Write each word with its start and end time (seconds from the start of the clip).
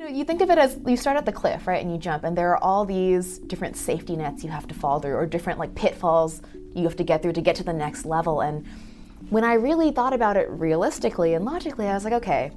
You 0.00 0.06
know, 0.08 0.12
you 0.16 0.24
think 0.24 0.40
of 0.40 0.48
it 0.48 0.56
as 0.56 0.78
you 0.86 0.96
start 0.96 1.18
at 1.18 1.26
the 1.26 1.32
cliff, 1.32 1.66
right, 1.66 1.82
and 1.82 1.92
you 1.92 1.98
jump, 1.98 2.24
and 2.24 2.34
there 2.34 2.48
are 2.52 2.64
all 2.64 2.86
these 2.86 3.36
different 3.36 3.76
safety 3.76 4.16
nets 4.16 4.42
you 4.42 4.48
have 4.48 4.66
to 4.68 4.74
fall 4.74 4.98
through, 4.98 5.12
or 5.12 5.26
different 5.26 5.58
like 5.58 5.74
pitfalls 5.74 6.40
you 6.74 6.84
have 6.84 6.96
to 6.96 7.04
get 7.04 7.20
through 7.20 7.34
to 7.34 7.42
get 7.42 7.54
to 7.56 7.64
the 7.64 7.74
next 7.74 8.06
level. 8.06 8.40
And 8.40 8.66
when 9.28 9.44
I 9.44 9.52
really 9.52 9.90
thought 9.90 10.14
about 10.14 10.38
it 10.38 10.48
realistically 10.48 11.34
and 11.34 11.44
logically, 11.44 11.86
I 11.86 11.92
was 11.92 12.04
like, 12.04 12.14
okay, 12.14 12.50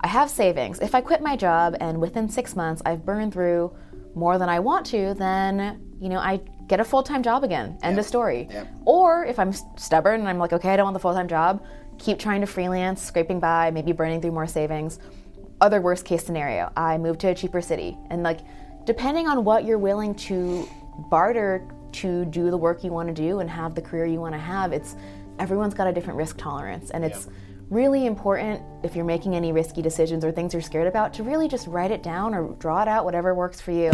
I 0.00 0.06
have 0.06 0.30
savings. 0.30 0.80
If 0.80 0.94
I 0.94 1.02
quit 1.02 1.20
my 1.20 1.36
job 1.36 1.76
and 1.78 2.00
within 2.00 2.26
six 2.26 2.56
months 2.56 2.80
I've 2.86 3.04
burned 3.04 3.34
through 3.34 3.70
more 4.14 4.38
than 4.38 4.48
I 4.48 4.58
want 4.58 4.86
to, 4.86 5.12
then 5.12 5.78
you 6.00 6.08
know 6.08 6.20
I 6.20 6.40
get 6.68 6.80
a 6.80 6.84
full 6.84 7.02
time 7.02 7.22
job 7.22 7.44
again. 7.44 7.78
End 7.82 7.98
of 7.98 8.06
story. 8.06 8.48
Yep. 8.50 8.68
Or 8.86 9.26
if 9.26 9.38
I'm 9.38 9.52
stubborn 9.52 10.20
and 10.20 10.28
I'm 10.28 10.38
like, 10.38 10.54
okay, 10.54 10.70
I 10.70 10.76
don't 10.76 10.86
want 10.86 10.94
the 10.94 11.00
full 11.00 11.12
time 11.12 11.28
job, 11.28 11.62
keep 11.98 12.18
trying 12.18 12.40
to 12.40 12.46
freelance, 12.46 13.02
scraping 13.02 13.40
by, 13.40 13.70
maybe 13.70 13.92
burning 13.92 14.22
through 14.22 14.32
more 14.32 14.46
savings. 14.46 14.98
Other 15.62 15.80
worst 15.80 16.04
case 16.04 16.24
scenario, 16.24 16.72
I 16.76 16.98
move 16.98 17.18
to 17.18 17.28
a 17.28 17.34
cheaper 17.36 17.60
city. 17.60 17.96
And 18.10 18.24
like, 18.24 18.40
depending 18.84 19.28
on 19.28 19.44
what 19.44 19.64
you're 19.64 19.78
willing 19.78 20.12
to 20.16 20.68
barter 21.08 21.64
to 21.92 22.24
do 22.24 22.50
the 22.50 22.56
work 22.56 22.82
you 22.82 22.90
want 22.90 23.06
to 23.06 23.14
do 23.14 23.38
and 23.38 23.48
have 23.48 23.76
the 23.76 23.80
career 23.80 24.04
you 24.04 24.18
want 24.18 24.34
to 24.34 24.40
have, 24.40 24.72
it's 24.72 24.96
everyone's 25.38 25.72
got 25.72 25.86
a 25.86 25.92
different 25.92 26.16
risk 26.18 26.36
tolerance. 26.36 26.90
And 26.90 27.04
it's 27.04 27.28
really 27.70 28.06
important 28.06 28.60
if 28.82 28.96
you're 28.96 29.04
making 29.04 29.36
any 29.36 29.52
risky 29.52 29.82
decisions 29.82 30.24
or 30.24 30.32
things 30.32 30.52
you're 30.52 30.62
scared 30.62 30.88
about 30.88 31.14
to 31.14 31.22
really 31.22 31.46
just 31.46 31.68
write 31.68 31.92
it 31.92 32.02
down 32.02 32.34
or 32.34 32.54
draw 32.54 32.82
it 32.82 32.88
out, 32.88 33.04
whatever 33.04 33.32
works 33.32 33.60
for 33.60 33.70
you. 33.70 33.92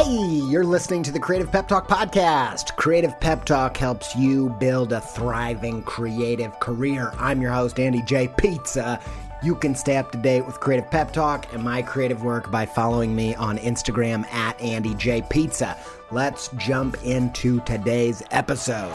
Hey, 0.00 0.42
you're 0.48 0.62
listening 0.62 1.02
to 1.02 1.10
the 1.10 1.18
Creative 1.18 1.50
Pep 1.50 1.66
Talk 1.66 1.88
podcast. 1.88 2.76
Creative 2.76 3.18
Pep 3.18 3.44
Talk 3.44 3.76
helps 3.76 4.14
you 4.14 4.50
build 4.60 4.92
a 4.92 5.00
thriving 5.00 5.82
creative 5.82 6.60
career. 6.60 7.12
I'm 7.18 7.42
your 7.42 7.50
host, 7.50 7.80
Andy 7.80 8.02
J. 8.02 8.28
Pizza. 8.28 9.00
You 9.42 9.56
can 9.56 9.74
stay 9.74 9.96
up 9.96 10.12
to 10.12 10.18
date 10.18 10.46
with 10.46 10.60
Creative 10.60 10.88
Pep 10.88 11.12
Talk 11.12 11.52
and 11.52 11.64
my 11.64 11.82
creative 11.82 12.22
work 12.22 12.48
by 12.48 12.64
following 12.64 13.16
me 13.16 13.34
on 13.34 13.58
Instagram 13.58 14.24
at 14.32 14.60
Andy 14.60 14.94
J. 14.94 15.20
Pizza. 15.28 15.76
Let's 16.12 16.46
jump 16.58 17.02
into 17.02 17.58
today's 17.62 18.22
episode. 18.30 18.94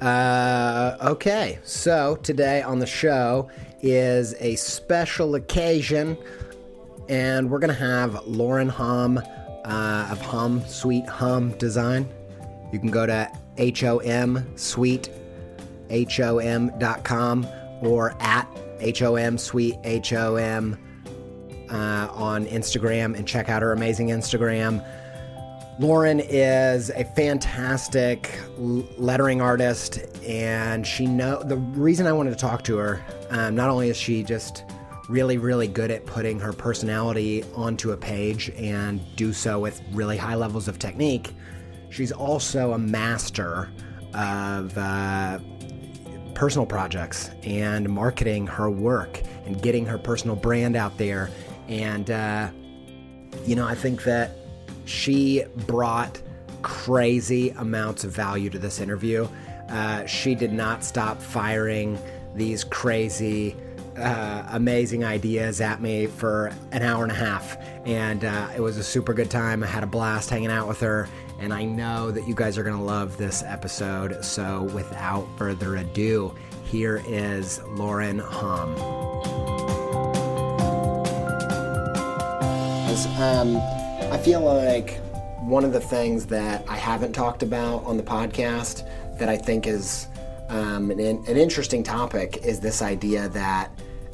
Uh, 0.00 0.96
okay, 1.00 1.58
so 1.62 2.16
today 2.16 2.60
on 2.60 2.78
the 2.78 2.86
show 2.86 3.48
is 3.80 4.34
a 4.40 4.54
special 4.56 5.36
occasion, 5.36 6.18
and 7.08 7.50
we're 7.50 7.58
going 7.58 7.72
to 7.72 7.74
have 7.74 8.26
Lauren 8.26 8.68
Hom 8.68 9.18
uh, 9.18 10.08
of 10.10 10.20
Hom 10.20 10.60
Sweet 10.66 11.06
Hom 11.06 11.50
Design. 11.52 12.06
You 12.72 12.78
can 12.78 12.90
go 12.90 13.06
to 13.06 13.30
HOM 13.58 14.46
Sweet 14.56 15.08
HOM.com 15.90 17.46
or 17.80 18.14
at 18.20 18.46
HOM 18.98 19.38
Sweet 19.38 19.76
HOM 19.84 20.76
uh, 21.70 22.08
on 22.12 22.44
Instagram 22.46 23.16
and 23.16 23.26
check 23.26 23.48
out 23.48 23.62
her 23.62 23.72
amazing 23.72 24.08
Instagram. 24.08 24.84
Lauren 25.78 26.20
is 26.20 26.88
a 26.90 27.04
fantastic 27.04 28.40
lettering 28.56 29.42
artist, 29.42 29.98
and 30.24 30.86
she 30.86 31.06
know 31.06 31.42
the 31.42 31.58
reason 31.58 32.06
I 32.06 32.12
wanted 32.12 32.30
to 32.30 32.36
talk 32.36 32.64
to 32.64 32.78
her. 32.78 33.04
Um, 33.28 33.54
not 33.54 33.68
only 33.68 33.90
is 33.90 33.96
she 33.96 34.22
just 34.22 34.64
really, 35.10 35.36
really 35.36 35.68
good 35.68 35.90
at 35.90 36.06
putting 36.06 36.40
her 36.40 36.54
personality 36.54 37.44
onto 37.54 37.92
a 37.92 37.96
page 37.96 38.50
and 38.56 39.02
do 39.16 39.34
so 39.34 39.60
with 39.60 39.82
really 39.92 40.16
high 40.16 40.34
levels 40.34 40.66
of 40.66 40.78
technique, 40.78 41.34
she's 41.90 42.10
also 42.10 42.72
a 42.72 42.78
master 42.78 43.68
of 44.14 44.76
uh, 44.78 45.38
personal 46.34 46.64
projects 46.64 47.30
and 47.42 47.86
marketing 47.86 48.46
her 48.46 48.70
work 48.70 49.20
and 49.44 49.60
getting 49.60 49.84
her 49.84 49.98
personal 49.98 50.36
brand 50.36 50.74
out 50.74 50.96
there. 50.96 51.28
And 51.68 52.10
uh, 52.10 52.48
you 53.44 53.54
know, 53.54 53.68
I 53.68 53.74
think 53.74 54.04
that 54.04 54.38
she 54.86 55.44
brought 55.66 56.20
crazy 56.62 57.50
amounts 57.50 58.04
of 58.04 58.12
value 58.12 58.48
to 58.50 58.58
this 58.58 58.80
interview. 58.80 59.28
Uh, 59.68 60.06
she 60.06 60.34
did 60.34 60.52
not 60.52 60.82
stop 60.82 61.20
firing 61.20 61.98
these 62.34 62.64
crazy, 62.64 63.54
uh, 63.96 64.44
amazing 64.52 65.04
ideas 65.04 65.60
at 65.60 65.80
me 65.80 66.06
for 66.06 66.52
an 66.72 66.82
hour 66.82 67.02
and 67.02 67.12
a 67.12 67.16
half. 67.16 67.56
And 67.84 68.24
uh, 68.24 68.48
it 68.56 68.60
was 68.60 68.78
a 68.78 68.84
super 68.84 69.12
good 69.12 69.30
time. 69.30 69.62
I 69.62 69.66
had 69.66 69.82
a 69.82 69.86
blast 69.86 70.30
hanging 70.30 70.50
out 70.50 70.68
with 70.68 70.80
her. 70.80 71.08
And 71.38 71.52
I 71.52 71.64
know 71.64 72.10
that 72.10 72.26
you 72.26 72.34
guys 72.34 72.56
are 72.56 72.62
going 72.62 72.76
to 72.76 72.82
love 72.82 73.18
this 73.18 73.42
episode. 73.42 74.24
So 74.24 74.62
without 74.74 75.26
further 75.36 75.76
ado, 75.76 76.34
here 76.64 77.02
is 77.06 77.60
Lauren 77.68 78.18
Hom. 78.18 78.76
Um, 83.18 83.85
I 84.12 84.18
feel 84.18 84.40
like 84.40 85.00
one 85.40 85.64
of 85.64 85.72
the 85.72 85.80
things 85.80 86.26
that 86.26 86.64
I 86.68 86.76
haven't 86.76 87.12
talked 87.12 87.42
about 87.42 87.84
on 87.84 87.96
the 87.96 88.04
podcast 88.04 88.88
that 89.18 89.28
I 89.28 89.36
think 89.36 89.66
is 89.66 90.06
um, 90.48 90.92
an, 90.92 91.00
an, 91.00 91.36
interesting 91.36 91.82
topic 91.82 92.38
is 92.44 92.60
this 92.60 92.82
idea 92.82 93.28
that 93.30 93.70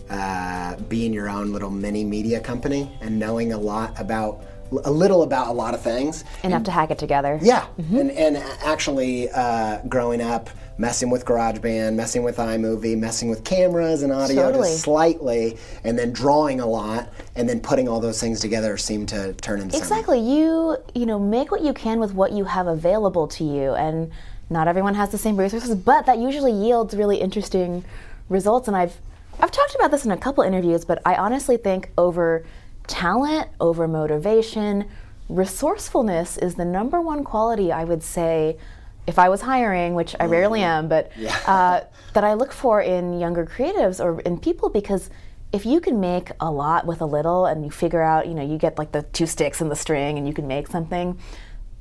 uh, 0.09 0.77
being 0.89 1.13
your 1.13 1.29
own 1.29 1.53
little 1.53 1.71
mini 1.71 2.05
media 2.05 2.41
company 2.41 2.91
and 3.03 3.19
knowing 3.19 3.53
a 3.53 3.59
lot 3.59 3.99
about 4.01 4.43
a 4.85 4.91
little 4.91 5.25
about 5.25 5.49
a 5.49 5.53
lot 5.53 5.75
of 5.75 5.83
things. 5.83 6.25
Enough 6.43 6.65
to 6.65 6.71
hack 6.71 6.91
it 6.91 6.99
together. 6.99 7.39
Yeah, 7.43 7.67
and 7.77 8.11
and 8.13 8.39
actually 8.65 9.29
uh, 9.31 9.83
growing 9.89 10.23
up, 10.23 10.49
messing 10.79 11.11
with 11.11 11.25
GarageBand, 11.25 11.95
messing 11.95 12.23
with 12.23 12.37
iMovie, 12.37 12.99
messing 12.99 13.29
with 13.29 13.45
cameras 13.45 14.03
and 14.03 14.13
audio 14.13 14.43
Totally. 14.43 14.69
just 14.69 14.83
slightly, 14.83 15.59
and 15.85 15.99
then 15.99 16.13
drawing 16.13 16.61
a 16.61 16.67
lot, 16.67 17.13
and 17.37 17.49
then 17.49 17.61
putting 17.61 17.89
all 17.89 18.01
those 18.01 18.21
things 18.21 18.41
together 18.41 18.77
seemed 18.77 19.09
to 19.11 19.33
turn 19.35 19.61
into 19.61 19.77
something. 19.77 19.81
Exactly. 19.81 20.21
You 20.21 20.77
you 20.95 21.07
know 21.07 21.19
make 21.19 21.51
what 21.51 21.63
you 21.63 21.73
can 21.73 22.01
with 22.01 22.15
what 22.15 22.33
you 22.33 22.45
have 22.45 22.67
available 22.67 23.29
to 23.29 23.45
you, 23.45 23.73
and 23.75 24.11
not 24.51 24.69
everyone 24.69 24.95
has 24.95 25.11
the 25.11 25.19
same 25.19 25.37
resources, 25.37 25.75
but 25.75 26.07
that 26.07 26.19
usually 26.19 26.53
yields 26.53 26.95
really 26.95 27.21
interesting 27.21 27.85
results. 28.29 28.69
And 28.69 28.77
I've 28.77 28.97
I've 29.41 29.51
talked 29.51 29.75
about 29.75 29.91
this 29.91 30.05
in 30.05 30.11
a 30.11 30.17
couple 30.17 30.45
interviews, 30.45 30.85
but 30.85 31.01
I 31.05 31.15
honestly 31.15 31.57
think 31.57 31.91
over 31.97 32.45
talent, 32.87 33.49
over 33.61 33.89
motivation, 33.89 34.89
resourcefulness 35.29 36.37
is 36.37 36.57
the 36.57 36.65
number 36.65 37.01
one 37.01 37.25
quality 37.25 37.73
I 37.73 37.85
would 37.85 38.03
say. 38.03 38.59
If 39.07 39.19
I 39.19 39.29
was 39.29 39.41
hiring, 39.41 39.95
which 39.95 40.15
I 40.21 40.27
rarely 40.27 40.63
am, 40.63 40.89
but 40.89 41.11
uh, 41.47 41.81
that 42.13 42.25
I 42.25 42.35
look 42.35 42.53
for 42.53 42.81
in 42.81 43.19
younger 43.19 43.45
creatives 43.45 44.03
or 44.05 44.21
in 44.21 44.39
people 44.39 44.69
because 44.69 45.11
if 45.53 45.67
you 45.67 45.81
can 45.81 46.01
make 46.01 46.31
a 46.41 46.51
lot 46.51 46.87
with 46.87 47.01
a 47.01 47.07
little 47.07 47.45
and 47.47 47.65
you 47.65 47.71
figure 47.71 48.01
out, 48.01 48.27
you 48.29 48.35
know, 48.35 48.43
you 48.43 48.57
get 48.59 48.79
like 48.79 48.93
the 48.93 49.03
two 49.03 49.27
sticks 49.27 49.61
and 49.61 49.71
the 49.71 49.77
string 49.77 50.19
and 50.19 50.27
you 50.27 50.33
can 50.33 50.47
make 50.47 50.69
something, 50.69 51.19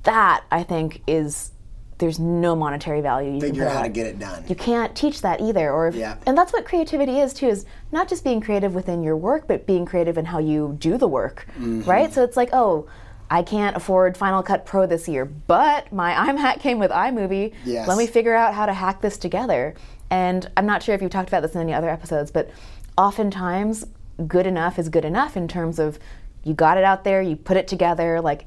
that 0.04 0.44
I 0.52 0.64
think 0.64 1.02
is 1.08 1.52
there's 2.00 2.20
no 2.20 2.56
monetary 2.56 3.00
value 3.02 3.34
you 3.36 3.40
Figure 3.40 3.68
out 3.68 3.74
how 3.76 3.82
to 3.84 3.90
get 3.90 4.08
it 4.08 4.18
done. 4.18 4.44
You 4.48 4.56
can't 4.56 4.96
teach 4.96 5.22
that 5.22 5.40
either, 5.40 5.72
or 5.72 5.88
if, 5.90 5.94
Yeah. 5.96 6.18
and 6.26 6.36
that's 6.36 6.52
what 6.52 6.66
creativity 6.66 7.20
is 7.20 7.32
too. 7.32 7.48
Is 7.48 7.64
not 7.92 8.10
just 8.10 8.24
being 8.24 8.42
creative 8.42 8.74
within 8.74 9.04
your 9.04 9.16
work, 9.16 9.48
but 9.48 9.68
being 9.68 9.86
creative 9.86 10.18
in 10.18 10.26
how 10.26 10.40
you 10.40 10.76
do 10.80 10.98
the 10.98 11.08
work, 11.08 11.46
Mm-hmm. 11.60 11.84
right? 11.88 12.12
So 12.12 12.24
it's 12.24 12.36
like, 12.36 12.50
oh, 12.54 12.88
I 13.32 13.44
can't 13.44 13.78
afford 13.78 14.18
Final 14.18 14.44
Cut 14.44 14.66
Pro 14.66 14.86
this 14.86 15.08
year, 15.08 15.24
but 15.24 15.92
my 15.94 16.14
iMac 16.30 16.60
came 16.60 16.78
with 16.80 16.92
iMovie. 16.92 17.54
Yes. 17.64 17.88
Let 17.88 17.98
me 17.98 18.06
figure 18.06 18.36
out 18.36 18.54
how 18.54 18.66
to 18.66 18.74
hack 18.74 19.02
this 19.02 19.18
together. 19.18 19.74
And 20.10 20.52
I'm 20.58 20.66
not 20.66 20.84
sure 20.84 20.94
if 20.94 21.02
you've 21.02 21.12
talked 21.12 21.30
about 21.30 21.42
this 21.42 21.56
in 21.56 21.62
any 21.62 21.74
other 21.74 21.90
episodes, 21.90 22.30
but 22.30 22.52
oftentimes 22.98 23.86
good 24.28 24.46
enough 24.46 24.78
is 24.78 24.90
good 24.90 25.06
enough 25.06 25.38
in 25.38 25.48
terms 25.48 25.80
of 25.80 25.98
you 26.44 26.54
got 26.54 26.78
it 26.78 26.84
out 26.84 27.06
there, 27.06 27.22
you 27.22 27.38
put 27.38 27.56
it 27.56 27.70
together, 27.70 28.20
like 28.20 28.46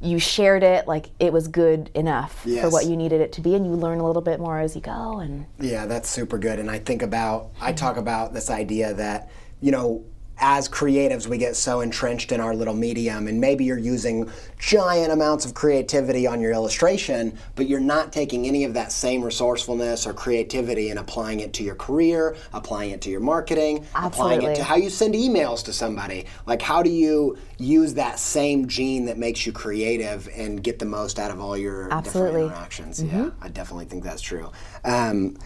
you 0.00 0.20
shared 0.20 0.62
it, 0.62 0.86
like 0.86 1.10
it 1.18 1.32
was 1.32 1.48
good 1.48 1.90
enough 1.94 2.46
for 2.62 2.70
what 2.70 2.86
you 2.86 2.96
needed 2.96 3.20
it 3.20 3.32
to 3.32 3.40
be, 3.40 3.56
and 3.56 3.66
you 3.66 3.72
learn 3.72 3.98
a 3.98 4.06
little 4.06 4.22
bit 4.22 4.38
more 4.38 4.60
as 4.60 4.76
you 4.76 4.80
go. 4.80 5.18
And 5.18 5.46
Yeah, 5.58 5.86
that's 5.86 6.08
super 6.08 6.38
good. 6.38 6.60
And 6.60 6.70
I 6.70 6.78
think 6.78 7.02
about, 7.02 7.50
I 7.60 7.72
talk 7.72 7.96
about 7.96 8.32
this 8.32 8.48
idea 8.48 8.94
that, 8.94 9.30
you 9.60 9.72
know, 9.72 10.04
as 10.38 10.68
creatives, 10.68 11.26
we 11.26 11.38
get 11.38 11.56
so 11.56 11.80
entrenched 11.80 12.30
in 12.30 12.40
our 12.40 12.54
little 12.54 12.74
medium, 12.74 13.26
and 13.26 13.40
maybe 13.40 13.64
you're 13.64 13.78
using 13.78 14.30
giant 14.58 15.12
amounts 15.12 15.46
of 15.46 15.54
creativity 15.54 16.26
on 16.26 16.40
your 16.40 16.52
illustration, 16.52 17.38
but 17.54 17.66
you're 17.66 17.80
not 17.80 18.12
taking 18.12 18.46
any 18.46 18.64
of 18.64 18.74
that 18.74 18.92
same 18.92 19.22
resourcefulness 19.22 20.06
or 20.06 20.12
creativity 20.12 20.90
and 20.90 20.98
applying 20.98 21.40
it 21.40 21.52
to 21.54 21.62
your 21.62 21.74
career, 21.74 22.36
applying 22.52 22.90
it 22.90 23.00
to 23.00 23.10
your 23.10 23.20
marketing, 23.20 23.86
applying 23.94 24.42
it 24.42 24.56
to 24.56 24.62
how 24.62 24.76
you 24.76 24.90
send 24.90 25.14
emails 25.14 25.64
to 25.64 25.72
somebody. 25.72 26.26
Like, 26.44 26.60
how 26.60 26.82
do 26.82 26.90
you 26.90 27.38
use 27.58 27.94
that 27.94 28.18
same 28.18 28.68
gene 28.68 29.06
that 29.06 29.16
makes 29.16 29.46
you 29.46 29.52
creative 29.52 30.28
and 30.36 30.62
get 30.62 30.78
the 30.78 30.84
most 30.84 31.18
out 31.18 31.30
of 31.30 31.40
all 31.40 31.56
your 31.56 31.90
Absolutely. 31.90 32.42
different 32.42 32.52
interactions? 32.52 33.02
Yeah, 33.02 33.30
I 33.40 33.48
definitely 33.48 33.86
think 33.86 34.04
that's 34.04 34.22
true. 34.22 34.50
Um, 34.84 35.36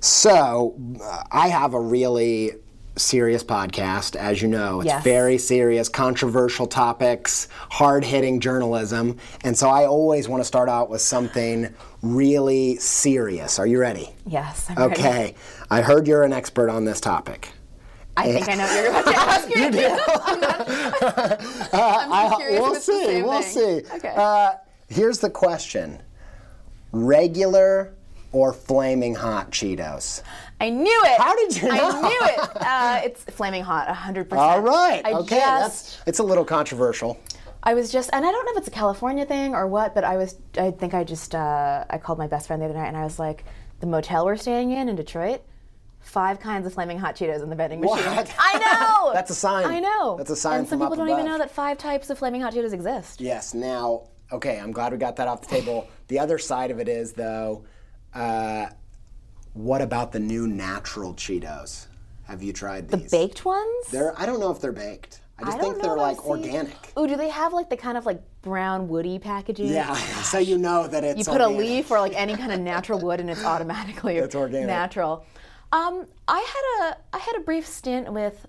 so, 0.00 0.76
uh, 1.02 1.22
I 1.30 1.48
have 1.48 1.72
a 1.72 1.80
really 1.80 2.52
serious 2.96 3.42
podcast, 3.42 4.14
as 4.16 4.40
you 4.40 4.48
know. 4.48 4.80
It's 4.80 4.86
Yes. 4.86 5.02
very 5.04 5.36
serious, 5.38 5.88
controversial 5.88 6.66
topics, 6.66 7.48
hard 7.70 8.04
hitting 8.04 8.40
journalism. 8.40 9.16
And 9.42 9.56
so, 9.58 9.68
I 9.68 9.84
always 9.86 10.28
want 10.28 10.40
to 10.40 10.44
start 10.44 10.68
out 10.68 10.88
with 10.90 11.00
something 11.00 11.74
really 12.02 12.76
serious. 12.76 13.58
Are 13.58 13.66
you 13.66 13.78
ready? 13.80 14.14
yes, 14.26 14.66
I'm 14.70 14.76
ready. 14.76 14.92
Okay. 15.00 15.34
I 15.70 15.80
heard 15.80 16.06
you're 16.06 16.22
an 16.22 16.32
expert 16.32 16.68
on 16.70 16.84
this 16.84 17.00
topic. 17.00 17.50
I 18.16 18.30
think 18.32 18.48
I 18.48 18.54
know 18.54 18.64
what 18.64 18.82
you're 18.82 18.90
about 18.90 19.04
to 19.06 19.18
ask. 19.18 19.48
you 19.56 19.70
do. 19.72 19.98
I'm, 20.24 20.40
not, 20.40 20.68
I'm 21.72 22.30
just 22.30 22.36
curious 22.38 22.60
we'll 22.60 22.70
if 22.70 22.76
it's 22.76 22.86
the 22.86 22.92
see. 22.92 23.22
We'll 23.22 23.42
thing. 23.42 23.84
see. 23.84 23.94
Okay. 23.96 24.14
Uh, 24.16 24.52
here's 24.88 25.18
the 25.18 25.30
question 25.30 26.00
regular 26.92 27.94
or 28.32 28.52
flaming 28.52 29.14
hot 29.16 29.50
Cheetos? 29.50 30.22
I 30.64 30.70
knew 30.70 31.02
it. 31.04 31.20
How 31.20 31.36
did 31.36 31.56
you 31.60 31.68
know? 31.68 31.90
I 31.90 32.08
knew 32.08 32.20
it. 32.22 32.50
Uh, 32.64 33.00
it's 33.04 33.24
flaming 33.24 33.62
hot, 33.62 33.86
100%. 33.88 34.32
All 34.36 34.60
right. 34.60 35.02
I 35.04 35.12
okay. 35.12 35.38
Just, 35.38 35.98
That's 35.98 36.02
it's 36.06 36.18
a 36.18 36.22
little 36.22 36.46
controversial. 36.46 37.20
I 37.62 37.74
was 37.74 37.92
just, 37.92 38.08
and 38.12 38.24
I 38.24 38.32
don't 38.32 38.44
know 38.46 38.52
if 38.52 38.58
it's 38.58 38.68
a 38.68 38.70
California 38.70 39.26
thing 39.26 39.54
or 39.54 39.66
what, 39.66 39.94
but 39.94 40.02
I 40.02 40.16
was, 40.16 40.36
I 40.56 40.70
think 40.70 40.94
I 40.94 41.04
just, 41.04 41.34
uh, 41.34 41.84
I 41.90 41.98
called 41.98 42.18
my 42.18 42.26
best 42.26 42.46
friend 42.46 42.62
the 42.62 42.66
other 42.66 42.74
night 42.74 42.88
and 42.88 42.96
I 42.96 43.04
was 43.04 43.18
like, 43.18 43.44
the 43.80 43.86
motel 43.86 44.24
we're 44.24 44.36
staying 44.36 44.70
in 44.70 44.88
in 44.88 44.96
Detroit, 44.96 45.42
five 46.00 46.40
kinds 46.40 46.66
of 46.66 46.72
flaming 46.72 46.98
hot 46.98 47.16
Cheetos 47.16 47.42
in 47.42 47.50
the 47.50 47.56
vending 47.56 47.80
machine. 47.80 47.96
What? 47.96 48.34
I 48.38 48.58
know. 48.58 49.12
That's 49.14 49.30
a 49.30 49.34
sign. 49.34 49.66
I 49.66 49.80
know. 49.80 50.16
That's 50.16 50.30
a 50.30 50.36
sign 50.36 50.60
And 50.60 50.68
some 50.68 50.80
people 50.80 50.96
don't 50.96 51.10
even 51.10 51.26
know 51.26 51.38
that 51.38 51.50
five 51.50 51.76
types 51.76 52.08
of 52.08 52.18
flaming 52.18 52.40
hot 52.40 52.54
Cheetos 52.54 52.72
exist. 52.72 53.20
Yes. 53.20 53.52
Now, 53.52 54.08
okay, 54.32 54.58
I'm 54.58 54.72
glad 54.72 54.92
we 54.92 54.98
got 54.98 55.16
that 55.16 55.28
off 55.28 55.42
the 55.42 55.48
table. 55.48 55.86
The 56.08 56.18
other 56.18 56.38
side 56.38 56.70
of 56.70 56.80
it 56.80 56.88
is, 56.88 57.12
though, 57.12 57.64
uh, 58.14 58.68
what 59.54 59.80
about 59.80 60.12
the 60.12 60.20
new 60.20 60.46
natural 60.46 61.14
Cheetos? 61.14 61.86
Have 62.24 62.42
you 62.42 62.52
tried 62.52 62.88
these? 62.88 63.10
Baked 63.10 63.44
ones? 63.44 63.86
They're, 63.90 64.18
I 64.20 64.26
don't 64.26 64.40
know 64.40 64.50
if 64.50 64.60
they're 64.60 64.72
baked. 64.72 65.20
I 65.38 65.44
just 65.44 65.58
I 65.58 65.60
think 65.60 65.82
they're 65.82 65.96
like 65.96 66.24
organic. 66.26 66.76
Oh, 66.96 67.06
do 67.06 67.16
they 67.16 67.28
have 67.28 67.52
like 67.52 67.68
the 67.68 67.76
kind 67.76 67.98
of 67.98 68.06
like 68.06 68.20
brown 68.42 68.88
woody 68.88 69.18
packaging? 69.18 69.66
Yeah, 69.66 69.94
so 70.22 70.38
you 70.38 70.58
know 70.58 70.86
that 70.86 71.02
it's 71.02 71.18
You 71.18 71.24
put 71.24 71.40
a 71.40 71.48
leaf 71.48 71.90
or 71.90 71.98
like 71.98 72.14
any 72.14 72.36
kind 72.36 72.52
of 72.52 72.60
natural 72.72 73.00
wood, 73.00 73.18
and 73.20 73.28
it's 73.28 73.44
automatically 73.44 74.16
It's 74.16 74.34
organic. 74.34 74.68
natural. 74.68 75.24
Um, 75.72 76.06
I 76.28 76.38
had 76.38 76.88
a 76.92 76.96
I 77.16 77.18
had 77.18 77.34
a 77.36 77.40
brief 77.40 77.66
stint 77.66 78.12
with 78.12 78.46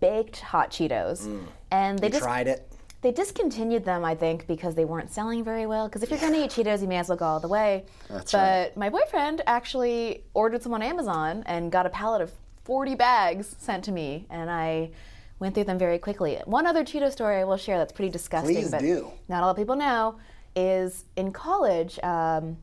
baked 0.00 0.40
hot 0.40 0.70
Cheetos, 0.72 1.28
and 1.70 1.98
they 2.00 2.08
You 2.08 2.12
just 2.14 2.24
tried 2.24 2.48
it. 2.48 2.68
They 3.04 3.12
discontinued 3.12 3.84
them. 3.84 4.02
I 4.02 4.14
think 4.14 4.46
because 4.46 4.74
they 4.74 4.86
weren't 4.86 5.12
selling 5.12 5.44
very 5.44 5.66
well. 5.66 5.86
Because 5.86 6.02
if 6.02 6.08
you're 6.08 6.18
gonna 6.18 6.38
eat 6.38 6.50
Cheetos, 6.50 6.80
you 6.80 6.88
may 6.88 6.96
as 6.96 7.10
well 7.10 7.18
go 7.18 7.26
all 7.26 7.38
the 7.38 7.48
way. 7.48 7.84
That's 8.08 8.32
but 8.32 8.38
right. 8.38 8.76
my 8.78 8.88
boyfriend 8.88 9.42
actually 9.46 10.24
ordered 10.32 10.62
some 10.62 10.72
on 10.72 10.80
Amazon 10.82 11.42
and 11.44 11.70
got 11.70 11.84
a 11.84 11.90
pallet 11.90 12.22
of 12.22 12.32
40 12.64 12.94
bags 12.94 13.56
sent 13.58 13.84
to 13.84 13.92
me, 13.92 14.26
and 14.30 14.50
I 14.50 14.90
went 15.38 15.54
through 15.54 15.64
them 15.64 15.78
very 15.78 15.98
quickly. 15.98 16.40
One 16.46 16.66
other 16.66 16.82
Cheeto 16.82 17.12
story 17.12 17.36
I 17.36 17.44
will 17.44 17.58
share 17.58 17.76
that's 17.76 17.92
pretty 17.92 18.10
disgusting, 18.10 18.56
Please 18.56 18.70
but 18.70 18.80
do. 18.80 19.12
not 19.28 19.42
a 19.42 19.46
lot 19.46 19.50
of 19.50 19.56
people 19.58 19.76
know, 19.76 20.16
is 20.56 21.04
in 21.16 21.30
college. 21.30 21.98
Um, 22.02 22.56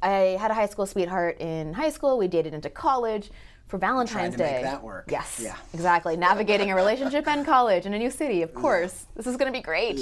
I 0.00 0.36
had 0.38 0.52
a 0.52 0.54
high 0.54 0.66
school 0.66 0.86
sweetheart 0.86 1.40
in 1.40 1.72
high 1.72 1.90
school. 1.90 2.16
We 2.16 2.28
dated 2.28 2.54
into 2.54 2.70
college 2.70 3.32
for 3.66 3.78
Valentine's 3.78 4.36
Day. 4.36 4.60
that 4.62 4.82
work. 4.82 5.06
Yes. 5.10 5.40
Yeah. 5.42 5.56
Exactly. 5.72 6.16
Navigating 6.16 6.70
a 6.70 6.74
relationship 6.76 7.26
and 7.26 7.44
college 7.44 7.86
in 7.86 7.94
a 7.94 7.98
new 7.98 8.10
city, 8.10 8.42
of 8.42 8.54
course. 8.54 9.06
This 9.16 9.26
is 9.26 9.36
going 9.36 9.52
to 9.52 9.56
be 9.58 9.62
great. 9.62 9.98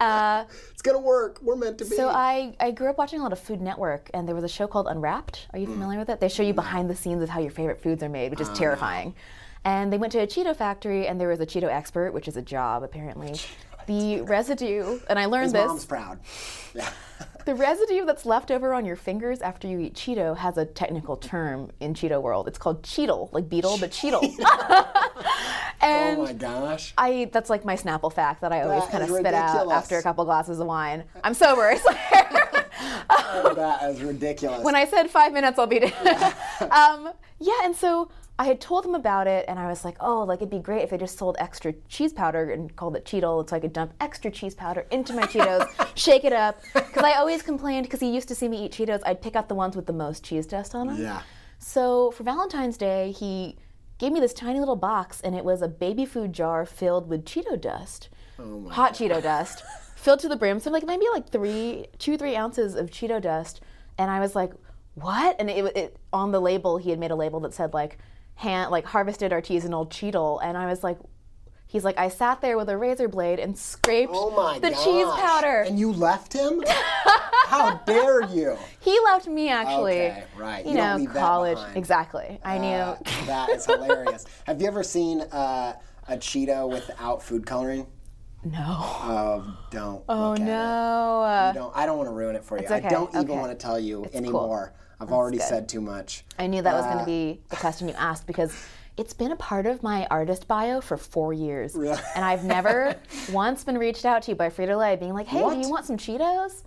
Uh, 0.00 0.44
It's 0.72 0.82
gonna 0.82 0.98
work. 1.00 1.38
We're 1.42 1.56
meant 1.56 1.78
to 1.78 1.84
be. 1.84 1.96
so 1.96 2.08
I, 2.08 2.54
I 2.60 2.70
grew 2.70 2.90
up 2.90 2.98
watching 2.98 3.18
a 3.18 3.22
lot 3.22 3.32
of 3.32 3.38
Food 3.40 3.60
Network, 3.60 4.08
and 4.14 4.28
there 4.28 4.34
was 4.36 4.44
a 4.44 4.48
show 4.48 4.66
called 4.68 4.86
Unwrapped. 4.88 5.48
Are 5.52 5.58
you 5.58 5.66
familiar 5.66 5.98
with 5.98 6.10
it? 6.10 6.20
They 6.20 6.28
show 6.28 6.42
you 6.44 6.52
behind 6.52 6.88
the 6.90 6.94
scenes 6.94 7.22
of 7.22 7.28
how 7.28 7.40
your 7.40 7.50
favorite 7.50 7.80
foods 7.82 8.02
are 8.04 8.08
made, 8.08 8.30
which 8.30 8.40
is 8.40 8.48
terrifying. 8.50 9.14
And 9.64 9.92
they 9.92 9.98
went 9.98 10.12
to 10.12 10.18
a 10.20 10.26
Cheeto 10.26 10.54
factory, 10.54 11.08
and 11.08 11.20
there 11.20 11.28
was 11.28 11.40
a 11.40 11.46
Cheeto 11.46 11.64
expert, 11.68 12.12
which 12.12 12.28
is 12.28 12.36
a 12.36 12.42
job 12.42 12.82
apparently. 12.84 13.34
The 13.86 14.20
residue, 14.22 15.00
and 15.08 15.18
I 15.18 15.24
learned 15.26 15.44
His 15.44 15.52
this. 15.54 15.66
mom's 15.66 15.84
proud. 15.86 16.20
Yeah. 16.74 16.88
The 17.46 17.54
residue 17.54 18.04
that's 18.04 18.26
left 18.26 18.50
over 18.50 18.74
on 18.74 18.84
your 18.84 18.96
fingers 18.96 19.40
after 19.40 19.68
you 19.68 19.78
eat 19.78 19.94
Cheeto 19.94 20.36
has 20.36 20.58
a 20.58 20.64
technical 20.64 21.16
term 21.16 21.70
in 21.78 21.94
Cheeto 21.94 22.20
world. 22.20 22.48
It's 22.48 22.58
called 22.58 22.82
Cheetle, 22.82 23.32
like 23.32 23.48
beetle, 23.48 23.78
but 23.78 23.92
Cheetle. 23.92 24.24
and 25.80 26.18
oh 26.18 26.24
my 26.24 26.32
gosh. 26.32 26.92
I 26.98 27.30
that's 27.32 27.48
like 27.48 27.64
my 27.64 27.76
Snapple 27.76 28.12
fact 28.12 28.40
that 28.40 28.52
I 28.52 28.62
always 28.62 28.84
kind 28.90 29.04
of 29.04 29.10
spit 29.10 29.32
out 29.32 29.70
after 29.70 29.96
a 29.96 30.02
couple 30.02 30.24
glasses 30.24 30.58
of 30.58 30.66
wine. 30.66 31.04
I'm 31.22 31.34
sober. 31.34 31.62
I 31.70 31.76
swear. 31.76 33.54
that 33.54 33.90
is 33.90 34.02
ridiculous. 34.02 34.64
when 34.64 34.74
I 34.74 34.84
said 34.84 35.08
five 35.08 35.32
minutes, 35.32 35.56
I'll 35.56 35.68
beat 35.68 35.82
it. 35.84 35.94
um, 36.72 37.10
yeah, 37.38 37.60
and 37.62 37.76
so 37.76 38.10
I 38.38 38.44
had 38.44 38.60
told 38.60 38.84
them 38.84 38.94
about 38.94 39.26
it, 39.26 39.46
and 39.48 39.58
I 39.58 39.66
was 39.66 39.84
like, 39.84 39.96
oh, 40.00 40.22
like 40.24 40.38
it'd 40.40 40.50
be 40.50 40.58
great 40.58 40.82
if 40.82 40.90
they 40.90 40.98
just 40.98 41.16
sold 41.16 41.36
extra 41.38 41.72
cheese 41.88 42.12
powder 42.12 42.50
and 42.50 42.74
called 42.76 42.94
it 42.96 43.04
Cheetle, 43.06 43.48
so 43.48 43.56
I 43.56 43.60
could 43.60 43.72
dump 43.72 43.94
extra 43.98 44.30
cheese 44.30 44.54
powder 44.54 44.86
into 44.90 45.14
my 45.14 45.22
Cheetos, 45.22 45.66
shake 45.96 46.24
it 46.24 46.34
up. 46.34 46.60
Because 46.74 47.02
I 47.02 47.14
always 47.14 47.42
complained 47.42 47.86
because 47.86 48.00
he 48.00 48.10
used 48.14 48.28
to 48.28 48.34
see 48.34 48.46
me 48.48 48.64
eat 48.64 48.72
Cheetos, 48.72 49.00
I'd 49.06 49.22
pick 49.22 49.36
out 49.36 49.48
the 49.48 49.54
ones 49.54 49.74
with 49.74 49.86
the 49.86 49.94
most 49.94 50.22
cheese 50.22 50.46
dust 50.46 50.74
on 50.74 50.88
them. 50.88 51.00
yeah. 51.00 51.22
So 51.58 52.10
for 52.10 52.24
Valentine's 52.24 52.76
Day, 52.76 53.12
he 53.12 53.56
gave 53.98 54.12
me 54.12 54.20
this 54.20 54.34
tiny 54.34 54.58
little 54.60 54.76
box, 54.76 55.22
and 55.22 55.34
it 55.34 55.42
was 55.44 55.62
a 55.62 55.68
baby 55.68 56.04
food 56.04 56.34
jar 56.34 56.66
filled 56.66 57.08
with 57.08 57.24
Cheeto 57.24 57.58
dust, 57.58 58.10
oh 58.38 58.68
hot 58.68 58.92
Cheeto 58.92 59.22
dust, 59.22 59.62
filled 59.96 60.20
to 60.20 60.28
the 60.28 60.36
brim. 60.36 60.60
So 60.60 60.70
like 60.70 60.84
maybe 60.84 61.06
like 61.10 61.30
three, 61.30 61.86
two, 61.98 62.18
three 62.18 62.36
ounces 62.36 62.74
of 62.74 62.90
Cheeto 62.90 63.20
dust, 63.22 63.62
and 63.96 64.10
I 64.10 64.20
was 64.20 64.34
like, 64.36 64.52
"What?" 64.94 65.36
And 65.38 65.48
it, 65.48 65.74
it 65.74 65.96
on 66.12 66.32
the 66.32 66.40
label, 66.40 66.76
he 66.76 66.90
had 66.90 66.98
made 66.98 67.10
a 67.10 67.16
label 67.16 67.40
that 67.40 67.54
said 67.54 67.72
like 67.72 67.96
hand 68.36 68.70
like 68.70 68.84
harvested 68.84 69.32
artisanal 69.32 69.88
Cheetle, 69.88 70.40
and 70.42 70.56
I 70.56 70.66
was 70.66 70.84
like, 70.84 70.98
he's 71.66 71.84
like, 71.84 71.98
I 71.98 72.08
sat 72.08 72.40
there 72.40 72.56
with 72.56 72.68
a 72.68 72.76
razor 72.76 73.08
blade 73.08 73.38
and 73.40 73.56
scraped 73.56 74.12
Oh 74.14 74.58
the 74.60 74.70
gosh. 74.70 74.84
cheese 74.84 75.06
powder. 75.06 75.62
And 75.62 75.78
you 75.78 75.92
left 75.92 76.32
him? 76.32 76.62
How 77.46 77.76
dare 77.86 78.22
you? 78.24 78.56
he 78.80 78.98
left 79.04 79.26
me 79.26 79.48
actually. 79.48 80.00
Okay, 80.06 80.24
right. 80.36 80.64
You, 80.64 80.72
You 80.72 80.76
know, 80.78 81.06
college. 81.14 81.58
Exactly. 81.74 82.38
I 82.44 82.58
knew. 82.58 82.68
Uh, 82.68 82.98
that 83.26 83.48
is 83.50 83.66
hilarious. 83.66 84.26
Have 84.44 84.60
you 84.60 84.66
ever 84.66 84.82
seen 84.82 85.20
uh, 85.22 85.74
a 86.08 86.16
Cheeto 86.16 86.68
without 86.70 87.22
food 87.22 87.46
coloring? 87.46 87.86
no. 88.44 88.64
Oh, 88.68 89.58
don't. 89.70 90.04
Oh 90.08 90.34
no. 90.34 91.50
Don't, 91.54 91.76
I 91.76 91.84
don't 91.86 91.96
want 91.98 92.08
to 92.08 92.12
ruin 92.14 92.36
it 92.36 92.44
for 92.44 92.60
you. 92.60 92.66
I 92.68 92.78
okay, 92.78 92.88
don't 92.88 93.08
even 93.10 93.30
okay. 93.30 93.38
want 93.38 93.50
to 93.50 93.56
tell 93.56 93.78
you 93.78 94.02
cool. 94.02 94.10
anymore. 94.14 94.72
I've 95.00 95.12
already 95.12 95.38
good. 95.38 95.46
said 95.48 95.68
too 95.68 95.80
much. 95.80 96.24
I 96.38 96.46
knew 96.46 96.62
that 96.62 96.74
was 96.74 96.84
Uh, 96.84 96.92
going 96.92 96.98
to 97.00 97.04
be 97.06 97.40
the 97.50 97.56
question 97.56 97.88
you 97.88 97.94
asked 97.94 98.26
because 98.26 98.52
it's 98.96 99.12
been 99.12 99.30
a 99.32 99.36
part 99.36 99.66
of 99.66 99.82
my 99.82 100.06
artist 100.10 100.48
bio 100.48 100.80
for 100.80 100.96
four 100.96 101.32
years. 101.34 101.74
Really? 101.74 101.98
And 102.14 102.24
I've 102.24 102.44
never 102.44 102.96
once 103.32 103.62
been 103.64 103.76
reached 103.78 104.04
out 104.06 104.22
to 104.22 104.34
by 104.34 104.48
Frito 104.48 104.78
Lay 104.78 104.96
being 104.96 105.12
like, 105.12 105.26
hey, 105.26 105.42
What? 105.42 105.54
do 105.54 105.60
you 105.60 105.68
want 105.70 105.84
some 105.84 105.98
Cheetos? 105.98 106.62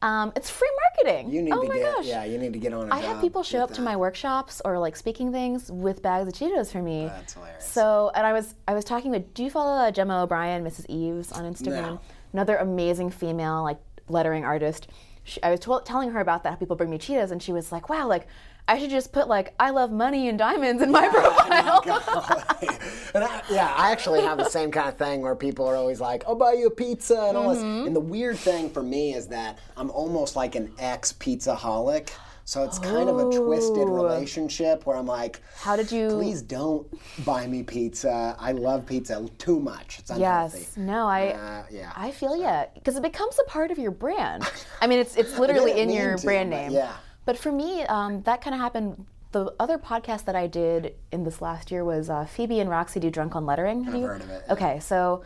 Um, 0.00 0.32
it's 0.34 0.50
free 0.50 0.68
marketing. 0.96 1.30
You 1.32 1.42
need 1.42 1.52
oh 1.52 1.62
to 1.62 1.68
my 1.68 1.76
get 1.76 1.94
gosh. 1.96 2.06
yeah, 2.06 2.24
you 2.24 2.36
need 2.36 2.52
to 2.54 2.58
get 2.58 2.72
on 2.72 2.90
a 2.90 2.94
I 2.94 2.98
have 2.98 3.20
people 3.20 3.44
show 3.44 3.60
up 3.60 3.72
to 3.74 3.82
my 3.82 3.96
workshops 3.96 4.60
or 4.64 4.76
like 4.80 4.96
speaking 4.96 5.30
things 5.30 5.70
with 5.70 6.02
bags 6.02 6.26
of 6.26 6.34
Cheetos 6.34 6.72
for 6.72 6.82
me. 6.82 7.06
That's 7.06 7.34
hilarious. 7.34 7.64
So, 7.64 8.10
and 8.16 8.26
I 8.26 8.32
was 8.32 8.54
I 8.66 8.74
was 8.74 8.84
talking 8.84 9.12
with. 9.12 9.32
Do 9.34 9.44
you 9.44 9.50
follow 9.50 9.72
uh, 9.80 9.92
Gemma 9.92 10.24
O'Brien, 10.24 10.64
Mrs. 10.64 10.86
Eaves 10.88 11.30
on 11.30 11.44
Instagram? 11.44 11.82
No. 11.82 12.00
Another 12.32 12.56
amazing 12.56 13.10
female 13.10 13.62
like 13.62 13.78
lettering 14.08 14.44
artist. 14.44 14.88
She, 15.24 15.42
I 15.42 15.50
was 15.50 15.60
tol- 15.60 15.80
telling 15.80 16.10
her 16.10 16.20
about 16.20 16.42
that. 16.44 16.50
How 16.50 16.56
people 16.56 16.76
bring 16.76 16.90
me 16.90 16.98
cheetahs, 16.98 17.30
and 17.30 17.42
she 17.42 17.52
was 17.52 17.70
like, 17.72 17.88
"Wow, 17.88 18.08
like 18.08 18.26
I 18.68 18.78
should 18.78 18.90
just 18.90 19.12
put 19.12 19.28
like 19.28 19.54
I 19.60 19.70
love 19.70 19.90
money 19.92 20.28
and 20.28 20.38
diamonds 20.38 20.82
in 20.82 20.90
my 20.90 21.08
profile." 21.12 21.82
and 23.14 23.24
I, 23.24 23.42
yeah, 23.50 23.72
I 23.76 23.92
actually 23.92 24.22
have 24.22 24.38
the 24.38 24.48
same 24.48 24.70
kind 24.70 24.88
of 24.88 24.96
thing 24.96 25.20
where 25.20 25.34
people 25.36 25.66
are 25.66 25.76
always 25.76 26.00
like, 26.00 26.24
"I'll 26.26 26.34
buy 26.34 26.52
you 26.54 26.66
a 26.66 26.70
pizza" 26.70 27.14
and 27.28 27.36
all 27.36 27.54
Mm-hmm. 27.54 27.78
this. 27.78 27.86
And 27.86 27.96
the 27.96 28.00
weird 28.00 28.36
thing 28.36 28.70
for 28.70 28.82
me 28.82 29.14
is 29.14 29.28
that 29.28 29.58
I'm 29.76 29.90
almost 29.90 30.34
like 30.36 30.54
an 30.54 30.72
ex 30.78 31.12
pizza 31.12 31.54
holic. 31.54 32.10
So 32.44 32.64
it's 32.64 32.78
kind 32.78 33.08
of 33.08 33.18
a 33.18 33.24
twisted 33.36 33.88
Oh. 33.88 33.92
relationship 33.92 34.84
where 34.86 34.96
I'm 34.96 35.06
like, 35.06 35.40
How 35.56 35.76
did 35.76 35.92
you? 35.92 36.08
please 36.10 36.42
don't 36.42 36.86
buy 37.24 37.46
me 37.46 37.62
pizza. 37.62 38.36
I 38.38 38.52
love 38.52 38.84
pizza 38.86 39.26
too 39.38 39.60
much. 39.60 39.98
It's 40.00 40.10
unhealthy. 40.10 40.58
Yes. 40.58 40.76
No, 40.76 41.06
I. 41.06 41.28
Uh, 41.28 41.64
yeah. 41.70 41.92
I 41.96 42.10
feel 42.10 42.36
yeah, 42.36 42.66
because 42.74 42.96
it 42.96 43.02
becomes 43.02 43.38
a 43.38 43.48
part 43.48 43.70
of 43.70 43.78
your 43.78 43.92
brand. 43.92 44.44
I 44.80 44.86
mean, 44.86 44.98
it's 44.98 45.16
it's 45.16 45.38
literally 45.42 45.80
in 45.80 45.90
your 45.90 46.16
to, 46.16 46.24
brand 46.24 46.50
name. 46.50 46.72
yeah. 46.72 46.94
But 47.24 47.38
for 47.38 47.52
me, 47.52 47.82
um, 47.84 48.22
that 48.22 48.40
kind 48.42 48.54
of 48.54 48.60
happened. 48.60 49.06
The 49.30 49.54
other 49.58 49.78
podcast 49.78 50.26
that 50.26 50.36
I 50.36 50.46
did 50.46 50.94
in 51.10 51.24
this 51.24 51.40
last 51.40 51.70
year 51.70 51.84
was 51.84 52.10
uh, 52.10 52.26
Phoebe 52.26 52.60
and 52.60 52.68
Roxy 52.68 53.00
do 53.00 53.08
Drunk 53.10 53.34
on 53.34 53.46
Lettering. 53.46 53.84
Have 53.84 53.94
you 53.94 54.04
heard 54.04 54.20
of 54.20 54.28
it, 54.28 54.44
Okay, 54.50 54.78
so 54.80 55.22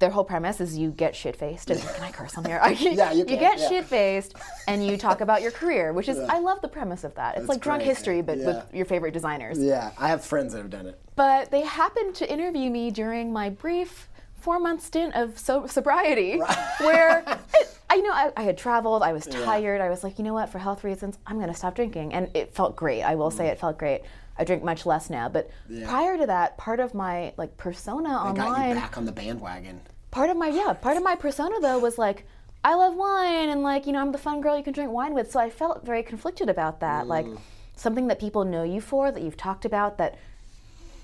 their 0.00 0.10
whole 0.10 0.24
premise 0.24 0.60
is 0.60 0.76
you 0.76 0.90
get 0.90 1.14
shit 1.14 1.36
faced. 1.36 1.68
Can 1.68 1.78
I 2.02 2.10
curse 2.10 2.36
on 2.36 2.44
here? 2.44 2.60
Yeah, 2.80 3.12
you 3.12 3.24
can, 3.24 3.34
you 3.34 3.40
get 3.40 3.58
yeah. 3.58 3.68
shit 3.68 3.84
faced, 3.84 4.34
and 4.66 4.84
you 4.84 4.96
talk 4.96 5.20
about 5.20 5.42
your 5.42 5.52
career, 5.52 5.92
which 5.92 6.08
is 6.08 6.18
I 6.18 6.38
love 6.40 6.60
the 6.62 6.68
premise 6.68 7.04
of 7.04 7.14
that. 7.14 7.36
It's 7.38 7.48
like 7.48 7.60
drunk 7.60 7.80
great. 7.82 7.88
history, 7.88 8.22
but 8.22 8.38
Yeah. 8.38 8.46
with 8.46 8.74
your 8.74 8.86
favorite 8.86 9.12
designers. 9.14 9.58
yeah, 9.62 9.92
I 9.98 10.08
have 10.08 10.24
friends 10.24 10.52
that 10.54 10.58
have 10.58 10.70
done 10.70 10.86
it. 10.86 10.98
But 11.16 11.50
they 11.50 11.60
happened 11.60 12.14
to 12.16 12.32
interview 12.32 12.70
me 12.70 12.90
during 12.90 13.32
my 13.32 13.50
brief 13.50 14.08
four 14.34 14.58
month 14.58 14.82
stint 14.82 15.14
of 15.14 15.38
so- 15.38 15.66
sobriety, 15.66 16.38
where 16.80 17.18
it, 17.54 17.78
I 17.90 17.94
you 17.96 18.02
know 18.02 18.12
I, 18.12 18.32
I 18.38 18.42
had 18.42 18.56
traveled, 18.56 19.02
I 19.02 19.12
was 19.12 19.26
tired, 19.26 19.82
I 19.82 19.90
was 19.90 20.02
like, 20.02 20.18
you 20.18 20.24
know 20.24 20.32
what, 20.32 20.48
for 20.48 20.58
health 20.58 20.82
reasons, 20.82 21.18
I'm 21.26 21.36
going 21.36 21.50
to 21.52 21.54
stop 21.54 21.74
drinking, 21.74 22.14
and 22.14 22.34
it 22.34 22.54
felt 22.54 22.74
great. 22.74 23.02
I 23.02 23.16
will 23.16 23.30
say 23.30 23.44
Mm. 23.44 23.52
it 23.52 23.58
felt 23.60 23.76
great. 23.78 24.00
I 24.38 24.44
drink 24.44 24.62
much 24.64 24.86
less 24.86 25.10
now, 25.10 25.28
but 25.28 25.50
prior 25.84 26.16
to 26.16 26.24
that, 26.26 26.56
part 26.56 26.80
of 26.80 26.94
my 26.94 27.34
like 27.36 27.58
persona 27.58 28.08
online 28.08 28.36
Got 28.36 28.68
you 28.70 28.74
back 28.74 28.96
on 28.96 29.04
the 29.04 29.12
bandwagon. 29.12 29.82
Part 30.10 30.30
of 30.30 30.36
my 30.36 30.48
yeah, 30.48 30.72
part 30.72 30.96
of 30.96 31.02
my 31.02 31.16
persona 31.16 31.60
though 31.60 31.78
was 31.78 31.98
like. 31.98 32.26
I 32.62 32.74
love 32.74 32.94
wine 32.94 33.48
and 33.48 33.62
like, 33.62 33.86
you 33.86 33.92
know, 33.94 34.00
I'm 34.00 34.12
the 34.12 34.18
fun 34.18 34.42
girl 34.42 34.54
you 34.54 34.62
can 34.62 34.74
drink 34.74 34.92
wine 34.92 35.14
with. 35.14 35.30
So 35.32 35.40
I 35.40 35.48
felt 35.48 35.82
very 35.86 36.02
conflicted 36.02 36.50
about 36.50 36.80
that. 36.80 37.08
Like 37.08 37.24
Mm. 37.24 37.38
something 37.74 38.06
that 38.08 38.20
people 38.20 38.44
know 38.44 38.64
you 38.64 38.82
for, 38.82 39.10
that 39.10 39.22
you've 39.22 39.38
talked 39.38 39.64
about, 39.64 39.96
that 39.96 40.18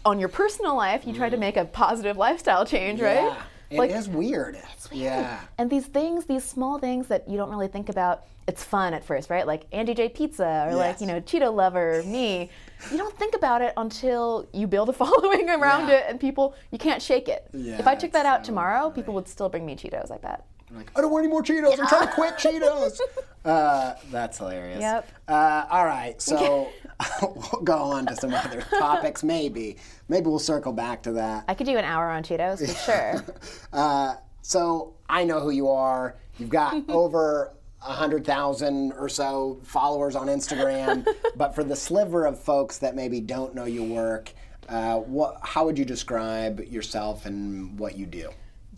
on 0.04 0.20
your 0.20 0.28
personal 0.28 0.76
life 0.76 1.06
you 1.06 1.14
try 1.14 1.30
to 1.30 1.38
make 1.38 1.56
a 1.56 1.64
positive 1.64 2.18
lifestyle 2.18 2.66
change, 2.66 3.00
right? 3.00 3.32
It 3.70 3.90
is 3.90 4.08
weird. 4.08 4.58
Yeah. 4.92 5.40
And 5.58 5.68
these 5.70 5.86
things, 5.86 6.24
these 6.26 6.44
small 6.44 6.78
things 6.78 7.08
that 7.08 7.28
you 7.28 7.36
don't 7.36 7.50
really 7.50 7.68
think 7.68 7.88
about, 7.88 8.24
it's 8.46 8.62
fun 8.62 8.94
at 8.94 9.04
first, 9.04 9.28
right? 9.28 9.46
Like 9.46 9.64
Andy 9.72 9.92
J 9.92 10.08
Pizza 10.08 10.66
or 10.68 10.74
like, 10.76 11.00
you 11.00 11.06
know, 11.06 11.20
Cheeto 11.20 11.52
Lover, 11.52 12.02
me. 12.06 12.48
You 12.92 12.96
don't 12.98 13.16
think 13.18 13.34
about 13.34 13.62
it 13.62 13.72
until 13.76 14.46
you 14.52 14.66
build 14.68 14.88
a 14.88 14.92
following 15.02 15.50
around 15.50 15.88
Yeah. 15.88 15.96
it 15.96 16.04
and 16.08 16.20
people, 16.20 16.54
you 16.70 16.78
can't 16.78 17.02
shake 17.02 17.28
it. 17.28 17.48
Yeah, 17.52 17.78
if 17.78 17.86
I 17.88 17.94
took 17.96 18.12
that 18.12 18.24
out 18.26 18.44
so 18.46 18.50
tomorrow, 18.50 18.90
people 18.90 19.14
would 19.14 19.26
still 19.26 19.48
bring 19.48 19.66
me 19.66 19.74
Cheetos, 19.74 20.12
I 20.12 20.18
bet. 20.18 20.44
Like, 20.76 20.90
I 20.96 21.00
don't 21.00 21.10
want 21.10 21.24
any 21.24 21.30
more 21.30 21.42
Cheetos. 21.42 21.78
I'm 21.78 21.86
trying 21.86 22.06
to 22.06 22.12
quit 22.14 22.34
Cheetos. 22.36 22.98
Uh, 23.46 23.94
that's 24.10 24.38
hilarious. 24.38 24.80
Yep. 24.80 25.08
Uh, 25.28 25.66
all 25.70 25.86
right, 25.86 26.20
so 26.20 26.68
we'll 27.22 27.62
go 27.62 27.76
on 27.76 28.04
to 28.04 28.16
some 28.16 28.34
other 28.34 28.60
topics. 28.62 29.22
Maybe, 29.22 29.76
maybe 30.08 30.26
we'll 30.26 30.40
circle 30.40 30.72
back 30.72 31.00
to 31.04 31.12
that. 31.12 31.44
I 31.46 31.54
could 31.54 31.66
do 31.66 31.76
an 31.76 31.84
hour 31.84 32.10
on 32.10 32.24
Cheetos 32.24 32.58
for 32.58 32.74
sure. 32.74 33.24
Uh, 33.72 34.16
so 34.42 34.94
I 35.08 35.22
know 35.22 35.38
who 35.38 35.50
you 35.50 35.68
are. 35.68 36.16
You've 36.38 36.50
got 36.50 36.90
over 36.90 37.52
a 37.82 37.92
hundred 37.92 38.24
thousand 38.24 38.92
or 38.94 39.08
so 39.08 39.60
followers 39.62 40.16
on 40.16 40.26
Instagram. 40.26 41.06
but 41.36 41.54
for 41.54 41.62
the 41.62 41.76
sliver 41.76 42.26
of 42.26 42.40
folks 42.40 42.78
that 42.78 42.96
maybe 42.96 43.20
don't 43.20 43.54
know 43.54 43.66
your 43.66 43.86
work, 43.86 44.32
uh, 44.68 44.96
what? 44.96 45.38
How 45.42 45.64
would 45.64 45.78
you 45.78 45.84
describe 45.84 46.58
yourself 46.60 47.26
and 47.26 47.78
what 47.78 47.96
you 47.96 48.06
do? 48.06 48.30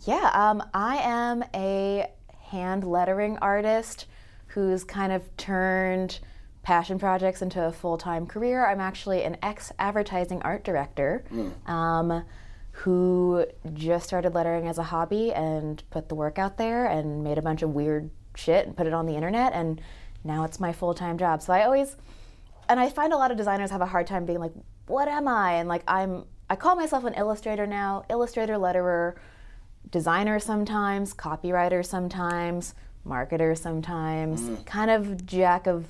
Yeah, 0.05 0.29
um, 0.33 0.63
I 0.73 0.97
am 0.97 1.43
a 1.53 2.09
hand 2.49 2.83
lettering 2.83 3.37
artist 3.41 4.05
who's 4.47 4.83
kind 4.83 5.11
of 5.11 5.35
turned 5.37 6.19
passion 6.63 6.99
projects 6.99 7.41
into 7.41 7.65
a 7.65 7.71
full 7.71 7.97
time 7.97 8.25
career. 8.25 8.65
I'm 8.65 8.79
actually 8.79 9.23
an 9.23 9.37
ex 9.41 9.71
advertising 9.79 10.41
art 10.43 10.63
director 10.63 11.23
um, 11.65 12.23
who 12.71 13.45
just 13.73 14.07
started 14.07 14.33
lettering 14.33 14.67
as 14.67 14.77
a 14.77 14.83
hobby 14.83 15.33
and 15.33 15.83
put 15.89 16.09
the 16.09 16.15
work 16.15 16.39
out 16.39 16.57
there 16.57 16.85
and 16.85 17.23
made 17.23 17.37
a 17.37 17.41
bunch 17.41 17.61
of 17.61 17.71
weird 17.71 18.09
shit 18.35 18.65
and 18.65 18.75
put 18.75 18.87
it 18.87 18.93
on 18.93 19.05
the 19.05 19.15
internet. 19.15 19.53
And 19.53 19.81
now 20.23 20.43
it's 20.43 20.59
my 20.59 20.71
full 20.71 20.93
time 20.93 21.17
job. 21.17 21.41
So 21.41 21.53
I 21.53 21.63
always 21.63 21.97
and 22.69 22.79
I 22.79 22.89
find 22.89 23.11
a 23.13 23.17
lot 23.17 23.31
of 23.31 23.37
designers 23.37 23.71
have 23.71 23.81
a 23.81 23.85
hard 23.85 24.07
time 24.07 24.25
being 24.25 24.39
like, 24.39 24.53
what 24.85 25.07
am 25.07 25.27
I? 25.27 25.53
And 25.53 25.67
like 25.67 25.83
I'm 25.87 26.25
I 26.49 26.55
call 26.55 26.75
myself 26.75 27.03
an 27.03 27.13
illustrator 27.13 27.67
now, 27.67 28.05
illustrator, 28.09 28.55
letterer, 28.55 29.15
designer 29.91 30.39
sometimes, 30.39 31.13
copywriter 31.13 31.85
sometimes, 31.85 32.75
marketer 33.05 33.57
sometimes, 33.57 34.41
Mm. 34.41 34.65
kind 34.65 34.91
of 34.91 35.25
jack 35.25 35.67
of 35.67 35.85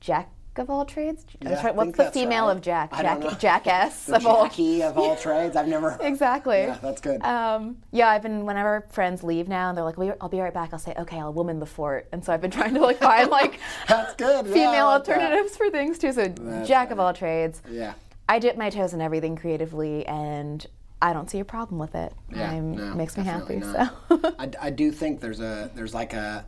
jack 0.00 0.28
of 0.56 0.70
all 0.70 0.86
trades. 0.86 1.26
Yeah, 1.42 1.70
what's 1.72 1.98
the 1.98 2.10
female 2.10 2.46
right. 2.46 2.56
of 2.56 2.62
Jack? 2.62 2.90
Jack 2.92 3.38
jackass 3.38 4.06
The 4.06 4.16
of 4.16 4.26
all 4.26 4.44
Jackie 4.44 4.82
of 4.82 4.96
all 4.96 5.14
trades. 5.26 5.54
I've 5.54 5.68
never. 5.68 5.98
Exactly. 6.00 6.60
Yeah, 6.62 6.78
that's 6.80 7.02
good. 7.02 7.22
Um, 7.22 7.76
yeah, 7.92 8.08
I've 8.08 8.22
been 8.22 8.46
whenever 8.46 8.86
friends 8.90 9.22
leave 9.22 9.48
now 9.48 9.68
and 9.68 9.76
they're 9.76 9.84
like, 9.84 9.98
"I'll 10.20 10.30
be 10.30 10.40
right 10.40 10.54
back." 10.54 10.70
I'll 10.72 10.78
say, 10.78 10.94
"Okay, 10.98 11.18
I'll 11.20 11.32
woman 11.34 11.58
the 11.60 11.66
fort," 11.66 12.08
and 12.10 12.24
so 12.24 12.32
I've 12.32 12.40
been 12.40 12.50
trying 12.58 12.72
to 12.74 12.80
like 12.80 12.98
find 12.98 13.28
like 13.30 13.60
That's 13.86 14.14
good. 14.14 14.46
Yeah, 14.46 14.52
female 14.52 14.72
that. 14.88 15.08
alternatives 15.08 15.56
for 15.58 15.68
things 15.70 15.98
too. 15.98 16.12
So 16.12 16.28
jack 16.64 16.90
of 16.90 16.98
all 17.00 17.12
trades. 17.12 17.60
Yeah. 17.70 17.92
I 18.28 18.38
dip 18.38 18.56
my 18.56 18.70
toes 18.70 18.94
in 18.94 19.00
everything 19.02 19.36
creatively, 19.36 20.06
and 20.06 20.66
I 21.06 21.12
don't 21.12 21.30
see 21.30 21.40
a 21.40 21.44
problem 21.44 21.78
with 21.78 21.94
it. 21.94 22.12
Yeah, 22.34 22.50
I'm, 22.50 22.76
no, 22.76 22.94
makes 22.94 23.16
me 23.16 23.24
happy. 23.24 23.60
definitely 23.60 23.88
So. 24.10 24.34
I, 24.38 24.50
I 24.68 24.70
do 24.70 24.90
think 24.90 25.20
there's 25.20 25.40
a 25.40 25.70
there's 25.74 25.94
like 25.94 26.12
a 26.14 26.44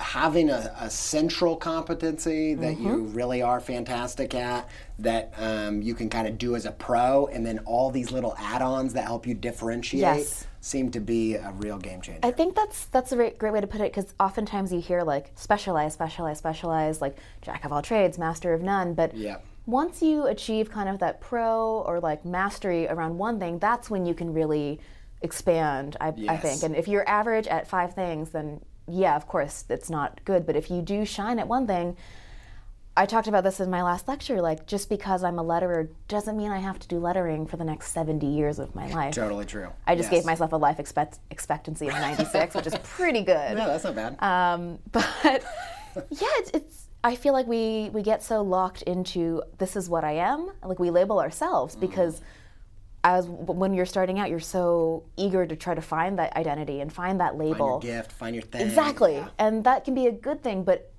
having 0.00 0.48
a, 0.48 0.72
a 0.80 0.88
central 0.88 1.56
competency 1.56 2.54
that 2.54 2.74
Mm-hmm. 2.76 2.86
you 2.86 2.94
really 3.20 3.42
are 3.42 3.60
fantastic 3.60 4.32
at 4.34 4.68
that 5.00 5.32
um, 5.38 5.82
you 5.82 5.94
can 5.94 6.08
kind 6.08 6.28
of 6.28 6.38
do 6.38 6.54
as 6.54 6.64
a 6.66 6.70
pro 6.70 7.26
and 7.26 7.44
then 7.44 7.58
all 7.66 7.90
these 7.90 8.12
little 8.12 8.34
add-ons 8.38 8.92
that 8.94 9.04
help 9.04 9.26
you 9.26 9.34
differentiate 9.34 10.00
Yes. 10.02 10.46
seem 10.60 10.90
to 10.92 11.00
be 11.00 11.34
a 11.34 11.50
real 11.56 11.78
game 11.78 12.00
changer 12.00 12.20
I 12.22 12.30
think 12.30 12.54
that's 12.54 12.84
that's 12.86 13.10
a 13.10 13.16
great, 13.16 13.38
great 13.38 13.52
way 13.52 13.60
to 13.60 13.66
put 13.66 13.80
it 13.80 13.92
because 13.92 14.14
oftentimes 14.20 14.72
you 14.72 14.80
hear 14.80 15.02
like 15.02 15.32
specialize, 15.34 15.94
specialize, 15.94 16.38
specialize, 16.38 17.00
like 17.00 17.16
jack 17.42 17.64
of 17.64 17.72
all 17.72 17.82
trades, 17.82 18.18
master 18.18 18.54
of 18.54 18.62
none. 18.62 18.94
But 18.94 19.16
Yeah. 19.16 19.38
Once 19.68 20.00
you 20.02 20.26
achieve 20.26 20.70
kind 20.70 20.88
of 20.88 20.98
that 20.98 21.20
pro 21.20 21.82
or 21.86 22.00
like 22.00 22.24
mastery 22.24 22.88
around 22.88 23.18
one 23.18 23.38
thing, 23.38 23.58
that's 23.58 23.90
when 23.90 24.06
you 24.06 24.14
can 24.14 24.32
really 24.32 24.80
expand. 25.20 25.94
I, 26.00 26.08
I 26.26 26.38
think. 26.38 26.62
And 26.62 26.74
if 26.74 26.88
you're 26.88 27.06
average 27.06 27.46
at 27.46 27.68
five 27.68 27.94
things, 27.94 28.30
then 28.30 28.62
yeah, 28.88 29.14
of 29.14 29.28
course, 29.28 29.64
it's 29.68 29.90
not 29.90 30.20
good. 30.24 30.46
But 30.46 30.56
if 30.56 30.70
you 30.70 30.80
do 30.80 31.04
shine 31.04 31.38
at 31.38 31.46
one 31.46 31.66
thing, 31.66 31.98
I 32.96 33.04
talked 33.04 33.28
about 33.28 33.44
this 33.44 33.60
in 33.60 33.68
my 33.68 33.82
last 33.82 34.08
lecture. 34.08 34.40
Like, 34.40 34.66
just 34.66 34.88
because 34.88 35.22
I'm 35.22 35.38
a 35.38 35.44
letterer 35.44 35.88
doesn't 36.08 36.34
mean 36.36 36.50
I 36.50 36.58
have 36.60 36.78
to 36.78 36.88
do 36.88 36.98
lettering 36.98 37.46
for 37.46 37.58
the 37.58 37.64
next 37.64 37.92
70 37.92 38.26
years 38.26 38.58
of 38.58 38.74
my 38.74 38.88
life. 38.88 39.14
totally 39.14 39.44
true 39.44 39.68
I 39.86 39.94
just 39.96 40.10
Yes. 40.10 40.20
gave 40.22 40.24
myself 40.26 40.52
a 40.52 40.56
life 40.56 40.80
expect- 40.80 41.18
expectancy 41.30 41.88
of 41.88 41.92
96, 41.94 42.54
which 42.54 42.66
is 42.66 42.74
pretty 42.84 43.20
good. 43.20 43.26
yeah 43.58 43.66
that's 43.66 43.84
not 43.84 43.94
bad 43.94 44.16
Um, 44.22 44.78
but 44.90 45.44
yeah, 46.10 46.26
it's, 46.40 46.50
it's 46.54 46.77
I 47.04 47.14
feel 47.14 47.32
like 47.32 47.46
we 47.46 47.90
we 47.92 48.02
get 48.02 48.22
so 48.22 48.42
locked 48.42 48.82
into 48.82 49.42
this 49.58 49.76
is 49.76 49.88
what 49.88 50.04
I 50.04 50.12
am, 50.12 50.50
like 50.64 50.78
we 50.78 50.90
label 50.90 51.20
ourselves 51.20 51.74
Mm-hmm. 51.74 51.86
because 51.86 52.20
as 53.04 53.26
when 53.28 53.72
you're 53.74 53.86
starting 53.86 54.18
out, 54.18 54.28
you're 54.28 54.40
so 54.40 55.04
eager 55.16 55.46
to 55.46 55.54
try 55.54 55.74
to 55.74 55.80
find 55.80 56.18
that 56.18 56.36
identity 56.36 56.80
and 56.80 56.92
find 56.92 57.20
that 57.20 57.36
label, 57.38 57.80
Find 57.80 57.84
your 57.84 57.96
gift, 58.02 58.12
find 58.12 58.34
your 58.34 58.42
thing. 58.42 58.66
Exactly. 58.66 59.14
Yeah. 59.14 59.28
And 59.38 59.62
that 59.64 59.84
can 59.84 59.94
be 59.94 60.08
a 60.08 60.12
good 60.12 60.42
thing, 60.42 60.64
but 60.64 60.92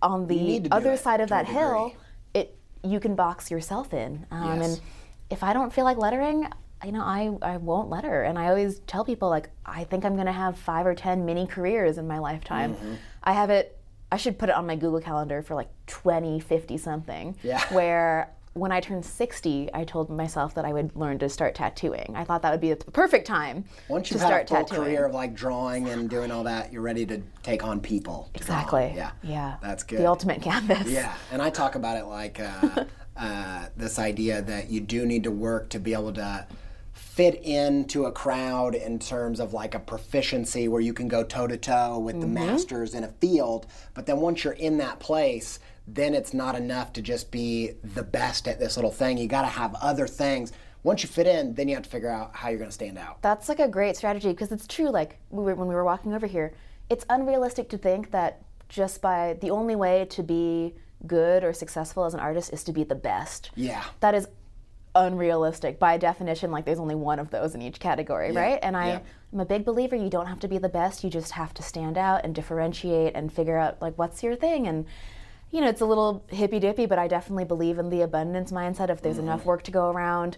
on 0.00 0.28
the 0.28 0.60
to 0.60 0.72
other 0.74 0.96
side 0.96 1.20
of 1.20 1.28
that 1.30 1.46
hill, 1.46 1.92
it 2.32 2.56
you 2.84 3.00
can 3.00 3.14
box 3.16 3.50
yourself 3.50 3.92
in. 3.92 4.26
Um, 4.30 4.60
Yes. 4.60 4.68
And 4.68 4.80
if 5.28 5.42
I 5.42 5.52
don't 5.52 5.72
feel 5.72 5.84
like 5.84 5.96
lettering, 5.98 6.48
you 6.84 6.92
know, 6.92 7.02
I, 7.02 7.36
I 7.42 7.56
won't 7.56 7.90
letter. 7.90 8.22
And 8.22 8.38
I 8.38 8.48
always 8.48 8.78
tell 8.86 9.04
people 9.04 9.28
like 9.28 9.50
I 9.66 9.84
think 9.84 10.04
I'm 10.04 10.16
gonna 10.16 10.32
have 10.32 10.56
five 10.56 10.86
or 10.86 10.94
ten 10.94 11.26
mini 11.26 11.46
careers 11.48 11.98
in 11.98 12.06
my 12.06 12.20
lifetime. 12.20 12.74
Mm-hmm. 12.76 12.94
I 13.24 13.32
have 13.32 13.50
it 13.50 13.76
I 14.12 14.16
should 14.16 14.38
put 14.38 14.48
it 14.48 14.54
on 14.54 14.66
my 14.66 14.76
Google 14.76 15.00
calendar 15.00 15.42
for 15.42 15.54
like 15.54 15.68
20, 15.86 16.40
50 16.40 16.76
something. 16.78 17.36
Yeah. 17.42 17.62
Where 17.74 18.32
when 18.54 18.72
I 18.72 18.80
turned 18.80 19.04
60, 19.04 19.70
I 19.72 19.84
told 19.84 20.10
myself 20.10 20.54
that 20.56 20.64
I 20.64 20.72
would 20.72 20.94
learn 20.96 21.20
to 21.20 21.28
start 21.28 21.54
tattooing. 21.54 22.14
I 22.16 22.24
thought 22.24 22.42
that 22.42 22.50
would 22.50 22.60
be 22.60 22.72
the 22.74 22.84
perfect 22.90 23.24
time 23.26 23.64
Once 23.88 24.08
to 24.08 24.14
you've 24.14 24.22
had 24.22 24.26
start 24.28 24.44
a 24.44 24.46
full 24.48 24.64
tattooing. 24.64 24.86
career 24.88 25.06
of 25.06 25.14
like 25.14 25.34
drawing 25.34 25.88
and 25.88 26.10
doing 26.10 26.32
all 26.32 26.42
that, 26.44 26.72
you're 26.72 26.82
ready 26.82 27.06
to 27.06 27.22
take 27.44 27.62
on 27.62 27.80
people. 27.80 28.28
to 28.34 28.42
draw. 28.44 28.56
Exactly. 28.56 28.92
Yeah. 28.96 29.12
Yeah. 29.22 29.56
That's 29.62 29.84
good. 29.84 30.00
The 30.00 30.06
ultimate 30.06 30.42
canvas. 30.42 30.88
Yeah, 30.90 31.14
and 31.30 31.40
I 31.40 31.50
talk 31.50 31.76
about 31.76 31.96
it 31.96 32.06
like 32.06 32.40
uh, 32.40 32.84
uh, 33.16 33.66
this 33.76 34.00
idea 34.00 34.42
that 34.42 34.68
you 34.68 34.80
do 34.80 35.06
need 35.06 35.22
to 35.24 35.30
work 35.30 35.68
to 35.70 35.78
be 35.78 35.92
able 35.92 36.12
to 36.14 36.46
fit 37.20 37.42
into 37.44 38.06
a 38.06 38.12
crowd 38.12 38.74
in 38.74 38.98
terms 38.98 39.40
of 39.40 39.52
like 39.52 39.74
a 39.74 39.78
proficiency 39.78 40.68
where 40.68 40.80
you 40.80 40.94
can 40.94 41.06
go 41.06 41.22
toe 41.22 41.46
to 41.46 41.58
toe 41.58 41.98
with 41.98 42.18
the 42.18 42.24
mm-hmm. 42.24 42.46
masters 42.46 42.94
in 42.94 43.04
a 43.04 43.08
field. 43.08 43.66
But 43.92 44.06
then 44.06 44.20
once 44.20 44.42
you're 44.42 44.54
in 44.54 44.78
that 44.78 45.00
place, 45.00 45.58
then 45.86 46.14
it's 46.14 46.32
not 46.32 46.54
enough 46.54 46.94
to 46.94 47.02
just 47.02 47.30
be 47.30 47.72
the 47.84 48.02
best 48.02 48.48
at 48.48 48.58
this 48.58 48.78
little 48.78 48.90
thing. 48.90 49.18
You 49.18 49.28
got 49.28 49.42
to 49.42 49.48
have 49.48 49.74
other 49.82 50.06
things. 50.06 50.52
Once 50.82 51.02
you 51.02 51.10
fit 51.10 51.26
in, 51.26 51.52
then 51.52 51.68
you 51.68 51.74
have 51.74 51.84
to 51.84 51.90
figure 51.90 52.08
out 52.08 52.34
how 52.34 52.48
you're 52.48 52.56
going 52.56 52.70
to 52.70 52.74
stand 52.74 52.96
out. 52.96 53.20
That's 53.20 53.50
like 53.50 53.60
a 53.60 53.68
great 53.68 53.98
strategy 53.98 54.30
because 54.30 54.50
it's 54.50 54.66
true. 54.66 54.88
Like 54.88 55.18
we 55.28 55.44
were, 55.44 55.54
when 55.54 55.68
we 55.68 55.74
were 55.74 55.84
walking 55.84 56.14
over 56.14 56.26
here, 56.26 56.54
it's 56.88 57.04
unrealistic 57.10 57.68
to 57.68 57.76
think 57.76 58.12
that 58.12 58.40
just 58.70 59.02
by 59.02 59.36
the 59.42 59.50
only 59.50 59.76
way 59.76 60.06
to 60.08 60.22
be 60.22 60.74
good 61.06 61.44
or 61.44 61.52
successful 61.52 62.06
as 62.06 62.14
an 62.14 62.20
artist 62.20 62.50
is 62.50 62.64
to 62.64 62.72
be 62.72 62.82
the 62.82 62.94
best. 62.94 63.50
Yeah. 63.56 63.84
That 64.00 64.14
is 64.14 64.26
unrealistic 64.94 65.78
by 65.78 65.96
definition. 65.96 66.50
Like 66.50 66.64
there's 66.64 66.80
only 66.80 66.94
one 66.94 67.18
of 67.18 67.30
those 67.30 67.54
in 67.54 67.62
each 67.62 67.80
category, 67.80 68.32
right? 68.32 68.58
And 68.62 68.76
I, 68.76 68.86
Yeah. 68.86 69.00
I'm 69.32 69.40
a 69.40 69.44
big 69.44 69.64
believer. 69.64 69.94
You 69.94 70.10
don't 70.10 70.26
have 70.26 70.40
to 70.40 70.48
be 70.48 70.58
the 70.58 70.68
best. 70.68 71.04
You 71.04 71.10
just 71.10 71.32
have 71.32 71.54
to 71.54 71.62
stand 71.62 71.96
out 71.96 72.24
and 72.24 72.34
differentiate 72.34 73.14
and 73.14 73.32
figure 73.32 73.56
out 73.56 73.80
like 73.80 73.96
what's 73.96 74.22
your 74.22 74.36
thing 74.36 74.66
and. 74.66 74.86
You 75.52 75.60
know, 75.60 75.68
it's 75.68 75.80
a 75.80 75.84
little 75.84 76.22
hippy 76.28 76.60
dippy, 76.60 76.86
but 76.86 76.96
I 76.96 77.08
definitely 77.08 77.44
believe 77.44 77.80
in 77.80 77.90
the 77.90 78.02
abundance 78.02 78.52
mindset. 78.52 78.88
If 78.88 79.02
there's 79.02 79.18
enough 79.18 79.40
mm-hmm. 79.40 79.48
work 79.48 79.64
to 79.64 79.72
go 79.72 79.90
around, 79.90 80.36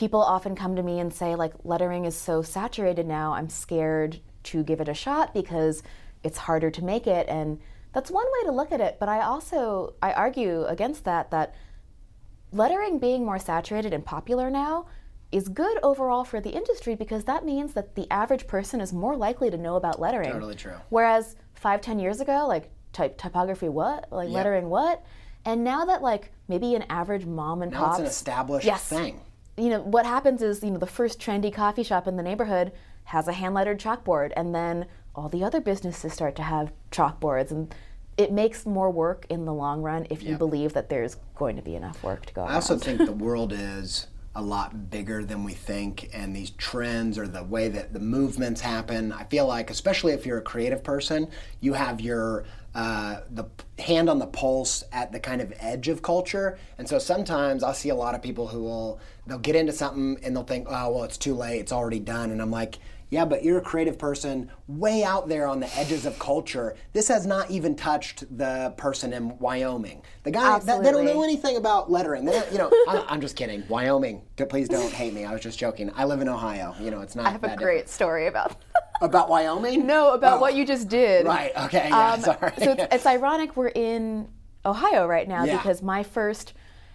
people 0.00 0.22
often 0.22 0.56
come 0.56 0.74
to 0.76 0.82
me 0.82 0.98
and 0.98 1.12
say 1.12 1.34
like 1.34 1.52
lettering 1.62 2.06
is 2.06 2.16
so 2.16 2.40
saturated 2.40 3.06
now 3.06 3.34
i'm 3.34 3.50
scared 3.50 4.18
to 4.42 4.62
give 4.62 4.80
it 4.80 4.88
a 4.88 4.94
shot 4.94 5.34
because 5.34 5.82
it's 6.24 6.38
harder 6.38 6.70
to 6.70 6.82
make 6.82 7.06
it 7.06 7.28
and 7.28 7.60
that's 7.92 8.10
one 8.10 8.24
way 8.24 8.46
to 8.46 8.50
look 8.50 8.72
at 8.72 8.80
it 8.80 8.96
but 8.98 9.10
i 9.10 9.20
also 9.20 9.92
i 10.00 10.10
argue 10.14 10.64
against 10.64 11.04
that 11.04 11.30
that 11.30 11.54
lettering 12.52 12.98
being 12.98 13.24
more 13.24 13.38
saturated 13.38 13.92
and 13.92 14.04
popular 14.04 14.50
now 14.50 14.86
is 15.32 15.48
good 15.48 15.78
overall 15.82 16.24
for 16.24 16.40
the 16.40 16.50
industry 16.50 16.94
because 16.96 17.24
that 17.24 17.44
means 17.44 17.72
that 17.74 17.94
the 17.94 18.10
average 18.10 18.46
person 18.46 18.80
is 18.80 18.92
more 18.92 19.16
likely 19.16 19.48
to 19.50 19.56
know 19.56 19.76
about 19.76 20.00
lettering 20.00 20.32
Totally 20.32 20.56
true. 20.56 20.74
whereas 20.88 21.36
five 21.54 21.80
ten 21.80 21.98
years 21.98 22.20
ago 22.20 22.46
like 22.48 22.70
type 22.92 23.16
typography 23.16 23.68
what 23.68 24.10
like 24.10 24.28
lettering 24.28 24.68
what 24.68 25.04
and 25.44 25.62
now 25.62 25.84
that 25.84 26.02
like 26.02 26.32
maybe 26.48 26.74
an 26.74 26.84
average 26.90 27.24
mom 27.26 27.62
and 27.62 27.70
Now 27.70 27.78
pop 27.80 27.90
it's 27.92 28.00
an 28.00 28.06
established 28.06 28.66
Yes. 28.66 28.88
thing. 28.88 29.20
you 29.56 29.68
know 29.68 29.80
what 29.82 30.04
happens 30.04 30.42
is 30.42 30.64
you 30.64 30.70
know 30.72 30.78
the 30.78 30.86
first 30.86 31.20
trendy 31.20 31.52
coffee 31.52 31.84
shop 31.84 32.08
in 32.08 32.16
the 32.16 32.22
neighborhood 32.24 32.72
has 33.04 33.28
a 33.28 33.32
hand 33.32 33.54
lettered 33.54 33.78
chalkboard 33.78 34.32
and 34.36 34.52
then 34.54 34.86
all 35.14 35.28
the 35.28 35.44
other 35.44 35.60
businesses 35.60 36.12
start 36.12 36.34
to 36.36 36.42
have 36.42 36.72
chalkboards 36.90 37.52
and 37.52 37.72
it 38.20 38.30
makes 38.30 38.66
more 38.66 38.90
work 38.90 39.24
in 39.30 39.46
the 39.46 39.54
long 39.54 39.80
run 39.80 40.06
if 40.10 40.22
you 40.22 40.36
believe 40.36 40.74
that 40.74 40.90
there's 40.90 41.16
going 41.34 41.56
to 41.56 41.62
be 41.62 41.74
enough 41.74 42.02
work 42.02 42.26
to 42.26 42.34
go 42.34 42.42
I 42.42 42.44
around. 42.44 42.54
also 42.56 42.76
think 42.76 42.98
the 42.98 43.12
world 43.28 43.50
is 43.54 44.08
a 44.34 44.42
lot 44.42 44.90
bigger 44.90 45.24
than 45.24 45.42
we 45.42 45.54
think, 45.54 46.10
and 46.12 46.36
these 46.36 46.50
trends 46.50 47.16
or 47.16 47.26
the 47.26 47.42
way 47.42 47.68
that 47.68 47.94
the 47.94 47.98
movements 47.98 48.60
happen. 48.60 49.10
I 49.10 49.24
feel 49.24 49.46
like, 49.46 49.70
especially 49.70 50.12
if 50.12 50.26
you're 50.26 50.36
a 50.36 50.42
creative 50.42 50.84
person, 50.84 51.28
you 51.60 51.72
have 51.72 52.02
your 52.02 52.44
uh, 52.74 53.20
the 53.30 53.46
hand 53.78 54.10
on 54.10 54.18
the 54.18 54.26
pulse 54.26 54.84
at 54.92 55.12
the 55.12 55.18
kind 55.18 55.40
of 55.40 55.52
edge 55.58 55.88
of 55.88 56.02
culture. 56.02 56.58
And 56.76 56.86
so 56.86 56.98
sometimes 56.98 57.64
I'll 57.64 57.74
see 57.74 57.88
a 57.88 57.94
lot 57.94 58.14
of 58.14 58.22
people 58.22 58.46
who 58.46 58.62
will 58.62 59.00
they'll 59.26 59.38
get 59.38 59.56
into 59.56 59.72
something 59.72 60.22
and 60.22 60.36
they'll 60.36 60.44
think, 60.44 60.66
oh 60.68 60.92
well, 60.92 61.04
it's 61.04 61.18
too 61.18 61.34
late, 61.34 61.58
it's 61.58 61.72
already 61.72 62.00
done, 62.00 62.30
and 62.32 62.42
I'm 62.42 62.50
like. 62.50 62.76
Yeah, 63.10 63.24
but 63.24 63.42
you're 63.42 63.58
a 63.58 63.62
creative 63.62 63.98
person 63.98 64.50
way 64.68 65.02
out 65.02 65.28
there 65.28 65.46
on 65.48 65.58
the 65.58 65.66
edges 65.76 66.06
of 66.06 66.16
culture. 66.20 66.76
This 66.92 67.08
has 67.08 67.26
not 67.26 67.50
even 67.50 67.74
touched 67.74 68.24
the 68.38 68.72
person 68.76 69.12
in 69.12 69.36
Wyoming. 69.38 70.02
The 70.22 70.30
guy, 70.30 70.58
that, 70.60 70.82
they 70.84 70.92
don't 70.92 71.04
know 71.04 71.24
anything 71.24 71.56
about 71.56 71.90
lettering. 71.90 72.24
They 72.24 72.32
don't, 72.32 72.52
you 72.52 72.58
know, 72.58 72.70
I'm, 72.88 73.04
I'm 73.08 73.20
just 73.20 73.34
kidding. 73.34 73.64
Wyoming. 73.68 74.22
Please 74.48 74.68
don't 74.68 74.92
hate 74.92 75.12
me. 75.12 75.24
I 75.24 75.32
was 75.32 75.42
just 75.42 75.58
joking. 75.58 75.90
I 75.96 76.04
live 76.04 76.20
in 76.20 76.28
Ohio. 76.28 76.74
You 76.80 76.92
know, 76.92 77.00
it's 77.00 77.16
not. 77.16 77.26
I 77.26 77.30
have 77.30 77.42
a 77.44 77.56
great 77.56 77.88
story 77.88 78.28
about 78.28 78.48
different. 78.50 78.64
about 79.02 79.28
Wyoming. 79.28 79.86
no 79.86 80.12
about 80.14 80.38
Oh, 80.38 80.40
what 80.40 80.54
you 80.54 80.64
just 80.64 80.88
did. 80.88 81.26
Right. 81.26 81.50
Okay. 81.64 81.88
Yeah. 81.88 82.12
Um, 82.12 82.20
sorry. 82.20 82.52
so 82.58 82.72
it's, 82.72 82.94
it's 82.94 83.06
ironic 83.06 83.56
we're 83.56 83.68
in 83.68 84.28
Ohio 84.64 85.06
right 85.06 85.26
now 85.26 85.44
Yeah. 85.44 85.56
because 85.56 85.82
my 85.82 86.02
first, 86.04 86.52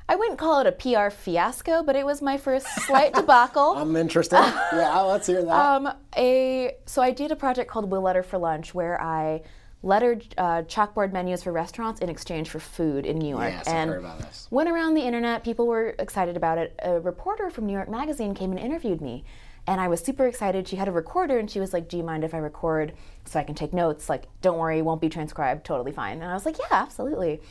I 0.07 0.15
wouldn't 0.15 0.37
call 0.37 0.59
it 0.61 0.67
a 0.67 0.71
PR 0.71 1.09
fiasco, 1.09 1.81
but 1.83 1.95
it 1.95 2.05
was 2.05 2.21
my 2.21 2.37
first 2.37 2.67
slight 2.85 3.13
debacle. 3.15 3.71
I'm 3.75 3.95
interested. 3.95 4.35
yeah. 4.71 4.99
Let's 5.01 5.25
hear 5.27 5.43
that. 5.43 5.51
Um, 5.51 5.91
a 6.15 6.75
so 6.85 7.01
I 7.01 7.11
did 7.11 7.31
a 7.31 7.35
project 7.35 7.69
called 7.71 7.89
Will 7.89 8.01
Letter 8.01 8.21
for 8.23 8.37
Lunch 8.37 8.73
where 8.75 9.01
I 9.01 9.41
lettered 9.81 10.25
uh, 10.37 10.63
chalkboard 10.63 11.11
menus 11.13 11.43
for 11.43 11.51
restaurants 11.51 12.01
in 12.01 12.09
exchange 12.09 12.49
for 12.49 12.59
food 12.59 13.05
in 13.05 13.17
New 13.17 13.29
York. 13.29 13.49
Yes, 13.51 13.67
I've 13.67 13.87
heard 13.89 13.99
about 13.99 14.19
this. 14.19 14.47
went 14.51 14.69
around 14.69 14.93
the 14.95 15.01
internet. 15.01 15.43
People 15.43 15.67
were 15.67 15.95
excited 15.99 16.35
about 16.37 16.57
it. 16.57 16.79
A 16.83 16.99
reporter 16.99 17.49
from 17.49 17.65
New 17.65 17.73
York 17.73 17.89
Magazine 17.89 18.33
came 18.33 18.51
and 18.51 18.59
interviewed 18.59 18.99
me, 19.01 19.23
and 19.67 19.79
I 19.81 19.87
was 19.87 20.01
super 20.03 20.25
excited. 20.27 20.67
She 20.67 20.75
had 20.75 20.87
a 20.87 20.91
recorder, 20.91 21.37
and 21.39 21.49
she 21.49 21.59
was 21.59 21.71
like, 21.73 21.87
"Do 21.87 21.97
you 21.97 22.03
mind 22.03 22.23
if 22.23 22.33
I 22.33 22.37
record 22.39 22.93
so 23.25 23.39
I 23.39 23.43
can 23.43 23.53
take 23.55 23.73
notes? 23.73 24.07
Like, 24.09 24.27
don't 24.41 24.57
worry, 24.57 24.79
it 24.79 24.85
won't 24.85 25.01
be 25.01 25.09
transcribed. 25.09 25.65
Totally 25.65 25.91
fine." 25.91 26.21
And 26.21 26.29
I 26.31 26.33
was 26.33 26.45
like, 26.45 26.57
"Yeah, 26.59 26.65
absolutely." 26.71 27.41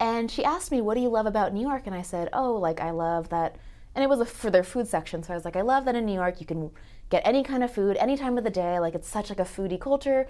And 0.00 0.30
she 0.30 0.44
asked 0.44 0.70
me, 0.70 0.80
"What 0.80 0.94
do 0.94 1.00
you 1.00 1.08
love 1.08 1.26
about 1.26 1.52
New 1.52 1.60
York?" 1.60 1.86
And 1.86 1.94
I 1.94 2.02
said, 2.02 2.28
"Oh, 2.32 2.54
like 2.54 2.80
I 2.80 2.90
love 2.90 3.28
that." 3.30 3.56
And 3.94 4.02
it 4.02 4.08
was 4.08 4.20
a, 4.20 4.24
for 4.24 4.50
their 4.50 4.64
food 4.64 4.88
section, 4.88 5.22
so 5.22 5.32
I 5.32 5.36
was 5.36 5.44
like, 5.44 5.56
"I 5.56 5.62
love 5.62 5.84
that 5.84 5.94
in 5.94 6.06
New 6.06 6.14
York 6.14 6.40
you 6.40 6.46
can 6.46 6.70
get 7.10 7.22
any 7.24 7.44
kind 7.44 7.62
of 7.62 7.72
food 7.72 7.96
any 7.98 8.16
time 8.16 8.36
of 8.38 8.44
the 8.44 8.50
day. 8.50 8.78
Like 8.78 8.94
it's 8.94 9.08
such 9.08 9.30
like 9.30 9.40
a 9.40 9.44
foodie 9.44 9.80
culture. 9.80 10.26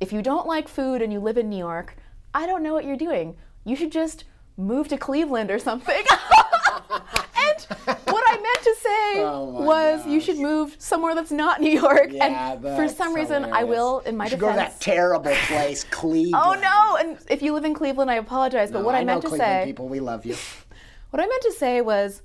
If 0.00 0.12
you 0.12 0.22
don't 0.22 0.46
like 0.46 0.68
food 0.68 1.02
and 1.02 1.12
you 1.12 1.20
live 1.20 1.38
in 1.38 1.48
New 1.48 1.58
York, 1.58 1.96
I 2.34 2.46
don't 2.46 2.62
know 2.62 2.74
what 2.74 2.84
you're 2.84 2.96
doing. 2.96 3.36
You 3.64 3.76
should 3.76 3.92
just 3.92 4.24
move 4.56 4.88
to 4.88 4.98
Cleveland 4.98 5.50
or 5.50 5.58
something." 5.58 6.04
and 7.36 7.95
to 8.66 8.76
say 8.82 9.22
Oh 9.22 9.62
was, 9.62 10.06
you 10.06 10.20
should 10.20 10.38
move 10.38 10.76
somewhere 10.78 11.14
that's 11.14 11.30
not 11.30 11.60
New 11.60 11.70
York. 11.70 12.08
yeah. 12.10 12.52
and 12.52 12.62
for 12.62 12.88
some 12.88 13.14
reason, 13.14 13.44
I 13.44 13.64
will, 13.64 14.00
in 14.00 14.16
my 14.16 14.24
you 14.24 14.30
should 14.30 14.40
go 14.40 14.50
to 14.50 14.56
that 14.56 14.80
terrible 14.80 15.34
place, 15.46 15.84
Cleveland. 15.90 16.42
Oh 16.44 16.54
no! 16.54 16.96
And 16.96 17.18
if 17.30 17.42
you 17.42 17.52
live 17.54 17.64
in 17.64 17.74
Cleveland, 17.74 18.10
I 18.10 18.14
apologize. 18.14 18.70
But 18.70 18.80
No, 18.80 18.84
what 18.84 18.94
I, 18.94 19.00
know 19.00 19.14
meant 19.14 19.22
to 19.22 19.28
Cleveland 19.28 19.62
say, 19.62 19.64
people, 19.66 19.88
we 19.88 20.00
love 20.00 20.26
you. 20.26 20.36
what 21.10 21.22
I 21.22 21.26
meant 21.26 21.42
to 21.42 21.52
say 21.52 21.80
was, 21.80 22.22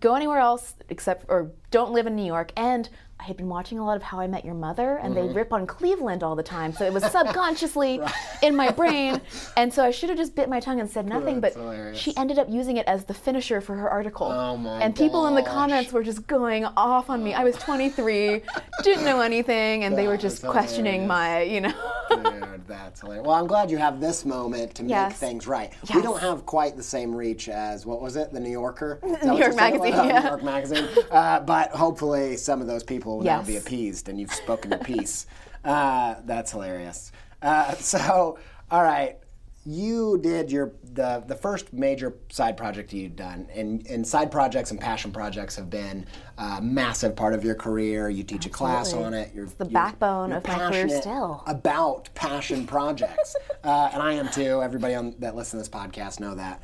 go 0.00 0.14
anywhere 0.14 0.38
else 0.38 0.74
except, 0.88 1.24
or 1.28 1.50
don't 1.70 1.92
live 1.92 2.06
in 2.06 2.16
New 2.16 2.26
York. 2.26 2.52
And 2.56 2.88
I 3.18 3.24
had 3.24 3.36
been 3.38 3.48
watching 3.48 3.78
a 3.78 3.84
lot 3.84 3.96
of 3.96 4.02
How 4.02 4.20
I 4.20 4.26
Met 4.26 4.44
Your 4.44 4.54
Mother, 4.54 4.96
and 4.98 5.14
Mm-hmm. 5.16 5.28
they 5.28 5.32
rip 5.34 5.52
on 5.52 5.66
Cleveland 5.66 6.22
all 6.22 6.36
the 6.36 6.42
time. 6.42 6.72
So 6.72 6.84
it 6.84 6.92
was 6.92 7.02
subconsciously 7.10 8.00
in 8.42 8.54
my 8.54 8.70
brain. 8.70 9.20
And 9.56 9.72
so 9.72 9.82
I 9.84 9.90
should 9.90 10.10
have 10.10 10.18
just 10.18 10.34
bit 10.34 10.48
my 10.50 10.60
tongue 10.60 10.80
and 10.80 10.88
said 10.90 11.06
nothing. 11.06 11.40
That's 11.40 11.56
but 11.56 11.62
hilarious. 11.62 11.98
she 11.98 12.14
ended 12.16 12.38
up 12.38 12.48
using 12.50 12.76
it 12.76 12.86
as 12.86 13.04
the 13.06 13.14
finisher 13.14 13.60
for 13.60 13.74
her 13.74 13.88
article. 13.90 14.26
Oh 14.30 14.56
my 14.58 14.80
and 14.82 14.94
people 14.94 15.26
in 15.28 15.34
the 15.34 15.42
comments 15.42 15.92
were 15.92 16.02
just 16.02 16.26
going 16.26 16.66
off 16.76 17.08
on 17.08 17.24
me. 17.24 17.32
I 17.34 17.42
was 17.42 17.56
23, 17.56 18.42
didn't 18.82 19.04
know 19.04 19.20
anything, 19.22 19.84
and 19.84 19.96
they 19.96 20.06
were 20.06 20.18
just 20.18 20.44
questioning 20.44 21.06
my, 21.06 21.40
you 21.42 21.62
know. 21.62 21.72
Dude, 22.10 22.66
that's 22.68 23.00
hilarious. 23.00 23.26
Well, 23.26 23.34
I'm 23.36 23.46
glad 23.46 23.70
you 23.70 23.78
have 23.78 24.00
this 24.00 24.24
moment 24.24 24.74
to 24.76 24.82
make 24.84 25.12
things 25.14 25.46
right. 25.46 25.72
We 25.94 26.02
don't 26.02 26.20
have 26.20 26.44
quite 26.46 26.76
the 26.76 26.82
same 26.82 27.14
reach 27.14 27.48
as 27.48 27.86
what 27.86 28.02
was 28.02 28.16
it, 28.16 28.32
the 28.32 28.40
New 28.40 28.50
Yorker? 28.50 29.00
New 29.02 29.08
York 29.10 29.22
you 29.22 29.38
said 29.38 29.40
it 29.40 29.46
was? 29.48 29.56
Magazine, 29.56 29.92
yeah. 30.06 30.18
New 30.20 30.28
York 30.28 30.42
Magazine. 30.44 30.88
Uh, 31.10 31.40
but 31.40 31.70
hopefully, 31.70 32.36
some 32.36 32.60
of 32.60 32.66
those 32.66 32.82
people 32.82 33.05
will 33.06 33.22
now 33.22 33.42
be 33.42 33.56
appeased, 33.56 34.08
and 34.08 34.18
you've 34.20 34.32
spoken 34.34 34.70
your 34.70 34.80
piece. 34.80 35.26
Uh, 35.64 36.20
that's 36.26 36.52
hilarious. 36.52 37.10
Uh, 37.42 37.74
so, 37.74 38.38
all 38.70 38.82
right. 38.84 39.18
you 39.64 40.16
did 40.22 40.48
your 40.52 40.70
the 40.92 41.24
the 41.26 41.34
first 41.34 41.72
major 41.72 42.14
side 42.30 42.56
project 42.56 42.92
you've 42.92 43.16
done, 43.16 43.48
and 43.52 43.84
and 43.88 44.06
side 44.06 44.30
projects 44.30 44.70
and 44.70 44.78
passion 44.78 45.10
projects 45.10 45.56
have 45.56 45.68
been 45.68 46.06
a 46.38 46.62
massive 46.62 47.16
part 47.16 47.34
of 47.34 47.42
your 47.44 47.56
career. 47.56 48.08
You 48.08 48.22
teach 48.22 48.46
a 48.46 48.48
class 48.48 48.92
on 48.92 49.12
it. 49.12 49.32
You're 49.34 49.46
the 49.46 49.64
you're- 49.64 49.72
backbone 49.72 50.28
you're 50.28 50.38
of 50.38 50.46
my 50.46 50.70
career 50.70 50.88
still. 51.00 51.42
About 51.48 52.10
passion 52.14 52.64
projects, 52.64 53.34
uh, 53.64 53.90
and 53.92 54.00
I 54.00 54.12
am 54.12 54.28
too. 54.28 54.62
Everybody 54.62 54.94
on 54.94 55.16
that 55.18 55.34
listens 55.34 55.66
to 55.66 55.68
this 55.68 55.80
podcast 55.82 56.20
know 56.20 56.36
that. 56.36 56.62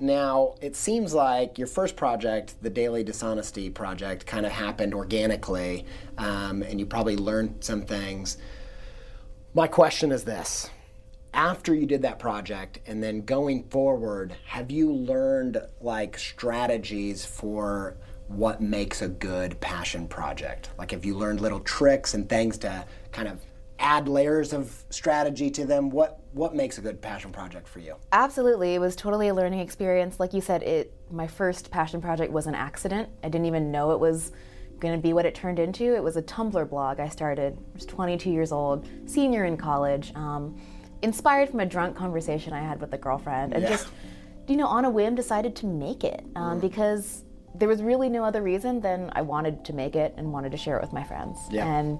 Now, 0.00 0.54
it 0.60 0.76
seems 0.76 1.12
like 1.12 1.58
your 1.58 1.66
first 1.66 1.96
project, 1.96 2.54
the 2.62 2.70
Daily 2.70 3.02
Dishonesty 3.02 3.68
Project, 3.68 4.26
kind 4.26 4.46
of 4.46 4.52
happened 4.52 4.94
organically, 4.94 5.84
um, 6.16 6.62
and 6.62 6.78
you 6.78 6.86
probably 6.86 7.16
learned 7.16 7.64
some 7.64 7.82
things. 7.82 8.38
My 9.54 9.66
question 9.66 10.12
is 10.12 10.24
this 10.24 10.70
after 11.34 11.74
you 11.74 11.86
did 11.86 12.02
that 12.02 12.18
project 12.18 12.78
and 12.86 13.02
then 13.02 13.22
going 13.22 13.64
forward, 13.64 14.34
have 14.46 14.70
you 14.70 14.92
learned 14.92 15.60
like 15.80 16.18
strategies 16.18 17.24
for 17.24 17.96
what 18.28 18.60
makes 18.60 19.02
a 19.02 19.08
good 19.08 19.60
passion 19.60 20.06
project? 20.06 20.70
Like, 20.78 20.90
have 20.92 21.04
you 21.04 21.16
learned 21.16 21.40
little 21.40 21.60
tricks 21.60 22.14
and 22.14 22.28
things 22.28 22.58
to 22.58 22.84
kind 23.10 23.28
of 23.28 23.40
add 23.78 24.08
layers 24.08 24.52
of 24.52 24.84
strategy 24.90 25.50
to 25.50 25.64
them? 25.64 25.90
What 25.90 26.17
what 26.32 26.54
makes 26.54 26.78
a 26.78 26.80
good 26.80 27.00
passion 27.00 27.32
project 27.32 27.66
for 27.68 27.80
you? 27.80 27.96
Absolutely, 28.12 28.74
it 28.74 28.78
was 28.78 28.94
totally 28.96 29.28
a 29.28 29.34
learning 29.34 29.60
experience. 29.60 30.20
Like 30.20 30.32
you 30.34 30.40
said, 30.40 30.62
it 30.62 30.92
my 31.10 31.26
first 31.26 31.70
passion 31.70 32.00
project 32.00 32.32
was 32.32 32.46
an 32.46 32.54
accident. 32.54 33.08
I 33.24 33.28
didn't 33.28 33.46
even 33.46 33.70
know 33.70 33.92
it 33.92 34.00
was 34.00 34.32
going 34.78 34.94
to 34.94 35.02
be 35.02 35.12
what 35.12 35.26
it 35.26 35.34
turned 35.34 35.58
into. 35.58 35.94
It 35.96 36.02
was 36.02 36.16
a 36.16 36.22
Tumblr 36.22 36.68
blog 36.70 37.00
I 37.00 37.08
started. 37.08 37.56
I 37.58 37.74
was 37.74 37.86
22 37.86 38.30
years 38.30 38.52
old, 38.52 38.86
senior 39.06 39.44
in 39.44 39.56
college, 39.56 40.12
um, 40.14 40.56
inspired 41.02 41.48
from 41.48 41.60
a 41.60 41.66
drunk 41.66 41.96
conversation 41.96 42.52
I 42.52 42.60
had 42.60 42.80
with 42.80 42.92
a 42.92 42.98
girlfriend, 42.98 43.54
and 43.54 43.62
Yeah. 43.62 43.70
just 43.70 43.88
you 44.46 44.56
know 44.56 44.66
on 44.66 44.84
a 44.84 44.90
whim 44.90 45.14
decided 45.14 45.56
to 45.56 45.66
make 45.66 46.04
it 46.04 46.24
um, 46.36 46.58
because 46.60 47.24
there 47.54 47.68
was 47.68 47.82
really 47.82 48.08
no 48.08 48.22
other 48.22 48.42
reason 48.42 48.80
than 48.80 49.10
I 49.14 49.22
wanted 49.22 49.64
to 49.64 49.72
make 49.72 49.96
it 49.96 50.14
and 50.16 50.32
wanted 50.32 50.52
to 50.52 50.58
share 50.58 50.76
it 50.76 50.82
with 50.82 50.92
my 50.92 51.02
friends. 51.02 51.38
Yeah. 51.50 51.66
And 51.66 51.98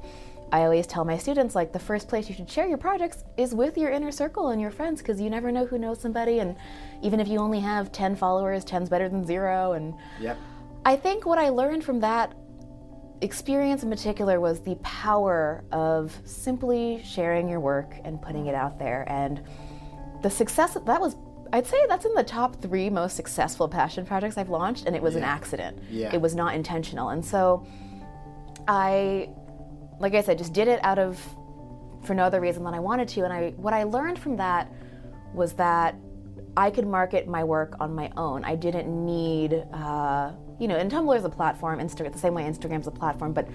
I 0.51 0.63
always 0.63 0.87
tell 0.87 1.05
my 1.05 1.19
students 1.19 1.55
like 1.55 1.73
the 1.73 1.79
first 1.79 2.09
place 2.09 2.29
you 2.29 2.35
should 2.35 2.51
share 2.51 2.67
your 2.67 2.79
projects 2.79 3.25
is 3.37 3.55
with 3.55 3.77
your 3.77 3.91
inner 3.91 4.11
circle 4.11 4.49
and 4.49 4.61
your 4.61 4.71
friends 4.71 5.01
because 5.03 5.21
you 5.21 5.29
never 5.31 5.53
know 5.53 5.67
who 5.67 5.79
knows 5.79 6.01
somebody 6.01 6.39
and 6.39 6.57
even 7.03 7.21
if 7.21 7.29
you 7.29 7.39
only 7.39 7.61
have 7.61 7.93
10 7.93 8.17
followers 8.17 8.65
10's 8.65 8.89
better 8.89 9.09
than 9.09 9.27
zero 9.27 9.73
and 9.73 9.95
Yep. 10.21 10.39
I 10.85 10.97
think 10.97 11.27
what 11.27 11.39
I 11.39 11.51
learned 11.51 11.85
from 11.85 12.01
that 12.01 12.35
experience 13.21 13.83
in 13.83 13.91
particular 13.91 14.41
was 14.41 14.61
the 14.61 14.77
power 14.77 15.65
of 15.73 16.17
simply 16.25 17.03
sharing 17.05 17.49
your 17.49 17.61
work 17.61 17.95
and 18.05 18.23
putting 18.23 18.47
it 18.47 18.55
out 18.55 18.79
there 18.79 19.05
and 19.09 19.43
the 20.23 20.31
success 20.31 20.75
that 20.87 21.01
was 21.01 21.17
I'd 21.53 21.67
say 21.67 21.79
that's 21.89 22.05
in 22.05 22.15
the 22.15 22.25
top 22.25 22.61
three 22.61 22.91
most 22.91 23.17
successful 23.17 23.69
passion 23.69 24.05
projects 24.05 24.37
I've 24.37 24.51
launched, 24.51 24.85
and 24.87 24.95
it 24.95 25.01
was 25.01 25.17
an 25.17 25.23
accident. 25.25 25.79
Yeah. 25.91 26.11
It 26.13 26.21
was 26.21 26.35
not 26.35 26.55
intentional. 26.55 27.09
And 27.09 27.25
so 27.25 27.67
I, 28.67 29.31
like 30.01 30.15
I 30.15 30.23
said, 30.23 30.39
just 30.39 30.53
did 30.53 30.69
it 30.69 30.81
out 30.83 30.99
of, 30.99 31.19
for 32.05 32.15
no 32.15 32.25
other 32.25 32.41
reason 32.41 32.65
than 32.65 32.75
I 32.75 32.81
wanted 32.81 33.09
to. 33.09 33.25
And 33.25 33.33
I, 33.33 33.51
what 33.51 33.75
I 33.75 33.83
learned 33.83 34.19
from 34.19 34.37
that 34.37 34.73
was 35.35 35.55
that 35.55 35.97
I 36.57 36.71
could 36.71 36.87
market 36.87 37.29
my 37.29 37.45
work 37.45 37.77
on 37.81 37.95
my 37.95 38.11
own. 38.17 38.45
I 38.45 38.57
didn't 38.57 38.89
need, 38.89 39.65
uh, 39.73 40.33
you 40.59 40.67
know, 40.69 40.77
and 40.77 40.91
Tumblr 40.91 41.17
is 41.17 41.25
a 41.25 41.29
platform, 41.29 41.79
Instagram, 41.79 42.13
the 42.13 42.19
same 42.19 42.35
way 42.35 42.45
Instagram's 42.45 42.87
a 42.87 42.91
platform, 42.91 43.33
but 43.33 43.49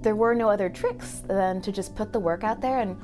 there 0.00 0.16
were 0.16 0.34
no 0.34 0.48
other 0.48 0.68
tricks 0.68 1.22
than 1.26 1.60
to 1.62 1.72
just 1.72 1.94
put 1.94 2.12
the 2.12 2.20
work 2.20 2.44
out 2.44 2.60
there. 2.60 2.80
And 2.80 2.96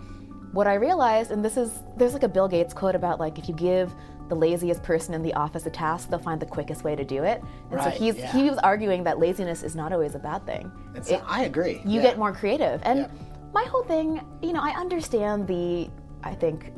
what 0.53 0.67
I 0.67 0.75
realized, 0.75 1.31
and 1.31 1.45
this 1.45 1.57
is, 1.57 1.81
there's 1.97 2.13
like 2.13 2.25
a 2.25 2.29
Bill 2.29 2.49
Gates 2.49 2.75
quote 2.75 2.95
about 2.95 3.21
like, 3.21 3.39
if 3.39 3.49
you 3.49 3.55
give 3.55 3.95
the 4.31 4.35
laziest 4.37 4.83
person 4.83 5.13
in 5.13 5.23
the 5.23 5.35
office 5.35 5.67
a 5.67 5.71
task, 5.71 6.09
they'll 6.09 6.19
find 6.19 6.41
the 6.41 6.47
quickest 6.47 6.85
way 6.85 6.97
to 6.97 7.05
do 7.05 7.25
it. 7.25 7.43
And 7.71 7.83
so 7.83 7.91
he's, 7.91 8.17
yeah. 8.17 8.33
he 8.33 8.49
was 8.49 8.59
arguing 8.61 9.05
that 9.05 9.19
laziness 9.19 9.63
is 9.63 9.75
not 9.77 9.93
always 9.93 10.15
a 10.15 10.19
bad 10.19 10.47
thing. 10.47 10.73
It- 10.95 11.23
I 11.27 11.45
agree. 11.45 11.83
you 11.85 12.01
Yeah. 12.01 12.03
get 12.03 12.19
more 12.19 12.33
creative. 12.33 12.81
And 12.85 13.01
Yeah. 13.01 13.09
my 13.53 13.65
whole 13.65 13.83
thing, 13.83 14.25
you 14.41 14.53
know, 14.55 14.61
I 14.63 14.71
understand 14.71 15.47
the, 15.47 15.91
I 16.23 16.35
think, 16.35 16.73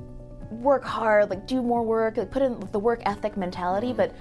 work 0.51 0.83
hard, 0.83 1.31
like 1.31 1.47
do 1.47 1.63
more 1.63 1.83
work, 1.83 2.17
like 2.17 2.31
put 2.31 2.43
in 2.43 2.59
the 2.73 2.79
work 2.79 3.03
ethic 3.07 3.37
mentality. 3.37 3.93
But 3.93 4.13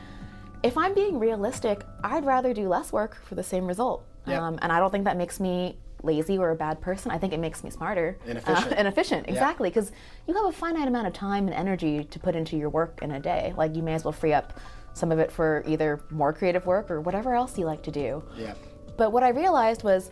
if 0.61 0.77
I'm 0.77 0.93
being 0.93 1.17
realistic, 1.17 1.83
I'd 2.03 2.25
rather 2.25 2.53
do 2.53 2.67
less 2.67 2.91
work 2.91 3.15
for 3.23 3.35
the 3.35 3.43
same 3.43 3.65
result. 3.65 4.03
Yeah. 4.27 4.45
Um, 4.45 4.59
and 4.61 4.71
I 4.71 4.79
don't 4.79 4.91
think 4.91 5.05
that 5.05 5.17
makes 5.17 5.39
me 5.39 5.77
lazy 6.03 6.37
or 6.37 6.51
a 6.51 6.55
bad 6.55 6.81
person. 6.81 7.11
I 7.11 7.17
think 7.17 7.33
it 7.33 7.39
makes 7.39 7.63
me 7.63 7.69
smarter 7.69 8.17
And 8.27 8.37
efficient. 8.37 8.71
Uh, 8.71 8.75
and 8.75 8.87
efficient, 8.87 9.29
exactly. 9.29 9.69
Because 9.69 9.91
you 10.27 10.33
have 10.33 10.45
a 10.45 10.51
finite 10.51 10.87
amount 10.87 11.07
of 11.07 11.13
time 11.13 11.47
and 11.47 11.55
energy 11.55 12.03
to 12.03 12.19
put 12.19 12.35
into 12.35 12.57
your 12.57 12.69
work 12.69 12.99
in 13.01 13.11
a 13.11 13.19
day. 13.19 13.53
Like 13.57 13.75
you 13.75 13.83
may 13.83 13.93
as 13.93 14.03
well 14.03 14.11
free 14.11 14.33
up 14.33 14.59
some 14.93 15.11
of 15.11 15.19
it 15.19 15.31
for 15.31 15.63
either 15.67 16.01
more 16.09 16.33
creative 16.33 16.65
work 16.65 16.91
or 16.91 17.01
whatever 17.01 17.33
else 17.33 17.57
you 17.57 17.65
like 17.65 17.83
to 17.83 17.91
do. 17.91 18.23
Yeah. 18.37 18.53
But 18.97 19.11
what 19.11 19.23
I 19.23 19.29
realized 19.29 19.83
was 19.83 20.11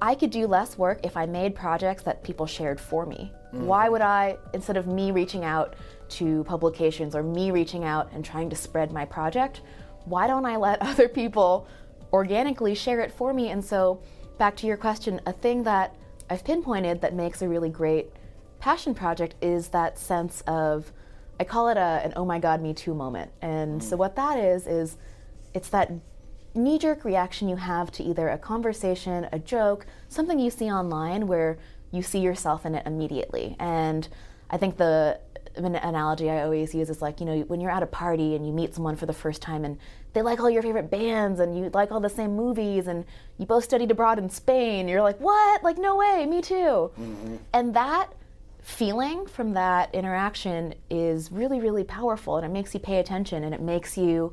I 0.00 0.14
could 0.14 0.30
do 0.30 0.46
less 0.46 0.78
work 0.78 1.00
if 1.04 1.16
I 1.16 1.26
made 1.26 1.54
projects 1.54 2.02
that 2.04 2.22
people 2.24 2.46
shared 2.46 2.80
for 2.80 3.06
me. 3.06 3.32
Why 3.52 3.90
would 3.90 4.00
I, 4.00 4.38
instead 4.54 4.78
of 4.78 4.86
me 4.86 5.10
reaching 5.10 5.44
out 5.44 5.76
to 6.10 6.42
publications 6.44 7.14
or 7.14 7.22
me 7.22 7.50
reaching 7.50 7.84
out 7.84 8.10
and 8.12 8.24
trying 8.24 8.48
to 8.48 8.56
spread 8.56 8.92
my 8.92 9.04
project, 9.04 9.60
why 10.06 10.26
don't 10.26 10.46
I 10.46 10.56
let 10.56 10.80
other 10.90 11.06
people 11.06 11.68
organically 12.12 12.74
share 12.74 13.00
it 13.00 13.12
for 13.12 13.34
me? 13.34 13.50
And 13.50 13.62
so, 13.62 14.02
back 14.42 14.56
to 14.56 14.66
your 14.66 14.76
question, 14.76 15.20
a 15.24 15.32
thing 15.32 15.62
that 15.62 15.94
I've 16.28 16.42
pinpointed 16.42 17.00
that 17.02 17.14
makes 17.14 17.42
a 17.42 17.48
really 17.48 17.70
great 17.70 18.10
passion 18.58 18.92
project 18.92 19.36
is 19.40 19.68
that 19.68 20.00
sense 20.00 20.42
of, 20.48 20.90
I 21.38 21.44
call 21.44 21.68
it 21.68 21.76
a, 21.76 22.00
an 22.02 22.12
oh 22.16 22.24
my 22.24 22.40
god, 22.40 22.60
me 22.60 22.74
too 22.74 22.92
moment. 22.92 23.30
And 23.40 23.80
so, 23.80 23.94
mm. 23.94 24.00
what 24.00 24.16
that 24.16 24.40
is, 24.40 24.66
is 24.66 24.96
it's 25.54 25.68
that 25.68 25.92
knee 26.56 26.76
jerk 26.76 27.04
reaction 27.04 27.48
you 27.48 27.54
have 27.54 27.92
to 27.92 28.02
either 28.02 28.30
a 28.30 28.36
conversation, 28.36 29.28
a 29.30 29.38
joke, 29.38 29.86
something 30.08 30.40
you 30.40 30.50
see 30.50 30.72
online 30.72 31.28
where 31.28 31.56
you 31.92 32.02
see 32.02 32.18
yourself 32.18 32.66
in 32.66 32.74
it 32.74 32.84
immediately. 32.84 33.54
And 33.60 34.08
I 34.50 34.56
think 34.56 34.76
the 34.76 35.20
an 35.54 35.76
analogy 35.76 36.30
I 36.30 36.42
always 36.42 36.74
use 36.74 36.90
is 36.90 37.00
like, 37.00 37.20
you 37.20 37.26
know, 37.26 37.40
when 37.42 37.60
you're 37.60 37.70
at 37.70 37.84
a 37.84 37.86
party 37.86 38.34
and 38.34 38.44
you 38.44 38.52
meet 38.52 38.74
someone 38.74 38.96
for 38.96 39.06
the 39.06 39.12
first 39.12 39.40
time 39.40 39.64
and 39.64 39.78
they 40.12 40.22
like 40.22 40.40
all 40.40 40.50
your 40.50 40.62
favorite 40.62 40.90
bands 40.90 41.40
and 41.40 41.56
you 41.56 41.70
like 41.72 41.90
all 41.90 42.00
the 42.00 42.08
same 42.08 42.36
movies 42.36 42.86
and 42.86 43.04
you 43.38 43.46
both 43.46 43.64
studied 43.64 43.90
abroad 43.90 44.18
in 44.18 44.28
Spain, 44.28 44.88
you're 44.88 45.02
like, 45.02 45.18
what? 45.20 45.62
Like, 45.62 45.78
no 45.78 45.96
way, 45.96 46.26
me 46.26 46.42
too. 46.42 46.90
Mm-hmm. 46.98 47.36
And 47.52 47.74
that 47.74 48.12
feeling 48.60 49.26
from 49.26 49.54
that 49.54 49.94
interaction 49.94 50.74
is 50.90 51.32
really, 51.32 51.60
really 51.60 51.84
powerful 51.84 52.36
and 52.36 52.46
it 52.46 52.50
makes 52.50 52.74
you 52.74 52.80
pay 52.80 52.98
attention 52.98 53.44
and 53.44 53.54
it 53.54 53.60
makes 53.60 53.96
you 53.96 54.32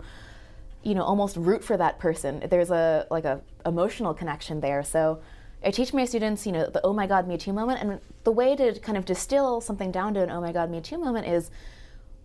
you 0.84 0.96
know 0.96 1.04
almost 1.04 1.36
root 1.38 1.64
for 1.64 1.78
that 1.78 2.00
person. 2.00 2.44
There's 2.50 2.72
a 2.72 3.08
like 3.10 3.26
a 3.26 3.42
emotional 3.66 4.14
connection 4.14 4.62
there. 4.62 4.84
So 4.84 5.22
i 5.62 5.72
teach 5.72 5.94
my 5.94 6.06
students 6.06 6.46
you 6.46 6.54
know 6.54 6.70
the 6.70 6.80
oh 6.86 6.94
my 6.94 7.06
god 7.06 7.28
me 7.28 7.38
too 7.38 7.54
moment. 7.54 7.82
And 7.82 8.00
the 8.24 8.32
way 8.32 8.56
to 8.56 8.80
kind 8.80 8.98
of 8.98 9.06
distill 9.06 9.62
something 9.62 9.92
down 9.92 10.14
to 10.14 10.24
an 10.24 10.32
oh 10.32 10.42
my 10.42 10.52
god 10.52 10.70
me 10.70 10.82
too 10.82 10.98
moment 10.98 11.28
is 11.28 11.52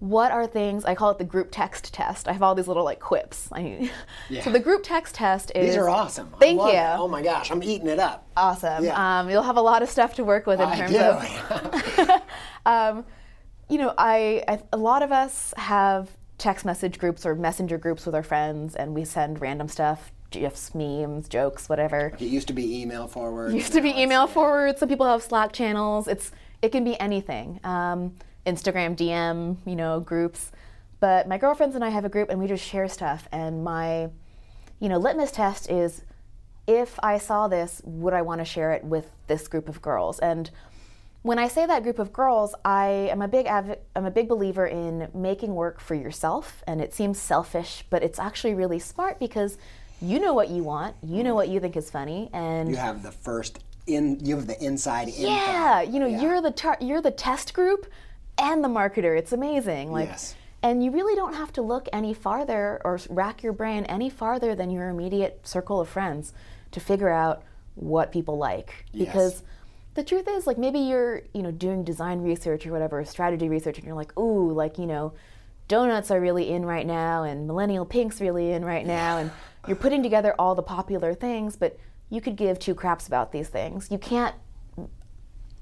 what 0.01 0.31
are 0.33 0.47
things 0.47 0.85
i 0.85 0.95
call 0.95 1.11
it 1.11 1.19
the 1.19 1.25
group 1.25 1.49
text 1.51 1.93
test 1.95 2.29
i 2.29 2.33
have 2.33 2.43
all 2.43 2.55
these 2.55 2.69
little 2.69 2.85
like 2.85 3.01
quips 3.01 3.49
I, 3.53 3.91
yeah. 4.29 4.43
so 4.43 4.51
the 4.51 4.61
group 4.61 4.83
text 4.83 5.15
test 5.15 5.53
is 5.55 5.69
These 5.69 5.77
are 5.77 5.89
awesome. 5.89 6.31
Thank 6.39 6.61
you 6.61 6.69
it. 6.69 6.97
Oh 6.99 7.09
my 7.09 7.23
gosh, 7.23 7.51
I'm 7.51 7.63
eating 7.63 7.89
it 7.89 7.99
up. 7.99 8.27
awesome 8.37 8.85
Yeah. 8.85 9.21
um, 9.21 9.31
you'll 9.31 9.43
have 9.43 9.57
a 9.57 9.63
lot 9.63 9.83
of 9.83 9.89
stuff 9.89 10.15
to 10.15 10.25
work 10.25 10.47
with 10.47 10.61
in 10.61 10.69
I 10.69 10.77
terms 10.77 10.93
do. 10.93 12.05
of 12.11 12.23
um, 12.67 13.05
you 13.71 13.79
know, 13.79 13.95
I, 13.97 14.45
I 14.47 14.61
a 14.73 14.77
lot 14.77 15.03
of 15.03 15.11
us 15.13 15.55
have 15.57 16.11
text 16.37 16.65
message 16.67 16.99
groups 16.99 17.25
or 17.25 17.35
messenger 17.35 17.79
groups 17.79 18.05
with 18.05 18.15
our 18.15 18.23
friends, 18.23 18.75
and 18.75 18.95
we 18.95 19.05
send 19.05 19.41
random 19.41 19.69
stuff, 19.69 20.13
gifs, 20.31 20.75
memes, 20.75 21.29
jokes, 21.29 21.69
whatever. 21.69 22.13
it 22.19 22.27
used 22.27 22.49
to 22.49 22.53
be 22.53 22.83
email 22.83 23.07
forward. 23.07 23.55
Used 23.55 23.73
to 23.73 23.81
be 23.81 23.99
email 23.99 24.27
forward. 24.27 24.79
Some 24.79 24.89
people 24.89 25.07
have 25.07 25.23
Slack 25.23 25.53
channels. 25.53 26.09
It's 26.09 26.31
it 26.61 26.73
can 26.73 26.85
be 26.85 26.99
anything. 27.01 27.59
Um, 27.65 28.15
Instagram 28.47 28.97
DM, 28.97 29.57
you 29.65 29.77
know, 29.77 30.01
groups. 30.01 30.53
But 31.01 31.29
my 31.29 31.39
girlfriends 31.39 31.75
and 31.75 31.85
I 31.85 31.91
have 31.91 32.05
a 32.05 32.09
group, 32.09 32.31
and 32.31 32.39
we 32.39 32.47
just 32.47 32.65
share 32.65 32.89
stuff. 32.89 33.29
And 33.33 33.63
my, 33.65 34.09
you 34.81 34.89
know, 34.89 34.99
litmus 34.99 35.33
test 35.33 35.71
is 35.71 36.03
if 36.67 36.99
I 37.03 37.19
saw 37.19 37.49
this, 37.49 37.83
would 37.85 38.15
I 38.15 38.23
want 38.23 38.41
to 38.41 38.45
share 38.45 38.73
it 38.73 38.85
with 38.85 39.11
this 39.27 39.49
group 39.49 39.69
of 39.69 39.83
girls? 39.83 40.19
And 40.19 40.51
when 41.23 41.39
I 41.39 41.49
say 41.49 41.67
that 41.67 41.83
group 41.83 41.99
of 41.99 42.13
girls, 42.13 42.55
I 42.65 42.87
am 43.11 43.23
a 43.23 43.29
big 43.29 43.47
adv- 43.47 43.79
I'm 43.97 44.05
a 44.05 44.11
big 44.11 44.29
believer 44.29 44.67
in 44.67 45.09
making 45.15 45.55
work 45.55 45.81
for 45.81 45.95
yourself, 45.95 46.63
and 46.67 46.81
it 46.81 46.93
seems 46.95 47.19
selfish, 47.19 47.85
but 47.91 48.03
it's 48.03 48.19
actually 48.19 48.55
really 48.55 48.79
smart 48.79 49.19
because 49.19 49.57
you 50.03 50.21
know 50.21 50.35
what 50.35 50.51
you 50.51 50.63
want, 50.63 50.97
you 51.03 51.23
know 51.23 51.35
what 51.35 51.49
you 51.49 51.61
think 51.61 51.77
is 51.79 51.91
funny, 51.91 52.29
and 52.35 52.69
You 52.69 52.77
have 52.77 53.03
the 53.03 53.13
first 53.13 53.61
in. 53.87 54.19
You 54.25 54.37
have 54.37 54.47
the 54.47 54.63
inside 54.63 55.09
info. 55.09 55.23
yeah, 55.23 55.81
you 55.83 55.99
know, 55.99 56.07
you're 56.07 56.43
the 56.43 56.51
tar- 56.51 56.79
you're 56.81 57.01
the 57.01 57.11
test 57.11 57.55
group 57.55 57.87
and 58.39 58.63
the 58.65 58.69
marketer. 58.69 59.17
It's 59.19 59.33
amazing. 59.33 59.93
Like 59.93 60.09
Yes. 60.09 60.35
and 60.63 60.83
you 60.85 60.91
really 60.91 61.15
don't 61.15 61.35
have 61.35 61.53
to 61.55 61.63
look 61.63 61.89
any 61.93 62.15
farther 62.15 62.81
or 62.85 62.99
rack 63.11 63.43
your 63.43 63.53
brain 63.53 63.85
any 63.85 64.09
farther 64.11 64.55
than 64.55 64.71
your 64.71 64.89
immediate 64.89 65.47
circle 65.47 65.81
of 65.81 65.89
friends 65.89 66.33
to 66.73 66.81
figure 66.81 67.11
out 67.11 67.43
what 67.75 68.11
people 68.13 68.37
like 68.39 68.85
Yes. 68.93 69.07
because 69.07 69.43
the 69.95 70.03
truth 70.05 70.27
is 70.29 70.47
like 70.47 70.59
maybe 70.59 70.79
you're 70.81 71.23
you 71.35 71.43
know 71.43 71.51
doing 71.51 71.85
design 71.85 72.21
research 72.23 72.67
or 72.67 72.73
whatever 72.73 73.05
strategy 73.05 73.49
research 73.49 73.79
and 73.79 73.87
you're 73.87 73.95
like 73.97 74.17
ooh 74.19 74.51
like 74.53 74.79
you 74.79 74.87
know 74.87 75.13
donuts 75.69 76.11
are 76.11 76.21
really 76.21 76.51
in 76.51 76.65
right 76.65 76.87
now 76.87 77.23
and 77.25 77.47
millennial 77.47 77.85
pink's 77.87 78.21
really 78.21 78.53
in 78.53 78.65
right 78.65 78.87
now 78.87 79.19
and 79.19 79.31
you're 79.69 79.77
putting 79.77 80.03
together 80.03 80.35
all 80.39 80.55
the 80.55 80.63
popular 80.63 81.15
things 81.15 81.57
but 81.57 81.79
you 82.11 82.21
could 82.21 82.37
give 82.37 82.59
two 82.59 82.75
craps 82.75 83.07
about 83.07 83.33
these 83.33 83.49
things 83.49 83.89
you 83.91 83.99
can't 83.99 84.35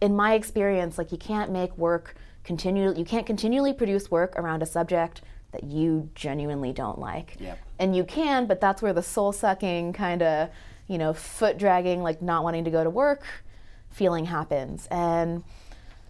in 0.00 0.14
my 0.16 0.34
experience 0.34 0.98
like 0.98 1.12
you 1.12 1.18
can't 1.18 1.50
make 1.50 1.76
work 1.78 2.14
continue 2.44 2.94
you 2.96 3.04
can't 3.04 3.26
continually 3.26 3.72
produce 3.72 4.10
work 4.10 4.34
around 4.36 4.62
a 4.62 4.66
subject 4.66 5.22
that 5.52 5.64
you 5.64 6.08
genuinely 6.14 6.72
don't 6.72 6.98
like 6.98 7.36
Yep. 7.40 7.58
and 7.78 7.94
you 7.96 8.04
can 8.04 8.46
but 8.46 8.60
that's 8.60 8.82
where 8.82 8.92
the 8.92 9.02
soul 9.02 9.32
sucking 9.32 9.92
kind 9.92 10.22
of 10.22 10.48
you 10.88 10.98
know 10.98 11.12
foot 11.12 11.58
dragging 11.58 12.02
like 12.02 12.22
not 12.22 12.42
wanting 12.44 12.64
to 12.64 12.70
go 12.70 12.82
to 12.84 12.90
work 12.90 13.24
feeling 13.90 14.24
happens 14.26 14.86
and 14.90 15.44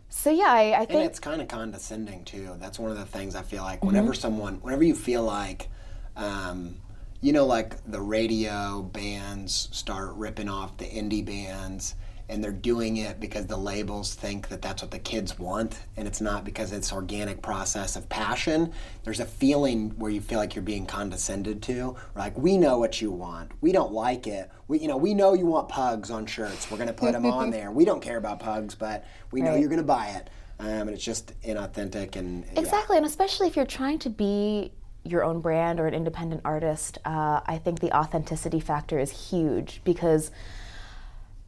so 0.08 0.30
yeah 0.30 0.44
i, 0.48 0.82
I 0.82 0.86
And 0.86 0.86
think 0.86 1.06
it's 1.06 1.18
kind 1.20 1.40
of 1.40 1.48
condescending 1.48 2.24
too. 2.24 2.56
That's 2.58 2.78
one 2.78 2.90
of 2.90 2.98
the 2.98 3.06
things 3.06 3.34
I 3.34 3.42
feel 3.42 3.62
like 3.62 3.84
Mm-hmm. 3.84 3.86
whenever 3.86 4.14
someone, 4.14 4.56
whenever 4.60 4.84
you 4.84 4.94
feel 4.94 5.22
like, 5.22 5.68
um, 6.16 6.76
you 7.20 7.32
know, 7.32 7.46
like 7.46 7.82
the 7.90 8.00
radio 8.00 8.82
bands 8.82 9.68
start 9.72 10.14
ripping 10.14 10.48
off 10.48 10.76
the 10.76 10.84
indie 10.86 11.24
bands 11.24 11.94
and 12.32 12.42
they're 12.42 12.50
doing 12.50 12.96
it 12.96 13.20
because 13.20 13.46
the 13.46 13.56
labels 13.56 14.14
think 14.14 14.48
that 14.48 14.62
that's 14.62 14.80
what 14.80 14.90
the 14.90 14.98
kids 14.98 15.38
want 15.38 15.78
and 15.98 16.08
it's 16.08 16.20
not 16.20 16.44
because 16.44 16.72
it's 16.72 16.90
organic 16.90 17.42
process 17.42 17.94
of 17.94 18.08
passion. 18.08 18.72
There's 19.04 19.20
a 19.20 19.26
feeling 19.26 19.90
where 19.98 20.10
you 20.10 20.22
feel 20.22 20.38
like 20.38 20.54
you're 20.54 20.62
being 20.62 20.86
condescended 20.86 21.60
to. 21.64 21.94
Like 22.16 22.36
we 22.38 22.56
know 22.56 22.78
what 22.78 23.02
you 23.02 23.10
want. 23.10 23.52
We 23.60 23.70
don't 23.70 23.92
like 23.92 24.26
it. 24.26 24.50
We 24.66 24.78
you 24.78 24.88
know 24.88 24.96
we 24.96 25.12
know 25.12 25.34
you 25.34 25.44
want 25.44 25.68
pugs 25.68 26.10
on 26.10 26.24
shirts. 26.24 26.70
We're 26.70 26.78
going 26.78 26.88
to 26.88 26.94
put 26.94 27.12
them 27.12 27.26
on 27.26 27.50
there. 27.56 27.70
We 27.70 27.84
don't 27.84 28.00
care 28.00 28.16
about 28.16 28.40
pugs 28.40 28.74
but 28.74 29.04
we 29.30 29.42
know 29.42 29.54
you're 29.54 29.68
going 29.68 29.76
to 29.76 29.86
buy 29.86 30.08
it. 30.08 30.30
Um, 30.58 30.68
and 30.68 30.90
it's 30.90 31.04
just 31.04 31.38
inauthentic 31.42 32.16
and 32.16 32.44
yeah. 32.52 32.60
Exactly, 32.60 32.96
and 32.96 33.04
especially 33.04 33.48
if 33.48 33.56
you're 33.56 33.66
trying 33.66 33.98
to 34.00 34.10
be 34.10 34.72
your 35.04 35.24
own 35.24 35.40
brand 35.40 35.80
or 35.80 35.86
an 35.86 35.94
independent 35.94 36.40
artist, 36.44 36.98
uh, 37.04 37.40
I 37.44 37.58
think 37.58 37.80
the 37.80 37.94
authenticity 37.96 38.60
factor 38.60 38.98
is 38.98 39.10
huge 39.30 39.80
because, 39.84 40.30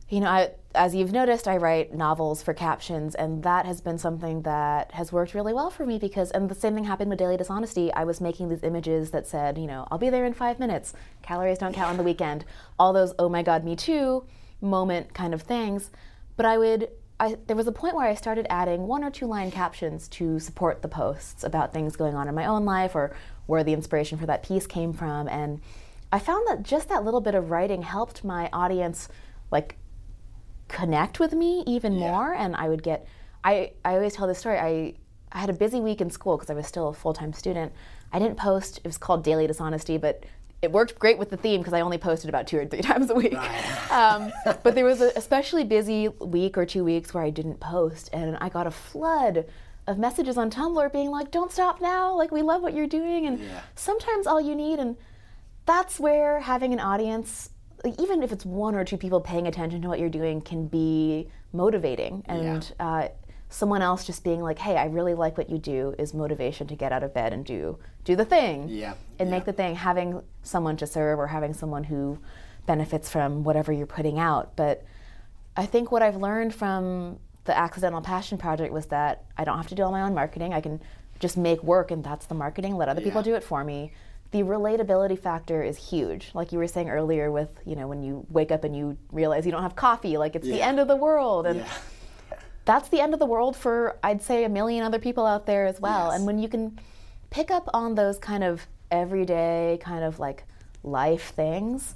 you 0.09 0.21
know, 0.21 0.29
I, 0.29 0.51
as 0.75 0.95
you've 0.95 1.13
noticed, 1.13 1.49
I 1.49 1.57
write 1.57 1.95
novels 1.95 2.43
for 2.43 2.53
captions, 2.53 3.15
and 3.15 3.43
that 3.43 3.65
has 3.67 3.81
been 3.81 3.99
something 3.99 4.43
that 4.43 4.93
has 4.93 5.13
worked 5.13 5.35
really 5.35 5.55
well 5.55 5.71
for 5.71 5.87
me 5.87 5.99
because, 5.99 6.31
and 6.31 6.49
the 6.49 6.55
same 6.55 6.75
thing 6.75 6.85
happened 6.85 7.11
with 7.11 7.19
Daily 7.19 7.37
Dishonesty. 7.37 7.93
I 7.93 8.05
was 8.05 8.21
making 8.21 8.49
these 8.49 8.63
images 8.63 9.11
that 9.13 9.27
said, 9.27 9.57
you 9.57 9.67
know, 9.67 9.87
I'll 9.91 9.99
be 9.99 10.11
there 10.11 10.27
in 10.27 10.35
five 10.35 10.59
minutes, 10.59 10.93
calories 11.23 11.59
don't 11.59 11.73
count 11.73 11.91
on 11.91 11.97
the 11.97 12.03
weekend, 12.03 12.45
all 12.79 12.93
those, 12.93 13.15
oh 13.19 13.29
my 13.29 13.43
God, 13.43 13.65
me 13.65 13.77
too 13.77 14.25
moment 14.61 15.15
kind 15.15 15.35
of 15.35 15.43
things. 15.43 15.91
But 16.37 16.47
I 16.47 16.59
would 16.59 16.89
I, 17.21 17.37
there 17.47 17.57
was 17.57 17.69
a 17.69 17.73
point 17.73 17.95
where 17.95 18.07
I 18.07 18.15
started 18.15 18.47
adding 18.51 18.89
one 18.89 19.05
or 19.05 19.11
two 19.11 19.27
line 19.27 19.53
captions 19.53 20.09
to 20.09 20.41
support 20.41 20.83
the 20.83 20.89
posts 20.89 21.45
about 21.45 21.73
things 21.73 21.95
going 21.95 22.17
on 22.17 22.29
in 22.29 22.35
my 22.35 22.47
own 22.47 22.65
life 22.65 22.97
or 22.97 23.15
where 23.47 23.63
the 23.63 23.73
inspiration 23.73 24.19
for 24.19 24.27
that 24.27 24.43
piece 24.43 24.67
came 24.67 24.93
from. 24.93 25.29
And 25.29 25.61
I 26.11 26.19
found 26.19 26.47
that 26.49 26.65
just 26.65 26.89
that 26.89 27.05
little 27.05 27.21
bit 27.21 27.37
of 27.37 27.51
writing 27.51 27.83
helped 27.83 28.25
my 28.25 28.51
audience 28.53 29.09
like 29.53 29.77
connect 30.69 31.21
with 31.21 31.33
me 31.33 31.63
even 31.67 31.97
more. 31.97 32.33
And 32.35 32.55
I 32.57 32.69
would 32.69 32.83
get, 32.83 33.07
I, 33.43 33.73
I 33.85 33.95
always 33.95 34.15
tell 34.15 34.27
this 34.27 34.39
story. 34.39 34.59
I, 34.59 34.95
I 35.33 35.39
had 35.39 35.51
a 35.51 35.55
busy 35.55 35.81
week 35.81 36.01
in 36.01 36.11
school 36.11 36.37
because 36.37 36.51
I 36.51 36.55
was 36.55 36.67
still 36.67 36.89
a 36.89 36.95
full 36.95 37.13
time 37.13 37.33
student. 37.33 37.73
I 38.13 38.19
didn't 38.19 38.37
post, 38.37 38.79
it 38.79 38.85
was 38.85 38.99
called 38.99 39.25
Daily 39.25 39.47
Dishonesty, 39.47 39.99
but 39.99 40.25
it 40.63 40.73
worked 40.73 40.99
great 40.99 41.19
with 41.19 41.29
the 41.31 41.37
theme 41.37 41.61
because 41.61 41.75
I 41.75 41.81
only 41.81 41.99
posted 41.99 42.29
about 42.29 42.47
two 42.47 42.59
or 42.59 42.67
three 42.67 42.81
times 42.91 43.11
a 43.11 43.15
week. 43.15 43.35
um, 43.91 44.33
but 44.45 44.75
there 44.75 44.85
was 44.85 45.01
a 45.01 45.13
especially 45.17 45.65
busy 45.65 46.09
week 46.09 46.57
or 46.57 46.65
two 46.65 46.85
weeks 46.85 47.13
where 47.13 47.23
I 47.25 47.31
didn't 47.31 47.61
post, 47.61 48.11
and 48.13 48.37
I 48.41 48.49
got 48.49 48.67
a 48.67 48.71
flood 48.71 49.47
of 49.87 49.99
messages 49.99 50.39
on 50.39 50.51
Tumblr 50.51 50.91
being 50.93 51.11
like, 51.11 51.31
"Don't 51.31 51.53
stop 51.53 51.81
now! 51.83 52.15
Like 52.15 52.31
we 52.31 52.41
love 52.41 52.63
what 52.63 52.73
you're 52.73 52.87
doing." 52.87 53.27
And 53.27 53.41
Yeah. 53.41 53.61
sometimes 53.75 54.27
all 54.27 54.41
you 54.41 54.55
need, 54.55 54.79
and 54.79 54.97
that's 55.67 56.01
where 56.01 56.41
having 56.41 56.73
an 56.73 56.81
audience, 56.81 57.51
like, 57.85 58.01
even 58.01 58.23
if 58.23 58.33
it's 58.33 58.45
one 58.47 58.75
or 58.75 58.85
two 58.85 58.97
people 58.97 59.21
paying 59.21 59.47
attention 59.47 59.83
to 59.83 59.89
what 59.89 59.99
you're 60.01 60.09
doing, 60.09 60.41
can 60.41 60.67
be 60.67 61.29
motivating. 61.53 62.25
And 62.27 62.73
uh, 62.81 63.09
someone 63.51 63.83
else 63.83 64.05
just 64.05 64.25
being 64.25 64.41
like, 64.41 64.59
"Hey, 64.59 64.77
I 64.77 64.87
really 64.87 65.15
like 65.15 65.37
what 65.37 65.51
you 65.51 65.59
do," 65.59 65.95
is 65.99 66.15
motivation 66.15 66.67
to 66.69 66.75
get 66.75 66.93
out 66.93 67.03
of 67.03 67.13
bed 67.13 67.33
and 67.33 67.45
do 67.45 67.79
do 68.05 68.17
the 68.17 68.25
thing 68.25 68.69
Yeah, 68.69 68.95
and 69.19 69.29
yeah. 69.29 69.37
make 69.37 69.45
the 69.45 69.53
thing. 69.53 69.77
Having 69.77 70.23
someone 70.43 70.77
to 70.79 70.87
serve 70.87 71.19
or 71.19 71.29
having 71.29 71.53
someone 71.55 71.85
who 71.85 72.19
benefits 72.67 73.11
from 73.11 73.45
whatever 73.45 73.73
you're 73.73 73.87
putting 73.87 74.19
out. 74.19 74.57
But 74.57 74.85
I 75.57 75.67
think 75.67 75.93
what 75.93 76.03
I've 76.03 76.17
learned 76.17 76.55
from 76.55 77.19
the 77.45 77.57
Accidental 77.57 78.01
Passion 78.01 78.39
Project 78.39 78.73
was 78.73 78.87
that 78.87 79.25
I 79.37 79.45
don't 79.45 79.59
have 79.59 79.69
to 79.69 79.75
do 79.75 79.83
all 79.83 79.93
my 79.93 80.01
own 80.01 80.15
marketing. 80.15 80.55
I 80.55 80.61
can 80.63 80.81
just 81.21 81.37
make 81.37 81.63
work, 81.63 81.91
and 81.91 82.03
that's 82.03 82.27
the 82.27 82.35
marketing. 82.35 82.77
Let 82.77 82.89
other 82.89 83.03
people 83.03 83.23
do 83.23 83.35
it 83.35 83.45
for 83.45 83.63
me. 83.63 83.93
The 84.35 84.43
relatability 84.43 85.17
factor 85.17 85.63
is 85.63 85.77
huge. 85.77 86.33
Like 86.35 86.51
you 86.51 86.59
were 86.59 86.67
saying 86.67 86.91
earlier, 86.91 87.31
with 87.31 87.51
you 87.65 87.77
know 87.77 87.87
when 87.87 88.03
you 88.03 88.27
wake 88.31 88.51
up 88.51 88.65
and 88.65 88.77
you 88.77 88.99
realize 89.13 89.47
you 89.47 89.53
don't 89.53 89.63
have 89.63 89.77
coffee, 89.77 90.17
like 90.17 90.35
it's 90.35 90.45
the 90.45 90.61
end 90.61 90.81
of 90.81 90.89
the 90.89 90.97
world, 90.97 91.47
and 91.47 91.61
Yeah. 91.61 91.69
that's 92.65 92.89
the 92.89 93.01
end 93.01 93.15
of 93.15 93.21
the 93.21 93.27
world 93.27 93.55
for 93.57 93.97
I'd 94.03 94.23
say 94.23 94.43
a 94.43 94.49
million 94.49 94.83
other 94.83 94.99
people 94.99 95.25
out 95.25 95.47
there 95.47 95.67
as 95.67 95.81
well. 95.81 96.09
Yes. 96.09 96.17
And 96.17 96.27
when 96.27 96.41
you 96.41 96.49
can 96.49 96.81
pick 97.31 97.53
up 97.53 97.71
on 97.73 97.95
those 97.95 98.19
kind 98.19 98.43
of 98.43 98.67
everyday 98.91 99.79
kind 99.81 100.03
of 100.03 100.19
like 100.19 100.43
life 100.83 101.33
things, 101.37 101.95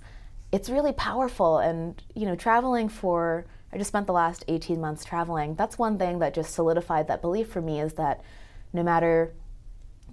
it's 0.53 0.71
really 0.71 0.93
powerful. 0.93 1.59
And 1.59 2.01
you 2.15 2.25
know, 2.25 2.37
traveling 2.37 2.89
for 2.89 3.47
I 3.73 3.79
just 3.79 3.89
spent 3.89 4.07
the 4.07 4.13
last 4.13 4.45
18 4.47 4.81
months 4.81 5.05
traveling. 5.05 5.57
That's 5.57 5.77
one 5.77 5.99
thing 5.99 6.21
that 6.21 6.35
just 6.35 6.55
solidified 6.55 7.09
that 7.09 7.21
belief 7.21 7.49
for 7.49 7.61
me 7.61 7.81
is 7.81 7.95
that 7.95 8.21
no 8.73 8.85
matter 8.85 9.35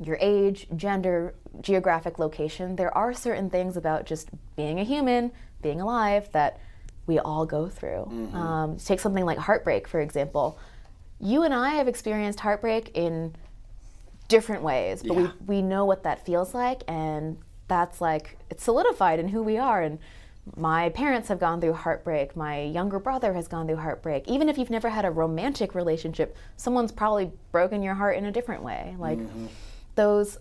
your 0.04 0.18
age, 0.20 0.68
gender, 0.76 1.36
geographic 1.62 2.20
location, 2.20 2.76
there 2.76 2.96
are 2.98 3.13
certain 3.13 3.50
things 3.50 3.78
about 3.78 4.06
just 4.06 4.30
being 4.56 4.80
a 4.80 4.84
human, 4.84 5.32
being 5.62 5.82
alive, 5.82 6.30
that 6.32 6.60
we 7.08 7.20
all 7.20 7.46
go 7.46 7.68
through. 7.70 8.06
Um, 8.34 8.78
take 8.78 9.00
something 9.00 9.26
like 9.26 9.38
heartbreak, 9.38 9.88
for 9.88 10.00
example. 10.02 10.58
You 11.20 11.44
and 11.44 11.54
I 11.54 11.70
have 11.76 11.88
experienced 11.88 12.39
heartbreak 12.39 12.91
in 12.96 13.36
different 14.28 14.63
ways, 14.63 15.04
but 15.04 15.15
Yeah. 15.15 15.32
we, 15.48 15.58
we 15.58 15.62
know 15.62 15.86
what 15.86 16.04
that 16.04 16.26
feels 16.26 16.54
like, 16.54 16.84
and 16.88 17.38
that's 17.68 18.02
like, 18.02 18.38
it's 18.50 18.63
solidified 18.63 19.20
in 19.20 19.28
who 19.30 19.44
we 19.44 19.58
are. 19.58 19.82
And 19.82 20.00
my 20.56 20.89
parents 20.89 21.28
have 21.30 21.39
gone 21.39 21.60
through 21.62 21.74
heartbreak. 21.74 22.36
My 22.36 22.62
younger 22.62 23.00
brother 23.00 23.34
has 23.34 23.48
gone 23.48 23.65
through 23.68 23.78
heartbreak. 23.78 24.28
Even 24.28 24.48
if 24.50 24.58
you've 24.58 24.70
never 24.70 24.89
had 24.89 25.04
a 25.06 25.10
romantic 25.12 25.74
relationship, 25.74 26.36
someone's 26.58 26.91
probably 26.91 27.32
broken 27.52 27.82
your 27.82 27.96
heart 27.96 28.18
in 28.18 28.26
a 28.26 28.32
different 28.32 28.62
way. 28.62 28.96
Like 29.00 29.18
those 29.96 30.38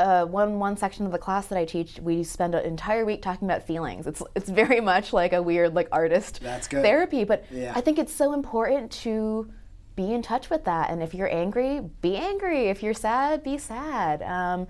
uh, 0.00 0.24
one 0.26 0.58
one 0.58 0.76
section 0.76 1.06
of 1.06 1.12
the 1.12 1.18
class 1.18 1.46
that 1.48 1.58
I 1.58 1.64
teach, 1.64 1.98
we 2.00 2.22
spend 2.22 2.54
an 2.54 2.64
entire 2.64 3.04
week 3.04 3.22
talking 3.22 3.48
about 3.48 3.64
feelings. 3.66 4.06
It's 4.06 4.22
it's 4.34 4.48
very 4.48 4.80
much 4.80 5.12
like 5.12 5.32
a 5.32 5.42
weird 5.42 5.74
like 5.74 5.88
artist 5.92 6.40
therapy, 6.82 7.24
but 7.24 7.44
Yeah. 7.50 7.72
I 7.74 7.80
think 7.80 7.98
it's 7.98 8.12
so 8.14 8.32
important 8.32 8.92
to 9.02 9.50
be 9.96 10.12
in 10.12 10.22
touch 10.22 10.48
with 10.50 10.64
that. 10.66 10.90
And 10.90 11.02
if 11.02 11.12
you're 11.14 11.32
angry, 11.32 11.80
be 12.00 12.16
angry. 12.16 12.68
If 12.68 12.82
you're 12.82 12.94
sad, 12.94 13.42
be 13.42 13.58
sad. 13.58 14.22
Um, 14.22 14.68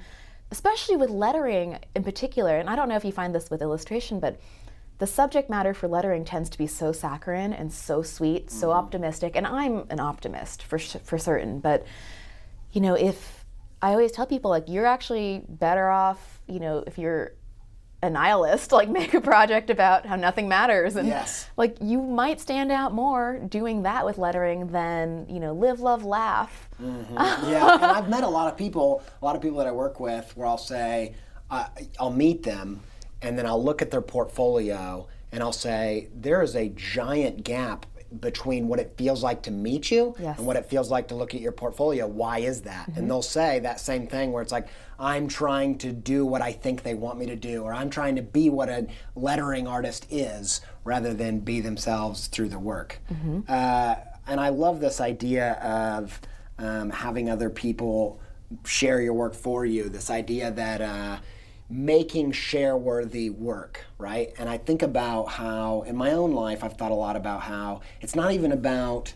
especially 0.50 0.96
with 0.96 1.10
lettering 1.10 1.78
in 1.94 2.02
particular. 2.02 2.56
And 2.58 2.70
I 2.70 2.76
don't 2.76 2.88
know 2.88 2.96
if 2.96 3.04
you 3.04 3.12
find 3.12 3.34
this 3.34 3.50
with 3.50 3.60
illustration, 3.60 4.20
but 4.20 4.40
the 4.96 5.06
subject 5.06 5.50
matter 5.50 5.74
for 5.74 5.86
lettering 5.86 6.24
tends 6.24 6.48
to 6.50 6.58
be 6.58 6.66
so 6.66 6.90
saccharine 6.92 7.52
and 7.52 7.70
so 7.70 8.02
sweet, 8.02 8.50
so 8.50 8.70
optimistic. 8.70 9.36
And 9.36 9.46
I'm 9.46 9.84
an 9.90 10.00
optimist 10.00 10.62
for 10.62 10.78
for 10.78 11.18
certain, 11.18 11.60
but 11.60 11.84
you 12.72 12.80
know, 12.80 12.94
if 12.94 13.37
I 13.80 13.90
always 13.90 14.12
tell 14.12 14.26
people 14.26 14.50
like 14.50 14.64
you're 14.68 14.86
actually 14.86 15.42
better 15.48 15.88
off, 15.88 16.40
you 16.48 16.60
know, 16.60 16.84
if 16.86 16.98
you're 16.98 17.32
a 18.02 18.10
nihilist, 18.10 18.72
like 18.78 18.88
make 18.88 19.14
a 19.14 19.20
project 19.20 19.70
about 19.70 20.06
how 20.06 20.16
nothing 20.16 20.48
matters 20.48 20.96
and 20.96 21.08
Yes. 21.08 21.48
like 21.56 21.76
you 21.80 22.00
might 22.02 22.40
stand 22.40 22.70
out 22.72 22.92
more 22.92 23.38
doing 23.48 23.82
that 23.82 24.04
with 24.04 24.18
lettering 24.18 24.68
than, 24.68 25.26
you 25.28 25.40
know, 25.40 25.52
live, 25.52 25.80
love, 25.80 26.04
laugh. 26.04 26.68
yeah, 26.80 27.74
and 27.74 27.84
I've 27.84 28.08
met 28.08 28.24
a 28.24 28.28
lot 28.28 28.50
of 28.50 28.56
people, 28.56 29.02
a 29.20 29.24
lot 29.24 29.34
of 29.36 29.42
people 29.42 29.58
that 29.58 29.66
I 29.66 29.72
work 29.72 29.98
with, 30.00 30.36
where 30.36 30.46
I'll 30.46 30.58
say, 30.58 31.14
uh, 31.50 31.66
I'll 31.98 32.12
meet 32.12 32.42
them, 32.44 32.80
and 33.22 33.36
then 33.38 33.46
I'll 33.46 33.62
look 33.62 33.82
at 33.82 33.90
their 33.90 34.00
portfolio, 34.00 35.08
and 35.32 35.42
I'll 35.42 35.52
say, 35.52 36.08
there 36.14 36.40
is 36.42 36.54
a 36.54 36.68
giant 36.68 37.42
gap 37.42 37.84
between 38.20 38.68
what 38.68 38.80
it 38.80 38.94
feels 38.96 39.22
like 39.22 39.42
to 39.42 39.50
meet 39.50 39.90
you 39.90 40.14
Yes. 40.18 40.38
and 40.38 40.46
what 40.46 40.56
it 40.56 40.64
feels 40.66 40.90
like 40.90 41.08
to 41.08 41.14
look 41.14 41.34
at 41.34 41.40
your 41.42 41.52
portfolio. 41.52 42.06
Why 42.06 42.38
is 42.38 42.62
that? 42.62 42.88
And 42.96 43.08
they'll 43.10 43.20
say 43.22 43.58
that 43.60 43.80
same 43.80 44.06
thing 44.06 44.32
where 44.32 44.42
it's 44.42 44.52
like, 44.52 44.68
I'm 44.98 45.28
trying 45.28 45.76
to 45.78 45.92
do 45.92 46.24
what 46.24 46.40
I 46.40 46.52
think 46.52 46.82
they 46.82 46.94
want 46.94 47.18
me 47.18 47.26
to 47.26 47.36
do, 47.36 47.62
or 47.64 47.72
I'm 47.74 47.90
trying 47.90 48.16
to 48.16 48.22
be 48.22 48.48
what 48.48 48.68
a 48.70 48.86
lettering 49.14 49.66
artist 49.68 50.06
is, 50.10 50.60
rather 50.84 51.12
than 51.12 51.40
be 51.40 51.60
themselves 51.60 52.28
through 52.28 52.48
the 52.48 52.58
work. 52.58 52.98
Uh, 53.46 53.96
and 54.26 54.40
I 54.40 54.48
love 54.48 54.80
this 54.80 55.00
idea 55.00 55.52
of 55.54 56.18
um, 56.58 56.90
having 56.90 57.28
other 57.30 57.50
people 57.50 58.20
share 58.64 59.00
your 59.02 59.12
work 59.14 59.34
for 59.34 59.66
you. 59.66 59.88
This 59.90 60.08
idea 60.10 60.50
that 60.50 60.80
uh, 60.80 61.18
making 61.70 62.32
share 62.32 62.76
worthy 62.76 63.30
work, 63.30 63.84
right? 63.98 64.32
And 64.38 64.48
I 64.48 64.56
think 64.56 64.82
about 64.82 65.26
how 65.26 65.82
in 65.82 65.96
my 65.96 66.12
own 66.12 66.32
life 66.32 66.64
I've 66.64 66.74
thought 66.74 66.90
a 66.90 66.94
lot 66.94 67.16
about 67.16 67.42
how 67.42 67.80
it's 68.00 68.14
not 68.14 68.32
even 68.32 68.52
about 68.52 69.14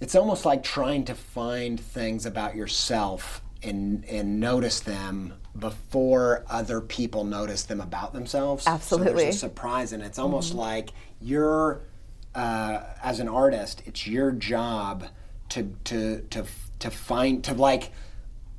it's 0.00 0.14
almost 0.14 0.44
like 0.44 0.62
trying 0.62 1.04
to 1.04 1.14
find 1.14 1.78
things 1.78 2.26
about 2.26 2.56
yourself 2.56 3.40
and 3.62 4.04
and 4.06 4.40
notice 4.40 4.80
them 4.80 5.34
before 5.58 6.44
other 6.50 6.80
people 6.80 7.24
notice 7.24 7.62
them 7.62 7.80
about 7.80 8.12
themselves. 8.12 8.64
So 8.64 8.72
Absolutely. 8.72 9.24
there's 9.24 9.36
a 9.36 9.38
surprise 9.38 9.92
and 9.92 10.02
it's 10.02 10.18
almost 10.18 10.54
like 10.54 10.90
you're 11.20 11.82
uh, 12.34 12.82
as 13.02 13.20
an 13.20 13.28
artist, 13.28 13.82
it's 13.86 14.06
your 14.06 14.32
job 14.32 15.06
to 15.50 15.74
to 15.84 16.20
to 16.30 16.44
to 16.80 16.90
find 16.90 17.44
to 17.44 17.54
like 17.54 17.92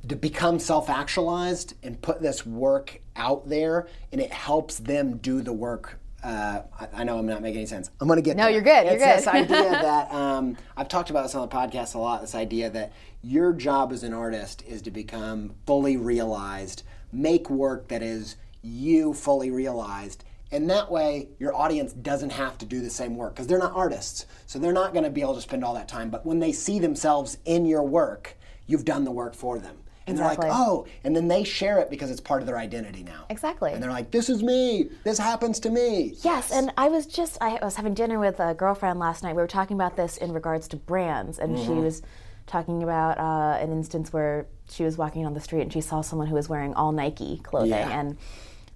to 0.08 0.16
become 0.16 0.58
self-actualized 0.58 1.74
and 1.82 2.00
put 2.00 2.20
this 2.20 2.44
work 2.46 3.00
out 3.16 3.48
there, 3.48 3.88
and 4.12 4.20
it 4.20 4.32
helps 4.32 4.78
them 4.78 5.16
do 5.18 5.40
the 5.42 5.52
work. 5.52 5.98
Uh, 6.22 6.62
I, 6.80 6.88
I 7.00 7.04
know 7.04 7.18
I'm 7.18 7.26
not 7.26 7.42
making 7.42 7.58
any 7.58 7.66
sense. 7.66 7.90
I'm 8.00 8.08
gonna 8.08 8.20
get 8.22 8.36
No, 8.36 8.44
there. 8.44 8.52
you're 8.52 8.62
good, 8.62 8.86
you're 8.86 8.98
good. 8.98 9.18
this 9.18 9.26
idea 9.26 9.46
that 9.70 10.12
um, 10.12 10.56
I've 10.76 10.88
talked 10.88 11.10
about 11.10 11.22
this 11.24 11.34
on 11.34 11.48
the 11.48 11.54
podcast 11.54 11.94
a 11.94 11.98
lot. 11.98 12.20
This 12.20 12.34
idea 12.34 12.68
that 12.70 12.92
your 13.22 13.52
job 13.52 13.92
as 13.92 14.02
an 14.02 14.12
artist 14.12 14.62
is 14.66 14.82
to 14.82 14.90
become 14.90 15.54
fully 15.66 15.96
realized, 15.96 16.82
make 17.12 17.48
work 17.50 17.88
that 17.88 18.02
is 18.02 18.36
you 18.62 19.12
fully 19.14 19.50
realized, 19.50 20.24
and 20.50 20.68
that 20.70 20.90
way 20.90 21.28
your 21.38 21.54
audience 21.54 21.92
doesn't 21.92 22.30
have 22.30 22.58
to 22.58 22.66
do 22.66 22.80
the 22.80 22.90
same 22.90 23.16
work 23.16 23.34
because 23.34 23.46
they're 23.46 23.58
not 23.58 23.72
artists, 23.74 24.26
so 24.46 24.58
they're 24.58 24.72
not 24.72 24.92
going 24.92 25.04
to 25.04 25.10
be 25.10 25.20
able 25.20 25.34
to 25.34 25.40
spend 25.40 25.64
all 25.64 25.74
that 25.74 25.88
time. 25.88 26.10
But 26.10 26.26
when 26.26 26.38
they 26.40 26.52
see 26.52 26.78
themselves 26.78 27.38
in 27.44 27.66
your 27.66 27.82
work, 27.82 28.36
you've 28.66 28.84
done 28.84 29.04
the 29.04 29.10
work 29.12 29.34
for 29.34 29.58
them. 29.58 29.76
And 30.08 30.16
they're 30.16 30.26
like, 30.26 30.38
oh, 30.42 30.86
and 31.02 31.16
then 31.16 31.26
they 31.28 31.42
share 31.42 31.78
it 31.80 31.90
because 31.90 32.10
it's 32.12 32.20
part 32.20 32.40
of 32.40 32.46
their 32.46 32.58
identity 32.58 33.02
now. 33.02 33.24
Exactly. 33.28 33.72
And 33.72 33.82
they're 33.82 33.90
like, 33.90 34.12
this 34.12 34.28
is 34.28 34.42
me. 34.42 34.88
This 35.02 35.18
happens 35.18 35.58
to 35.60 35.70
me. 35.70 36.14
Yes, 36.22 36.52
and 36.52 36.72
I 36.76 36.88
was 36.88 37.06
just 37.06 37.38
I 37.40 37.58
was 37.62 37.74
having 37.76 37.94
dinner 37.94 38.18
with 38.20 38.38
a 38.38 38.54
girlfriend 38.54 38.98
last 39.00 39.22
night. 39.24 39.34
We 39.34 39.42
were 39.42 39.48
talking 39.48 39.76
about 39.76 39.96
this 39.96 40.16
in 40.16 40.32
regards 40.32 40.68
to 40.68 40.76
brands, 40.76 41.38
and 41.40 41.58
she 41.58 41.70
was 41.70 42.02
talking 42.46 42.84
about 42.84 43.18
uh, 43.18 43.58
an 43.60 43.72
instance 43.72 44.12
where 44.12 44.46
she 44.70 44.84
was 44.84 44.96
walking 44.96 45.26
on 45.26 45.34
the 45.34 45.40
street 45.40 45.62
and 45.62 45.72
she 45.72 45.80
saw 45.80 46.00
someone 46.00 46.28
who 46.28 46.34
was 46.36 46.48
wearing 46.48 46.72
all 46.74 46.92
Nike 46.92 47.40
clothing, 47.42 47.70
Yeah. 47.70 47.98
and 48.00 48.16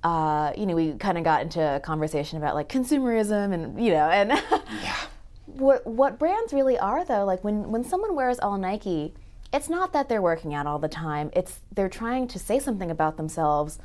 uh, 0.02 0.52
you 0.56 0.66
know 0.66 0.74
we 0.74 0.94
kind 0.94 1.16
of 1.18 1.22
got 1.22 1.42
into 1.42 1.60
a 1.76 1.78
conversation 1.78 2.38
about 2.38 2.56
like 2.56 2.68
consumerism 2.68 3.52
and 3.52 3.80
you 3.84 3.92
know 3.92 4.08
and 4.10 4.30
Yeah. 4.82 4.96
what 5.46 5.86
what 5.86 6.18
brands 6.18 6.52
really 6.52 6.78
are 6.78 7.04
though 7.04 7.24
like 7.24 7.42
when 7.44 7.70
when 7.70 7.82
someone 7.84 8.14
wears 8.14 8.38
all 8.38 8.56
nike 8.56 9.12
it's 9.52 9.68
not 9.68 9.92
that 9.92 10.08
they're 10.08 10.22
working 10.22 10.54
out 10.54 10.66
all 10.66 10.78
the 10.78 10.88
time. 10.88 11.30
It's 11.32 11.60
they're 11.72 11.88
trying 11.88 12.28
to 12.28 12.38
say 12.38 12.58
something 12.58 12.90
about 12.90 13.16
themselves 13.16 13.78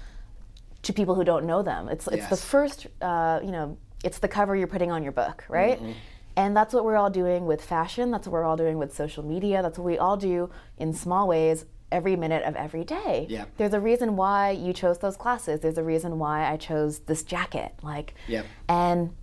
to 0.83 0.93
people 0.93 1.15
who 1.15 1.23
don't 1.23 1.45
know 1.45 1.63
them. 1.63 1.89
It's 1.89 2.07
it's 2.07 2.27
the 2.27 2.37
first 2.37 2.87
uh, 3.01 3.39
you 3.43 3.51
know 3.51 3.77
it's 4.03 4.19
the 4.19 4.27
cover 4.27 4.55
you're 4.55 4.67
putting 4.67 4.91
on 4.91 5.01
your 5.03 5.11
book 5.11 5.43
right? 5.49 5.79
Mm-hmm. 5.81 5.91
and 6.37 6.55
that's 6.55 6.73
what 6.73 6.85
we're 6.85 6.97
all 6.97 7.09
doing 7.09 7.45
with 7.47 7.63
fashion. 7.63 8.11
That's 8.11 8.27
what 8.27 8.33
we're 8.33 8.43
all 8.43 8.57
doing 8.57 8.77
with 8.77 8.93
social 8.95 9.23
media. 9.23 9.61
That's 9.63 9.79
what 9.79 9.85
we 9.85 9.97
all 9.97 10.17
do 10.17 10.49
in 10.77 10.93
small 10.93 11.27
ways 11.27 11.65
every 11.91 12.15
minute 12.15 12.43
of 12.43 12.55
every 12.55 12.83
day. 12.83 13.25
Yep. 13.29 13.49
there's 13.57 13.73
a 13.73 13.79
reason 13.79 14.15
why 14.15 14.51
you 14.51 14.73
chose 14.73 14.99
those 14.99 15.15
classes. 15.17 15.61
There's 15.61 15.77
a 15.77 15.83
reason 15.83 16.19
why 16.19 16.51
i 16.51 16.57
chose 16.57 16.99
this 16.99 17.23
jacket 17.23 17.71
like 17.81 18.13
Yep. 18.27 18.45
and 18.67 19.15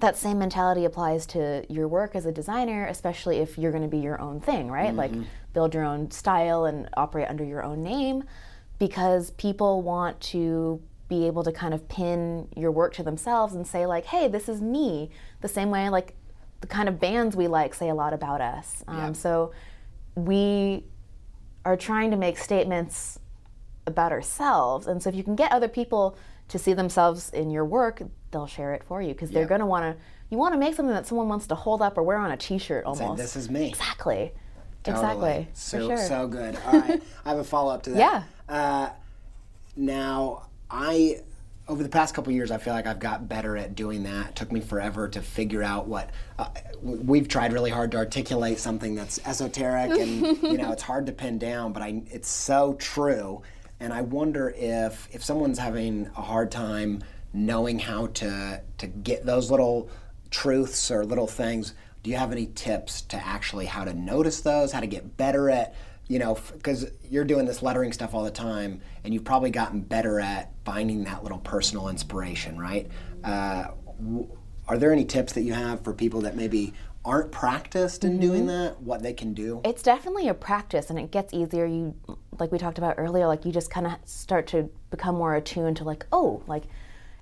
that 0.00 0.16
same 0.16 0.38
mentality 0.38 0.84
applies 0.84 1.26
to 1.26 1.64
your 1.68 1.88
work 1.88 2.14
as 2.14 2.26
a 2.26 2.32
designer, 2.32 2.86
especially 2.86 3.38
if 3.38 3.56
you're 3.58 3.70
going 3.70 3.82
to 3.82 3.88
be 3.88 3.98
your 3.98 4.20
own 4.20 4.40
thing, 4.40 4.70
right? 4.70 4.94
Like 4.94 5.12
build 5.52 5.74
your 5.74 5.84
own 5.84 6.10
style 6.10 6.64
and 6.64 6.88
operate 6.96 7.28
under 7.28 7.44
your 7.44 7.62
own 7.62 7.82
name 7.82 8.24
because 8.78 9.30
people 9.32 9.82
want 9.82 10.20
to 10.20 10.80
be 11.08 11.26
able 11.26 11.44
to 11.44 11.52
kind 11.52 11.74
of 11.74 11.88
pin 11.88 12.48
your 12.56 12.72
work 12.72 12.94
to 12.94 13.02
themselves 13.02 13.54
and 13.54 13.66
say 13.66 13.86
like, 13.86 14.06
"Hey, 14.06 14.26
this 14.26 14.48
is 14.48 14.60
me." 14.60 15.10
The 15.42 15.48
same 15.48 15.70
way 15.70 15.88
like 15.90 16.16
the 16.60 16.66
kind 16.66 16.88
of 16.88 16.98
bands 16.98 17.36
we 17.36 17.46
like 17.46 17.74
say 17.74 17.88
a 17.88 17.94
lot 17.94 18.12
about 18.12 18.40
us. 18.40 18.82
Um, 18.88 18.96
Yeah. 18.96 19.12
So 19.12 19.52
we 20.16 20.84
are 21.64 21.76
trying 21.76 22.10
to 22.10 22.16
make 22.16 22.38
statements 22.38 23.18
about 23.86 24.12
ourselves. 24.12 24.86
And 24.86 25.02
so 25.02 25.08
if 25.10 25.14
you 25.14 25.22
can 25.22 25.36
get 25.36 25.52
other 25.52 25.68
people 25.68 26.16
to 26.48 26.58
see 26.58 26.74
themselves 26.74 27.30
in 27.30 27.50
your 27.50 27.64
work, 27.64 28.02
they'll 28.30 28.46
share 28.46 28.74
it 28.74 28.84
for 28.84 29.00
you 29.00 29.12
because 29.12 29.30
they're 29.30 29.46
going 29.46 29.60
to 29.60 29.66
want 29.66 29.96
to. 29.96 30.02
You 30.30 30.38
want 30.38 30.54
to 30.54 30.58
make 30.58 30.74
something 30.74 30.94
that 30.94 31.06
someone 31.06 31.28
wants 31.28 31.46
to 31.48 31.54
hold 31.54 31.82
up 31.82 31.96
or 31.96 32.02
wear 32.02 32.16
on 32.16 32.32
a 32.32 32.36
T-shirt 32.36 32.84
almost. 32.86 33.18
this 33.18 33.36
is 33.36 33.50
me. 33.50 33.68
exactly. 33.68 34.32
Totally. 34.82 35.04
Exactly. 35.04 35.48
So 35.54 35.88
sure. 35.88 35.96
so 35.96 36.26
good. 36.26 36.58
All 36.66 36.80
right, 36.80 37.02
I 37.24 37.28
have 37.28 37.38
a 37.38 37.44
follow 37.44 37.72
up 37.72 37.82
to 37.84 37.90
that. 37.90 37.98
Yeah. 37.98 38.22
Uh, 38.48 38.90
now 39.76 40.48
I 40.70 41.20
over 41.66 41.82
the 41.82 41.88
past 41.88 42.14
couple 42.14 42.30
years, 42.32 42.50
I 42.50 42.58
feel 42.58 42.74
like 42.74 42.86
I've 42.86 42.98
got 42.98 43.26
better 43.26 43.56
at 43.56 43.74
doing 43.74 44.02
that. 44.02 44.30
It 44.30 44.36
took 44.36 44.52
me 44.52 44.60
forever 44.60 45.08
to 45.08 45.22
figure 45.22 45.62
out 45.62 45.86
what 45.86 46.10
uh, 46.38 46.48
we've 46.82 47.26
tried 47.26 47.54
really 47.54 47.70
hard 47.70 47.90
to 47.92 47.96
articulate 47.96 48.58
something 48.58 48.94
that's 48.94 49.18
esoteric 49.24 49.98
and 49.98 50.42
you 50.42 50.58
know 50.58 50.72
it's 50.72 50.82
hard 50.82 51.06
to 51.06 51.12
pin 51.12 51.38
down, 51.38 51.72
but 51.72 51.82
I 51.82 52.02
it's 52.10 52.28
so 52.28 52.74
true. 52.74 53.42
And 53.84 53.92
I 53.92 54.00
wonder 54.00 54.48
if 54.56 55.08
if 55.12 55.22
someone's 55.22 55.58
having 55.58 56.10
a 56.16 56.22
hard 56.22 56.50
time 56.50 57.02
knowing 57.34 57.78
how 57.78 58.06
to 58.06 58.62
to 58.78 58.86
get 58.86 59.26
those 59.26 59.50
little 59.50 59.90
truths 60.30 60.90
or 60.90 61.04
little 61.04 61.26
things 61.26 61.74
do 62.02 62.10
you 62.10 62.16
have 62.16 62.32
any 62.32 62.46
tips 62.46 63.02
to 63.02 63.16
actually 63.16 63.66
how 63.66 63.84
to 63.84 63.92
notice 63.92 64.40
those 64.40 64.72
how 64.72 64.80
to 64.80 64.86
get 64.86 65.16
better 65.16 65.50
at 65.50 65.74
you 66.08 66.18
know 66.18 66.38
because 66.54 66.90
you're 67.10 67.24
doing 67.24 67.44
this 67.44 67.62
lettering 67.62 67.92
stuff 67.92 68.14
all 68.14 68.24
the 68.24 68.30
time 68.30 68.80
and 69.04 69.12
you've 69.12 69.24
probably 69.24 69.50
gotten 69.50 69.80
better 69.80 70.18
at 70.18 70.50
finding 70.64 71.04
that 71.04 71.22
little 71.22 71.38
personal 71.38 71.88
inspiration 71.88 72.58
right? 72.58 72.90
Uh, 73.22 73.66
are 74.66 74.78
there 74.78 74.92
any 74.92 75.04
tips 75.04 75.34
that 75.34 75.42
you 75.42 75.52
have 75.52 75.84
for 75.84 75.92
people 75.92 76.22
that 76.22 76.36
maybe 76.36 76.72
aren't 77.04 77.30
practiced 77.30 78.02
in 78.02 78.18
doing 78.18 78.46
mm-hmm. 78.46 78.64
that 78.64 78.80
what 78.80 79.02
they 79.02 79.12
can 79.12 79.34
do 79.34 79.60
It's 79.64 79.82
definitely 79.82 80.28
a 80.28 80.34
practice 80.34 80.88
and 80.88 80.98
it 80.98 81.10
gets 81.10 81.34
easier. 81.34 81.66
You, 81.66 81.94
like 82.38 82.50
we 82.50 82.58
talked 82.58 82.78
about 82.78 82.94
earlier, 82.96 83.26
like 83.26 83.44
you 83.44 83.52
just 83.52 83.70
kind 83.70 83.86
of 83.86 83.94
start 84.04 84.46
to 84.48 84.70
become 84.90 85.14
more 85.14 85.34
attuned 85.34 85.76
to, 85.78 85.84
like, 85.84 86.06
oh, 86.12 86.42
like, 86.46 86.64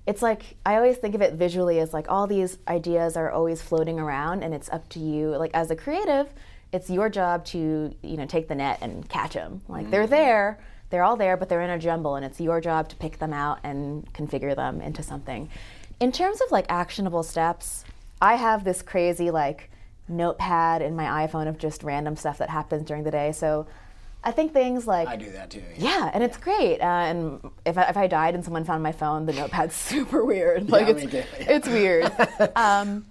it's 0.06 0.22
like, 0.22 0.56
I 0.64 0.76
always 0.76 0.96
think 0.96 1.14
of 1.14 1.22
it 1.22 1.34
visually 1.34 1.78
as 1.80 1.92
like 1.92 2.06
all 2.08 2.26
these 2.26 2.58
ideas 2.68 3.16
are 3.16 3.30
always 3.30 3.60
floating 3.60 3.98
around 3.98 4.42
and 4.42 4.54
it's 4.54 4.68
up 4.70 4.88
to 4.90 5.00
you. 5.00 5.36
Like, 5.36 5.50
as 5.54 5.70
a 5.70 5.76
creative, 5.76 6.32
it's 6.72 6.88
your 6.88 7.08
job 7.08 7.44
to, 7.46 7.94
you 8.02 8.16
know, 8.16 8.26
take 8.26 8.48
the 8.48 8.54
net 8.54 8.78
and 8.82 9.08
catch 9.08 9.34
them. 9.34 9.62
Like, 9.68 9.90
they're 9.90 10.02
mm-hmm. 10.02 10.10
there, 10.10 10.60
they're 10.90 11.02
all 11.02 11.16
there, 11.16 11.36
but 11.36 11.48
they're 11.48 11.62
in 11.62 11.70
a 11.70 11.78
jumble 11.78 12.14
and 12.14 12.24
it's 12.24 12.40
your 12.40 12.60
job 12.60 12.88
to 12.90 12.96
pick 12.96 13.18
them 13.18 13.32
out 13.32 13.58
and 13.64 14.12
configure 14.12 14.54
them 14.54 14.80
into 14.80 15.02
something. 15.02 15.48
In 15.98 16.12
terms 16.12 16.40
of 16.40 16.52
like 16.52 16.66
actionable 16.68 17.24
steps, 17.24 17.84
I 18.20 18.36
have 18.36 18.62
this 18.62 18.82
crazy, 18.82 19.32
like, 19.32 19.70
notepad 20.08 20.82
in 20.82 20.96
my 20.96 21.26
iPhone 21.26 21.48
of 21.48 21.58
just 21.58 21.82
random 21.82 22.16
stuff 22.16 22.38
that 22.38 22.50
happens 22.50 22.86
during 22.86 23.04
the 23.04 23.10
day. 23.10 23.32
So 23.32 23.66
I 24.24 24.30
think 24.30 24.52
things 24.52 24.86
like 24.86 25.08
i 25.08 25.16
do 25.16 25.32
that 25.32 25.50
too 25.50 25.62
yeah, 25.76 26.10
and 26.12 26.22
it's 26.22 26.36
great. 26.36 26.80
Uh, 26.80 26.84
and 26.84 27.50
if 27.64 27.76
I, 27.76 27.84
if 27.84 27.96
I 27.96 28.06
died 28.06 28.34
and 28.34 28.44
someone 28.44 28.64
found 28.64 28.82
my 28.82 28.92
phone, 28.92 29.26
the 29.26 29.32
notepad's 29.32 29.74
super 29.90 30.24
weird. 30.24 30.70
Like 30.70 30.86
Yeah, 30.86 30.94
it's 30.94 31.10
too, 31.10 31.16
yeah. 31.16 31.24
it's 31.38 31.68
weird. 31.68 32.12
um, 32.56 33.06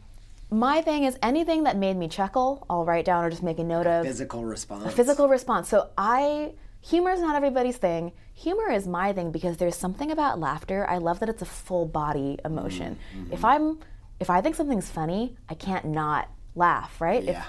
my 0.49 0.82
thing 0.82 1.04
is 1.04 1.17
anything 1.21 1.63
that 1.63 1.77
made 1.77 1.95
me 1.97 2.08
chuckle, 2.08 2.65
I'll 2.69 2.86
write 2.86 3.06
down 3.06 3.23
or 3.23 3.30
just 3.30 3.43
make 3.43 3.60
a 3.60 3.63
note 3.63 3.88
of. 3.88 4.06
physical 4.06 4.43
response 4.43 4.93
Physical 4.93 5.27
response. 5.27 5.69
So 5.69 5.89
I 5.97 6.54
humor 6.82 7.12
is 7.12 7.21
not 7.21 7.36
everybody's 7.36 7.77
thing. 7.77 8.12
Humor 8.34 8.71
is 8.71 8.88
my 8.88 9.13
thing 9.13 9.32
because 9.32 9.58
there's 9.58 9.75
something 9.75 10.12
about 10.12 10.39
laughter. 10.39 10.86
I 10.89 10.97
love 10.97 11.19
that 11.19 11.30
it's 11.30 11.41
a 11.41 11.45
full 11.45 11.86
body 11.86 12.39
emotion. 12.43 12.97
Mm-hmm. 13.15 13.34
If 13.34 13.45
I'm 13.45 13.80
if 14.19 14.30
I 14.30 14.41
think 14.41 14.56
something's 14.56 14.89
funny, 14.89 15.36
I 15.49 15.56
can't 15.56 15.86
not 15.86 16.30
laugh, 16.56 17.00
right? 17.02 17.24
Yeah. 17.24 17.42
If 17.42 17.46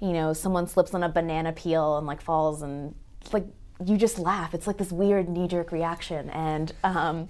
you 0.00 0.12
know, 0.12 0.32
someone 0.32 0.66
slips 0.66 0.94
on 0.94 1.02
a 1.02 1.08
banana 1.08 1.52
peel 1.52 1.98
and 1.98 2.06
like 2.06 2.20
falls 2.20 2.62
and 2.62 2.94
it's 3.22 3.32
like 3.32 3.46
you 3.84 3.96
just 3.96 4.18
laugh. 4.18 4.54
It's 4.54 4.66
like 4.66 4.78
this 4.78 4.92
weird 4.92 5.28
knee 5.28 5.48
jerk 5.48 5.72
reaction. 5.72 6.30
And 6.30 6.72
um, 6.84 7.28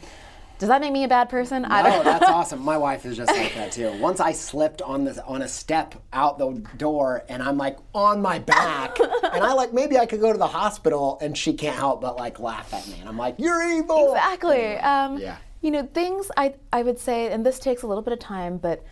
does 0.59 0.69
that 0.69 0.81
make 0.81 0.93
me 0.93 1.05
a 1.05 1.09
bad 1.09 1.29
person? 1.29 1.65
I 1.65 1.81
Oh, 1.99 2.03
that's 2.03 2.27
awesome. 2.27 2.63
My 2.63 2.79
wife 2.79 3.05
is 3.05 3.17
just 3.17 3.31
like 3.31 3.55
that 3.55 3.73
too. 3.73 3.93
Once 4.01 4.21
I 4.21 4.33
slipped 4.33 4.81
on 4.83 5.05
this 5.05 5.19
on 5.19 5.43
a 5.43 5.49
step 5.49 5.95
out 6.13 6.39
the 6.39 6.53
door 6.77 7.25
and 7.29 7.43
I'm 7.43 7.57
like 7.57 7.79
on 7.95 8.23
my 8.23 8.39
back 8.39 8.99
and 9.01 9.45
I 9.45 9.53
like 9.53 9.73
maybe 9.73 9.99
I 9.99 10.07
could 10.07 10.21
go 10.21 10.33
to 10.33 10.39
the 10.39 10.47
hospital 10.47 11.19
and 11.21 11.37
she 11.37 11.53
can't 11.53 11.77
help 11.77 12.01
but 12.01 12.17
like 12.17 12.39
laugh 12.41 12.73
at 12.73 12.87
me 12.89 12.97
and 13.01 13.09
I'm 13.09 13.19
like 13.19 13.37
you're 13.39 13.63
evil. 13.63 14.13
Exactly. 14.13 14.77
Um, 14.79 15.19
Yeah. 15.19 15.37
You 15.63 15.71
know, 15.73 15.83
things 15.87 16.31
I 16.37 16.55
I 16.73 16.83
would 16.83 16.99
say, 17.01 17.33
and 17.33 17.45
this 17.45 17.59
takes 17.59 17.83
a 17.83 17.87
little 17.87 18.03
bit 18.03 18.13
of 18.13 18.19
time, 18.21 18.57
but 18.59 18.85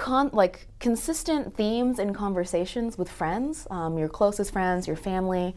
con 0.00 0.30
like 0.32 0.66
consistent 0.78 1.54
themes 1.54 1.98
in 1.98 2.14
conversations 2.14 2.96
with 2.96 3.10
friends, 3.10 3.66
um, 3.70 3.98
your 3.98 4.08
closest 4.08 4.50
friends, 4.50 4.86
your 4.86 4.96
family. 4.96 5.54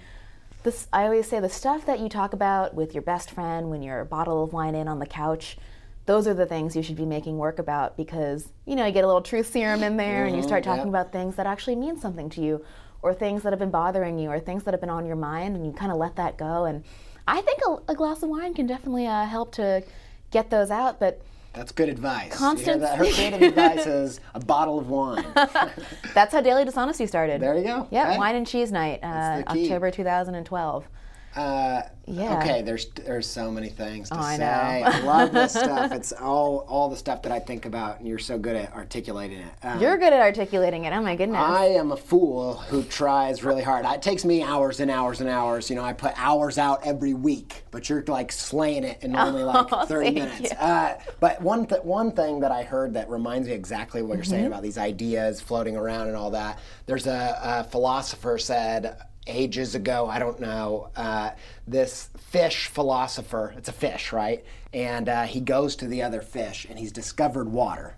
This 0.63 0.87
I 0.91 1.05
always 1.05 1.27
say 1.27 1.39
the 1.39 1.49
stuff 1.49 1.85
that 1.85 2.01
you 2.01 2.09
talk 2.09 2.33
about 2.33 2.75
with 2.75 2.93
your 2.93 3.03
best 3.03 3.31
friend 3.31 3.69
when 3.69 3.81
you're 3.81 4.01
a 4.01 4.05
bottle 4.05 4.43
of 4.43 4.51
wine 4.51 4.75
in 4.75 4.89
on 4.89 4.99
the 4.99 5.05
couch. 5.05 5.57
Those 6.05 6.27
are 6.27 6.33
the 6.33 6.45
things 6.45 6.75
you 6.75 6.83
should 6.83 6.97
be 6.97 7.05
making 7.05 7.37
work 7.37 7.57
about 7.57 7.95
because 7.95 8.49
you 8.65 8.75
know 8.75 8.85
you 8.85 8.91
get 8.91 9.05
a 9.05 9.07
little 9.07 9.21
truth 9.21 9.49
serum 9.49 9.81
in 9.81 9.95
there 9.95 10.25
and 10.25 10.35
you 10.35 10.43
start 10.43 10.65
talking 10.65 10.87
yep. 10.87 10.89
about 10.89 11.13
things 11.13 11.37
that 11.37 11.47
actually 11.47 11.77
mean 11.77 11.97
something 11.97 12.29
to 12.31 12.41
you, 12.41 12.65
or 13.01 13.13
things 13.13 13.43
that 13.43 13.53
have 13.53 13.59
been 13.59 13.71
bothering 13.71 14.19
you, 14.19 14.29
or 14.29 14.41
things 14.41 14.63
that 14.65 14.73
have 14.73 14.81
been 14.81 14.89
on 14.89 15.05
your 15.05 15.15
mind, 15.15 15.55
and 15.55 15.65
you 15.65 15.71
kind 15.71 15.91
of 15.91 15.97
let 15.97 16.17
that 16.17 16.37
go. 16.37 16.65
And 16.65 16.83
I 17.25 17.39
think 17.39 17.59
a, 17.65 17.93
a 17.93 17.95
glass 17.95 18.21
of 18.21 18.27
wine 18.27 18.53
can 18.53 18.67
definitely 18.67 19.07
uh, 19.07 19.23
help 19.23 19.53
to 19.53 19.83
get 20.31 20.49
those 20.49 20.69
out, 20.69 20.99
but 20.99 21.21
That's 21.53 21.71
good 21.71 21.87
advice. 21.89 22.37
That? 22.39 22.97
Her 22.97 23.03
creative 23.13 23.41
advice 23.41 23.85
is 23.85 24.19
a 24.33 24.39
bottle 24.39 24.79
of 24.79 24.89
wine. 24.89 25.23
that's 26.13 26.33
how 26.33 26.41
Daily 26.41 26.65
Dishonesty 26.65 27.05
started. 27.05 27.41
There 27.41 27.55
you 27.57 27.63
go. 27.63 27.87
Yeah, 27.91 28.13
Hey. 28.13 28.17
wine 28.17 28.35
and 28.35 28.47
cheese 28.47 28.71
night, 28.71 28.99
uh, 29.03 29.11
That's 29.11 29.47
the 29.53 29.53
key. 29.59 29.65
October 29.65 29.91
2012. 29.91 30.87
Uh, 31.35 31.81
Yeah. 32.05 32.37
Okay, 32.39 32.61
there's 32.61 32.87
there's 33.05 33.25
so 33.25 33.49
many 33.49 33.69
things 33.69 34.09
to 34.09 34.17
Oh, 34.17 34.19
I 34.21 34.35
say. 34.35 34.43
know. 34.43 34.89
I 34.89 34.99
love 34.99 35.31
this 35.31 35.53
stuff. 35.65 35.91
It's 35.93 36.11
all 36.11 36.65
all 36.67 36.89
the 36.89 36.97
stuff 36.97 37.21
that 37.23 37.31
I 37.31 37.39
think 37.39 37.65
about, 37.65 37.99
and 37.99 38.07
you're 38.07 38.19
so 38.19 38.37
good 38.37 38.55
at 38.57 38.73
articulating 38.73 39.39
it. 39.39 39.53
Um, 39.63 39.79
You're 39.79 39.97
good 39.97 40.11
at 40.11 40.21
articulating 40.21 40.83
it. 40.83 40.91
Oh 40.93 41.01
my 41.01 41.15
goodness. 41.15 41.37
I 41.41 41.67
am 41.67 41.91
a 41.93 41.97
fool 41.97 42.55
who 42.55 42.83
tries 42.83 43.43
really 43.43 43.63
hard. 43.63 43.85
It 43.85 44.01
takes 44.01 44.25
me 44.25 44.43
hours 44.43 44.81
and 44.81 44.91
hours 44.91 45.21
and 45.21 45.29
hours. 45.29 45.69
You 45.69 45.77
know, 45.77 45.83
I 45.85 45.93
put 45.93 46.11
hours 46.17 46.57
out 46.57 46.81
every 46.85 47.13
week, 47.13 47.63
but 47.71 47.87
you're 47.89 48.03
like 48.07 48.31
slaying 48.33 48.83
it 48.83 49.01
in 49.01 49.15
only 49.15 49.43
like 49.43 49.69
30 49.69 49.73
Oh, 49.81 49.85
thank 49.87 50.13
minutes. 50.15 50.51
Uh, 50.53 50.99
but 51.21 51.41
one 51.41 51.65
th- 51.65 51.83
one 51.83 52.11
thing 52.11 52.41
that 52.41 52.51
I 52.51 52.63
heard 52.63 52.93
that 52.95 53.09
reminds 53.09 53.47
me 53.47 53.53
exactly 53.53 54.01
what 54.01 54.15
you're 54.15 54.23
Mm-hmm. 54.23 54.29
saying 54.31 54.45
about 54.47 54.61
these 54.61 54.77
ideas 54.77 55.39
floating 55.39 55.77
around 55.77 56.09
and 56.09 56.17
all 56.17 56.31
that. 56.31 56.59
There's 56.85 57.07
a, 57.07 57.39
a 57.41 57.63
philosopher 57.63 58.37
said 58.37 58.97
ages 59.27 59.75
ago, 59.75 60.07
I 60.07 60.19
don't 60.19 60.39
know, 60.39 60.89
uh, 60.95 61.31
this 61.67 62.09
fish 62.17 62.67
philosopher. 62.67 63.53
It's 63.57 63.69
a 63.69 63.73
fish, 63.73 64.11
right? 64.11 64.43
And 64.73 65.07
uh, 65.07 65.23
he 65.23 65.39
goes 65.39 65.75
to 65.77 65.87
the 65.87 66.01
other 66.01 66.21
fish, 66.21 66.65
and 66.69 66.77
he's 66.77 66.91
discovered 66.91 67.49
water 67.49 67.95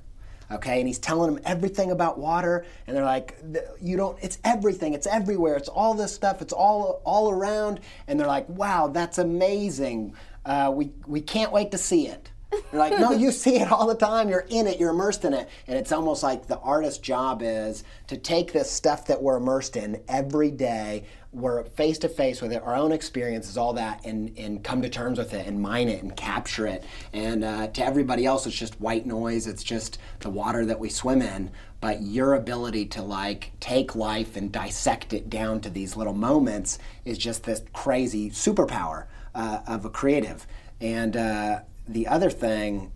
okay 0.52 0.80
and 0.80 0.88
he's 0.88 1.00
telling 1.00 1.34
them 1.34 1.44
everything 1.46 1.92
about 1.92 2.18
water 2.18 2.66
and 2.86 2.96
they're 2.96 3.04
like 3.04 3.38
you 3.82 3.98
don't 3.98 4.18
it's 4.22 4.38
everything 4.44 4.94
it's 4.94 5.08
everywhere 5.08 5.56
it's 5.56 5.70
all 5.70 5.94
this 5.94 6.14
stuff 6.14 6.42
it's 6.42 6.54
all 6.54 7.02
all 7.04 7.32
around 7.32 7.80
and 8.08 8.20
they're 8.20 8.28
like 8.28 8.48
wow 8.50 8.88
that's 8.88 9.18
amazing 9.18 10.14
uh, 10.46 10.72
we 10.74 10.92
we 11.08 11.20
can't 11.22 11.52
wait 11.52 11.72
to 11.72 11.78
see 11.78 12.08
it 12.08 12.30
they're 12.72 12.80
like 12.80 12.98
no 13.00 13.12
you 13.12 13.32
see 13.32 13.58
it 13.58 13.72
all 13.72 13.88
the 13.88 13.96
time 13.96 14.30
you're 14.30 14.46
in 14.50 14.68
it 14.68 14.80
you're 14.80 14.92
immersed 14.92 15.26
in 15.26 15.34
it 15.34 15.50
and 15.68 15.78
it's 15.78 15.92
almost 15.92 16.24
like 16.24 16.48
the 16.48 16.60
artist's 16.60 17.00
job 17.00 17.42
is 17.42 17.84
to 18.08 18.18
take 18.18 18.54
this 18.54 18.70
stuff 18.70 19.08
that 19.08 19.22
we're 19.22 19.38
immersed 19.38 19.76
in 19.76 20.02
every 20.08 20.52
day 20.52 21.04
we're 21.36 21.66
face 21.66 22.00
to 22.00 22.10
face 22.10 22.42
with 22.42 22.54
it, 22.54 22.64
our 22.64 22.76
own 22.76 22.94
experiences, 22.94 23.58
all 23.58 23.74
that, 23.74 24.06
and, 24.06 24.38
and 24.38 24.64
come 24.64 24.82
to 24.82 24.90
terms 24.90 25.18
with 25.18 25.34
it 25.34 25.46
and 25.46 25.62
mine 25.62 25.90
it 25.90 26.02
and 26.02 26.16
capture 26.16 26.66
it. 26.66 26.86
And 27.12 27.44
uh, 27.44 27.68
to 27.68 27.86
everybody 27.86 28.26
else, 28.26 28.48
it's 28.48 28.56
just 28.56 28.80
white 28.80 29.06
noise. 29.06 29.46
It's 29.46 29.64
just 29.64 30.00
the 30.22 30.30
water 30.30 30.66
that 30.66 30.80
we 30.80 30.90
swim 30.90 31.22
in. 31.22 31.52
But 31.82 32.02
your 32.02 32.36
ability 32.36 32.86
to 32.88 33.02
like 33.02 33.52
take 33.60 33.96
life 33.96 34.38
and 34.38 34.52
dissect 34.52 35.12
it 35.12 35.30
down 35.30 35.60
to 35.62 35.70
these 35.70 35.98
little 35.98 36.14
moments 36.14 36.80
is 37.04 37.18
just 37.18 37.44
this 37.44 37.62
crazy 37.74 38.30
superpower 38.32 39.06
uh, 39.36 39.60
of 39.68 39.84
a 39.84 39.90
creative. 39.90 40.48
And 40.80 41.18
uh, 41.18 41.60
the 41.88 42.08
other 42.08 42.30
thing, 42.30 42.92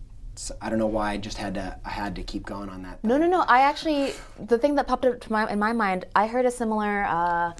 I 0.60 0.70
don't 0.70 0.78
know 0.78 0.86
why 0.86 1.12
I 1.12 1.16
just 1.16 1.36
had 1.38 1.54
to. 1.54 1.78
I 1.84 1.90
had 1.90 2.16
to 2.16 2.22
keep 2.22 2.44
going 2.46 2.68
on 2.68 2.82
that. 2.82 3.02
no, 3.04 3.18
no, 3.18 3.26
no. 3.26 3.42
I 3.46 3.60
actually, 3.60 4.12
the 4.38 4.58
thing 4.58 4.74
that 4.76 4.86
popped 4.86 5.04
up 5.04 5.20
to 5.20 5.32
my, 5.32 5.50
in 5.50 5.58
my 5.58 5.72
mind, 5.72 6.06
I 6.14 6.26
heard 6.26 6.46
a 6.46 6.50
similar 6.50 7.04
uh, 7.04 7.52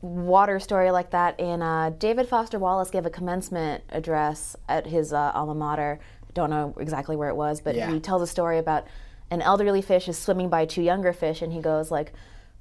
water 0.00 0.58
story 0.60 0.90
like 0.90 1.10
that 1.10 1.38
in 1.40 1.62
uh, 1.62 1.90
David 1.98 2.28
Foster 2.28 2.58
Wallace 2.58 2.90
gave 2.90 3.06
a 3.06 3.10
commencement 3.10 3.84
address 3.90 4.56
at 4.68 4.86
his 4.86 5.12
uh, 5.12 5.32
alma 5.34 5.54
mater. 5.54 5.98
Don't 6.34 6.50
know 6.50 6.74
exactly 6.78 7.16
where 7.16 7.28
it 7.28 7.36
was, 7.36 7.60
but 7.60 7.74
Yeah. 7.74 7.90
he 7.90 8.00
tells 8.00 8.22
a 8.22 8.26
story 8.26 8.58
about 8.58 8.86
an 9.30 9.42
elderly 9.42 9.82
fish 9.82 10.08
is 10.08 10.16
swimming 10.18 10.48
by 10.48 10.64
two 10.66 10.82
younger 10.82 11.12
fish, 11.12 11.42
and 11.42 11.52
he 11.52 11.60
goes 11.60 11.90
like, 11.90 12.12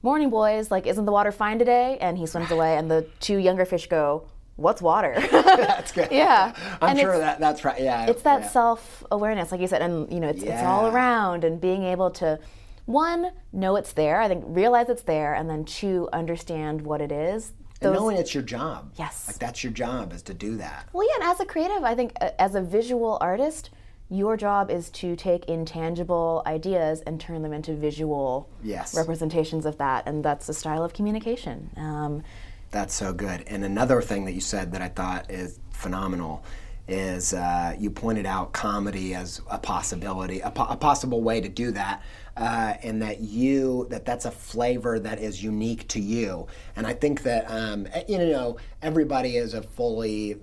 "Morning, 0.02 0.30
boys! 0.32 0.72
Like, 0.72 0.88
isn't 0.88 1.06
the 1.06 1.12
water 1.12 1.32
fine 1.32 1.60
today?" 1.60 1.98
And 2.02 2.18
he 2.18 2.26
swims 2.26 2.50
away, 2.52 2.78
and 2.78 2.90
the 2.90 3.06
two 3.20 3.38
younger 3.38 3.66
fish 3.66 3.88
go, 3.88 4.24
"What's 4.56 4.82
water?" 4.82 5.14
That's 5.32 5.92
good. 5.92 6.10
Yeah. 6.12 6.54
I'm 6.82 6.90
And 6.90 7.00
sure 7.00 7.18
that 7.18 7.40
that's 7.40 7.64
right. 7.66 7.80
Yeah. 7.80 8.06
it's 8.08 8.22
that 8.24 8.42
yeah. 8.42 8.48
self-awareness 8.50 9.52
like 9.52 9.62
you 9.62 9.68
said 9.68 9.82
and 9.82 10.12
you 10.12 10.20
know 10.20 10.28
it's, 10.30 10.44
it's 10.44 10.64
all 10.64 10.88
around 10.88 11.44
and 11.44 11.60
being 11.60 11.84
able 11.84 12.10
to 12.12 12.40
one 12.86 13.32
know 13.52 13.76
it's 13.76 13.94
there 13.94 14.22
i 14.22 14.28
think 14.28 14.44
realize 14.48 14.90
it's 14.90 15.02
there 15.04 15.34
and 15.34 15.50
then 15.50 15.66
two 15.66 16.08
understand 16.14 16.82
what 16.82 17.02
it 17.02 17.12
is 17.12 17.52
And 17.82 17.94
knowing 17.94 18.18
it's 18.18 18.34
your 18.34 18.44
job. 18.44 18.92
Yes. 18.96 19.26
Like 19.28 19.40
that's 19.40 19.64
your 19.64 19.74
job 19.74 20.14
is 20.14 20.22
to 20.24 20.34
do 20.34 20.56
that. 20.58 20.88
well 20.94 21.08
yeah 21.08 21.16
and 21.22 21.32
as 21.32 21.40
a 21.40 21.46
creative 21.46 21.84
i 21.84 21.96
think 21.96 22.14
uh, 22.22 22.30
as 22.40 22.54
a 22.56 22.62
visual 22.62 23.18
artist 23.22 23.72
your 24.10 24.38
job 24.38 24.70
is 24.70 24.92
to 24.92 25.16
take 25.16 25.46
intangible 25.46 26.44
ideas 26.46 27.02
and 27.08 27.20
turn 27.20 27.42
them 27.42 27.54
into 27.54 27.74
visual 27.74 28.48
Yes. 28.64 28.96
representations 28.96 29.66
of 29.66 29.78
that 29.80 30.08
and 30.08 30.24
that's 30.24 30.48
a 30.48 30.54
style 30.54 30.84
of 30.84 30.94
communication 30.94 31.72
um, 31.78 32.22
That's 32.76 32.94
so 32.94 33.14
good. 33.14 33.46
And 33.48 33.64
another 33.64 34.02
thing 34.02 34.26
that 34.26 34.34
you 34.34 34.42
said 34.42 34.74
that 34.74 34.82
I 34.82 34.90
thought 34.90 35.32
is 35.32 35.62
phenomenal 35.72 36.44
is 36.90 37.34
uh, 37.34 37.74
you 37.80 37.90
pointed 37.90 38.26
out 38.26 38.52
comedy 38.52 39.16
as 39.16 39.40
a 39.50 39.58
possibility, 39.58 40.42
a, 40.42 40.52
po- 40.52 40.66
a 40.66 40.76
possible 40.76 41.22
way 41.24 41.40
to 41.40 41.48
do 41.48 41.72
that, 41.72 42.04
uh, 42.36 42.74
and 42.84 43.02
that 43.02 43.22
you 43.22 43.88
that 43.92 44.04
that's 44.04 44.26
a 44.26 44.32
flavor 44.32 45.00
that 45.00 45.20
is 45.20 45.42
unique 45.42 45.88
to 45.88 46.02
you. 46.02 46.48
And 46.76 46.86
I 46.86 46.92
think 46.92 47.24
that 47.24 47.50
um, 47.50 47.88
eh, 47.94 48.04
you 48.10 48.18
know 48.18 48.58
everybody 48.82 49.38
is 49.38 49.54
a 49.54 49.62
fully 49.62 50.36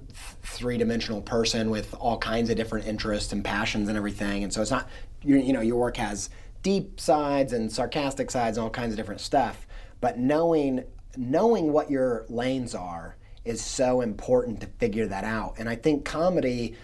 three 0.43 0.78
dimensional 0.78 1.20
person 1.20 1.68
with 1.68 1.93
all 2.01 2.16
kinds 2.16 2.49
of 2.49 2.57
different 2.57 2.87
interests 2.87 3.35
and 3.35 3.45
passions 3.45 3.91
and 3.91 3.99
everything. 3.99 4.43
And 4.43 4.51
so 4.51 4.62
it's 4.62 4.70
not 4.70 4.89
you, 5.22 5.37
you 5.37 5.53
know 5.53 5.61
your 5.61 5.76
work 5.76 5.99
has 5.99 6.30
deep 6.62 6.99
sides 6.99 7.53
and 7.53 7.70
sarcastic 7.70 8.30
sides 8.30 8.57
and 8.57 8.64
all 8.64 8.70
kinds 8.70 8.95
of 8.95 8.97
different 8.97 9.20
stuff. 9.20 9.66
But 10.01 10.18
knowing 10.18 10.85
knowing 11.16 11.72
what 11.72 11.90
your 11.90 12.24
lanes 12.28 12.74
are 12.74 13.16
is 13.44 13.62
so 13.62 14.00
important 14.00 14.60
to 14.60 14.66
figure 14.78 15.06
that 15.06 15.24
out. 15.24 15.56
And 15.58 15.68
I 15.68 15.76
think 15.76 16.04
comedy 16.04 16.76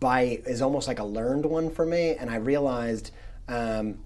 by 0.00 0.40
is 0.46 0.62
almost 0.62 0.88
like 0.88 0.98
a 0.98 1.04
learned 1.04 1.44
one 1.44 1.70
for 1.70 1.84
me. 1.84 2.14
And 2.14 2.30
I 2.30 2.36
realized 2.36 3.10
um, 3.48 3.98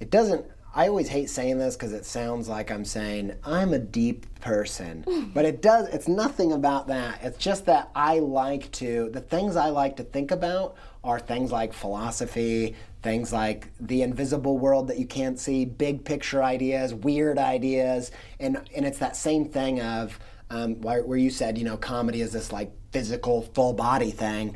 it 0.00 0.10
doesn't. 0.10 0.44
I 0.74 0.86
always 0.86 1.08
hate 1.08 1.30
saying 1.30 1.58
this 1.58 1.76
because 1.76 1.92
it 1.92 2.04
sounds 2.04 2.48
like 2.48 2.70
I'm 2.70 2.84
saying 2.84 3.34
I'm 3.42 3.72
a 3.72 3.78
deep 3.78 4.40
person, 4.40 5.30
but 5.34 5.44
it 5.44 5.60
does. 5.62 5.88
It's 5.88 6.08
nothing 6.08 6.52
about 6.52 6.88
that. 6.88 7.20
It's 7.22 7.38
just 7.38 7.66
that 7.66 7.90
I 7.94 8.18
like 8.20 8.70
to. 8.72 9.10
The 9.10 9.20
things 9.20 9.56
I 9.56 9.70
like 9.70 9.96
to 9.96 10.04
think 10.04 10.30
about 10.30 10.76
are 11.02 11.18
things 11.18 11.50
like 11.50 11.72
philosophy, 11.72 12.76
things 13.02 13.32
like 13.32 13.68
the 13.80 14.02
invisible 14.02 14.58
world 14.58 14.88
that 14.88 14.98
you 14.98 15.06
can't 15.06 15.38
see, 15.38 15.64
big 15.64 16.04
picture 16.04 16.42
ideas, 16.42 16.94
weird 16.94 17.38
ideas, 17.38 18.10
and 18.40 18.68
and 18.74 18.84
it's 18.86 18.98
that 18.98 19.16
same 19.16 19.46
thing 19.46 19.80
of 19.80 20.18
um, 20.50 20.80
where, 20.80 21.04
where 21.04 21.18
you 21.18 21.30
said 21.30 21.58
you 21.58 21.64
know 21.64 21.76
comedy 21.76 22.20
is 22.20 22.32
this 22.32 22.52
like 22.52 22.72
physical 22.92 23.42
full 23.42 23.72
body 23.72 24.10
thing. 24.10 24.54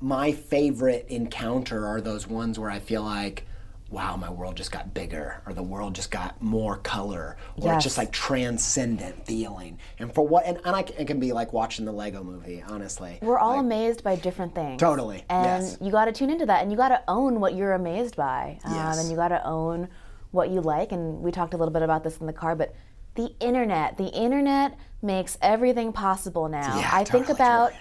My 0.00 0.32
favorite 0.32 1.06
encounter 1.08 1.86
are 1.86 2.00
those 2.00 2.26
ones 2.26 2.58
where 2.58 2.70
I 2.70 2.78
feel 2.78 3.02
like. 3.02 3.45
Wow, 3.88 4.16
my 4.16 4.28
world 4.30 4.56
just 4.56 4.72
got 4.72 4.92
bigger, 4.94 5.40
or 5.46 5.52
the 5.54 5.62
world 5.62 5.94
just 5.94 6.10
got 6.10 6.42
more 6.42 6.76
color, 6.78 7.36
or 7.56 7.72
it's 7.74 7.84
just 7.84 7.96
like 7.96 8.10
transcendent 8.10 9.24
feeling. 9.26 9.78
And 10.00 10.12
for 10.12 10.26
what, 10.26 10.44
and, 10.44 10.58
and 10.64 10.74
I, 10.74 10.80
it 10.98 11.06
can 11.06 11.20
be 11.20 11.32
like 11.32 11.52
watching 11.52 11.84
the 11.84 11.92
Lego 11.92 12.24
movie, 12.24 12.64
honestly. 12.68 13.18
we're 13.22 13.38
all 13.38 13.60
amazed 13.60 14.02
by 14.02 14.16
different 14.16 14.54
things 14.56 14.80
Totally, 14.80 15.24
and 15.30 15.62
yes. 15.62 15.78
you 15.80 15.92
got 15.92 16.06
to 16.06 16.12
tune 16.12 16.30
into 16.30 16.46
that 16.46 16.62
and 16.62 16.70
you 16.72 16.76
got 16.76 16.88
to 16.88 17.00
own 17.06 17.38
what 17.38 17.54
you're 17.54 17.74
amazed 17.74 18.16
by 18.16 18.58
um, 18.64 18.74
Yes. 18.74 18.98
and 19.00 19.08
you 19.10 19.16
got 19.16 19.28
to 19.28 19.44
own 19.46 19.88
what 20.32 20.50
you 20.50 20.60
like 20.60 20.90
and 20.92 21.20
we 21.22 21.30
talked 21.30 21.54
a 21.54 21.56
little 21.56 21.72
bit 21.72 21.82
about 21.82 22.02
this 22.02 22.18
in 22.18 22.26
the 22.26 22.32
car 22.32 22.54
but 22.56 22.74
the 23.14 23.32
internet 23.40 23.96
the 23.96 24.08
internet 24.08 24.76
makes 25.00 25.38
everything 25.40 25.92
possible 25.92 26.48
now 26.48 26.78
Yeah, 26.78 26.90
i 26.92 27.04
think 27.04 27.28
about 27.30 27.72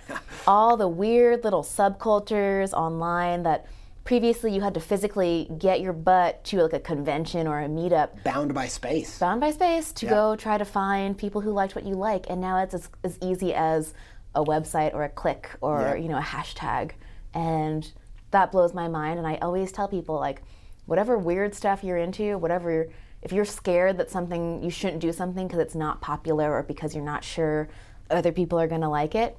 all 0.48 0.78
the 0.78 0.88
weird 0.88 1.44
little 1.44 1.64
subcultures 1.64 2.72
online 2.72 3.44
that 3.44 3.66
previously 4.06 4.54
you 4.54 4.62
had 4.62 4.74
to 4.76 4.80
physically 4.80 5.50
get 5.58 5.82
your 5.82 5.92
butt 5.92 6.42
to 6.46 6.62
like 6.62 6.74
a 6.74 6.80
convention 6.80 7.48
or 7.48 7.60
a 7.60 7.68
meetup 7.68 8.24
Bound 8.24 8.54
by 8.54 8.68
space. 8.68 9.18
bound 9.20 9.42
by 9.42 9.52
space 9.52 9.92
to 9.94 10.06
go 10.06 10.36
try 10.38 10.58
to 10.58 10.64
find 10.66 11.18
people 11.18 11.42
who 11.42 11.52
liked 11.52 11.76
what 11.76 11.86
you 11.86 11.96
like 11.96 12.28
and 12.30 12.40
now 12.40 12.60
it's 12.62 12.74
as, 12.74 12.88
as 13.04 13.18
easy 13.22 13.54
as 13.54 13.94
a 14.36 14.44
website 14.44 14.94
or 14.94 15.04
a 15.04 15.10
click 15.10 15.50
or 15.60 15.82
Yeah. 15.82 15.96
you 15.96 16.08
know 16.08 16.18
a 16.18 16.22
hashtag 16.22 16.92
and 17.34 17.92
that 18.32 18.52
blows 18.52 18.74
my 18.74 18.88
mind 18.88 19.18
and 19.18 19.28
i 19.28 19.36
always 19.42 19.72
tell 19.72 19.88
people 19.88 20.16
like 20.20 20.42
whatever 20.86 21.18
weird 21.18 21.56
stuff 21.56 21.84
you're 21.84 21.98
into 21.98 22.38
whatever 22.38 22.72
you're, 22.72 22.88
if 23.24 23.32
you're 23.32 23.44
scared 23.46 23.98
that 23.98 24.12
something 24.12 24.62
you 24.64 24.70
shouldn't 24.70 25.02
do 25.02 25.12
something 25.12 25.48
because 25.48 25.60
it's 25.60 25.74
not 25.76 26.00
popular 26.00 26.54
or 26.54 26.62
because 26.62 26.94
you're 26.94 27.04
not 27.04 27.24
sure 27.24 27.68
other 28.12 28.32
people 28.32 28.60
are 28.60 28.68
going 28.68 28.82
to 28.82 28.90
like 28.90 29.16
it 29.16 29.36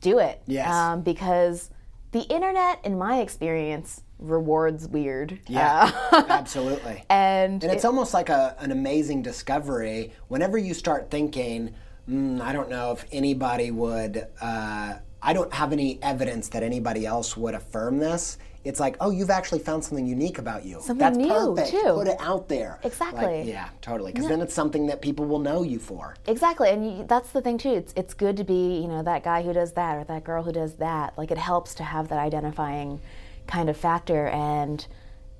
do 0.00 0.18
it 0.18 0.42
Yes. 0.46 0.68
um, 0.68 1.02
because 1.02 1.70
the 2.12 2.20
internet 2.22 2.80
in 2.84 2.96
my 2.98 3.20
experience 3.20 4.02
rewards 4.18 4.86
weird 4.86 5.40
Yeah, 5.48 5.90
Uh, 6.12 6.22
absolutely. 6.28 7.02
and, 7.10 7.62
And 7.64 7.72
it's 7.72 7.84
almost 7.84 8.14
like 8.14 8.28
a, 8.28 8.54
an 8.60 8.70
amazing 8.70 9.22
discovery. 9.22 10.12
Whenever 10.28 10.56
you 10.58 10.74
start 10.74 11.10
thinking, 11.10 11.74
mm, 12.08 12.40
I 12.40 12.52
don't 12.52 12.70
know 12.70 12.92
if 12.92 13.04
anybody 13.10 13.70
would, 13.70 14.26
uh, 14.40 14.94
I 15.20 15.32
don't 15.32 15.52
have 15.52 15.72
any 15.72 16.00
evidence 16.02 16.48
that 16.50 16.62
anybody 16.62 17.04
else 17.06 17.36
would 17.36 17.54
affirm 17.54 17.98
this. 17.98 18.38
It's 18.64 18.78
like, 18.78 18.96
oh, 19.00 19.10
you've 19.10 19.30
actually 19.30 19.58
found 19.58 19.84
something 19.84 20.06
unique 20.06 20.38
about 20.38 20.64
you. 20.64 20.80
Something 20.80 20.98
That's 20.98 21.16
new, 21.16 21.28
perfect. 21.28 21.70
too. 21.70 21.92
Put 21.94 22.06
it 22.06 22.16
out 22.20 22.48
there. 22.48 22.78
Exactly. 22.84 23.38
Like, 23.38 23.46
yeah, 23.46 23.68
totally. 23.80 24.12
Because 24.12 24.28
then 24.28 24.40
it's 24.40 24.54
something 24.54 24.86
that 24.86 25.02
people 25.02 25.24
will 25.24 25.40
know 25.40 25.62
you 25.62 25.78
for. 25.78 26.14
Exactly, 26.26 26.70
and 26.70 26.98
you, 26.98 27.04
that's 27.04 27.30
the 27.32 27.40
thing 27.40 27.58
too. 27.58 27.74
It's 27.74 27.92
it's 27.96 28.14
good 28.14 28.36
to 28.36 28.44
be 28.44 28.80
you 28.80 28.88
know 28.88 29.02
that 29.02 29.24
guy 29.24 29.42
who 29.42 29.52
does 29.52 29.72
that 29.72 29.96
or 29.96 30.04
that 30.04 30.24
girl 30.24 30.42
who 30.42 30.52
does 30.52 30.74
that. 30.76 31.18
Like 31.18 31.30
it 31.30 31.38
helps 31.38 31.74
to 31.76 31.82
have 31.82 32.08
that 32.08 32.18
identifying 32.18 33.00
kind 33.46 33.68
of 33.68 33.76
factor, 33.76 34.28
and 34.28 34.86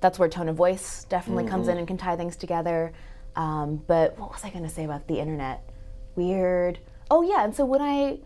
that's 0.00 0.18
where 0.18 0.28
tone 0.28 0.48
of 0.48 0.56
voice 0.56 1.04
definitely 1.04 1.46
comes 1.46 1.68
in 1.68 1.78
and 1.78 1.86
can 1.86 1.96
tie 1.96 2.16
things 2.16 2.36
together. 2.36 2.92
Um, 3.36 3.76
but 3.86 4.18
what 4.18 4.32
was 4.32 4.44
I 4.44 4.50
going 4.50 4.64
to 4.64 4.68
say 4.70 4.84
about 4.84 5.06
the 5.06 5.18
internet? 5.20 5.62
Weird. 6.16 6.80
Oh 7.10 7.22
yeah, 7.22 7.44
and 7.44 7.54
so 7.54 7.64
when 7.64 7.80
I, 7.80 8.18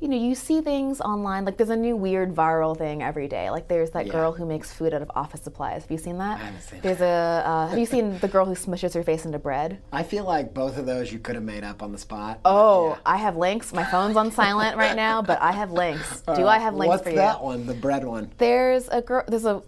you 0.00 0.08
know, 0.08 0.16
you 0.16 0.34
see 0.34 0.62
things 0.62 1.00
online 1.02 1.44
like 1.44 1.58
there's 1.58 1.68
a 1.70 1.76
new 1.76 1.94
weird 1.94 2.34
viral 2.34 2.76
thing 2.76 3.02
every 3.02 3.28
day. 3.28 3.50
Like 3.50 3.68
there's 3.68 3.90
that 3.90 4.06
Yeah. 4.06 4.12
girl 4.12 4.32
who 4.32 4.46
makes 4.46 4.72
food 4.72 4.94
out 4.94 5.02
of 5.02 5.10
office 5.14 5.42
supplies. 5.42 5.82
Have 5.82 5.90
you 5.90 5.98
seen 5.98 6.16
that? 6.18 6.40
I 6.40 6.44
haven't 6.44 6.62
seen 6.62 6.80
There's 6.80 7.00
a. 7.02 7.42
Uh, 7.46 7.66
have 7.68 7.78
you 7.78 7.84
seen 7.84 8.18
the 8.18 8.28
girl 8.28 8.46
who 8.46 8.54
smushes 8.54 8.94
her 8.94 9.02
face 9.02 9.26
into 9.26 9.38
bread? 9.38 9.78
I 9.92 10.02
feel 10.02 10.24
like 10.24 10.54
both 10.54 10.78
of 10.78 10.86
those 10.86 11.12
you 11.12 11.18
could 11.18 11.34
have 11.34 11.44
made 11.44 11.64
up 11.64 11.82
on 11.82 11.92
the 11.92 11.98
spot. 11.98 12.40
Oh, 12.46 12.98
I 13.04 13.18
have 13.18 13.36
links. 13.36 13.72
My 13.74 13.84
phone's 13.84 14.16
on 14.16 14.32
silent 14.32 14.78
right 14.78 14.96
now, 14.96 15.20
but 15.20 15.40
I 15.42 15.52
have 15.52 15.70
links. 15.70 16.20
Do 16.34 16.46
I 16.46 16.58
have 16.58 16.74
links 16.74 16.88
What's 16.88 17.02
for 17.02 17.10
you? 17.10 17.16
that 17.16 17.42
one? 17.42 17.66
The 17.66 17.74
bread 17.74 18.04
one. 18.04 18.30
There's 18.38 18.88
a 18.88 19.02
girl. 19.02 19.24
There's 19.28 19.44
a 19.44 19.62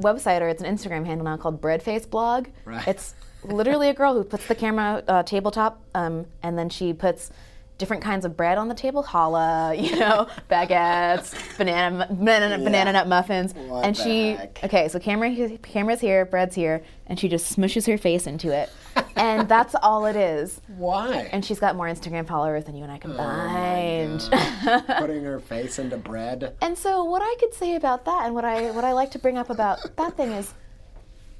website 0.00 0.40
or 0.40 0.48
it's 0.48 0.62
an 0.62 0.74
Instagram 0.76 1.04
handle 1.04 1.24
now 1.26 1.36
called 1.36 1.60
Breadface 1.60 2.08
Blog. 2.08 2.48
Right. 2.64 2.86
It's 2.88 3.14
literally 3.44 3.90
a 3.90 3.94
girl 3.94 4.14
who 4.14 4.24
puts 4.24 4.46
the 4.46 4.54
camera 4.54 5.04
uh, 5.06 5.22
tabletop, 5.22 5.80
um, 5.94 6.24
and 6.42 6.58
then 6.58 6.70
she 6.70 6.94
puts 6.94 7.30
different 7.76 8.02
kinds 8.04 8.24
of 8.24 8.36
bread 8.36 8.56
on 8.56 8.68
the 8.68 8.74
table, 8.74 9.02
challah, 9.02 9.76
you 9.90 9.98
know, 9.98 10.28
baguettes, 10.50 11.34
banana, 11.58 12.06
banana, 12.10 12.58
banana 12.62 12.92
nut 12.92 13.08
muffins, 13.08 13.52
What 13.54 13.84
and 13.84 13.96
she. 13.96 14.32
heck? 14.32 14.60
Okay, 14.64 14.88
so 14.88 14.98
camera, 14.98 15.58
camera's 15.58 16.00
here, 16.00 16.24
bread's 16.24 16.54
here, 16.54 16.82
and 17.06 17.18
she 17.18 17.28
just 17.28 17.56
smushes 17.56 17.86
her 17.86 17.98
face 17.98 18.26
into 18.26 18.52
it, 18.52 18.70
and 19.16 19.48
that's 19.48 19.74
all 19.82 20.06
it 20.06 20.14
is. 20.16 20.60
Why? 20.76 21.28
And 21.32 21.44
she's 21.44 21.58
got 21.58 21.74
more 21.76 21.86
Instagram 21.86 22.26
followers 22.26 22.64
than 22.64 22.76
you 22.76 22.84
and 22.84 22.92
I 22.92 22.96
Oh 22.96 22.98
combined. 22.98 24.20
Putting 24.98 25.24
her 25.24 25.40
face 25.40 25.78
into 25.78 25.96
bread. 25.96 26.54
and 26.62 26.78
so 26.78 27.02
what 27.04 27.22
I 27.22 27.34
could 27.40 27.54
say 27.54 27.74
about 27.74 28.04
that, 28.04 28.22
and 28.26 28.34
what 28.34 28.44
I 28.44 28.70
what 28.70 28.84
I 28.84 28.92
like 28.92 29.10
to 29.12 29.18
bring 29.18 29.36
up 29.36 29.50
about 29.50 29.78
that 29.96 30.16
thing 30.16 30.30
is, 30.32 30.54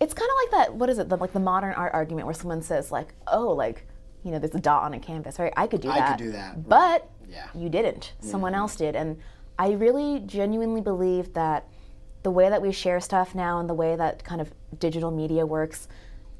it's 0.01 0.12
kind 0.14 0.28
of 0.28 0.37
like 0.59 0.66
that. 0.66 0.74
What 0.74 0.91
is 0.91 0.99
it? 0.99 1.09
The, 1.09 1.16
like 1.16 1.32
the 1.32 1.41
modern 1.41 1.74
art 1.74 1.95
argument 1.95 2.26
where 2.26 2.35
someone 2.35 2.61
says 2.62 2.91
like, 2.91 3.14
oh, 3.28 3.51
like, 3.53 3.87
you 4.24 4.30
know, 4.30 4.38
there's 4.38 4.54
a 4.54 4.60
dot 4.60 4.82
on 4.82 4.94
a 4.94 4.98
canvas, 4.98 5.38
right? 5.38 5.52
I 5.56 5.66
could 5.66 5.80
do 5.80 5.90
I 5.90 6.00
that. 6.00 6.18
could 6.18 6.24
do 6.24 6.32
that. 6.32 6.68
But 6.68 7.08
Yeah. 7.28 7.46
you 7.54 7.68
didn't. 7.68 8.14
Someone 8.20 8.52
mm-hmm. 8.52 8.60
else 8.60 8.76
did, 8.76 8.96
and 8.96 9.18
I 9.58 9.72
really 9.72 10.20
genuinely 10.20 10.80
believe 10.80 11.34
that 11.34 11.68
the 12.24 12.30
way 12.30 12.48
that 12.48 12.60
we 12.60 12.72
share 12.72 13.00
stuff 13.00 13.34
now 13.34 13.60
and 13.60 13.68
the 13.68 13.74
way 13.74 13.94
that 13.94 14.24
kind 14.24 14.40
of 14.40 14.50
digital 14.78 15.10
media 15.10 15.46
works. 15.46 15.88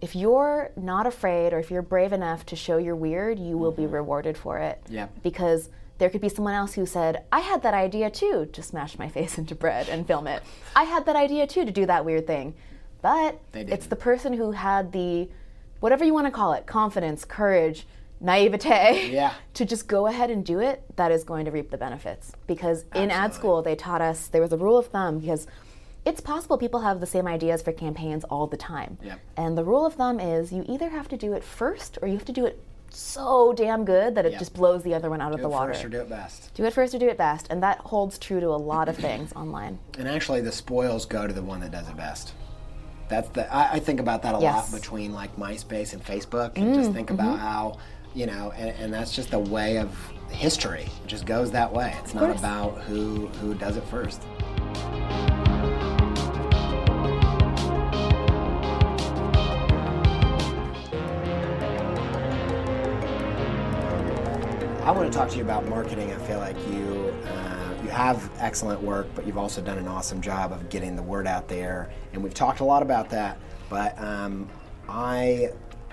If 0.01 0.17
you're 0.17 0.71
not 0.77 1.07
afraid 1.07 1.53
or 1.53 1.59
if 1.59 1.71
you're 1.71 1.83
brave 1.83 2.13
enough 2.13 2.45
to 2.47 2.57
show 2.57 2.79
you're 2.79 2.97
weird, 2.97 3.39
you 3.39 3.57
will 3.57 3.71
be 3.71 3.83
mm-hmm. 3.83 3.95
rewarded 3.95 4.37
for 4.37 4.59
it. 4.59 4.81
Yep. 4.89 5.23
Because 5.23 5.69
there 5.99 6.11
could 6.11 6.21
be 6.21 6.29
someone 6.29 6.55
else 6.55 6.75
who 6.75 6.87
said, 6.87 7.25
I 7.31 7.41
had 7.41 7.63
that 7.63 7.75
idea 7.75 8.11
too 8.11 8.49
to 8.53 8.63
smash 8.63 8.99
my 8.99 9.09
face 9.17 9.39
into 9.39 9.55
bread 9.55 9.89
and 9.89 10.07
film 10.07 10.27
it. 10.27 10.43
I 10.75 10.85
had 10.85 11.07
that 11.07 11.17
idea 11.17 11.47
too 11.47 11.65
to 11.65 11.71
do 11.71 11.87
that 11.87 12.05
weird 12.05 12.27
thing. 12.27 12.55
But 13.03 13.39
it's 13.53 13.87
the 13.87 13.97
person 13.97 14.33
who 14.33 14.53
had 14.53 14.93
the, 14.93 15.29
whatever 15.85 16.03
you 16.03 16.15
want 16.15 16.27
to 16.27 16.31
call 16.31 16.55
it, 16.55 16.65
confidence, 16.65 17.27
courage, 17.27 17.87
naivete, 18.19 19.11
Yeah. 19.13 19.35
to 19.53 19.67
just 19.67 19.87
go 19.87 20.07
ahead 20.07 20.31
and 20.31 20.43
do 20.43 20.59
it, 20.59 20.83
that 20.97 21.13
is 21.13 21.25
going 21.25 21.45
to 21.45 21.51
reap 21.51 21.71
the 21.71 21.77
benefits. 21.77 22.33
Because 22.47 22.87
in 22.95 23.11
ad 23.11 23.35
school, 23.35 23.61
they 23.61 23.77
taught 23.77 24.01
us, 24.01 24.29
there 24.29 24.41
was 24.41 24.51
a 24.55 24.57
rule 24.57 24.79
of 24.79 24.87
thumb 24.87 25.19
because 25.19 25.47
it's 26.07 26.23
possible 26.23 26.57
people 26.57 26.81
have 26.81 27.01
the 27.01 27.07
same 27.07 27.27
ideas 27.27 27.61
for 27.61 27.71
campaigns 27.71 28.25
all 28.25 28.47
the 28.47 28.57
time. 28.57 28.97
Yep. 29.03 29.21
And 29.37 29.59
the 29.59 29.65
rule 29.65 29.85
of 29.85 29.93
thumb 29.93 30.21
is 30.21 30.55
you 30.55 30.65
either 30.67 30.89
have 30.89 31.07
to 31.09 31.19
do 31.19 31.35
it 31.35 31.45
first 31.45 31.99
or 32.01 32.09
you 32.09 32.15
have 32.15 32.25
to 32.25 32.33
do 32.33 32.47
it 32.47 32.59
so 32.89 33.53
damn 33.53 33.85
good 33.85 34.15
that 34.15 34.25
it 34.25 34.33
Yep. 34.33 34.39
just 34.39 34.55
blows 34.55 34.85
the 34.85 34.95
other 34.95 35.11
one 35.11 35.21
out 35.21 35.35
of 35.35 35.41
the 35.43 35.51
water. 35.51 35.73
Do 35.73 35.79
it 35.79 35.83
first 35.83 35.85
or 35.85 35.89
do 35.91 36.01
it 36.01 36.09
best. 36.09 36.55
Do 36.55 36.65
it 36.65 36.73
first 36.73 36.95
or 36.95 36.99
do 36.99 37.09
it 37.11 37.19
best. 37.19 37.49
And 37.51 37.63
that 37.63 37.77
holds 37.81 38.19
true 38.19 38.41
to 38.41 38.47
a 38.47 38.57
lot 38.73 38.89
of 38.89 38.97
things 38.97 39.35
online. 39.35 39.79
And 39.99 40.09
actually, 40.09 40.41
the 40.41 40.53
spoils 40.53 41.05
go 41.05 41.27
to 41.27 41.35
the 41.35 41.43
one 41.43 41.61
that 41.61 41.73
does 41.73 41.91
it 41.91 41.97
best. 41.99 42.33
That's 43.09 43.29
the. 43.31 43.53
I, 43.55 43.73
I 43.75 43.79
think 43.81 44.01
about 44.01 44.23
that 44.23 44.35
a 44.35 44.41
Yes. 44.41 44.73
lot 44.73 44.81
between 44.81 45.13
like 45.13 45.37
MySpace 45.37 45.93
and 45.93 46.05
Facebook, 46.05 46.53
and 46.57 46.75
just 46.75 46.93
think 46.93 47.11
about 47.11 47.39
how 47.39 47.79
you 48.15 48.27
know, 48.27 48.53
and, 48.57 48.71
and 48.79 48.95
that's 48.95 49.13
just 49.13 49.31
the 49.31 49.39
way 49.39 49.79
of 49.79 49.95
history. 50.31 50.89
It 51.05 51.09
just 51.09 51.27
goes 51.27 51.51
that 51.53 51.73
way. 51.73 51.95
It's 52.01 52.15
not 52.15 52.31
about 52.37 52.79
who 52.83 53.27
who 53.41 53.55
does 53.55 53.77
it 53.77 53.85
first. 53.85 54.23
I 64.83 64.91
want 64.91 65.11
to 65.11 65.17
talk 65.19 65.31
to 65.31 65.37
you 65.37 65.43
about 65.43 65.67
marketing. 65.67 66.13
I 66.13 66.17
feel 66.27 66.39
like 66.39 66.57
you 66.69 67.15
uh, 67.27 67.51
you 67.53 67.54
have 67.95 68.31
excellent 68.39 68.83
work, 68.83 69.07
but 69.15 69.27
you've 69.27 69.39
also 69.39 69.63
done 69.63 69.79
an 69.79 69.89
awesome 69.89 70.21
job 70.21 70.53
of 70.53 70.69
getting 70.69 70.97
the 70.97 71.03
word 71.03 71.27
out 71.27 71.49
there. 71.49 71.91
And 72.13 72.23
we've 72.23 72.35
talked 72.35 72.61
a 72.61 72.65
lot 72.65 72.83
about 72.83 73.09
that. 73.11 73.39
But 73.71 73.99
um, 73.99 74.49
I 74.89 75.51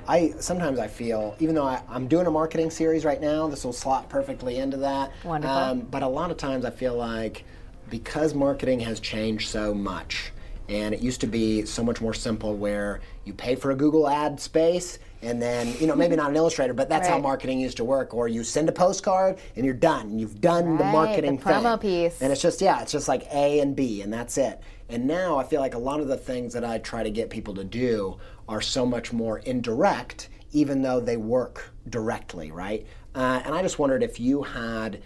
I 0.07 0.33
sometimes 0.39 0.79
I 0.79 0.87
feel 0.87 1.35
even 1.39 1.55
though 1.55 1.67
I, 1.67 1.81
I'm 1.87 2.07
doing 2.07 2.27
a 2.27 2.31
marketing 2.31 2.71
series 2.71 3.05
right 3.05 3.21
now, 3.21 3.47
this 3.47 3.63
will 3.63 3.73
slot 3.73 4.09
perfectly 4.09 4.57
into 4.57 4.77
that. 4.77 5.11
Wonderful. 5.23 5.55
Um, 5.55 5.79
but 5.81 6.03
a 6.03 6.07
lot 6.07 6.31
of 6.31 6.37
times 6.37 6.65
I 6.65 6.71
feel 6.71 6.95
like 6.95 7.45
because 7.89 8.33
marketing 8.33 8.79
has 8.81 8.99
changed 8.99 9.49
so 9.49 9.73
much, 9.73 10.31
and 10.69 10.93
it 10.93 11.01
used 11.01 11.21
to 11.21 11.27
be 11.27 11.65
so 11.65 11.83
much 11.83 12.01
more 12.01 12.13
simple 12.13 12.55
where 12.55 13.01
you 13.25 13.33
pay 13.33 13.55
for 13.55 13.71
a 13.71 13.75
Google 13.75 14.07
ad 14.09 14.39
space 14.39 14.97
and 15.21 15.41
then 15.41 15.73
you 15.79 15.87
know 15.87 15.95
maybe 15.95 16.15
not 16.15 16.29
an 16.29 16.35
illustrator 16.35 16.73
but 16.73 16.89
that's 16.89 17.07
how 17.07 17.17
marketing 17.19 17.59
used 17.59 17.77
to 17.77 17.83
work. 17.83 18.13
Or 18.13 18.27
you 18.27 18.43
send 18.43 18.69
a 18.69 18.71
postcard 18.71 19.37
and 19.55 19.65
you're 19.65 19.73
done. 19.73 20.17
You've 20.17 20.41
done 20.41 20.77
the 20.77 20.83
Right, 20.83 20.91
marketing 20.93 21.37
the 21.37 21.43
promo 21.43 21.79
thing. 21.79 22.09
piece. 22.09 22.21
and 22.21 22.31
it's 22.31 22.41
just 22.41 22.61
yeah 22.61 22.81
it's 22.81 22.91
just 22.91 23.07
like 23.07 23.23
a 23.33 23.59
and 23.59 23.75
b 23.75 24.01
and 24.01 24.11
that's 24.11 24.37
it. 24.37 24.59
And 24.89 25.07
now 25.07 25.37
i 25.37 25.43
feel 25.43 25.61
like 25.61 25.73
a 25.75 25.79
lot 25.79 25.99
of 26.01 26.07
the 26.07 26.17
things 26.17 26.53
that 26.53 26.65
i 26.65 26.77
try 26.79 27.03
to 27.03 27.09
get 27.11 27.29
people 27.29 27.53
to 27.55 27.63
do 27.63 28.17
are 28.49 28.61
so 28.61 28.85
much 28.85 29.13
more 29.13 29.39
indirect 29.39 30.29
even 30.53 30.81
though 30.81 30.99
they 30.99 31.15
work 31.17 31.71
directly 31.89 32.51
right? 32.51 32.85
Uh, 33.15 33.41
and 33.45 33.53
i 33.55 33.61
just 33.61 33.77
wondered 33.79 34.03
if 34.03 34.19
you 34.19 34.41
had 34.43 35.01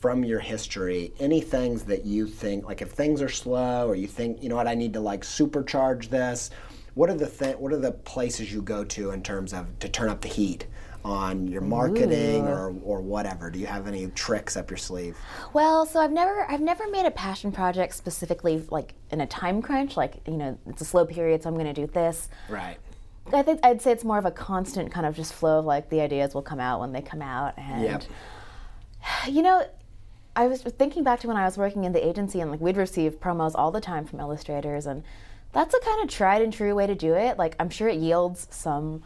from 0.00 0.24
your 0.24 0.40
history 0.40 1.12
any 1.20 1.40
things 1.42 1.82
that 1.84 2.04
you 2.06 2.26
think 2.26 2.64
like 2.66 2.80
if 2.82 2.90
things 2.90 3.20
are 3.20 3.28
slow 3.28 3.86
or 3.86 3.94
you 3.94 4.06
think 4.06 4.42
you 4.42 4.48
know 4.48 4.56
what 4.56 4.66
i 4.66 4.74
need 4.74 4.94
to 4.94 5.00
like 5.00 5.22
supercharge 5.22 6.08
this 6.08 6.50
what 6.94 7.08
are 7.10 7.14
the 7.14 7.28
th- 7.28 7.56
what 7.56 7.72
are 7.72 7.78
the 7.78 7.92
places 7.92 8.52
you 8.52 8.62
go 8.62 8.84
to 8.84 9.10
in 9.10 9.22
terms 9.22 9.52
of 9.52 9.78
to 9.78 9.88
turn 9.88 10.08
up 10.08 10.20
the 10.20 10.28
heat 10.28 10.66
on 11.02 11.48
your 11.48 11.62
marketing 11.62 12.46
or, 12.46 12.74
or 12.84 13.00
whatever 13.00 13.50
do 13.50 13.58
you 13.58 13.66
have 13.66 13.86
any 13.86 14.06
tricks 14.08 14.54
up 14.54 14.68
your 14.70 14.76
sleeve 14.76 15.16
Well, 15.54 15.86
so 15.86 15.98
I've 16.00 16.12
never 16.12 16.44
I've 16.50 16.60
never 16.60 16.86
made 16.90 17.06
a 17.06 17.10
passion 17.10 17.52
project 17.52 17.94
specifically 17.94 18.62
like 18.70 18.94
in 19.10 19.22
a 19.22 19.26
time 19.26 19.62
crunch, 19.62 19.96
like, 19.96 20.20
you 20.26 20.36
know, 20.36 20.58
it's 20.66 20.82
a 20.82 20.84
slow 20.84 21.06
period, 21.06 21.42
so 21.42 21.48
I'm 21.48 21.56
gonna 21.56 21.72
do 21.72 21.86
this. 21.86 22.28
right 22.50 22.76
I 23.32 23.42
think 23.42 23.60
I'd 23.64 23.80
say 23.80 23.92
it's 23.92 24.04
more 24.04 24.18
of 24.18 24.26
a 24.26 24.30
constant 24.30 24.90
kind 24.92 25.06
of 25.06 25.14
just 25.16 25.32
flow 25.32 25.60
of 25.60 25.64
like 25.64 25.88
the 25.88 26.00
ideas 26.02 26.34
will 26.34 26.42
come 26.42 26.60
out 26.60 26.80
when 26.80 26.92
they 26.92 27.00
come 27.02 27.22
out 27.22 27.54
and 27.56 27.82
Yep. 27.82 28.02
you 29.28 29.40
know 29.42 29.64
I 30.36 30.46
was 30.48 30.62
thinking 30.62 31.02
back 31.02 31.20
to 31.20 31.28
when 31.28 31.36
I 31.36 31.44
was 31.44 31.56
working 31.56 31.84
in 31.84 31.92
the 31.92 32.06
agency 32.06 32.40
and 32.40 32.50
like 32.50 32.60
we'd 32.60 32.76
receive 32.76 33.20
promos 33.20 33.52
all 33.54 33.70
the 33.70 33.80
time 33.80 34.04
from 34.04 34.20
illustrators 34.20 34.86
and 34.86 35.02
that's 35.52 35.74
a 35.74 35.80
kind 35.80 36.02
of 36.02 36.08
tried 36.08 36.42
and 36.42 36.52
true 36.52 36.74
way 36.74 36.86
to 36.86 36.94
do 36.94 37.14
it. 37.14 37.38
Like 37.38 37.56
I'm 37.58 37.70
sure 37.70 37.88
it 37.88 37.98
yields 37.98 38.46
some 38.50 39.02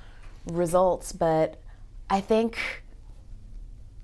results, 0.46 1.12
but 1.12 1.60
I 2.10 2.20
think 2.20 2.58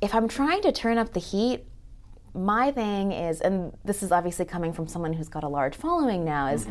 if 0.00 0.14
I'm 0.14 0.28
trying 0.28 0.62
to 0.62 0.72
turn 0.72 0.98
up 0.98 1.12
the 1.12 1.20
heat, 1.20 1.64
my 2.34 2.70
thing 2.70 3.12
is, 3.12 3.40
and 3.40 3.76
this 3.84 4.02
is 4.02 4.12
obviously 4.12 4.44
coming 4.44 4.72
from 4.72 4.86
someone 4.86 5.12
who's 5.12 5.28
got 5.28 5.44
a 5.44 5.48
large 5.48 5.74
following 5.74 6.24
now, 6.24 6.48
is 6.48 6.66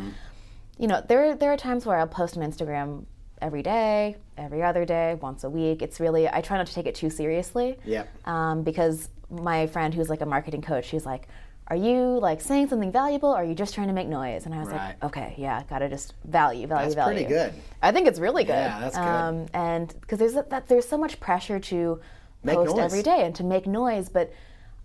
you 0.78 0.88
know 0.88 1.02
there 1.06 1.34
there 1.36 1.52
are 1.52 1.56
times 1.56 1.86
where 1.86 1.98
I'll 1.98 2.06
post 2.06 2.36
on 2.36 2.42
Instagram 2.42 3.04
every 3.40 3.62
day, 3.62 4.16
every 4.36 4.62
other 4.62 4.84
day, 4.84 5.16
once 5.20 5.44
a 5.44 5.50
week. 5.50 5.82
It's 5.82 6.00
really 6.00 6.28
I 6.28 6.40
try 6.40 6.56
not 6.56 6.66
to 6.66 6.74
take 6.74 6.86
it 6.86 6.94
too 6.94 7.10
seriously. 7.10 7.78
Yep. 7.84 8.26
Um, 8.26 8.62
because 8.62 9.08
my 9.30 9.66
friend 9.66 9.94
who's 9.94 10.10
like 10.10 10.22
a 10.22 10.26
marketing 10.26 10.62
coach, 10.62 10.86
she's 10.86 11.06
like, 11.06 11.28
"Are 11.70 11.76
you 11.76 12.18
like 12.20 12.40
saying 12.40 12.68
something 12.68 12.90
valuable? 12.92 13.30
Or 13.30 13.36
are 13.36 13.44
you 13.44 13.54
just 13.54 13.74
trying 13.74 13.86
to 13.86 13.92
make 13.94 14.08
noise?" 14.08 14.44
And 14.46 14.54
I 14.54 14.58
was 14.58 14.68
Right. 14.68 14.76
like, 15.00 15.04
"Okay, 15.04 15.34
yeah, 15.38 15.62
gotta 15.70 15.88
just 15.88 16.14
value, 16.24 16.66
value, 16.66 16.84
That's 16.84 16.94
value." 16.96 17.18
pretty 17.24 17.28
good. 17.34 17.54
I 17.80 17.92
think 17.92 18.06
it's 18.08 18.18
really 18.18 18.44
good. 18.44 18.52
Yeah, 18.52 18.80
that's 18.80 18.96
good. 18.96 19.02
Um, 19.06 19.46
and 19.54 19.94
because 20.00 20.18
there's 20.18 20.36
a, 20.36 20.44
that 20.50 20.66
there's 20.68 20.88
so 20.88 20.98
much 20.98 21.20
pressure 21.20 21.58
to 21.60 22.00
Make 22.42 22.56
post 22.56 22.76
noise. 22.76 22.84
every 22.84 23.02
day 23.02 23.24
and 23.24 23.34
to 23.36 23.44
make 23.44 23.66
noise, 23.66 24.08
but 24.08 24.32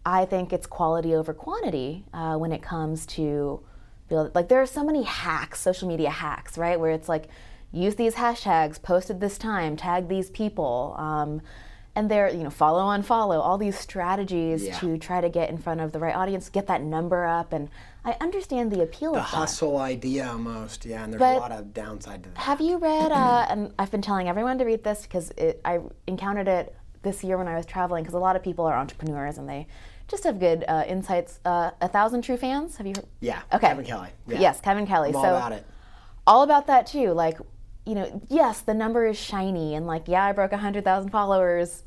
I 0.06 0.26
think 0.26 0.54
it's 0.54 0.68
quality 0.68 1.16
over 1.16 1.34
quantity 1.34 2.06
uh, 2.14 2.36
when 2.38 2.52
it 2.52 2.62
comes 2.62 3.06
to 3.08 3.62
build. 4.08 4.36
Like 4.36 4.48
there 4.50 4.62
are 4.62 4.68
so 4.68 4.84
many 4.84 5.02
hacks, 5.04 5.60
social 5.60 5.88
media 5.88 6.12
hacks, 6.12 6.58
right? 6.58 6.80
Where 6.80 6.92
it's 6.92 7.10
like 7.10 7.28
use 7.72 7.96
these 7.96 8.14
hashtags, 8.16 8.80
post 8.82 9.10
at 9.10 9.20
this 9.20 9.38
time, 9.40 9.76
tag 9.76 10.08
these 10.08 10.30
people. 10.30 10.96
Um, 10.98 11.42
and 11.96 12.12
they're, 12.12 12.30
you 12.30 12.44
know, 12.44 12.50
follow 12.50 12.82
on 12.82 13.02
follow, 13.02 13.40
all 13.40 13.58
these 13.58 13.78
strategies 13.78 14.66
Yeah. 14.68 14.78
to 14.80 14.98
try 14.98 15.22
to 15.22 15.30
get 15.30 15.50
in 15.50 15.58
front 15.58 15.80
of 15.82 15.92
the 15.94 16.00
right 16.00 16.16
audience, 16.16 16.50
get 16.50 16.68
that 16.68 16.82
number 16.82 17.26
up. 17.26 17.54
And 17.54 17.70
I 18.04 18.18
understand 18.20 18.72
the 18.72 18.82
appeal 18.84 19.14
The 19.14 19.20
of 19.20 19.26
that. 19.26 19.38
hustle 19.38 19.78
idea 19.78 20.28
almost, 20.30 20.86
yeah, 20.86 21.04
and 21.04 21.14
there's 21.14 21.20
But- 21.20 21.38
a 21.38 21.40
lot 21.40 21.52
of 21.52 21.74
downside 21.74 22.24
to 22.24 22.30
that. 22.30 22.38
Have 22.40 22.60
you 22.62 22.78
read? 22.78 23.12
Uh, 23.12 23.46
and 23.50 23.74
I've 23.80 23.92
been 23.92 24.02
telling 24.02 24.28
everyone 24.28 24.58
to 24.58 24.66
read 24.66 24.84
this 24.84 25.04
because 25.04 25.32
it, 25.38 25.62
I 25.64 25.80
encountered 26.06 26.48
it 26.48 26.76
this 27.02 27.24
year 27.24 27.38
when 27.38 27.48
I 27.48 27.56
was 27.56 27.66
traveling. 27.66 28.04
Because 28.04 28.16
a 28.16 28.20
lot 28.20 28.36
of 28.36 28.44
people 28.44 28.66
are 28.66 28.76
entrepreneurs 28.76 29.38
and 29.38 29.48
they 29.48 29.68
just 30.08 30.24
have 30.26 30.40
good 30.40 30.66
uh, 30.68 30.84
insights. 30.88 31.40
Uh, 31.46 31.72
a 31.82 31.88
thousand 31.88 32.22
true 32.24 32.38
fans. 32.38 32.76
Have 32.78 32.86
you? 32.88 32.94
heard? 32.96 33.06
Yeah, 33.22 33.42
Okay. 33.54 33.68
Kevin 33.70 33.86
Kelly. 33.86 34.10
Yeah. 34.28 34.40
Yes, 34.40 34.60
Kevin 34.62 34.86
Kelly. 34.86 35.10
I'm 35.10 35.16
all 35.16 35.26
about 35.26 35.52
it. 35.54 35.66
all 36.28 36.44
about 36.44 36.68
that 36.68 36.86
too. 36.88 37.12
Like, 37.14 37.40
you 37.86 37.96
know, 37.96 38.22
yes, 38.30 38.62
the 38.62 38.74
number 38.74 39.06
is 39.06 39.18
shiny, 39.18 39.76
and 39.76 39.86
like, 39.88 40.08
yeah, 40.08 40.24
I 40.26 40.32
broke 40.32 40.52
hundred 40.54 40.84
thousand 40.84 41.10
followers, 41.12 41.84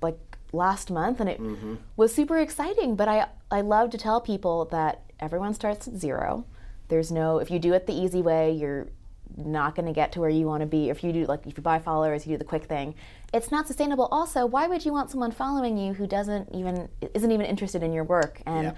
like 0.00 0.18
last 0.52 0.90
month, 0.90 1.20
and 1.20 1.28
it 1.28 1.40
Mm-hmm. 1.40 1.74
was 1.96 2.14
super 2.14 2.38
exciting. 2.38 2.94
But 2.96 3.08
I, 3.08 3.26
I 3.50 3.60
love 3.62 3.90
to 3.90 3.98
tell 3.98 4.20
people 4.20 4.66
that 4.66 5.02
everyone 5.20 5.54
starts 5.54 5.88
at 5.88 5.94
zero. 5.94 6.44
There's 6.88 7.10
no, 7.10 7.38
if 7.38 7.50
you 7.50 7.58
do 7.58 7.72
it 7.72 7.86
the 7.86 7.94
easy 7.94 8.20
way, 8.22 8.52
you're 8.52 8.88
not 9.36 9.74
going 9.74 9.86
to 9.86 9.92
get 9.92 10.12
to 10.12 10.20
where 10.20 10.28
you 10.28 10.44
want 10.46 10.60
to 10.60 10.66
be. 10.66 10.90
If 10.90 11.02
you 11.02 11.10
do, 11.12 11.24
like, 11.24 11.46
if 11.46 11.56
you 11.56 11.62
buy 11.62 11.78
followers, 11.78 12.26
you 12.26 12.34
do 12.34 12.38
the 12.38 12.44
quick 12.44 12.64
thing. 12.64 12.94
It's 13.32 13.50
not 13.50 13.66
sustainable. 13.66 14.08
Also, 14.12 14.44
why 14.44 14.66
would 14.66 14.84
you 14.84 14.92
want 14.92 15.10
someone 15.10 15.30
following 15.32 15.78
you 15.78 15.94
who 15.94 16.06
doesn't 16.06 16.54
even 16.54 16.88
isn't 17.14 17.30
even 17.32 17.46
interested 17.46 17.82
in 17.82 17.92
your 17.92 18.04
work? 18.04 18.42
And 18.46 18.64
Yep. 18.64 18.76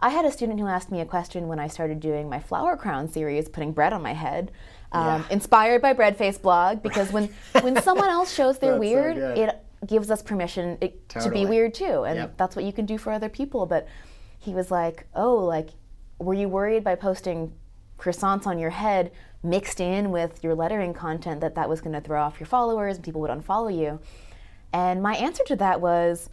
I 0.00 0.08
had 0.08 0.24
a 0.24 0.32
student 0.32 0.58
who 0.58 0.66
asked 0.66 0.90
me 0.90 1.00
a 1.02 1.04
question 1.04 1.46
when 1.48 1.58
I 1.58 1.66
started 1.68 2.00
doing 2.00 2.30
my 2.30 2.40
flower 2.40 2.74
crown 2.78 3.06
series, 3.12 3.50
putting 3.50 3.72
bread 3.72 3.92
on 3.92 4.00
my 4.00 4.14
head, 4.14 4.50
um, 4.92 5.06
Yeah. 5.06 5.24
inspired 5.30 5.82
by 5.82 5.92
Breadface 5.94 6.40
blog. 6.40 6.82
Because 6.82 7.12
when 7.12 7.28
when 7.62 7.80
someone 7.88 8.08
else 8.08 8.32
shows 8.32 8.58
they're 8.58 8.78
That's 8.78 8.84
so 8.90 8.94
weird, 8.94 9.16
it 9.16 9.64
gives 9.86 10.10
us 10.10 10.22
permission 10.22 10.76
it, 10.80 11.08
to 11.10 11.30
be 11.30 11.46
weird 11.46 11.74
too, 11.74 12.04
and 12.04 12.16
Yep. 12.16 12.36
that's 12.36 12.54
what 12.56 12.64
you 12.64 12.72
can 12.72 12.86
do 12.86 12.98
for 12.98 13.12
other 13.12 13.28
people. 13.28 13.66
But 13.66 13.86
he 14.38 14.52
was 14.54 14.70
like, 14.70 15.06
"Oh, 15.14 15.36
like, 15.36 15.70
were 16.18 16.34
you 16.34 16.48
worried 16.48 16.84
by 16.84 16.94
posting 16.96 17.52
croissants 17.98 18.46
on 18.46 18.58
your 18.58 18.70
head 18.70 19.10
mixed 19.42 19.80
in 19.80 20.10
with 20.10 20.42
your 20.44 20.54
lettering 20.54 20.92
content 20.94 21.40
that 21.40 21.54
that 21.54 21.68
was 21.68 21.80
going 21.80 21.92
to 21.94 22.00
throw 22.00 22.20
off 22.22 22.38
your 22.40 22.46
followers 22.46 22.96
and 22.96 23.04
people 23.04 23.20
would 23.20 23.30
unfollow 23.30 23.74
you?" 23.74 24.00
And 24.72 25.02
my 25.02 25.14
answer 25.16 25.42
to 25.44 25.56
that 25.56 25.80
was, 25.80 26.30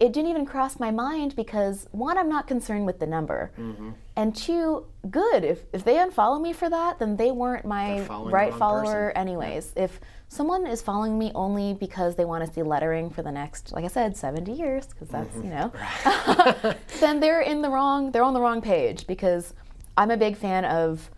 it 0.00 0.12
didn't 0.14 0.30
even 0.30 0.46
cross 0.46 0.80
my 0.80 0.90
mind 0.90 1.36
because 1.36 1.86
one, 1.92 2.16
I'm 2.18 2.28
not 2.28 2.46
concerned 2.46 2.86
with 2.86 2.98
the 2.98 3.06
number, 3.06 3.52
Mm-hmm. 3.58 3.90
and 4.16 4.34
two, 4.34 4.86
good. 5.10 5.44
If 5.44 5.64
if 5.72 5.84
they 5.84 5.94
unfollow 5.96 6.40
me 6.40 6.52
for 6.54 6.68
that, 6.70 6.98
then 6.98 7.16
they 7.16 7.30
weren't 7.30 7.64
my 7.66 7.96
They're 7.96 8.04
following 8.06 8.26
the 8.30 8.34
right 8.34 8.54
follower, 8.54 9.08
person. 9.12 9.16
anyways. 9.16 9.72
If 9.76 10.00
someone 10.28 10.66
is 10.66 10.80
following 10.80 11.18
me 11.18 11.30
only 11.34 11.74
because 11.74 12.16
they 12.16 12.24
want 12.24 12.46
to 12.46 12.52
see 12.52 12.62
lettering 12.62 13.10
for 13.10 13.22
the 13.22 13.32
next, 13.32 13.72
like 13.72 13.84
I 13.84 13.88
said, 13.88 14.16
70 14.16 14.52
years, 14.52 14.86
because 14.86 15.08
that's 15.08 15.36
Mm-hmm. 15.36 15.44
you 15.44 15.50
know, 15.50 16.74
then 17.00 17.20
they're 17.20 17.42
in 17.42 17.60
the 17.62 17.68
wrong. 17.70 18.10
They're 18.10 18.22
on 18.24 18.34
the 18.34 18.40
wrong 18.40 18.60
page 18.62 19.06
because 19.06 19.54
I'm 19.98 20.10
a 20.10 20.16
big 20.16 20.36
fan 20.36 20.64
of 20.64 21.10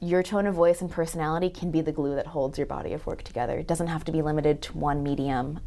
your 0.00 0.22
tone 0.22 0.46
of 0.46 0.54
voice 0.54 0.80
and 0.82 0.90
personality 0.90 1.48
can 1.48 1.70
be 1.70 1.80
the 1.80 1.92
glue 1.92 2.14
that 2.16 2.26
holds 2.26 2.58
your 2.58 2.66
body 2.66 2.92
of 2.92 3.06
work 3.06 3.22
together. 3.22 3.56
It 3.58 3.66
doesn't 3.66 3.86
have 3.86 4.04
to 4.04 4.12
be 4.12 4.20
limited 4.22 4.60
to 4.62 4.76
one 4.76 5.02
medium. 5.02 5.60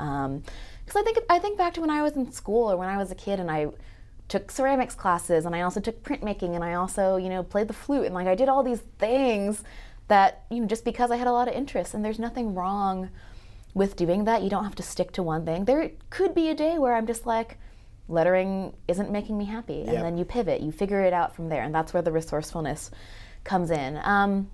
Because 0.87 1.01
I 1.01 1.03
think 1.03 1.17
I 1.29 1.37
think 1.37 1.57
back 1.57 1.73
to 1.73 1.81
when 1.81 1.89
I 1.89 2.01
was 2.01 2.13
in 2.15 2.31
school 2.31 2.71
or 2.71 2.77
when 2.77 2.87
I 2.87 2.97
was 2.97 3.11
a 3.11 3.15
kid 3.15 3.41
and 3.41 3.51
I 3.51 3.67
took 4.29 4.49
ceramics 4.51 4.95
classes 4.95 5.45
and 5.45 5.53
I 5.53 5.61
also 5.61 5.81
took 5.81 6.01
printmaking 6.01 6.55
and 6.55 6.63
I 6.63 6.73
also 6.75 7.17
you 7.17 7.27
know 7.27 7.43
played 7.43 7.67
the 7.67 7.73
flute 7.73 8.05
and 8.05 8.15
like 8.15 8.25
I 8.27 8.35
did 8.35 8.47
all 8.47 8.63
these 8.63 8.81
things 8.97 9.63
that 10.07 10.45
you 10.49 10.61
know 10.61 10.65
just 10.67 10.85
because 10.85 11.11
I 11.11 11.17
had 11.17 11.27
a 11.27 11.33
lot 11.33 11.49
of 11.49 11.53
interest 11.53 11.93
and 11.93 12.05
there's 12.05 12.19
nothing 12.19 12.55
wrong 12.55 13.09
with 13.73 13.97
doing 13.97 14.23
that. 14.23 14.41
You 14.43 14.49
don't 14.49 14.63
have 14.63 14.75
to 14.75 14.83
stick 14.83 15.11
to 15.13 15.23
one 15.23 15.45
thing. 15.45 15.65
There 15.65 15.91
could 16.09 16.33
be 16.33 16.49
a 16.49 16.55
day 16.55 16.77
where 16.79 16.95
I'm 16.95 17.05
just 17.05 17.25
like 17.25 17.57
lettering 18.07 18.73
isn't 18.87 19.11
making 19.11 19.37
me 19.37 19.43
happy 19.43 19.81
and 19.81 19.91
Yep. 19.91 20.01
then 20.03 20.17
you 20.17 20.23
pivot 20.23 20.61
you 20.61 20.71
figure 20.71 21.01
it 21.01 21.11
out 21.11 21.35
from 21.35 21.49
there 21.49 21.63
and 21.63 21.75
that's 21.75 21.93
where 21.93 22.01
the 22.01 22.11
resourcefulness 22.13 22.89
comes 23.43 23.69
in 23.69 23.99
um, 24.03 24.49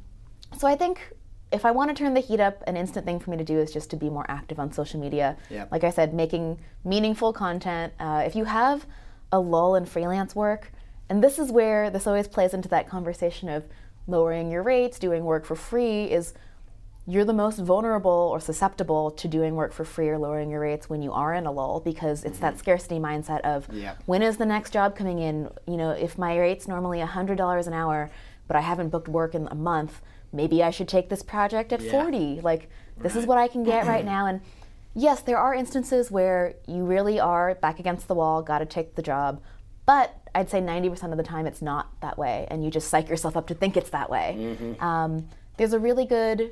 so 0.57 0.67
i 0.67 0.75
think 0.75 1.13
if 1.53 1.65
i 1.65 1.71
want 1.71 1.89
to 1.89 1.95
turn 1.95 2.13
the 2.13 2.19
heat 2.19 2.39
up 2.39 2.61
an 2.67 2.75
instant 2.75 3.05
thing 3.05 3.19
for 3.19 3.29
me 3.29 3.37
to 3.37 3.43
do 3.43 3.57
is 3.59 3.71
just 3.71 3.89
to 3.89 3.95
be 3.95 4.09
more 4.09 4.25
active 4.27 4.59
on 4.59 4.71
social 4.71 4.99
media 4.99 5.37
Yep. 5.49 5.71
like 5.71 5.83
i 5.83 5.89
said 5.89 6.13
making 6.13 6.57
meaningful 6.83 7.31
content 7.31 7.93
uh, 7.99 8.23
if 8.25 8.35
you 8.35 8.45
have 8.45 8.85
a 9.31 9.39
lull 9.39 9.75
in 9.75 9.85
freelance 9.85 10.35
work 10.35 10.71
and 11.09 11.23
this 11.23 11.37
is 11.39 11.51
where 11.51 11.89
this 11.89 12.07
always 12.07 12.27
plays 12.27 12.53
into 12.53 12.69
that 12.69 12.89
conversation 12.89 13.47
of 13.49 13.63
lowering 14.07 14.51
your 14.51 14.63
rates 14.63 14.99
doing 14.99 15.23
work 15.23 15.45
for 15.45 15.55
free 15.55 16.05
is 16.05 16.33
you're 17.05 17.25
the 17.25 17.33
most 17.33 17.59
vulnerable 17.59 18.29
or 18.33 18.39
susceptible 18.39 19.11
to 19.11 19.27
doing 19.27 19.55
work 19.55 19.73
for 19.73 19.83
free 19.83 20.07
or 20.07 20.17
lowering 20.17 20.49
your 20.49 20.61
rates 20.61 20.89
when 20.89 21.01
you 21.01 21.11
are 21.11 21.33
in 21.33 21.45
a 21.45 21.51
lull 21.51 21.81
because 21.81 22.23
it's 22.23 22.39
that 22.39 22.57
scarcity 22.57 22.97
mindset 22.97 23.41
of 23.41 23.67
Yep. 23.73 24.03
when 24.05 24.21
is 24.21 24.37
the 24.37 24.45
next 24.45 24.71
job 24.71 24.95
coming 24.95 25.19
in 25.19 25.49
you 25.67 25.77
know 25.77 25.91
if 25.91 26.17
my 26.17 26.37
rate's 26.37 26.67
normally 26.67 26.99
$100 26.99 27.67
an 27.67 27.73
hour 27.73 28.09
but 28.47 28.55
i 28.55 28.61
haven't 28.61 28.89
booked 28.89 29.07
work 29.09 29.35
in 29.35 29.47
a 29.47 29.55
month 29.55 30.01
maybe 30.33 30.63
i 30.63 30.69
should 30.71 30.87
take 30.87 31.09
this 31.09 31.23
project 31.23 31.71
at 31.71 31.81
Yeah. 31.81 31.91
40 31.91 32.41
like 32.41 32.69
this 32.97 33.15
is 33.15 33.25
what 33.25 33.37
i 33.37 33.47
can 33.47 33.63
get 33.63 33.85
right 33.87 34.05
now. 34.15 34.25
And 34.25 34.41
yes 34.95 35.21
there 35.21 35.37
are 35.37 35.53
instances 35.53 36.11
where 36.11 36.55
you 36.67 36.83
really 36.83 37.19
are 37.19 37.55
back 37.55 37.79
against 37.79 38.07
the 38.07 38.15
wall 38.15 38.41
got 38.41 38.59
to 38.59 38.65
take 38.65 38.95
the 38.95 39.01
job 39.01 39.41
but 39.85 40.15
i'd 40.35 40.49
say 40.49 40.59
90% 40.61 41.11
of 41.11 41.17
the 41.17 41.23
time 41.23 41.45
it's 41.47 41.61
not 41.61 41.99
that 42.01 42.17
way 42.17 42.47
and 42.49 42.63
you 42.63 42.69
just 42.71 42.89
psych 42.89 43.09
yourself 43.09 43.35
up 43.37 43.47
to 43.47 43.53
think 43.53 43.77
it's 43.77 43.89
that 43.91 44.09
way. 44.09 44.75
Um, 44.79 45.27
there's 45.57 45.73
a 45.73 45.79
really 45.79 46.05
good 46.05 46.51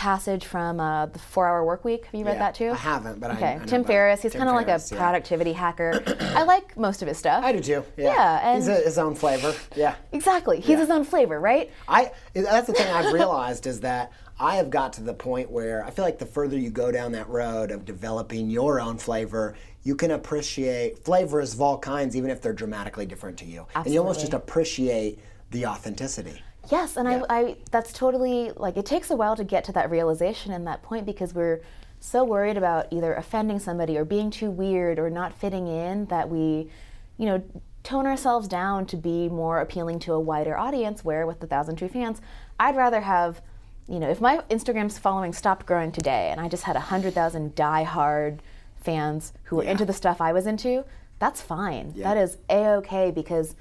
passage 0.00 0.46
from 0.46 0.80
uh, 0.80 1.04
the 1.04 1.18
Four 1.18 1.46
Hour 1.46 1.62
Work 1.62 1.84
Week. 1.84 2.06
Have 2.06 2.14
you 2.14 2.24
read 2.24 2.32
Yeah, 2.32 2.38
that 2.38 2.54
too? 2.54 2.70
I 2.70 2.76
haven't, 2.76 3.20
but 3.20 3.32
okay. 3.32 3.46
I 3.48 3.58
know 3.58 3.66
Tim 3.66 3.84
Ferriss. 3.84 4.22
He's 4.22 4.32
kind 4.32 4.48
of 4.48 4.54
like 4.54 4.68
a 4.68 4.80
yeah. 4.90 4.96
productivity 4.96 5.52
hacker. 5.52 6.02
I 6.20 6.44
like 6.44 6.74
most 6.78 7.02
of 7.02 7.08
his 7.08 7.18
stuff. 7.18 7.44
I 7.44 7.52
do 7.52 7.60
too. 7.60 7.84
Yeah, 7.98 8.14
Yeah, 8.14 8.54
he's 8.56 8.66
a, 8.66 8.76
his 8.76 8.96
own 8.96 9.14
flavor. 9.14 9.54
Yeah, 9.76 9.96
Exactly. 10.12 10.58
He's 10.60 10.78
his 10.78 10.88
own 10.88 11.04
flavor, 11.04 11.38
right? 11.38 11.70
I. 11.86 12.12
That's 12.32 12.66
the 12.66 12.72
thing 12.72 12.90
I've 12.90 13.12
realized 13.12 13.66
is 13.66 13.80
that 13.80 14.10
I 14.38 14.56
have 14.56 14.70
got 14.70 14.94
to 14.94 15.02
the 15.02 15.12
point 15.12 15.50
where 15.50 15.84
I 15.84 15.90
feel 15.90 16.06
like 16.06 16.18
the 16.18 16.24
further 16.24 16.56
you 16.56 16.70
go 16.70 16.90
down 16.90 17.12
that 17.12 17.28
road 17.28 17.70
of 17.70 17.84
developing 17.84 18.48
your 18.48 18.80
own 18.80 18.96
flavor, 18.96 19.54
you 19.82 19.94
can 19.94 20.12
appreciate 20.12 21.04
flavors 21.04 21.52
of 21.52 21.60
all 21.60 21.78
kinds, 21.78 22.16
even 22.16 22.30
if 22.30 22.40
they're 22.40 22.54
dramatically 22.54 23.04
different 23.04 23.36
to 23.40 23.44
you, 23.44 23.66
and 23.74 23.92
you 23.92 24.00
almost 24.00 24.20
just 24.20 24.32
appreciate 24.32 25.18
the 25.50 25.66
authenticity. 25.66 26.40
Yes, 26.70 26.96
and 26.96 27.08
Yeah. 27.08 27.22
I, 27.30 27.38
I 27.40 27.56
that's 27.70 27.92
totally 27.92 28.52
like 28.56 28.76
it 28.76 28.86
takes 28.86 29.10
a 29.10 29.16
while 29.16 29.36
to 29.36 29.44
get 29.44 29.64
to 29.64 29.72
that 29.72 29.90
realization 29.90 30.52
and 30.52 30.66
that 30.66 30.82
point 30.82 31.06
because 31.06 31.34
we're 31.34 31.60
so 32.00 32.24
worried 32.24 32.56
about 32.56 32.86
either 32.92 33.14
offending 33.14 33.58
somebody 33.58 33.96
or 33.96 34.04
being 34.04 34.30
too 34.30 34.50
weird 34.50 34.98
or 34.98 35.10
not 35.10 35.34
fitting 35.34 35.66
in 35.68 36.06
that 36.06 36.28
we, 36.28 36.70
you 37.18 37.26
know, 37.26 37.42
tone 37.82 38.06
ourselves 38.06 38.46
down 38.48 38.86
to 38.86 38.96
be 38.96 39.28
more 39.28 39.60
appealing 39.60 39.98
to 40.00 40.12
a 40.12 40.20
wider 40.20 40.56
audience. 40.56 41.04
Where 41.04 41.26
with 41.26 41.40
the 41.40 41.46
thousand 41.46 41.76
true 41.76 41.88
fans, 41.88 42.20
I'd 42.58 42.76
rather 42.76 43.00
have, 43.00 43.42
you 43.88 43.98
know, 43.98 44.08
if 44.08 44.20
my 44.20 44.38
Instagram's 44.50 44.98
following 44.98 45.32
stopped 45.32 45.66
growing 45.66 45.92
today 45.92 46.28
and 46.30 46.40
I 46.40 46.48
just 46.48 46.64
had 46.64 46.76
a 46.76 46.80
hundred 46.80 47.14
thousand 47.14 47.54
die-hard 47.54 48.42
fans 48.80 49.32
who 49.44 49.56
were 49.56 49.64
Yeah. 49.64 49.72
into 49.72 49.84
the 49.84 49.92
stuff 49.92 50.20
I 50.20 50.32
was 50.32 50.46
into, 50.46 50.84
that's 51.18 51.42
fine. 51.42 51.92
Yeah. 51.94 52.14
That 52.14 52.16
is 52.22 52.38
a 52.48 52.66
okay 52.76 53.10
because, 53.10 53.56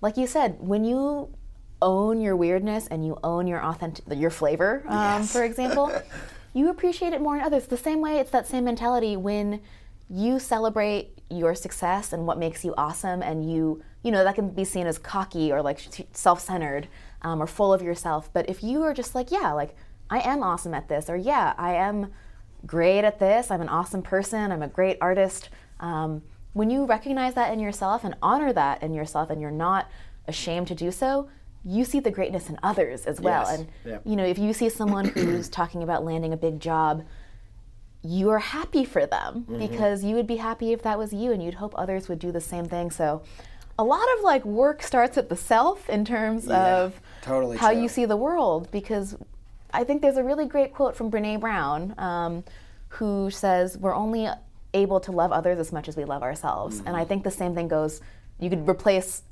like 0.00 0.16
you 0.16 0.26
said, 0.26 0.56
when 0.60 0.84
you 0.84 1.28
own 1.82 2.20
your 2.20 2.36
weirdness 2.36 2.86
and 2.86 3.04
you 3.04 3.18
own 3.22 3.46
your 3.46 3.62
authentic 3.62 4.04
your 4.16 4.30
flavor 4.30 4.82
um, 4.88 5.20
Yes. 5.22 5.32
for 5.32 5.42
example 5.44 5.92
you 6.54 6.70
appreciate 6.70 7.12
it 7.12 7.20
more 7.20 7.36
in 7.36 7.42
others 7.42 7.66
the 7.66 7.76
same 7.76 8.00
way 8.00 8.18
it's 8.18 8.30
that 8.30 8.46
same 8.46 8.64
mentality 8.64 9.16
when 9.16 9.60
you 10.08 10.38
celebrate 10.38 11.18
your 11.30 11.54
success 11.54 12.12
and 12.12 12.26
what 12.26 12.38
makes 12.38 12.64
you 12.64 12.74
awesome 12.76 13.22
and 13.22 13.50
you 13.50 13.82
you 14.02 14.10
know 14.12 14.22
that 14.24 14.34
can 14.34 14.48
be 14.50 14.64
seen 14.64 14.86
as 14.86 14.98
cocky 14.98 15.50
or 15.52 15.62
like 15.62 15.78
self-centered 16.12 16.88
um, 17.22 17.42
or 17.42 17.46
full 17.46 17.72
of 17.72 17.82
yourself 17.82 18.30
but 18.32 18.48
if 18.48 18.62
you 18.62 18.82
are 18.82 18.94
just 18.94 19.14
like 19.14 19.30
yeah 19.30 19.52
like 19.52 19.74
i 20.10 20.20
am 20.20 20.42
awesome 20.42 20.74
at 20.74 20.88
this 20.88 21.08
or 21.08 21.16
yeah 21.16 21.54
i 21.58 21.72
am 21.74 22.12
great 22.66 23.04
at 23.04 23.18
this 23.18 23.50
i'm 23.50 23.60
an 23.60 23.68
awesome 23.68 24.02
person 24.02 24.52
i'm 24.52 24.62
a 24.62 24.68
great 24.68 24.98
artist 25.00 25.48
um, 25.80 26.22
when 26.52 26.68
you 26.70 26.84
recognize 26.84 27.34
that 27.34 27.52
in 27.52 27.58
yourself 27.58 28.04
and 28.04 28.14
honor 28.22 28.52
that 28.52 28.82
in 28.82 28.92
yourself 28.92 29.30
and 29.30 29.40
you're 29.40 29.50
not 29.50 29.88
ashamed 30.28 30.66
to 30.68 30.74
do 30.74 30.90
so 30.90 31.28
you 31.64 31.84
see 31.84 32.00
the 32.00 32.10
greatness 32.10 32.48
in 32.48 32.58
others 32.62 33.06
as 33.06 33.20
well 33.20 33.44
Yes. 33.48 33.60
and 33.84 34.00
you 34.04 34.16
know 34.16 34.24
if 34.24 34.38
you 34.38 34.52
see 34.52 34.68
someone 34.68 35.06
who's 35.06 35.48
talking 35.60 35.82
about 35.82 36.04
landing 36.04 36.32
a 36.32 36.36
big 36.36 36.58
job 36.60 37.04
you 38.02 38.30
are 38.30 38.38
happy 38.40 38.84
for 38.84 39.06
them 39.06 39.44
Mm-hmm. 39.48 39.58
because 39.58 40.02
you 40.04 40.16
would 40.16 40.26
be 40.26 40.36
happy 40.36 40.72
if 40.72 40.82
that 40.82 40.98
was 40.98 41.12
you 41.12 41.30
and 41.32 41.42
you'd 41.42 41.54
hope 41.54 41.74
others 41.76 42.08
would 42.08 42.18
do 42.18 42.32
the 42.32 42.40
same 42.40 42.64
thing 42.64 42.90
so 42.90 43.22
a 43.78 43.84
lot 43.84 44.06
of 44.18 44.24
like 44.24 44.44
work 44.44 44.82
starts 44.82 45.16
at 45.16 45.28
the 45.28 45.36
self 45.36 45.88
in 45.88 46.04
terms 46.04 46.46
Yeah, 46.46 46.78
of 46.82 47.00
totally 47.22 47.56
how 47.56 47.70
true. 47.72 47.82
you 47.82 47.88
see 47.88 48.04
the 48.04 48.16
world 48.16 48.68
because 48.72 49.16
i 49.72 49.84
think 49.84 50.02
there's 50.02 50.16
a 50.16 50.24
really 50.24 50.46
great 50.46 50.74
quote 50.74 50.96
from 50.96 51.10
brene 51.10 51.40
brown 51.40 51.94
um, 51.98 52.44
who 52.88 53.30
says 53.30 53.78
we're 53.78 53.94
only 53.94 54.28
able 54.74 55.00
to 55.00 55.12
love 55.12 55.30
others 55.32 55.58
as 55.58 55.72
much 55.72 55.88
as 55.88 55.96
we 55.96 56.04
love 56.04 56.22
ourselves 56.22 56.78
and 56.78 56.86
Mm-hmm. 56.88 56.96
i 56.96 57.04
think 57.04 57.22
the 57.24 57.30
same 57.30 57.54
thing 57.54 57.68
goes 57.68 58.00
you 58.40 58.50
could 58.50 58.68
replace 58.68 59.22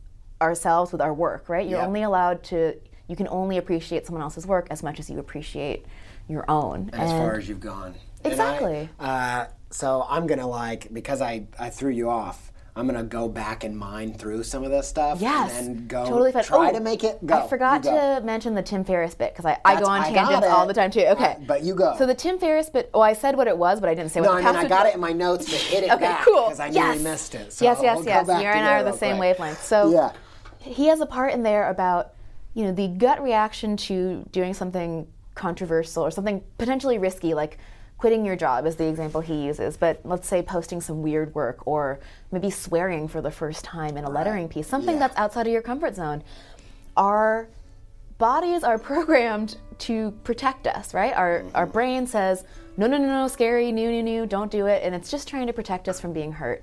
ourselves 0.50 0.90
with 0.92 1.00
our 1.00 1.12
work 1.12 1.48
right 1.48 1.68
you're 1.68 1.80
only 1.82 2.02
allowed 2.02 2.42
to 2.42 2.74
you 3.08 3.16
can 3.16 3.28
only 3.28 3.58
appreciate 3.58 4.06
someone 4.06 4.22
else's 4.22 4.46
work 4.46 4.66
as 4.70 4.82
much 4.82 4.98
as 5.00 5.10
you 5.10 5.18
appreciate 5.18 5.84
your 6.28 6.48
own 6.50 6.88
as 6.92 7.10
And- 7.10 7.18
far 7.18 7.34
as 7.36 7.48
you've 7.48 7.58
gone. 7.60 7.94
And 8.22 8.26
I- 8.26 8.30
Exactly. 8.30 8.88
uh, 9.00 9.44
so 9.70 10.06
I'm 10.08 10.26
gonna 10.28 10.46
like 10.46 10.92
because 10.92 11.20
I 11.20 11.46
I 11.58 11.70
threw 11.70 11.90
you 11.90 12.08
off. 12.08 12.52
I'm 12.76 12.86
gonna 12.86 13.02
go 13.02 13.28
back 13.28 13.64
and 13.64 13.76
mine 13.76 14.14
through 14.14 14.44
some 14.44 14.62
of 14.62 14.70
this 14.70 14.86
stuff. 14.86 15.20
Yes, 15.20 15.58
and 15.58 15.76
then 15.78 15.86
go 15.88 16.04
totally 16.06 16.30
fun. 16.30 16.44
try 16.44 16.68
Oh, 16.70 16.72
to 16.72 16.78
make 16.80 17.02
it 17.02 17.18
go. 17.26 17.34
I 17.34 17.48
forgot 17.48 17.82
go. 17.82 17.90
to 18.20 18.24
mention 18.24 18.54
the 18.54 18.62
Tim 18.62 18.84
Ferriss 18.84 19.16
bit 19.16 19.32
because 19.32 19.44
I, 19.44 19.58
I 19.64 19.80
go 19.80 19.86
on 19.86 20.02
I 20.02 20.12
tangents 20.12 20.46
all 20.46 20.66
the 20.66 20.74
time 20.74 20.92
too. 20.92 21.00
Okay, 21.00 21.32
Uh, 21.32 21.44
but 21.48 21.62
you 21.64 21.74
go. 21.74 21.96
So 21.98 22.06
the 22.06 22.14
Tim 22.14 22.38
Ferriss 22.38 22.70
bit. 22.70 22.90
Oh, 22.94 23.00
I 23.00 23.14
said 23.14 23.36
what 23.36 23.48
it 23.48 23.58
was, 23.58 23.80
but 23.80 23.88
I 23.88 23.94
didn't 23.94 24.12
say 24.12 24.20
No, 24.20 24.28
what 24.28 24.44
I 24.44 24.52
the 24.52 24.58
mean 24.58 24.66
I 24.66 24.68
got 24.68 24.84
was. 24.84 24.92
it 24.92 24.94
in 24.94 25.00
my 25.00 25.12
notes 25.12 25.46
to 25.46 25.56
hit 25.56 25.82
it 25.82 25.90
Okay, 25.94 26.00
back 26.04 26.24
cool. 26.24 26.44
because 26.44 26.60
I 26.60 26.68
knew 26.68 26.76
yes. 26.76 26.96
we 26.98 27.02
missed 27.02 27.34
it. 27.34 27.52
So 27.52 27.64
yes, 27.64 27.80
yes, 27.82 27.96
we'll 27.96 28.04
yes. 28.06 28.28
You 28.28 28.34
and 28.34 28.64
I 28.64 28.74
are 28.80 28.84
the 28.84 28.92
same 28.92 29.16
quick. 29.16 29.36
wavelength. 29.40 29.64
So 29.64 29.90
Yeah. 29.90 30.12
He 30.60 30.86
has 30.86 31.00
a 31.00 31.06
part 31.06 31.32
in 31.32 31.42
there 31.42 31.68
about 31.68 32.14
you 32.54 32.64
know 32.64 32.72
the 32.72 32.88
gut 32.88 33.22
reaction 33.22 33.76
to 33.76 34.24
doing 34.32 34.54
something 34.54 35.06
controversial 35.34 36.02
or 36.04 36.10
something 36.10 36.42
potentially 36.58 36.98
risky, 36.98 37.34
like 37.34 37.58
quitting 37.96 38.24
your 38.24 38.36
job 38.36 38.66
is 38.66 38.76
the 38.76 38.86
example 38.86 39.20
he 39.20 39.44
uses. 39.44 39.76
But 39.76 40.00
let's 40.04 40.26
say 40.28 40.42
posting 40.42 40.80
some 40.80 41.02
weird 41.02 41.34
work 41.34 41.66
or 41.66 42.00
maybe 42.32 42.50
swearing 42.50 43.08
for 43.08 43.20
the 43.20 43.30
first 43.30 43.64
time 43.64 43.96
in 43.96 44.04
a 44.04 44.10
lettering 44.10 44.48
piece, 44.48 44.66
something 44.66 44.94
Yeah. 44.94 45.00
that's 45.00 45.16
outside 45.16 45.46
of 45.46 45.52
your 45.52 45.62
comfort 45.62 45.94
zone. 45.94 46.22
Our 46.96 47.48
bodies 48.18 48.64
are 48.64 48.78
programmed 48.78 49.56
to 49.80 50.12
protect 50.24 50.66
us, 50.66 50.92
right? 50.94 51.14
Our 51.14 51.40
mm-hmm. 51.40 51.56
our 51.56 51.66
brain 51.66 52.06
says, 52.06 52.44
no, 52.76 52.86
no, 52.86 52.96
no, 52.98 53.06
no, 53.06 53.28
scary, 53.28 53.72
new, 53.72 53.90
new, 53.90 54.02
new, 54.02 54.26
don't 54.26 54.50
do 54.50 54.66
it, 54.66 54.82
and 54.82 54.94
it's 54.94 55.10
just 55.10 55.28
trying 55.28 55.46
to 55.46 55.52
protect 55.52 55.88
us 55.88 56.00
from 56.00 56.12
being 56.12 56.32
hurt. 56.32 56.62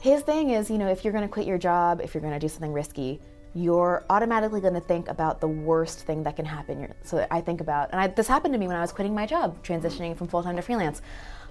His 0.00 0.22
thing 0.22 0.50
is, 0.50 0.70
you 0.70 0.78
know, 0.78 0.88
if 0.88 1.04
you're 1.04 1.12
going 1.12 1.24
to 1.26 1.32
quit 1.32 1.46
your 1.46 1.58
job, 1.58 2.00
if 2.02 2.14
you're 2.14 2.20
going 2.20 2.32
to 2.34 2.38
do 2.38 2.48
something 2.48 2.72
risky, 2.72 3.20
you're 3.54 4.04
automatically 4.10 4.60
going 4.60 4.74
to 4.74 4.80
think 4.80 5.08
about 5.08 5.40
the 5.40 5.48
worst 5.48 6.00
thing 6.00 6.22
that 6.22 6.36
can 6.36 6.44
happen. 6.44 6.80
You're- 6.80 6.94
So 7.02 7.26
I 7.30 7.40
think 7.40 7.60
about, 7.60 7.90
and 7.90 8.00
I, 8.00 8.06
this 8.06 8.28
happened 8.28 8.54
to 8.54 8.58
me 8.58 8.68
when 8.68 8.76
I 8.76 8.80
was 8.80 8.92
quitting 8.92 9.14
my 9.14 9.26
job, 9.26 9.62
transitioning 9.64 10.16
from 10.16 10.28
full 10.28 10.42
time 10.42 10.56
to 10.56 10.62
freelance. 10.62 11.02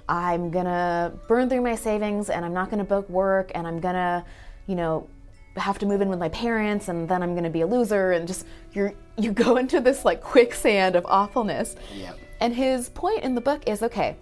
I'm 0.10 0.52
gonna 0.52 1.12
burn 1.28 1.50
through 1.50 1.62
my 1.62 1.76
savings, 1.76 2.30
and 2.30 2.46
I'm 2.46 2.54
not 2.54 2.70
going 2.70 2.78
to 2.80 2.86
book 2.86 3.10
work, 3.10 3.52
and 3.54 3.68
I'm 3.68 3.82
gonna, 3.82 4.24
you 4.66 4.76
know, 4.76 5.10
have 5.58 5.80
to 5.80 5.86
move 5.86 6.00
in 6.02 6.08
with 6.08 6.20
my 6.20 6.30
parents 6.30 6.88
and 6.88 7.10
then 7.10 7.24
I'm 7.24 7.32
going 7.32 7.44
to 7.44 7.50
be 7.50 7.62
a 7.62 7.66
loser 7.68 8.12
and 8.12 8.28
just 8.28 8.46
you 8.74 8.96
you 9.18 9.32
go 9.32 9.58
into 9.62 9.82
this 9.82 10.06
like 10.06 10.22
quicksand 10.22 10.96
of 10.96 11.04
awfulness. 11.08 11.76
Yep. 11.96 12.20
And 12.40 12.54
his 12.54 12.90
point 12.90 13.24
in 13.24 13.34
the 13.34 13.42
book 13.42 13.64
is 13.68 13.82
okay, 13.82 14.16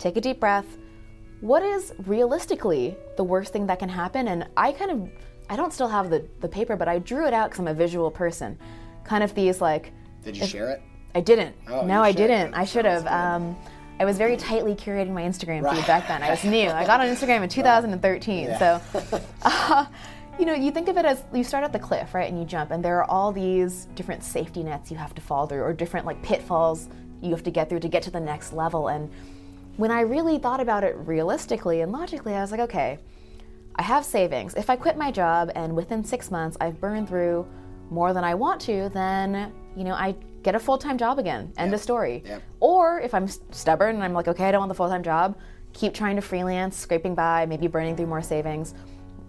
take 0.00 0.16
a 0.16 0.20
deep 0.20 0.40
breath. 0.40 0.66
What 1.42 1.62
is 1.64 1.92
realistically 2.06 2.96
the 3.16 3.24
worst 3.24 3.52
thing 3.52 3.66
that 3.66 3.78
can 3.80 3.88
happen? 3.88 4.28
And 4.28 4.46
I 4.56 4.70
kind 4.72 4.90
of 4.92 5.10
I 5.50 5.56
don't 5.56 5.72
still 5.72 5.88
have 5.88 6.08
the 6.08 6.24
the 6.40 6.48
paper, 6.48 6.76
but 6.76 6.88
I 6.88 6.98
drew 7.00 7.26
it 7.26 7.34
out 7.34 7.50
cuz 7.50 7.58
I'm 7.58 7.66
a 7.68 7.74
visual 7.74 8.10
person. 8.10 8.56
Kind 9.04 9.22
of 9.24 9.34
these 9.34 9.60
like 9.60 9.92
Did 10.24 10.36
you 10.36 10.46
share 10.46 10.70
it? 10.70 10.80
I 11.16 11.20
didn't. 11.20 11.54
Oh, 11.68 11.84
no, 11.84 12.00
I 12.02 12.12
didn't. 12.12 12.54
I 12.54 12.64
should 12.64 12.84
have. 12.86 13.06
Um, 13.06 13.56
I 14.00 14.04
was 14.04 14.16
very 14.18 14.36
tightly 14.36 14.74
curating 14.74 15.10
my 15.10 15.22
Instagram 15.22 15.62
Right. 15.62 15.76
feed 15.76 15.86
back 15.86 16.06
then. 16.08 16.22
I 16.22 16.30
was 16.30 16.44
new. 16.44 16.68
I 16.70 16.86
got 16.86 17.00
on 17.00 17.06
Instagram 17.08 17.42
in 17.42 17.48
2013. 17.60 18.56
So, 18.58 18.80
uh, 19.42 19.86
you 20.38 20.46
know, 20.46 20.54
you 20.54 20.70
think 20.70 20.88
of 20.88 20.96
it 20.96 21.04
as 21.04 21.22
you 21.34 21.44
start 21.44 21.64
at 21.64 21.72
the 21.72 21.78
cliff, 21.78 22.14
right, 22.14 22.30
and 22.30 22.38
you 22.38 22.46
jump, 22.46 22.70
and 22.70 22.82
there 22.82 22.96
are 22.98 23.04
all 23.10 23.30
these 23.32 23.86
different 23.94 24.24
safety 24.24 24.62
nets 24.62 24.90
you 24.90 24.96
have 24.96 25.14
to 25.16 25.20
fall 25.20 25.46
through, 25.46 25.60
or 25.62 25.72
different 25.74 26.06
like 26.06 26.22
pitfalls 26.22 26.88
you 27.20 27.30
have 27.30 27.42
to 27.42 27.50
get 27.50 27.68
through 27.68 27.80
to 27.80 27.88
get 27.88 28.02
to 28.04 28.10
the 28.10 28.20
next 28.20 28.52
level. 28.54 28.88
And 28.88 29.10
when 29.76 29.90
I 29.90 30.00
really 30.00 30.38
thought 30.38 30.60
about 30.60 30.84
it 30.84 30.96
realistically 30.98 31.80
and 31.80 31.92
logically, 31.92 32.34
I 32.34 32.40
was 32.40 32.50
like, 32.50 32.60
okay, 32.60 32.98
I 33.76 33.82
have 33.82 34.04
savings. 34.04 34.54
If 34.54 34.68
I 34.68 34.76
quit 34.76 34.96
my 34.96 35.10
job 35.10 35.50
and 35.54 35.74
within 35.74 36.04
six 36.04 36.30
months 36.30 36.56
I've 36.60 36.80
burned 36.80 37.08
through 37.08 37.46
more 37.90 38.12
than 38.12 38.24
I 38.24 38.34
want 38.34 38.60
to, 38.62 38.90
then 38.92 39.52
you 39.76 39.84
know 39.84 39.94
I 39.94 40.14
get 40.42 40.54
a 40.54 40.58
full 40.58 40.78
time 40.78 40.98
job 40.98 41.18
again. 41.18 41.52
End 41.56 41.72
of 41.72 41.80
story. 41.80 42.22
Yep. 42.26 42.42
Or 42.60 43.00
if 43.00 43.14
I'm 43.14 43.28
stubborn 43.28 43.94
and 43.94 44.04
I'm 44.04 44.12
like, 44.12 44.28
okay, 44.28 44.44
I 44.44 44.52
don't 44.52 44.60
want 44.60 44.68
the 44.68 44.74
full 44.74 44.88
time 44.88 45.02
job, 45.02 45.38
keep 45.72 45.94
trying 45.94 46.16
to 46.16 46.22
freelance, 46.22 46.76
scraping 46.76 47.14
by, 47.14 47.46
maybe 47.46 47.66
burning 47.66 47.96
through 47.96 48.06
more 48.06 48.22
savings. 48.22 48.74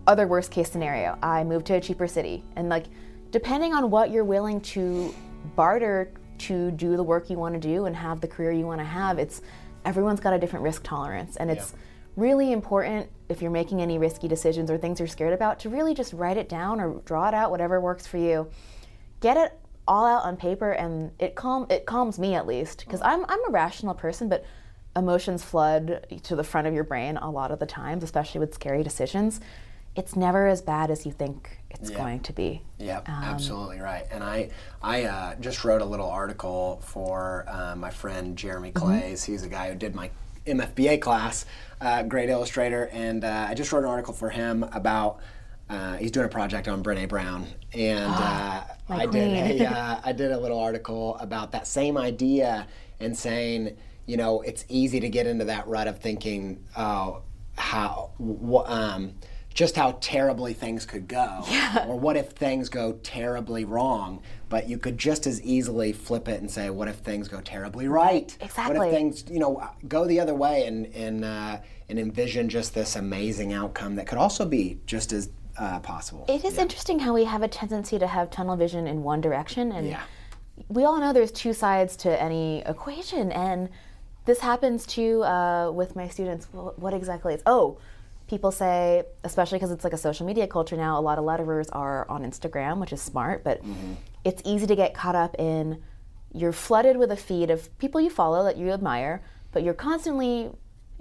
Other 0.07 0.27
worst 0.27 0.51
case 0.51 0.69
scenario, 0.69 1.17
I 1.23 1.45
move 1.45 1.63
to 1.65 1.75
a 1.75 1.81
cheaper 1.81 2.07
city, 2.07 2.43
and 2.57 2.67
like 2.67 2.87
depending 3.31 3.73
on 3.73 3.89
what 3.89 4.11
you're 4.11 4.25
willing 4.25 4.59
to 4.61 5.13
barter 5.55 6.11
to 6.39 6.71
do 6.71 6.97
the 6.97 7.03
work 7.03 7.29
you 7.29 7.37
want 7.37 7.53
to 7.53 7.59
do 7.59 7.85
and 7.85 7.95
have 7.95 8.19
the 8.19 8.27
career 8.27 8.51
you 8.51 8.65
want 8.65 8.81
to 8.81 8.85
have, 8.85 9.17
it's 9.17 9.41
everyone's 9.85 10.19
got 10.19 10.33
a 10.33 10.39
different 10.39 10.63
risk 10.63 10.83
tolerance, 10.83 11.35
and 11.35 11.49
it's 11.51 11.73
really 12.15 12.51
important 12.51 13.09
if 13.29 13.41
you're 13.41 13.51
making 13.51 13.81
any 13.81 13.97
risky 13.97 14.27
decisions 14.27 14.69
or 14.69 14.77
things 14.77 14.99
you're 14.99 15.07
scared 15.07 15.33
about 15.33 15.59
to 15.59 15.69
really 15.69 15.93
just 15.93 16.13
write 16.13 16.37
it 16.37 16.47
down 16.47 16.79
or 16.79 17.01
draw 17.05 17.27
it 17.27 17.33
out, 17.33 17.49
whatever 17.51 17.81
works 17.81 18.05
for 18.05 18.17
you. 18.17 18.49
Get 19.19 19.37
it 19.37 19.57
all 19.87 20.05
out 20.05 20.23
on 20.23 20.37
paper, 20.37 20.71
and 20.71 21.11
it 21.19 21.35
calm 21.35 21.67
it 21.69 21.85
calms 21.85 22.19
me 22.19 22.35
at 22.35 22.47
least 22.47 22.85
because 22.85 23.01
I'm 23.01 23.25
I'm 23.27 23.39
a 23.47 23.51
rational 23.51 23.93
person, 23.93 24.29
but 24.29 24.45
emotions 24.95 25.43
flood 25.43 26.05
to 26.23 26.35
the 26.35 26.43
front 26.43 26.67
of 26.67 26.73
your 26.73 26.83
brain 26.83 27.17
a 27.17 27.29
lot 27.29 27.51
of 27.51 27.59
the 27.59 27.65
times, 27.65 28.03
especially 28.03 28.39
with 28.39 28.53
scary 28.53 28.83
decisions. 28.83 29.39
It's 29.95 30.15
never 30.15 30.47
as 30.47 30.61
bad 30.61 30.89
as 30.89 31.05
you 31.05 31.11
think 31.11 31.59
it's 31.69 31.91
Yeah. 31.91 31.97
going 31.97 32.19
to 32.21 32.33
be. 32.33 32.61
Yep, 32.79 33.07
Um, 33.09 33.23
absolutely 33.23 33.79
right. 33.79 34.05
And 34.11 34.23
I, 34.23 34.49
I 34.81 35.03
uh, 35.03 35.35
just 35.35 35.63
wrote 35.63 35.81
a 35.81 35.85
little 35.85 36.09
article 36.09 36.81
for 36.83 37.45
uh, 37.47 37.75
my 37.75 37.89
friend 37.91 38.35
Jeremy 38.35 38.71
Mm-hmm. 38.71 38.85
Clays. 38.85 39.23
He's 39.23 39.43
a 39.43 39.47
guy 39.49 39.69
who 39.69 39.75
did 39.75 39.93
my 39.93 40.09
MFBA 40.47 40.99
class, 41.01 41.45
uh, 41.79 42.03
great 42.03 42.29
illustrator, 42.29 42.89
and 42.91 43.23
uh, 43.23 43.47
I 43.49 43.53
just 43.53 43.71
wrote 43.71 43.83
an 43.83 43.89
article 43.89 44.13
for 44.13 44.29
him 44.29 44.63
about. 44.71 45.19
Uh, 45.69 45.95
he's 45.95 46.11
doing 46.11 46.25
a 46.25 46.29
project 46.29 46.67
on 46.67 46.83
Brene 46.83 47.07
Brown, 47.07 47.47
and 47.73 48.03
uh, 48.13 48.63
I 48.89 49.05
did 49.05 49.61
a, 49.61 49.65
uh, 49.71 50.01
I 50.03 50.11
did 50.11 50.31
a 50.33 50.37
little 50.37 50.59
article 50.59 51.15
about 51.19 51.51
that 51.53 51.65
same 51.67 51.97
idea 51.97 52.67
and 52.99 53.17
saying, 53.17 53.77
you 54.05 54.17
know, 54.17 54.41
it's 54.41 54.65
easy 54.67 54.99
to 54.99 55.07
get 55.09 55.25
into 55.27 55.45
that 55.45 55.65
rut 55.67 55.87
of 55.87 55.99
thinking, 55.99 56.61
oh, 56.77 57.21
how, 57.57 58.11
wh- 58.19 58.69
um, 58.69 59.13
just 59.53 59.75
how 59.75 59.97
terribly 60.01 60.53
things 60.53 60.85
could 60.85 61.07
go, 61.07 61.43
or 61.87 61.99
what 61.99 62.17
if 62.17 62.29
things 62.31 62.69
go 62.69 62.93
terribly 63.03 63.65
wrong. 63.65 64.21
But 64.49 64.67
you 64.67 64.77
could 64.77 64.97
just 64.97 65.27
as 65.27 65.41
easily 65.41 65.93
flip 65.93 66.27
it 66.27 66.41
and 66.41 66.49
say, 66.49 66.69
what 66.69 66.87
if 66.87 66.97
things 66.97 67.27
go 67.27 67.41
terribly 67.41 67.87
right? 67.87 68.35
Exactly. 68.41 68.77
What 68.77 68.87
if 68.87 68.93
things, 68.93 69.25
you 69.29 69.39
know, 69.39 69.67
go 69.87 70.05
the 70.05 70.19
other 70.19 70.33
way 70.33 70.65
and 70.65 70.87
and 70.95 71.25
uh, 71.25 71.59
and 71.89 71.99
envision 71.99 72.49
just 72.49 72.73
this 72.73 72.95
amazing 72.95 73.53
outcome 73.53 73.95
that 73.95 74.07
could 74.07 74.17
also 74.17 74.45
be 74.45 74.79
just 74.85 75.13
as 75.13 75.29
uh, 75.57 75.79
possible. 75.79 76.25
It 76.27 76.43
is 76.43 76.57
interesting 76.57 76.99
how 76.99 77.13
we 77.13 77.25
have 77.25 77.43
a 77.43 77.47
tendency 77.47 77.99
to 77.99 78.07
have 78.07 78.31
tunnel 78.31 78.55
vision 78.55 78.87
in 78.87 79.03
one 79.03 79.21
direction, 79.21 79.71
and 79.71 79.87
Yeah. 79.87 80.01
we 80.67 80.83
all 80.83 80.99
know 80.99 81.13
there's 81.13 81.31
two 81.31 81.53
sides 81.53 81.95
to 81.97 82.21
any 82.21 82.61
equation, 82.65 83.31
and 83.31 83.69
this 84.25 84.39
happens 84.39 84.85
too 84.85 85.23
uh, 85.23 85.71
with 85.71 85.95
my 85.95 86.07
students. 86.07 86.47
What 86.51 86.93
exactly 86.93 87.35
is? 87.35 87.43
Oh, 87.45 87.77
people 88.27 88.51
say, 88.51 89.03
especially 89.23 89.57
because 89.57 89.71
it's 89.71 89.83
like 89.83 89.93
a 89.93 89.97
social 89.97 90.25
media 90.25 90.47
culture 90.47 90.77
now, 90.77 90.99
a 90.99 91.01
lot 91.01 91.19
of 91.19 91.25
letterers 91.25 91.67
are 91.71 92.09
on 92.09 92.23
Instagram, 92.23 92.79
which 92.79 92.93
is 92.93 93.01
smart, 93.01 93.43
but 93.43 93.61
mm-hmm. 93.61 93.93
it's 94.23 94.41
easy 94.45 94.67
to 94.67 94.75
get 94.75 94.93
caught 94.93 95.15
up 95.15 95.35
in. 95.39 95.81
You're 96.33 96.53
flooded 96.53 96.97
with 96.97 97.11
a 97.11 97.17
feed 97.17 97.51
of 97.51 97.75
people 97.77 98.01
you 98.01 98.09
follow 98.09 98.43
that 98.45 98.57
you 98.57 98.71
admire, 98.71 99.21
but 99.51 99.63
you're 99.63 99.75
constantly 99.75 100.49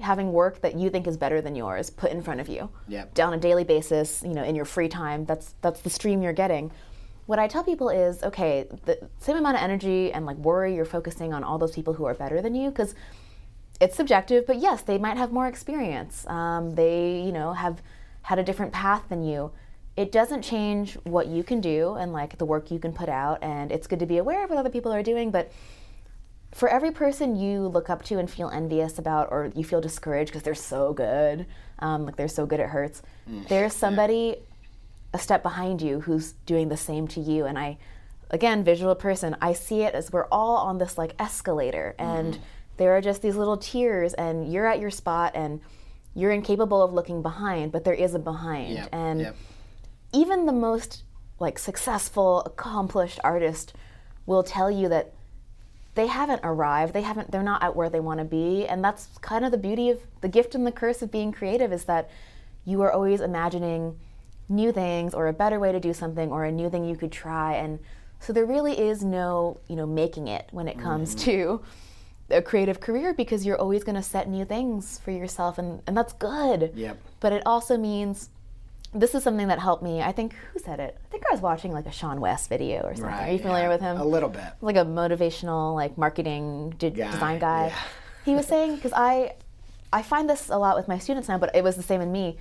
having 0.00 0.32
work 0.32 0.60
that 0.60 0.76
you 0.76 0.90
think 0.90 1.06
is 1.06 1.16
better 1.16 1.40
than 1.40 1.54
yours 1.54 1.90
put 1.90 2.10
in 2.10 2.22
front 2.22 2.40
of 2.40 2.48
you 2.48 2.68
Yep. 2.88 3.18
on 3.20 3.34
a 3.34 3.38
daily 3.38 3.64
basis, 3.64 4.22
you 4.22 4.34
know, 4.34 4.42
in 4.42 4.54
your 4.54 4.64
free 4.64 4.88
time. 4.88 5.24
That's 5.24 5.54
that's 5.62 5.80
the 5.80 5.90
stream 5.90 6.22
you're 6.22 6.32
getting. 6.32 6.72
What 7.26 7.38
I 7.38 7.46
tell 7.46 7.62
people 7.62 7.88
is, 7.88 8.22
okay, 8.22 8.66
the 8.84 8.98
same 9.20 9.36
amount 9.36 9.56
of 9.56 9.62
energy 9.62 10.12
and 10.12 10.26
like 10.26 10.36
worry 10.38 10.74
you're 10.74 10.84
focusing 10.84 11.32
on 11.32 11.44
all 11.44 11.56
those 11.56 11.72
people 11.72 11.94
who 11.94 12.04
are 12.04 12.14
better 12.14 12.42
than 12.42 12.54
you 12.54 12.70
because 12.70 12.94
it's 13.82 13.96
subjective. 13.96 14.46
But 14.46 14.58
yes, 14.58 14.82
they 14.82 14.96
might 14.96 15.16
have 15.16 15.32
more 15.32 15.48
experience. 15.48 16.26
Um, 16.28 16.74
they, 16.76 17.20
you 17.20 17.32
know, 17.32 17.52
have 17.52 17.82
had 18.22 18.38
a 18.38 18.44
different 18.44 18.72
path 18.72 19.02
than 19.08 19.24
you. 19.24 19.50
It 19.96 20.12
doesn't 20.12 20.42
change 20.42 20.94
what 21.02 21.26
you 21.26 21.42
can 21.42 21.60
do 21.60 21.94
and 21.94 22.12
like 22.12 22.38
the 22.38 22.46
work 22.46 22.70
you 22.70 22.78
can 22.78 22.92
put 22.92 23.08
out. 23.08 23.42
And 23.42 23.72
it's 23.72 23.88
good 23.88 23.98
to 23.98 24.06
be 24.06 24.18
aware 24.18 24.44
of 24.44 24.50
what 24.50 24.58
other 24.58 24.70
people 24.70 24.92
are 24.92 25.02
doing, 25.02 25.30
but 25.32 25.52
for 26.52 26.68
every 26.68 26.92
person 26.92 27.34
you 27.34 27.66
look 27.66 27.90
up 27.90 28.04
to 28.04 28.18
and 28.18 28.30
feel 28.30 28.48
envious 28.50 28.98
about 28.98 29.28
or 29.32 29.50
you 29.56 29.64
feel 29.64 29.80
discouraged 29.80 30.30
because 30.30 30.42
they're 30.42 30.54
so 30.54 30.92
good 30.92 31.46
um, 31.80 32.04
like 32.04 32.16
they're 32.16 32.28
so 32.28 32.46
good 32.46 32.60
it 32.60 32.68
hurts 32.68 33.02
there's 33.48 33.72
somebody 33.72 34.36
a 35.14 35.18
step 35.18 35.42
behind 35.42 35.80
you 35.80 36.00
who's 36.00 36.32
doing 36.44 36.68
the 36.68 36.76
same 36.76 37.08
to 37.08 37.20
you 37.20 37.46
and 37.46 37.58
i 37.58 37.78
again 38.30 38.62
visual 38.62 38.94
person 38.94 39.34
i 39.40 39.54
see 39.54 39.80
it 39.80 39.94
as 39.94 40.12
we're 40.12 40.26
all 40.26 40.56
on 40.56 40.76
this 40.76 40.98
like 40.98 41.14
escalator 41.18 41.94
and 41.98 42.38
there 42.82 42.96
are 42.96 43.00
just 43.00 43.22
these 43.22 43.36
little 43.36 43.56
tears 43.56 44.12
and 44.14 44.52
you're 44.52 44.66
at 44.66 44.80
your 44.80 44.90
spot 44.90 45.30
and 45.36 45.60
you're 46.16 46.32
incapable 46.32 46.82
of 46.82 46.92
looking 46.92 47.22
behind 47.22 47.70
but 47.70 47.84
there 47.84 47.94
is 47.94 48.12
a 48.12 48.18
behind. 48.18 48.74
Yep, 48.74 48.88
and 48.90 49.20
yep. 49.20 49.36
even 50.12 50.46
the 50.46 50.52
most 50.52 51.04
like 51.38 51.60
successful 51.60 52.40
accomplished 52.40 53.20
artist 53.22 53.72
will 54.26 54.42
tell 54.42 54.68
you 54.68 54.88
that 54.88 55.14
they 55.94 56.08
haven't 56.08 56.40
arrived 56.42 56.92
they 56.92 57.02
haven't 57.02 57.30
they're 57.30 57.40
not 57.44 57.62
at 57.62 57.76
where 57.76 57.88
they 57.88 58.00
want 58.00 58.18
to 58.18 58.24
be. 58.24 58.66
And 58.66 58.82
that's 58.82 59.06
kind 59.20 59.44
of 59.44 59.52
the 59.52 59.58
beauty 59.58 59.88
of 59.90 60.00
the 60.20 60.28
gift 60.28 60.56
and 60.56 60.66
the 60.66 60.72
curse 60.72 61.02
of 61.02 61.12
being 61.12 61.30
creative 61.30 61.72
is 61.72 61.84
that 61.84 62.10
you 62.64 62.82
are 62.82 62.90
always 62.90 63.20
imagining 63.20 63.96
new 64.48 64.72
things 64.72 65.14
or 65.14 65.28
a 65.28 65.32
better 65.32 65.60
way 65.60 65.70
to 65.70 65.78
do 65.78 65.94
something 65.94 66.32
or 66.32 66.44
a 66.44 66.50
new 66.50 66.68
thing 66.68 66.84
you 66.84 66.96
could 66.96 67.12
try. 67.12 67.54
And 67.54 67.78
so 68.18 68.32
there 68.32 68.44
really 68.44 68.76
is 68.76 69.04
no 69.04 69.60
you 69.68 69.76
know 69.76 69.86
making 69.86 70.26
it 70.26 70.48
when 70.50 70.66
it 70.66 70.80
comes 70.80 71.14
mm-hmm. 71.14 71.30
to 71.30 71.62
a 72.32 72.42
creative 72.42 72.80
career 72.80 73.12
because 73.14 73.44
you're 73.46 73.58
always 73.58 73.84
going 73.84 73.94
to 73.96 74.02
set 74.02 74.28
new 74.28 74.44
things 74.44 74.98
for 74.98 75.10
yourself 75.10 75.58
and, 75.58 75.82
and 75.86 75.96
that's 75.96 76.12
good 76.14 76.72
Yep. 76.74 76.96
but 77.20 77.32
it 77.32 77.42
also 77.46 77.76
means 77.76 78.30
this 78.94 79.14
is 79.14 79.22
something 79.22 79.48
that 79.48 79.58
helped 79.58 79.82
me. 79.82 80.02
I 80.02 80.12
think 80.12 80.34
who 80.52 80.58
said 80.58 80.78
it? 80.78 80.98
I 81.02 81.08
think 81.10 81.24
I 81.26 81.32
was 81.32 81.40
watching 81.40 81.72
like 81.72 81.86
a 81.86 81.90
seanwes 81.90 82.46
video 82.48 82.82
or 82.82 82.94
something. 82.94 83.04
right, 83.04 83.28
Are 83.28 83.32
you 83.32 83.38
familiar 83.38 83.64
yeah. 83.64 83.68
with 83.70 83.80
him? 83.80 83.96
A 83.98 84.04
little 84.04 84.28
bit. 84.28 84.44
like 84.60 84.76
a 84.76 84.84
motivational 84.84 85.74
like 85.74 85.96
marketing 85.96 86.74
d- 86.78 86.90
Guy, 86.90 87.10
design 87.10 87.38
guy. 87.38 87.68
yeah. 87.68 87.78
He 88.26 88.34
was 88.34 88.46
saying 88.46 88.76
because 88.76 88.92
I 88.94 89.34
I 89.94 90.02
find 90.02 90.28
this 90.28 90.48
a 90.50 90.58
lot 90.58 90.76
with 90.76 90.88
my 90.88 90.98
students 90.98 91.28
now, 91.28 91.38
but 91.38 91.54
it 91.54 91.64
was 91.64 91.76
the 91.76 91.82
same 91.82 92.00
in 92.02 92.12
me. 92.12 92.36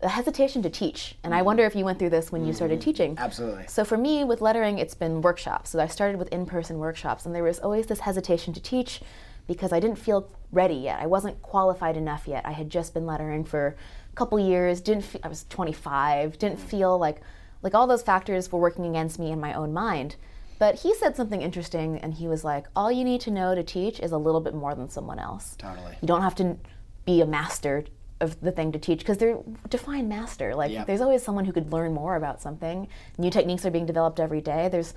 The 0.00 0.08
hesitation 0.08 0.62
to 0.62 0.70
teach, 0.70 1.14
and 1.22 1.32
I 1.32 1.42
wonder 1.42 1.64
if 1.64 1.76
you 1.76 1.84
went 1.84 2.00
through 2.00 2.10
this 2.10 2.32
when 2.32 2.44
you 2.44 2.52
started 2.52 2.80
teaching. 2.80 3.14
Mm-hmm. 3.14 3.24
Absolutely. 3.24 3.64
So 3.68 3.84
for 3.84 3.96
me, 3.96 4.24
with 4.24 4.40
lettering, 4.40 4.78
it's 4.80 4.96
been 4.96 5.22
workshops. 5.22 5.70
So 5.70 5.78
I 5.80 5.86
started 5.86 6.18
with 6.18 6.28
in-person 6.32 6.78
workshops, 6.80 7.24
and 7.24 7.32
there 7.32 7.44
was 7.44 7.60
always 7.60 7.86
this 7.86 8.00
hesitation 8.00 8.52
to 8.54 8.60
teach 8.60 9.00
because 9.46 9.72
I 9.72 9.80
didn't 9.80 9.98
feel 9.98 10.30
ready 10.50 10.74
yet. 10.74 11.00
I 11.00 11.06
wasn't 11.06 11.40
qualified 11.42 11.96
enough 11.96 12.26
yet. 12.28 12.44
I 12.46 12.52
had 12.52 12.70
just 12.70 12.94
been 12.94 13.06
lettering 13.06 13.44
for 13.44 13.76
a 14.12 14.14
couple 14.16 14.38
years. 14.38 14.80
Didn't 14.80 15.04
fe- 15.04 15.20
I 15.22 15.28
was 15.28 15.44
25. 15.48 16.38
Didn't 16.38 16.58
Mm-hmm. 16.58 16.66
feel 16.68 16.98
like 16.98 17.20
like 17.62 17.74
all 17.74 17.86
those 17.86 18.02
factors 18.02 18.50
were 18.50 18.58
working 18.58 18.84
against 18.86 19.18
me 19.20 19.30
in 19.30 19.38
my 19.40 19.52
own 19.54 19.72
mind. 19.72 20.16
But 20.58 20.76
he 20.80 20.94
said 20.94 21.14
something 21.16 21.40
interesting, 21.42 21.98
and 21.98 22.14
he 22.14 22.26
was 22.28 22.44
like, 22.44 22.66
"All 22.76 22.90
you 22.90 23.04
need 23.04 23.20
to 23.22 23.30
know 23.30 23.54
to 23.54 23.62
teach 23.62 23.98
is 24.00 24.12
a 24.12 24.18
little 24.18 24.40
bit 24.40 24.54
more 24.54 24.74
than 24.74 24.88
someone 24.90 25.18
else. 25.18 25.54
Totally. 25.58 25.96
You 26.00 26.06
don't 26.08 26.22
have 26.22 26.34
to 26.36 26.56
be 27.04 27.20
a 27.20 27.26
master 27.26 27.84
of 28.20 28.40
the 28.40 28.52
thing 28.52 28.70
to 28.72 28.78
teach 28.78 29.00
because 29.00 29.18
they're 29.18 29.38
define 29.68 30.08
master. 30.08 30.54
Like 30.54 30.70
Yep. 30.70 30.86
there's 30.86 31.00
always 31.00 31.22
someone 31.24 31.44
who 31.44 31.52
could 31.52 31.72
learn 31.72 31.92
more 31.94 32.14
about 32.16 32.40
something. 32.42 32.86
New 33.18 33.30
techniques 33.30 33.64
are 33.66 33.70
being 33.72 33.86
developed 33.86 34.20
every 34.20 34.40
day. 34.40 34.68
There's 34.68 34.94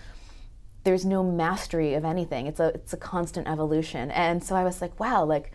there's 0.85 1.03
no 1.03 1.23
mastery 1.23 1.95
of 1.95 2.05
anything. 2.05 2.47
It's 2.47 2.59
a 2.59 2.67
it's 2.67 2.93
a 2.93 2.97
constant 2.97 3.47
evolution. 3.47 4.11
And 4.11 4.41
so 4.41 4.55
I 4.55 4.63
was 4.63 4.81
like, 4.81 4.97
wow, 4.99 5.25
like 5.25 5.51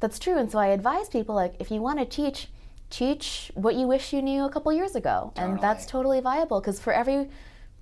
that's 0.00 0.18
true. 0.18 0.36
And 0.36 0.50
so 0.52 0.58
I 0.58 0.66
advise 0.66 1.08
people 1.08 1.34
like 1.34 1.54
if 1.58 1.70
you 1.70 1.80
want 1.80 1.98
to 2.00 2.04
teach, 2.04 2.48
teach 2.90 3.50
what 3.54 3.76
you 3.76 3.86
wish 3.86 4.12
you 4.12 4.20
knew 4.20 4.44
a 4.44 4.50
couple 4.50 4.72
years 4.72 4.94
ago. 4.94 5.32
And 5.36 5.58
that's 5.60 5.86
totally 5.86 6.20
viable 6.20 6.60
because 6.60 6.78
for 6.78 6.92
every 6.92 7.28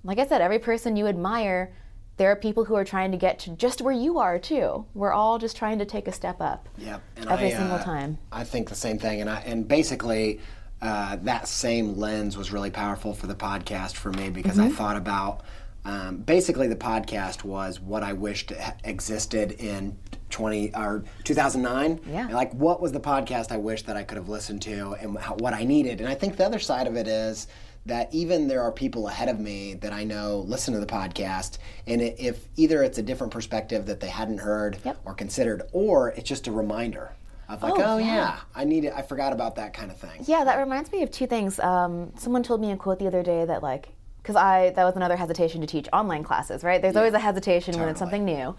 like 0.03 0.19
I 0.19 0.27
said, 0.27 0.39
every 0.39 0.59
person 0.59 0.95
you 0.95 1.07
admire, 1.07 1.73
there 2.17 2.31
are 2.31 2.35
people 2.35 2.65
who 2.65 2.75
are 2.75 2.85
trying 2.85 3.11
to 3.11 3.17
get 3.17 3.39
to 3.39 3.49
just 3.49 3.81
where 3.81 3.93
you 3.93 4.19
are 4.19 4.37
too. 4.37 4.85
We're 4.93 5.11
all 5.11 5.39
just 5.39 5.57
trying 5.57 5.79
to 5.79 5.85
take 5.85 6.07
a 6.07 6.11
step 6.11 6.39
up. 6.39 6.69
Yep. 6.77 7.01
And 7.17 7.29
Every 7.29 7.47
I, 7.47 7.57
single 7.57 7.77
uh, 7.77 7.83
time. 7.83 8.19
I 8.31 8.43
think 8.43 8.69
the 8.69 8.75
same 8.75 8.99
thing, 8.99 9.21
and 9.21 9.29
I 9.29 9.39
and 9.41 9.67
basically 9.67 10.39
uh, 10.81 11.17
that 11.23 11.47
same 11.47 11.97
lens 11.97 12.37
was 12.37 12.51
really 12.51 12.69
powerful 12.69 13.15
for 13.15 13.25
the 13.25 13.35
podcast 13.35 13.95
for 13.95 14.11
me 14.11 14.29
because 14.29 14.57
Mm-hmm. 14.57 14.71
I 14.73 14.75
thought 14.77 14.97
about 14.97 15.41
um, 15.85 16.17
basically 16.17 16.67
the 16.67 16.75
podcast 16.75 17.43
was 17.43 17.79
what 17.79 18.03
I 18.03 18.13
wished 18.13 18.51
existed 18.83 19.51
in. 19.53 19.97
20 20.31 20.73
or 20.75 21.03
2009 21.23 22.01
Yeah. 22.11 22.27
like 22.27 22.51
what 22.53 22.81
was 22.81 22.91
the 22.91 22.99
podcast 22.99 23.51
i 23.53 23.57
wish 23.57 23.83
that 23.83 23.95
i 23.95 24.03
could 24.03 24.17
have 24.17 24.27
listened 24.27 24.61
to 24.63 24.93
and 24.99 25.17
how, 25.17 25.35
what 25.35 25.53
i 25.53 25.63
needed 25.63 26.01
and 26.01 26.09
i 26.09 26.15
think 26.15 26.35
the 26.35 26.45
other 26.45 26.59
side 26.59 26.87
of 26.87 26.97
it 26.97 27.07
is 27.07 27.47
that 27.85 28.13
even 28.13 28.47
there 28.47 28.61
are 28.61 28.71
people 28.71 29.07
ahead 29.07 29.29
of 29.29 29.39
me 29.39 29.75
that 29.75 29.93
i 29.93 30.03
know 30.03 30.43
listen 30.47 30.73
to 30.73 30.79
the 30.79 30.85
podcast 30.85 31.59
and 31.87 32.01
if 32.01 32.47
either 32.57 32.83
it's 32.83 32.97
a 32.97 33.03
different 33.03 33.31
perspective 33.31 33.85
that 33.85 33.99
they 34.01 34.09
hadn't 34.09 34.39
heard 34.39 34.77
Yep. 34.83 34.97
or 35.05 35.13
considered 35.13 35.61
or 35.71 36.09
it's 36.09 36.27
just 36.27 36.47
a 36.47 36.51
reminder 36.51 37.13
of 37.47 37.61
like 37.63 37.73
Oh, 37.77 37.83
oh, 37.93 37.97
yeah. 37.99 38.05
yeah. 38.15 38.39
i 38.55 38.65
need 38.65 38.83
it 38.83 38.93
i 38.93 39.03
forgot 39.03 39.31
about 39.31 39.55
that 39.55 39.73
kind 39.73 39.89
of 39.91 39.97
thing 39.97 40.25
Yeah, 40.25 40.43
that 40.43 40.57
reminds 40.57 40.91
me 40.91 41.03
of 41.03 41.11
two 41.11 41.27
things. 41.27 41.59
Um, 41.59 42.11
someone 42.17 42.41
told 42.43 42.59
me 42.59 42.71
a 42.71 42.75
quote 42.75 42.97
the 42.99 43.07
other 43.07 43.23
day 43.23 43.45
that 43.45 43.61
like, 43.63 43.89
because 44.25 44.35
I 44.35 44.71
that 44.71 44.83
was 44.83 44.95
another 44.95 45.15
hesitation 45.15 45.61
to 45.61 45.67
teach 45.67 45.87
online 45.93 46.23
classes, 46.23 46.63
right? 46.63 46.81
There's 46.81 46.95
always 46.95 47.13
a 47.13 47.19
hesitation 47.19 47.79
when 47.79 47.87
it's 47.89 47.99
something 47.99 48.25
new, 48.25 48.55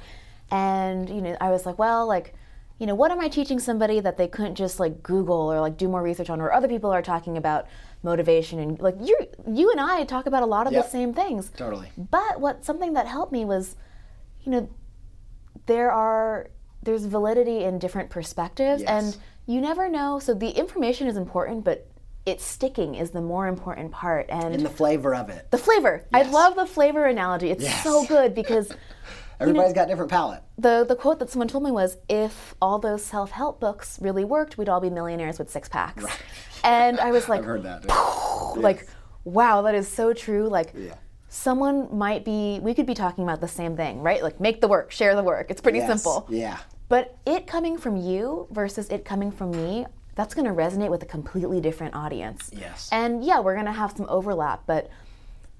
and 0.52 1.10
you 1.10 1.20
know, 1.20 1.36
I 1.40 1.50
was 1.50 1.66
like, 1.66 1.76
well, 1.76 2.06
like, 2.06 2.34
you 2.78 2.86
know, 2.86 2.94
what 2.94 3.10
am 3.10 3.20
I 3.20 3.26
teaching 3.28 3.58
somebody 3.58 3.98
that 3.98 4.16
they 4.16 4.28
couldn't 4.28 4.54
just 4.54 4.78
like 4.78 5.02
Google 5.02 5.52
or 5.52 5.60
like 5.60 5.76
do 5.76 5.88
more 5.88 6.02
research 6.02 6.30
on, 6.30 6.40
or 6.40 6.52
other 6.52 6.68
people 6.68 6.92
are 6.92 7.02
talking 7.02 7.36
about 7.36 7.66
motivation 8.04 8.60
and 8.60 8.78
like 8.80 8.94
you, 9.02 9.18
you 9.52 9.72
and 9.72 9.80
I 9.80 10.04
talk 10.04 10.26
about 10.26 10.44
a 10.44 10.46
lot 10.46 10.68
of 10.68 10.72
Yep. 10.72 10.84
the 10.84 10.90
same 10.90 11.12
things. 11.12 11.50
Totally. 11.56 11.90
But 11.98 12.38
what 12.40 12.64
something 12.64 12.92
that 12.92 13.08
helped 13.08 13.32
me 13.32 13.44
was, 13.44 13.74
you 14.44 14.52
know, 14.52 14.68
there 15.66 15.90
are 15.90 16.48
there's 16.84 17.06
validity 17.06 17.64
in 17.64 17.80
different 17.80 18.08
perspectives 18.10 18.82
Yes. 18.82 18.88
and 18.88 19.16
you 19.46 19.60
never 19.60 19.88
know 19.88 20.20
so 20.20 20.34
the 20.34 20.50
information 20.50 21.08
is 21.08 21.16
important 21.16 21.64
but 21.64 21.88
it's 22.26 22.44
sticking 22.44 22.96
is 22.96 23.10
the 23.12 23.20
more 23.20 23.46
important 23.46 23.92
part 23.92 24.26
and, 24.28 24.52
and 24.52 24.66
the 24.66 24.68
flavor 24.70 25.14
of 25.14 25.30
it. 25.30 25.48
The 25.52 25.58
flavor. 25.58 26.04
I 26.12 26.22
love 26.22 26.56
the 26.56 26.66
flavor 26.66 27.06
analogy. 27.06 27.50
It's 27.50 27.62
Yes. 27.62 27.84
so 27.84 28.04
good 28.04 28.34
because 28.34 28.72
everybody's 29.40 29.72
got 29.72 29.86
different 29.86 30.10
palate. 30.10 30.42
The, 30.58 30.84
the 30.88 30.96
quote 30.96 31.20
that 31.20 31.30
someone 31.30 31.46
told 31.46 31.62
me 31.62 31.70
was 31.70 31.96
if 32.08 32.54
all 32.60 32.80
those 32.80 33.04
self-help 33.04 33.60
books 33.60 33.98
really 34.02 34.24
worked 34.24 34.58
we'd 34.58 34.68
all 34.68 34.80
be 34.80 34.90
millionaires 34.90 35.38
with 35.38 35.50
six 35.50 35.68
packs. 35.68 36.04
And 36.64 36.98
i 36.98 37.12
was 37.12 37.28
like 37.28 37.40
i've 37.40 37.46
heard 37.46 37.62
that. 37.62 37.86
Like 38.56 38.88
wow 39.24 39.62
that 39.62 39.76
is 39.76 39.86
so 39.86 40.12
true. 40.12 40.48
Like 40.48 40.72
Yeah. 40.74 40.94
someone 41.28 41.96
might 41.96 42.24
be 42.24 42.58
we 42.60 42.74
could 42.74 42.86
be 42.86 42.94
talking 42.94 43.22
about 43.22 43.40
the 43.40 43.48
same 43.48 43.76
thing 43.76 44.00
right? 44.00 44.20
Like 44.22 44.40
make 44.40 44.60
the 44.60 44.68
work 44.68 44.90
share 44.90 45.14
the 45.14 45.22
work. 45.22 45.48
It's 45.50 45.60
pretty 45.60 45.78
Yes. 45.78 46.02
simple. 46.02 46.26
Yeah. 46.28 46.58
But 46.88 47.18
it 47.24 47.46
coming 47.46 47.78
from 47.78 47.96
you 47.96 48.48
versus 48.50 48.88
it 48.90 49.04
coming 49.04 49.30
from 49.30 49.52
me 49.52 49.86
that's 50.16 50.34
going 50.34 50.46
to 50.46 50.52
resonate 50.52 50.90
with 50.90 51.02
a 51.02 51.06
completely 51.06 51.60
different 51.60 51.94
audience 51.94 52.50
Yes. 52.52 52.88
and 52.90 53.24
yeah 53.24 53.38
we're 53.38 53.54
going 53.54 53.66
to 53.66 53.72
have 53.72 53.92
some 53.96 54.06
overlap 54.08 54.64
but 54.66 54.90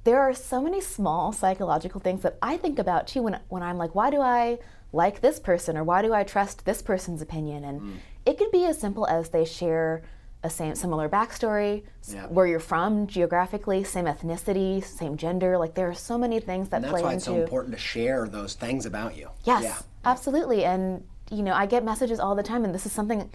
there 0.05 0.21
are 0.21 0.33
so 0.35 0.61
many 0.63 0.81
small 0.81 1.33
psychological 1.33 2.01
things 2.01 2.23
that 2.23 2.37
I 2.41 2.57
think 2.57 2.79
about 2.79 3.07
too 3.09 3.23
when 3.23 3.39
when 3.49 3.63
I'm 3.65 3.77
like, 3.77 3.95
why 3.95 4.09
do 4.11 4.21
I 4.21 4.59
like 4.93 5.21
this 5.21 5.41
person 5.41 5.77
or 5.77 5.83
why 5.83 6.01
do 6.01 6.15
I 6.15 6.23
trust 6.23 6.65
this 6.65 6.81
person's 6.81 7.21
opinion? 7.21 7.65
And 7.65 7.81
Mm. 7.81 7.97
it 8.25 8.39
could 8.39 8.53
be 8.53 8.65
as 8.67 8.79
simple 8.79 9.05
as 9.09 9.31
they 9.31 9.45
share 9.45 10.03
a 10.45 10.49
same 10.51 10.77
similar 10.77 11.09
backstory, 11.09 11.83
Yeah. 12.05 12.27
where 12.29 12.47
you're 12.47 12.61
from 12.61 13.09
geographically, 13.09 13.83
same 13.83 14.05
ethnicity, 14.05 14.85
same 14.85 15.17
gender. 15.17 15.59
Like 15.59 15.75
there 15.75 15.89
are 15.91 15.95
so 16.11 16.17
many 16.17 16.39
things 16.39 16.69
that 16.69 16.77
and 16.77 16.85
that's 16.85 16.93
play 16.93 17.03
why 17.03 17.09
into 17.15 17.17
it's 17.17 17.25
so 17.25 17.35
important 17.43 17.75
to 17.75 17.81
share 17.81 18.29
those 18.29 18.55
things 18.55 18.87
about 18.87 19.17
you 19.17 19.29
Yes, 19.43 19.65
yeah 19.65 19.79
absolutely. 20.05 20.65
And 20.65 21.03
you 21.33 21.43
know, 21.43 21.53
I 21.53 21.67
get 21.67 21.85
messages 21.85 22.21
all 22.21 22.37
the 22.37 22.45
time, 22.45 22.65
and 22.65 22.73
this 22.73 22.87
is 22.87 22.93
something. 22.93 23.29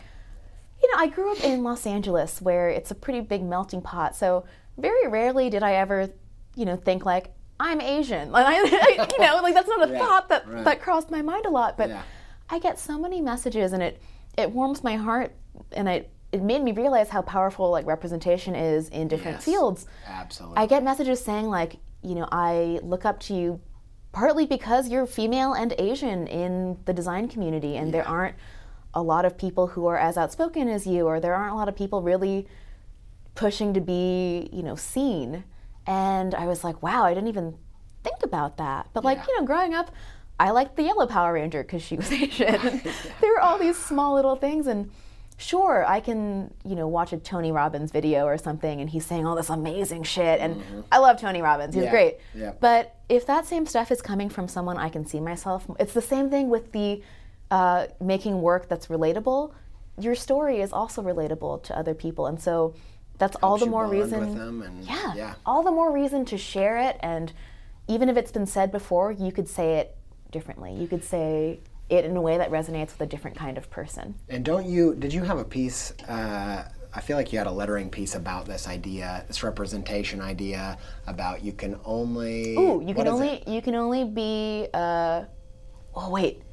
You 0.81 0.91
know, 0.91 0.99
I 1.03 1.07
grew 1.07 1.31
up 1.31 1.43
in 1.43 1.63
Los 1.63 1.85
Angeles, 1.85 2.41
where 2.41 2.69
it's 2.69 2.91
a 2.91 2.95
pretty 2.95 3.21
big 3.21 3.43
melting 3.43 3.81
pot. 3.81 4.15
So 4.15 4.45
very 4.77 5.07
rarely 5.07 5.49
did 5.49 5.63
I 5.63 5.73
ever, 5.73 6.09
you 6.55 6.65
know, 6.65 6.75
think 6.75 7.05
like 7.05 7.33
I'm 7.59 7.79
Asian. 7.81 8.31
Like, 8.31 8.45
I, 8.47 9.07
you 9.11 9.19
know, 9.25 9.39
like 9.43 9.53
that's 9.53 9.67
not 9.67 9.89
a 9.89 9.93
Yeah, 9.93 9.99
thought 9.99 10.29
that 10.29 10.47
right. 10.47 10.65
that 10.65 10.81
crossed 10.81 11.11
my 11.11 11.21
mind 11.21 11.45
a 11.45 11.49
lot. 11.49 11.77
But 11.77 11.89
Yeah. 11.89 12.01
I 12.49 12.59
get 12.59 12.79
so 12.79 12.97
many 12.99 13.21
messages, 13.21 13.71
and 13.73 13.81
it 13.83 14.01
it 14.37 14.51
warms 14.51 14.83
my 14.83 14.95
heart, 14.95 15.35
and 15.71 15.87
it 15.87 16.09
it 16.31 16.41
made 16.41 16.63
me 16.63 16.71
realize 16.71 17.09
how 17.09 17.21
powerful 17.21 17.69
like 17.71 17.85
representation 17.85 18.55
is 18.55 18.87
in 18.89 19.07
different 19.09 19.37
Yes. 19.37 19.45
fields. 19.45 19.85
absolutely 20.07 20.57
I 20.57 20.65
get 20.65 20.81
messages 20.83 21.23
saying 21.23 21.47
like, 21.49 21.75
you 22.01 22.15
know, 22.15 22.27
I 22.31 22.79
look 22.83 23.03
up 23.05 23.19
to 23.21 23.33
you 23.35 23.59
partly 24.13 24.45
because 24.45 24.89
you're 24.89 25.05
female 25.05 25.53
and 25.53 25.73
Asian 25.77 26.27
in 26.27 26.77
the 26.85 26.93
design 26.93 27.27
community 27.27 27.75
and 27.77 27.93
there 27.93 28.07
aren't 28.07 28.35
a 28.93 29.01
lot 29.01 29.25
of 29.25 29.37
people 29.37 29.67
who 29.67 29.85
are 29.87 29.97
as 29.97 30.17
outspoken 30.17 30.67
as 30.67 30.85
you 30.85 31.07
or 31.07 31.19
there 31.19 31.33
aren't 31.33 31.53
a 31.53 31.55
lot 31.55 31.69
of 31.69 31.75
people 31.75 32.01
really 32.01 32.47
pushing 33.35 33.73
to 33.73 33.81
be, 33.81 34.49
you 34.51 34.63
know, 34.63 34.75
seen. 34.75 35.43
And 35.87 36.35
I 36.35 36.45
was 36.45 36.63
like, 36.63 36.81
wow, 36.83 37.03
I 37.03 37.13
didn't 37.13 37.29
even 37.29 37.55
think 38.03 38.17
about 38.23 38.57
that. 38.57 38.87
But 38.93 39.03
like, 39.03 39.19
Yeah. 39.19 39.25
you 39.29 39.39
know, 39.39 39.45
growing 39.45 39.73
up, 39.73 39.91
I 40.39 40.51
liked 40.51 40.75
the 40.75 40.83
yellow 40.83 41.05
Power 41.07 41.33
Ranger 41.33 41.63
because 41.63 41.81
she 41.81 41.95
was 41.95 42.11
Asian. 42.23 42.81
there 43.21 43.31
were 43.31 43.39
all 43.39 43.57
these 43.57 43.77
small 43.77 44.15
little 44.15 44.35
things 44.35 44.67
and 44.67 44.91
sure, 45.37 45.85
I 45.87 46.01
can, 46.01 46.53
you 46.63 46.75
know, 46.75 46.87
watch 46.87 47.13
a 47.13 47.17
Tony 47.17 47.51
Robbins 47.51 47.91
video 47.91 48.25
or 48.25 48.37
something 48.37 48.81
and 48.81 48.89
he's 48.89 49.05
saying 49.05 49.25
all 49.25 49.35
this 49.35 49.49
amazing 49.49 50.03
shit. 50.03 50.39
And 50.39 50.57
mm-hmm. 50.57 50.81
I 50.91 50.97
love 50.97 51.19
Tony 51.19 51.41
Robbins. 51.41 51.73
He's 51.73 51.85
Yeah, 51.85 51.91
great. 51.91 52.17
But 52.59 52.95
if 53.09 53.25
that 53.27 53.45
same 53.45 53.65
stuff 53.65 53.91
is 53.91 54.01
coming 54.01 54.29
from 54.29 54.47
someone 54.47 54.77
I 54.77 54.89
can 54.89 55.05
see 55.05 55.19
myself, 55.19 55.65
it's 55.79 55.93
the 55.93 56.01
same 56.01 56.29
thing 56.29 56.49
with 56.49 56.71
the 56.73 57.01
uh, 57.51 57.87
making 57.99 58.41
work 58.41 58.67
that's 58.67 58.87
relatable. 58.87 59.53
Your 59.99 60.15
story 60.15 60.61
is 60.61 60.73
also 60.73 61.03
relatable 61.03 61.63
to 61.63 61.77
other 61.77 61.93
people. 61.93 62.27
And 62.27 62.41
so 62.41 62.73
that's 63.17 63.35
all 63.43 63.57
the 63.57 63.67
more 63.67 63.85
reason. 63.85 64.21
with 64.21 64.35
them 64.35 64.63
and 64.63 64.83
yeah, 64.83 65.13
yeah 65.13 65.33
all 65.45 65.61
the 65.61 65.71
more 65.71 65.91
reason 65.91 66.25
to 66.25 66.37
share 66.37 66.77
it. 66.77 66.97
And 67.01 67.31
even 67.87 68.09
if 68.09 68.17
it's 68.17 68.31
been 68.31 68.47
said 68.47 68.71
before, 68.71 69.11
you 69.11 69.31
could 69.31 69.47
say 69.47 69.75
it 69.75 69.95
differently. 70.31 70.73
You 70.73 70.87
could 70.87 71.03
say 71.03 71.59
it 71.89 72.05
in 72.05 72.15
a 72.15 72.21
way 72.21 72.37
that 72.37 72.49
resonates 72.49 72.93
with 72.93 73.01
a 73.01 73.05
different 73.05 73.37
kind 73.37 73.57
of 73.57 73.69
person. 73.69 74.15
And 74.29 74.45
don't 74.45 74.65
you? 74.65 74.95
Did 74.95 75.13
you 75.13 75.23
have 75.23 75.37
a 75.37 75.43
piece? 75.43 75.91
Uh, 76.07 76.63
I 76.93 77.01
feel 77.01 77.17
like 77.17 77.31
you 77.31 77.37
had 77.37 77.47
a 77.47 77.51
lettering 77.51 77.89
piece 77.89 78.15
about 78.15 78.45
this 78.45 78.67
idea, 78.67 79.23
this 79.27 79.43
representation 79.43 80.21
idea 80.21 80.77
about 81.05 81.43
you 81.43 81.51
can 81.51 81.79
only. 81.83 82.55
Ooh, 82.55 82.81
you 82.85 82.95
can 82.95 83.07
only 83.07 83.43
you 83.45 83.61
can 83.61 83.75
only 83.75 84.05
be. 84.05 84.67
Uh, 84.73 85.25
oh 85.95 86.09
wait, 86.09 86.43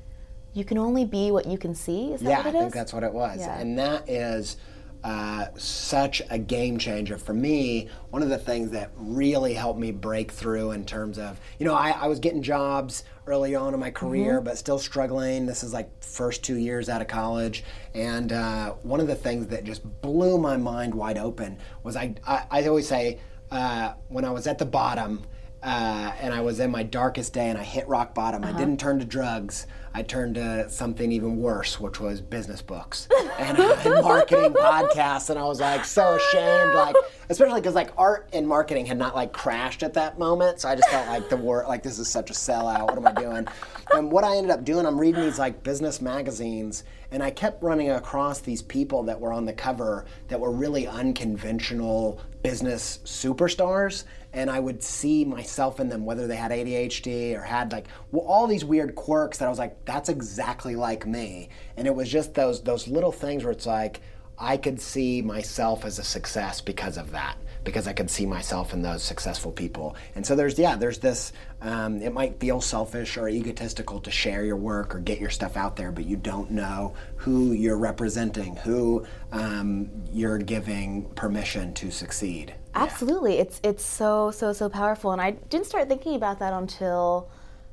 you 0.59 0.65
can 0.65 0.77
only 0.77 1.05
be 1.05 1.31
what 1.31 1.47
you 1.47 1.57
can 1.57 1.75
see. 1.75 2.13
Is 2.13 2.21
that 2.23 2.29
Yeah, 2.29 2.39
what 2.39 2.47
I 2.49 2.53
think 2.61 2.75
that's 2.75 2.93
what 2.93 3.05
it 3.05 3.13
was, 3.13 3.39
Yeah. 3.39 3.59
and 3.59 3.79
that 3.79 4.09
is 4.09 4.57
uh, 5.05 5.47
such 5.57 6.21
a 6.29 6.37
game 6.39 6.77
changer 6.77 7.17
for 7.17 7.33
me. 7.33 7.89
One 8.11 8.21
of 8.21 8.29
the 8.29 8.37
things 8.39 8.73
that 8.73 8.91
really 8.97 9.55
helped 9.55 9.79
me 9.79 9.93
break 9.93 10.33
through 10.33 10.73
in 10.73 10.85
terms 10.85 11.19
of, 11.21 11.39
you 11.61 11.67
know, 11.67 11.75
I, 11.75 11.91
I 11.91 12.09
was 12.09 12.19
getting 12.19 12.43
jobs 12.43 13.05
early 13.29 13.55
on 13.55 13.73
in 13.75 13.79
my 13.81 13.93
career, 13.93 14.37
Mm-hmm. 14.37 14.45
but 14.45 14.59
still 14.59 14.81
struggling. 14.81 15.47
This 15.47 15.63
is 15.63 15.73
like 15.73 15.89
first 16.03 16.43
two 16.43 16.57
years 16.57 16.89
out 16.89 17.01
of 17.01 17.07
college, 17.07 17.63
and 17.95 18.33
uh, 18.33 18.73
one 18.83 18.99
of 18.99 19.07
the 19.07 19.15
things 19.15 19.47
that 19.49 19.63
just 19.63 19.83
blew 20.03 20.37
my 20.39 20.57
mind 20.57 20.93
wide 20.93 21.17
open 21.19 21.59
was 21.85 21.95
I 21.95 22.17
I, 22.27 22.47
I 22.51 22.67
always 22.67 22.89
say 22.89 23.21
uh, 23.53 23.93
when 24.09 24.25
I 24.25 24.31
was 24.33 24.49
at 24.49 24.59
the 24.59 24.67
bottom. 24.67 25.23
Uh, 25.63 26.13
and 26.21 26.33
I 26.33 26.41
was 26.41 26.61
in 26.61 26.71
my 26.71 26.85
darkest 26.85 27.33
day, 27.33 27.49
and 27.49 27.59
I 27.59 27.65
hit 27.65 27.89
rock 27.89 28.15
bottom. 28.15 28.45
Uh-huh. 28.45 28.55
I 28.55 28.59
didn't 28.59 28.79
turn 28.79 28.99
to 29.01 29.05
drugs. 29.05 29.67
I 29.95 30.03
turned 30.03 30.37
to 30.37 30.71
something 30.71 31.11
even 31.11 31.39
worse, 31.39 31.81
which 31.81 31.99
was 31.99 32.21
business 32.21 32.63
books 32.63 33.09
and, 33.39 33.59
and 33.59 34.03
marketing 34.03 34.53
podcasts. 34.53 35.31
And 35.31 35.39
I 35.39 35.45
was 35.45 35.61
like 35.61 35.85
so 35.85 36.15
ashamed, 36.15 36.75
like 36.75 36.95
especially 37.29 37.61
because 37.61 37.75
like 37.75 37.91
art 37.99 38.29
and 38.33 38.47
marketing 38.47 38.87
had 38.87 38.99
not 38.99 39.17
like 39.17 39.33
crashed 39.33 39.83
at 39.83 39.95
that 39.95 40.19
moment. 40.19 40.61
So 40.61 40.69
I 40.69 40.77
just 40.77 40.89
felt 40.89 41.09
like 41.09 41.29
the 41.29 41.37
war, 41.37 41.65
like 41.67 41.83
this 41.83 41.99
is 41.99 42.09
such 42.09 42.31
a 42.31 42.35
sellout. 42.35 42.83
What 42.83 42.97
am 42.97 43.07
I 43.09 43.13
doing? 43.13 43.49
And 43.93 44.13
what 44.13 44.23
I 44.23 44.37
ended 44.37 44.53
up 44.53 44.65
doing, 44.65 44.87
I'm 44.87 45.01
reading 45.01 45.23
these 45.23 45.39
like 45.39 45.63
business 45.65 46.01
magazines, 46.01 46.85
and 47.11 47.23
I 47.23 47.31
kept 47.31 47.63
running 47.63 47.91
across 47.91 48.41
these 48.41 48.63
people 48.63 49.03
that 49.05 49.19
were 49.19 49.33
on 49.33 49.47
the 49.47 49.53
cover 49.53 50.05
that 50.29 50.39
were 50.39 50.53
really 50.53 50.87
unconventional 50.87 52.21
business 52.43 53.01
superstars 53.05 54.05
and 54.33 54.51
I 54.51 54.61
would 54.61 54.83
see 54.83 55.24
myself 55.24 55.81
in 55.81 55.89
them, 55.89 56.05
whether 56.05 56.26
they 56.26 56.37
had 56.37 56.51
ADHD 56.51 57.35
or 57.37 57.43
had 57.43 57.72
like 57.72 57.87
all 58.12 58.47
these 58.47 58.64
weird 58.64 58.95
quirks 58.95 59.39
that 59.39 59.47
I 59.47 59.49
was 59.49 59.59
like, 59.59 59.85
that's 59.85 60.09
exactly 60.09 60.76
like 60.76 61.07
me. 61.07 61.49
And 61.76 61.87
it 61.87 61.95
was 61.95 62.11
just 62.11 62.35
those 62.35 62.62
those 62.62 62.89
little 62.89 63.12
things 63.12 63.45
where 63.45 63.53
it's 63.53 63.66
like 63.66 64.01
I 64.39 64.57
could 64.57 64.81
see 64.81 65.22
myself 65.22 65.85
as 65.85 65.99
a 65.99 66.05
success 66.05 66.61
because 66.61 66.97
of 66.97 67.11
that, 67.12 67.37
because 67.64 67.89
I 67.89 67.93
could 67.93 68.11
see 68.11 68.26
myself 68.26 68.72
in 68.72 68.83
those 68.83 69.03
successful 69.03 69.51
people. 69.51 69.97
And 70.14 70.24
so 70.24 70.37
there's 70.37 70.59
yeah, 70.59 70.76
there's 70.76 70.99
this. 70.99 71.33
Um, 71.61 72.01
it 72.03 72.12
might 72.12 72.39
feel 72.39 72.61
selfish 72.61 73.16
or 73.16 73.29
egotistical 73.29 73.99
to 74.01 74.11
share 74.11 74.45
your 74.45 74.57
work 74.57 74.95
or 74.95 75.01
get 75.01 75.20
your 75.20 75.31
stuff 75.31 75.57
out 75.57 75.74
there, 75.74 75.91
but 75.91 76.05
you 76.05 76.16
don't 76.16 76.51
know 76.51 76.95
who 77.16 77.53
you're 77.53 77.79
representing, 77.79 78.57
who 78.57 79.07
um, 79.33 79.91
you're 80.12 80.39
giving 80.39 81.07
permission 81.14 81.72
to 81.74 81.91
succeed. 81.91 82.55
Absolutely, 82.83 83.39
it's 83.39 83.61
it's 83.62 83.85
so 83.85 84.31
so 84.31 84.53
so 84.53 84.68
powerful, 84.68 85.12
and 85.12 85.20
I 85.20 85.33
didn't 85.33 85.66
start 85.66 85.89
thinking 85.89 86.14
about 86.14 86.39
that 86.39 86.53
until 86.53 87.29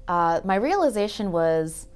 uh, 0.07 0.41
my 0.43 0.55
realization 0.55 1.31
was 1.31 1.87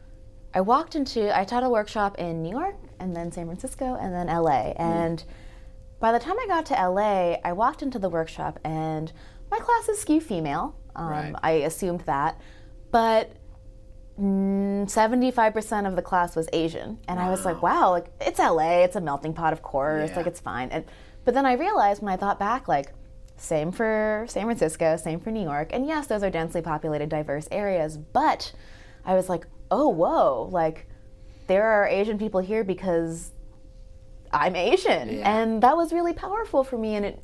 I 0.53 0.61
walked 0.61 0.95
into 0.95 1.35
I 1.37 1.43
taught 1.45 1.63
a 1.63 1.69
workshop 1.69 2.17
in 2.17 2.41
New 2.43 2.51
York 2.51 2.75
and 2.99 3.15
then 3.15 3.31
San 3.31 3.45
Francisco 3.45 3.95
and 3.99 4.13
then 4.13 4.27
LA, 4.27 4.73
and 4.77 5.23
by 5.99 6.11
the 6.11 6.19
time 6.19 6.35
I 6.39 6.47
got 6.47 6.65
to 6.67 6.73
LA, 6.73 7.35
I 7.43 7.51
walked 7.53 7.81
into 7.81 7.99
the 7.99 8.09
workshop 8.09 8.59
and 8.63 9.11
my 9.51 9.59
class 9.59 9.89
is 9.89 9.99
skew 9.99 10.21
female. 10.21 10.75
Um, 10.95 11.09
Right. 11.09 11.33
I 11.43 11.51
assumed 11.69 12.01
that, 12.01 12.39
but 12.91 13.31
seventy-five 14.87 15.53
percent 15.53 15.87
of 15.87 15.95
the 15.95 16.01
class 16.01 16.35
was 16.35 16.49
Asian, 16.53 16.97
and 17.07 17.19
I 17.19 17.29
was 17.29 17.45
like, 17.45 17.61
"Wow, 17.61 17.91
like 17.91 18.07
it's 18.19 18.39
LA, 18.39 18.83
it's 18.83 18.95
a 18.95 19.01
melting 19.01 19.33
pot, 19.33 19.53
of 19.53 19.61
course, 19.61 20.09
Yeah. 20.09 20.17
like 20.17 20.27
it's 20.27 20.39
fine." 20.39 20.69
And 20.71 20.85
but 21.25 21.33
then 21.33 21.45
I 21.45 21.53
realized 21.53 22.01
when 22.01 22.11
I 22.11 22.17
thought 22.17 22.39
back, 22.39 22.67
like, 22.67 22.91
same 23.39 23.71
for 23.71 24.25
San 24.27 24.43
Francisco, 24.45 24.95
same 24.97 25.19
for 25.19 25.31
New 25.31 25.43
York, 25.43 25.69
and 25.71 25.85
yes, 25.87 26.07
those 26.07 26.23
are 26.23 26.29
densely 26.29 26.61
populated, 26.61 27.09
diverse 27.09 27.47
areas. 27.51 27.97
But 27.97 28.51
I 29.05 29.15
was 29.15 29.29
like, 29.29 29.47
"Oh, 29.71 29.89
whoa!" 29.89 30.49
Like 30.51 30.87
there 31.47 31.63
are 31.65 31.87
Asian 31.87 32.17
people 32.19 32.39
here 32.41 32.63
because 32.63 33.31
I'm 34.31 34.55
Asian. 34.55 35.09
Yeah. 35.09 35.41
And 35.41 35.63
that 35.63 35.75
was 35.75 35.91
really 35.91 36.13
powerful 36.13 36.63
for 36.63 36.77
me. 36.77 36.95
And 36.95 37.05
it, 37.05 37.23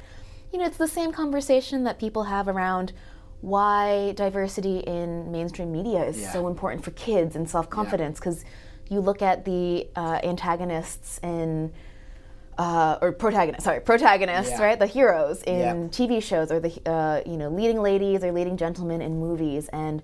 you 0.51 0.57
know, 0.57 0.65
it's 0.65 0.77
the 0.77 0.87
same 0.87 1.11
conversation 1.11 1.83
that 1.83 1.99
people 1.99 2.23
have 2.23 2.47
around 2.47 2.91
why 3.41 4.13
diversity 4.13 4.79
in 4.79 5.31
mainstream 5.31 5.71
media 5.71 6.03
is 6.05 6.19
Yeah. 6.19 6.31
so 6.33 6.47
important 6.47 6.83
for 6.83 6.91
kids 6.91 7.35
and 7.35 7.47
self 7.47 7.69
confidence. 7.69 8.19
Because 8.19 8.43
you 8.89 8.99
look 8.99 9.21
at 9.21 9.45
the 9.45 9.87
uh, 9.95 10.19
antagonists 10.23 11.19
in, 11.21 11.71
uh, 12.57 12.97
or 13.01 13.11
protagonists, 13.11 13.63
sorry, 13.65 13.81
protagonists, 13.81 14.51
Yeah. 14.53 14.63
right? 14.63 14.79
The 14.79 14.85
heroes 14.87 15.43
in. 15.43 15.89
TV 15.89 16.21
shows 16.21 16.51
or 16.51 16.59
the, 16.59 16.71
uh, 16.89 17.21
you 17.25 17.37
know, 17.37 17.49
leading 17.49 17.81
ladies 17.81 18.23
or 18.23 18.31
leading 18.31 18.57
gentlemen 18.57 19.01
in 19.01 19.19
movies. 19.19 19.67
And 19.73 20.01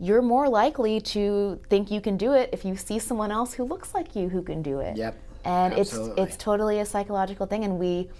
you're 0.00 0.22
more 0.22 0.48
likely 0.48 1.00
to 1.00 1.60
think 1.70 1.90
you 1.90 2.00
can 2.00 2.16
do 2.16 2.32
it 2.32 2.50
if 2.52 2.64
you 2.64 2.76
see 2.76 2.98
someone 2.98 3.30
else 3.30 3.54
who 3.54 3.64
looks 3.64 3.94
like 3.94 4.14
you 4.16 4.28
who 4.28 4.42
can 4.42 4.60
do 4.62 4.80
it. 4.80 4.96
Yep, 4.96 5.16
And 5.44 5.72
absolutely. 5.74 6.22
it's 6.22 6.34
it's 6.34 6.44
totally 6.44 6.80
a 6.80 6.84
psychological 6.86 7.46
thing 7.46 7.64
and 7.64 7.78
we 7.78 8.10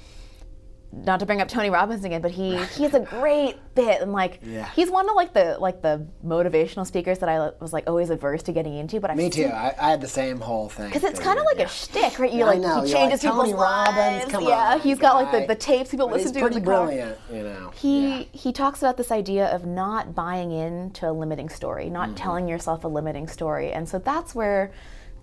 not 0.97 1.20
to 1.20 1.26
bring 1.26 1.40
up 1.40 1.49
Tony 1.49 1.70
Robbins 1.70 2.05
again, 2.05 2.22
but 2.22 2.30
he 2.30 2.57
he 2.76 2.84
has 2.84 2.95
a 2.95 3.01
great 3.01 3.57
bit 3.74 4.01
and 4.01 4.12
like 4.12 4.40
Yeah. 4.42 4.68
he's 4.76 4.90
one 4.90 5.09
of 5.09 5.16
like 5.16 5.32
the 5.32 5.57
like 5.59 5.82
the 5.82 6.07
motivational 6.24 6.86
speakers 6.86 7.18
that 7.18 7.28
I 7.28 7.51
was 7.61 7.72
like 7.72 7.84
always 7.88 8.11
averse 8.11 8.42
to 8.45 8.53
getting 8.53 8.74
into. 8.76 9.01
But 9.01 9.11
I 9.11 9.14
Me 9.14 9.28
too. 9.30 9.47
I, 9.47 9.74
I 9.80 9.90
had 9.90 10.01
the 10.01 10.09
same 10.09 10.40
whole 10.40 10.68
thing. 10.68 10.86
because 10.86 11.03
it's 11.05 11.18
kind 11.18 11.38
of 11.38 11.45
like 11.47 11.57
did, 11.57 11.66
a 11.66 11.70
shtick, 11.70 12.18
right? 12.18 12.32
You 12.32 12.40
Yeah, 12.40 12.45
like 12.47 12.61
know. 12.61 12.82
he 12.82 12.90
You're 12.90 12.99
changes 12.99 13.24
like, 13.24 13.32
people's 13.32 13.51
Tony 13.51 13.62
Robbins, 13.62 13.97
lives. 13.97 14.30
come 14.32 14.45
yeah, 14.45 14.74
on, 14.74 14.80
he's 14.80 14.99
got 14.99 15.14
like 15.16 15.32
the, 15.32 15.47
the 15.55 15.59
tapes 15.59 15.90
people 15.90 16.07
But 16.09 16.14
listen 16.18 16.28
he's 16.28 16.32
to 16.34 16.40
pretty 16.40 16.61
the 16.61 16.66
car. 16.66 16.86
brilliant, 16.86 17.18
you 17.32 17.42
know. 17.42 17.70
He 17.74 18.18
Yeah. 18.18 18.24
he 18.32 18.53
talks 18.53 18.80
about 18.80 18.97
this 18.97 19.11
idea 19.11 19.47
of 19.55 19.66
not 19.66 20.14
buying 20.14 20.53
into 20.53 21.09
a 21.09 21.12
limiting 21.12 21.49
story, 21.49 21.90
not 21.90 22.09
Mm-hmm. 22.11 22.16
telling 22.16 22.49
yourself 22.49 22.84
a 22.84 22.88
limiting 22.88 23.26
story, 23.28 23.72
and 23.72 23.88
so 23.88 23.99
that's 23.99 24.34
where 24.34 24.72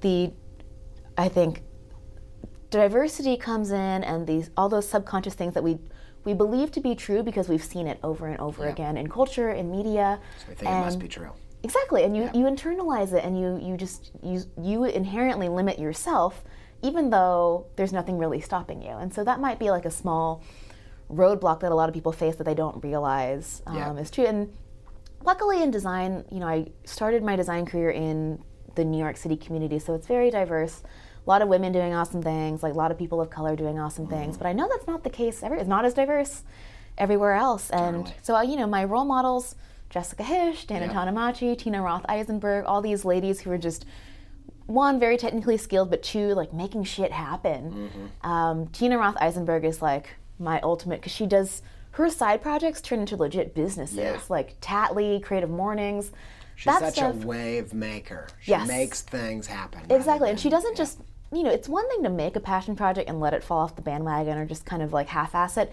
the 0.02 0.32
I 1.18 1.30
think 1.30 1.62
diversity 2.72 3.38
comes 3.38 3.72
in, 3.72 4.04
and 4.04 4.26
these 4.26 4.50
all 4.58 4.70
those 4.70 4.88
subconscious 4.90 5.36
things 5.36 5.54
that 5.54 5.64
we 5.64 5.78
we 6.24 6.34
believe 6.34 6.72
to 6.72 6.80
be 6.80 6.96
true 6.96 7.22
because 7.24 7.48
we've 7.50 7.64
seen 7.64 7.86
it 7.88 8.00
over 8.04 8.28
and 8.28 8.40
over 8.40 8.68
again 8.68 8.98
in 8.98 9.08
culture, 9.10 9.52
in 9.52 9.70
media. 9.72 10.20
I 10.50 10.54
think 10.54 10.72
it 10.72 10.80
must 10.80 11.00
be 11.00 11.08
true. 11.08 11.30
Exactly, 11.64 12.04
and 12.04 12.18
you, 12.18 12.24
you 12.34 12.46
internalize 12.46 13.14
it, 13.14 13.24
and 13.24 13.40
you 13.40 13.60
you 13.62 13.78
just 13.78 14.12
you 14.24 14.42
you 14.60 14.86
inherently 14.86 15.48
limit 15.50 15.78
yourself, 15.78 16.44
even 16.82 17.10
though 17.12 17.68
there's 17.76 17.94
nothing 17.94 18.18
really 18.18 18.42
stopping 18.42 18.82
you. 18.82 18.92
And 18.92 19.14
so 19.14 19.24
that 19.24 19.40
might 19.40 19.60
be 19.60 19.70
like 19.70 19.86
a 19.86 19.92
small 19.92 20.42
roadblock 21.12 21.60
that 21.60 21.72
a 21.72 21.76
lot 21.76 21.90
of 21.90 21.94
people 21.94 22.12
face 22.14 22.36
that 22.38 22.46
they 22.46 22.56
don't 22.56 22.82
realize 22.84 23.62
um, 23.68 23.76
Yeah. 23.76 23.94
is 23.98 24.10
true. 24.10 24.26
And 24.26 24.52
luckily 25.24 25.62
in 25.62 25.70
design, 25.70 26.24
you 26.32 26.40
know, 26.40 26.48
I 26.48 26.68
started 26.86 27.22
my 27.22 27.36
design 27.36 27.66
career 27.66 27.92
in 27.92 28.42
the 28.76 28.86
New 28.86 28.98
York 28.98 29.18
City 29.18 29.36
community, 29.36 29.78
so 29.78 29.94
it's 29.94 30.08
very 30.08 30.32
diverse. 30.32 30.82
A 31.26 31.30
lot 31.30 31.42
of 31.42 31.48
women 31.48 31.72
doing 31.72 31.94
awesome 31.94 32.22
things, 32.24 32.64
like 32.64 32.74
a 32.74 32.78
lot 32.78 32.92
of 32.92 32.98
people 32.98 33.22
of 33.22 33.30
color 33.30 33.56
doing 33.56 33.80
awesome 33.80 34.06
Mm-hmm. 34.08 34.14
things. 34.16 34.38
But 34.38 34.48
I 34.48 34.54
know 34.54 34.68
that's 34.70 34.88
not 34.88 35.04
the 35.04 35.10
case. 35.10 35.44
Every, 35.44 35.60
it's 35.60 35.68
not 35.68 35.86
as 35.86 35.94
diverse 35.94 36.44
everywhere 36.98 37.34
else. 37.34 37.70
And 37.70 37.98
Totally. 38.06 38.16
so, 38.22 38.36
uh, 38.36 38.42
you 38.42 38.56
know, 38.56 38.68
my 38.68 38.84
role 38.84 39.06
models, 39.06 39.56
Jessica 39.90 40.24
Hische, 40.24 40.66
Dana 40.68 40.88
Yeah. 40.88 40.94
Tanamachi, 40.94 41.58
Tina 41.58 41.82
Roth 41.82 42.06
Eisenberg, 42.10 42.66
all 42.66 42.82
these 42.82 43.06
ladies 43.06 43.42
who 43.42 43.52
are 43.52 43.58
just 43.58 43.86
one 44.66 45.00
very 45.00 45.18
technically 45.18 45.58
skilled, 45.58 45.90
but 45.90 46.02
two 46.02 46.34
like 46.34 46.54
making 46.54 46.84
shit 46.86 47.12
happen. 47.12 47.90
Mm-hmm. 48.24 48.28
Um, 48.30 48.68
Tina 48.68 48.98
Roth 48.98 49.18
Eisenberg 49.18 49.64
is 49.66 49.82
like 49.82 50.16
my 50.40 50.60
ultimate 50.62 51.02
because 51.02 51.12
she 51.12 51.26
does 51.28 51.62
her 51.92 52.10
side 52.10 52.42
projects 52.42 52.80
turn 52.82 53.00
into 53.00 53.16
legit 53.18 53.54
businesses 53.54 53.98
Yeah. 53.98 54.20
like 54.30 54.60
Tattly, 54.62 55.22
Creative 55.22 55.50
Mornings. 55.50 56.12
She's 56.56 56.78
such 56.78 56.94
stuff, 56.94 57.24
a 57.24 57.28
wave 57.28 57.74
maker. 57.74 58.28
She 58.40 58.52
Yes. 58.52 58.68
makes 58.68 59.02
things 59.02 59.48
happen. 59.48 59.82
Exactly. 59.90 60.30
And 60.30 60.40
she 60.40 60.50
doesn't 60.50 60.78
just, 60.78 61.00
you 61.32 61.44
know, 61.44 61.50
it's 61.52 61.70
one 61.70 61.88
thing 61.90 62.04
to 62.04 62.10
make 62.10 62.36
a 62.36 62.40
passion 62.40 62.76
project 62.76 63.10
and 63.10 63.20
let 63.20 63.34
it 63.34 63.44
fall 63.44 63.60
off 63.60 63.76
the 63.76 63.82
bandwagon 63.82 64.38
or 64.38 64.46
just 64.46 64.66
kind 64.66 64.82
of 64.82 64.92
like 64.94 65.08
half 65.08 65.34
ass 65.34 65.58
it. 65.58 65.72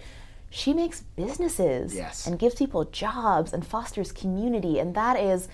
She 0.50 0.72
makes 0.72 1.00
businesses 1.02 1.94
Yes. 1.94 2.26
and 2.26 2.38
gives 2.38 2.54
people 2.54 2.84
jobs 2.84 3.52
and 3.52 3.66
fosters 3.66 4.12
community. 4.12 4.78
And 4.78 4.94
that 4.94 5.18
is 5.18 5.48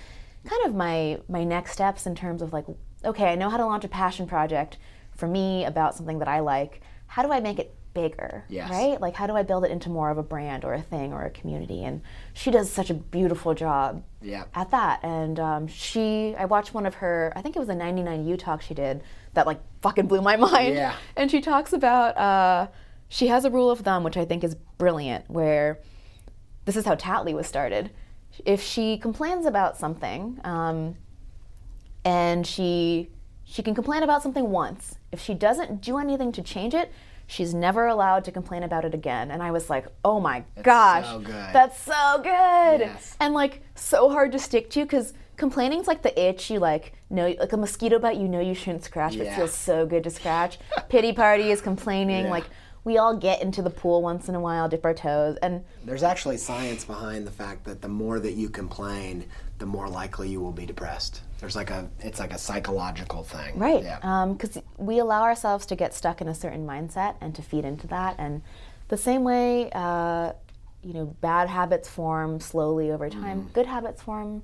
kind 0.45 0.65
of 0.67 0.75
my 0.75 1.21
my 1.29 1.43
next 1.43 1.73
steps 1.73 2.07
in 2.07 2.15
terms 2.15 2.43
of 2.43 2.53
like, 2.53 2.67
okay, 3.05 3.33
I 3.33 3.35
know 3.35 3.49
how 3.51 3.57
to 3.57 3.65
launch 3.67 3.85
a 3.85 3.89
passion 3.89 4.27
project 4.27 4.77
for 5.17 5.27
me 5.27 5.65
about 5.65 5.95
something 5.95 6.19
that 6.19 6.29
I 6.29 6.41
like. 6.41 6.81
How 7.07 7.23
do 7.23 7.33
I 7.33 7.41
make 7.41 7.59
it 7.59 7.75
bigger? 7.95 8.45
Yes. 8.49 8.71
Right? 8.71 9.01
Like 9.01 9.15
how 9.15 9.27
do 9.27 9.35
I 9.35 9.43
build 9.43 9.65
it 9.65 9.71
into 9.71 9.89
more 9.89 10.11
of 10.11 10.19
a 10.19 10.23
brand 10.23 10.65
or 10.65 10.75
a 10.75 10.83
thing 10.83 11.13
or 11.13 11.23
a 11.23 11.31
community? 11.31 11.85
And 11.85 12.03
she 12.35 12.51
does 12.51 12.71
such 12.71 12.91
a 12.91 12.95
beautiful 12.95 13.55
job 13.55 14.03
Yeah. 14.21 14.45
at 14.55 14.71
that. 14.73 15.01
And 15.03 15.41
um, 15.41 15.67
she, 15.69 16.35
I 16.37 16.45
watched 16.45 16.75
one 16.75 16.85
of 16.87 16.95
her, 16.97 17.33
I 17.35 17.41
think 17.43 17.57
it 17.57 17.59
was 17.61 17.69
a 17.69 17.75
99 17.75 18.27
U 18.27 18.37
talk 18.37 18.61
she 18.61 18.75
did 18.75 19.03
that 19.35 19.47
like 19.47 19.61
fucking 19.81 20.07
blew 20.07 20.21
my 20.21 20.37
mind. 20.51 20.75
Yeah. 20.75 20.95
And 21.17 21.31
she 21.31 21.41
talks 21.41 21.73
about, 21.73 22.17
uh, 22.19 22.67
she 23.09 23.29
has 23.29 23.45
a 23.45 23.51
rule 23.51 23.71
of 23.71 23.81
thumb, 23.81 24.03
which 24.03 24.17
I 24.17 24.25
think 24.25 24.43
is 24.45 24.55
brilliant, 24.77 25.31
where 25.31 25.79
this 26.65 26.77
is 26.77 26.85
how 26.85 26.97
Tattly 26.97 27.33
was 27.35 27.47
started. 27.47 27.91
If 28.45 28.61
she 28.61 28.99
complains 28.99 29.47
about 29.47 29.77
something, 29.77 30.41
um, 30.43 30.97
and 32.05 32.47
she 32.47 33.11
she 33.45 33.63
can 33.63 33.75
complain 33.75 34.03
about 34.03 34.23
something 34.23 34.51
once. 34.51 34.99
If 35.13 35.21
she 35.21 35.35
doesn't 35.35 35.81
do 35.83 35.99
anything 35.99 36.33
to 36.33 36.43
change 36.43 36.75
it, 36.75 36.91
she's 37.27 37.55
never 37.55 37.87
allowed 37.87 38.25
to 38.25 38.33
complain 38.33 38.63
about 38.63 38.85
it 38.85 38.95
again. 38.95 39.31
And 39.31 39.43
I 39.43 39.51
was 39.51 39.71
like, 39.71 39.87
oh 40.05 40.21
my 40.21 40.45
gosh, 40.63 41.07
so 41.07 41.19
good. 41.21 41.53
that's 41.53 41.79
so 41.83 42.21
good, 42.23 42.81
Yes. 42.81 43.17
and 43.21 43.35
like 43.35 43.63
so 43.75 44.09
hard 44.11 44.33
to 44.33 44.39
stick 44.39 44.71
to 44.71 44.83
because 44.85 45.13
complaining's 45.37 45.89
like 45.89 46.03
the 46.03 46.17
itch 46.29 46.49
you 46.49 46.61
like 46.61 46.93
know 47.11 47.35
like 47.41 47.53
a 47.53 47.57
mosquito 47.57 47.99
bite 47.99 48.17
you 48.17 48.29
know 48.29 48.39
you 48.39 48.55
shouldn't 48.55 48.85
scratch 48.85 49.17
but 49.19 49.27
Yeah. 49.27 49.33
it 49.33 49.37
feels 49.37 49.53
so 49.55 49.85
good 49.87 50.05
to 50.05 50.11
scratch. 50.11 50.59
Pity 50.89 51.13
party 51.13 51.51
is 51.51 51.61
complaining 51.61 52.27
Yeah. 52.27 52.31
like 52.31 52.45
we 52.85 52.99
all 52.99 53.17
get 53.17 53.41
into 53.41 53.63
the 53.63 53.71
pool 53.71 54.03
once 54.03 54.29
in 54.29 54.35
a 54.35 54.41
while, 54.41 54.69
dip 54.69 54.85
our 54.85 54.93
toes, 54.93 55.39
and 55.43 55.65
There's 55.87 56.03
actually 56.03 56.37
science 56.37 56.85
behind 56.85 57.27
the 57.27 57.31
fact 57.31 57.65
that 57.65 57.81
the 57.81 57.89
more 57.89 58.21
that 58.21 58.35
you 58.35 58.51
complain, 58.51 59.25
the 59.59 59.65
more 59.65 59.89
likely 59.89 60.29
you 60.29 60.39
will 60.39 60.53
be 60.53 60.67
depressed. 60.67 61.23
There's 61.45 61.57
like 61.57 61.69
a, 61.69 61.91
it's 62.01 62.19
like 62.19 62.33
a 62.33 62.39
psychological 62.39 63.23
thing. 63.23 63.59
Right. 63.59 63.83
Yeah. 63.83 63.99
Um, 64.03 64.33
because 64.33 64.57
we 64.79 64.99
allow 64.99 65.25
ourselves 65.25 65.67
to 65.67 65.77
get 65.77 65.93
stuck 65.93 66.23
in 66.23 66.29
a 66.29 66.35
certain 66.35 66.67
mindset 66.67 67.17
and 67.21 67.35
to 67.35 67.43
feed 67.43 67.67
into 67.67 67.87
that. 67.89 68.17
And 68.19 68.41
the 68.89 68.97
same 68.97 69.25
way, 69.25 69.71
uh, 69.75 70.33
you 70.83 70.95
know, 70.95 71.05
bad 71.21 71.51
habits 71.51 71.87
form 71.87 72.41
slowly 72.41 72.91
over 72.91 73.11
mm-hmm. 73.11 73.23
time, 73.23 73.51
good 73.53 73.67
habits 73.67 74.01
form 74.01 74.43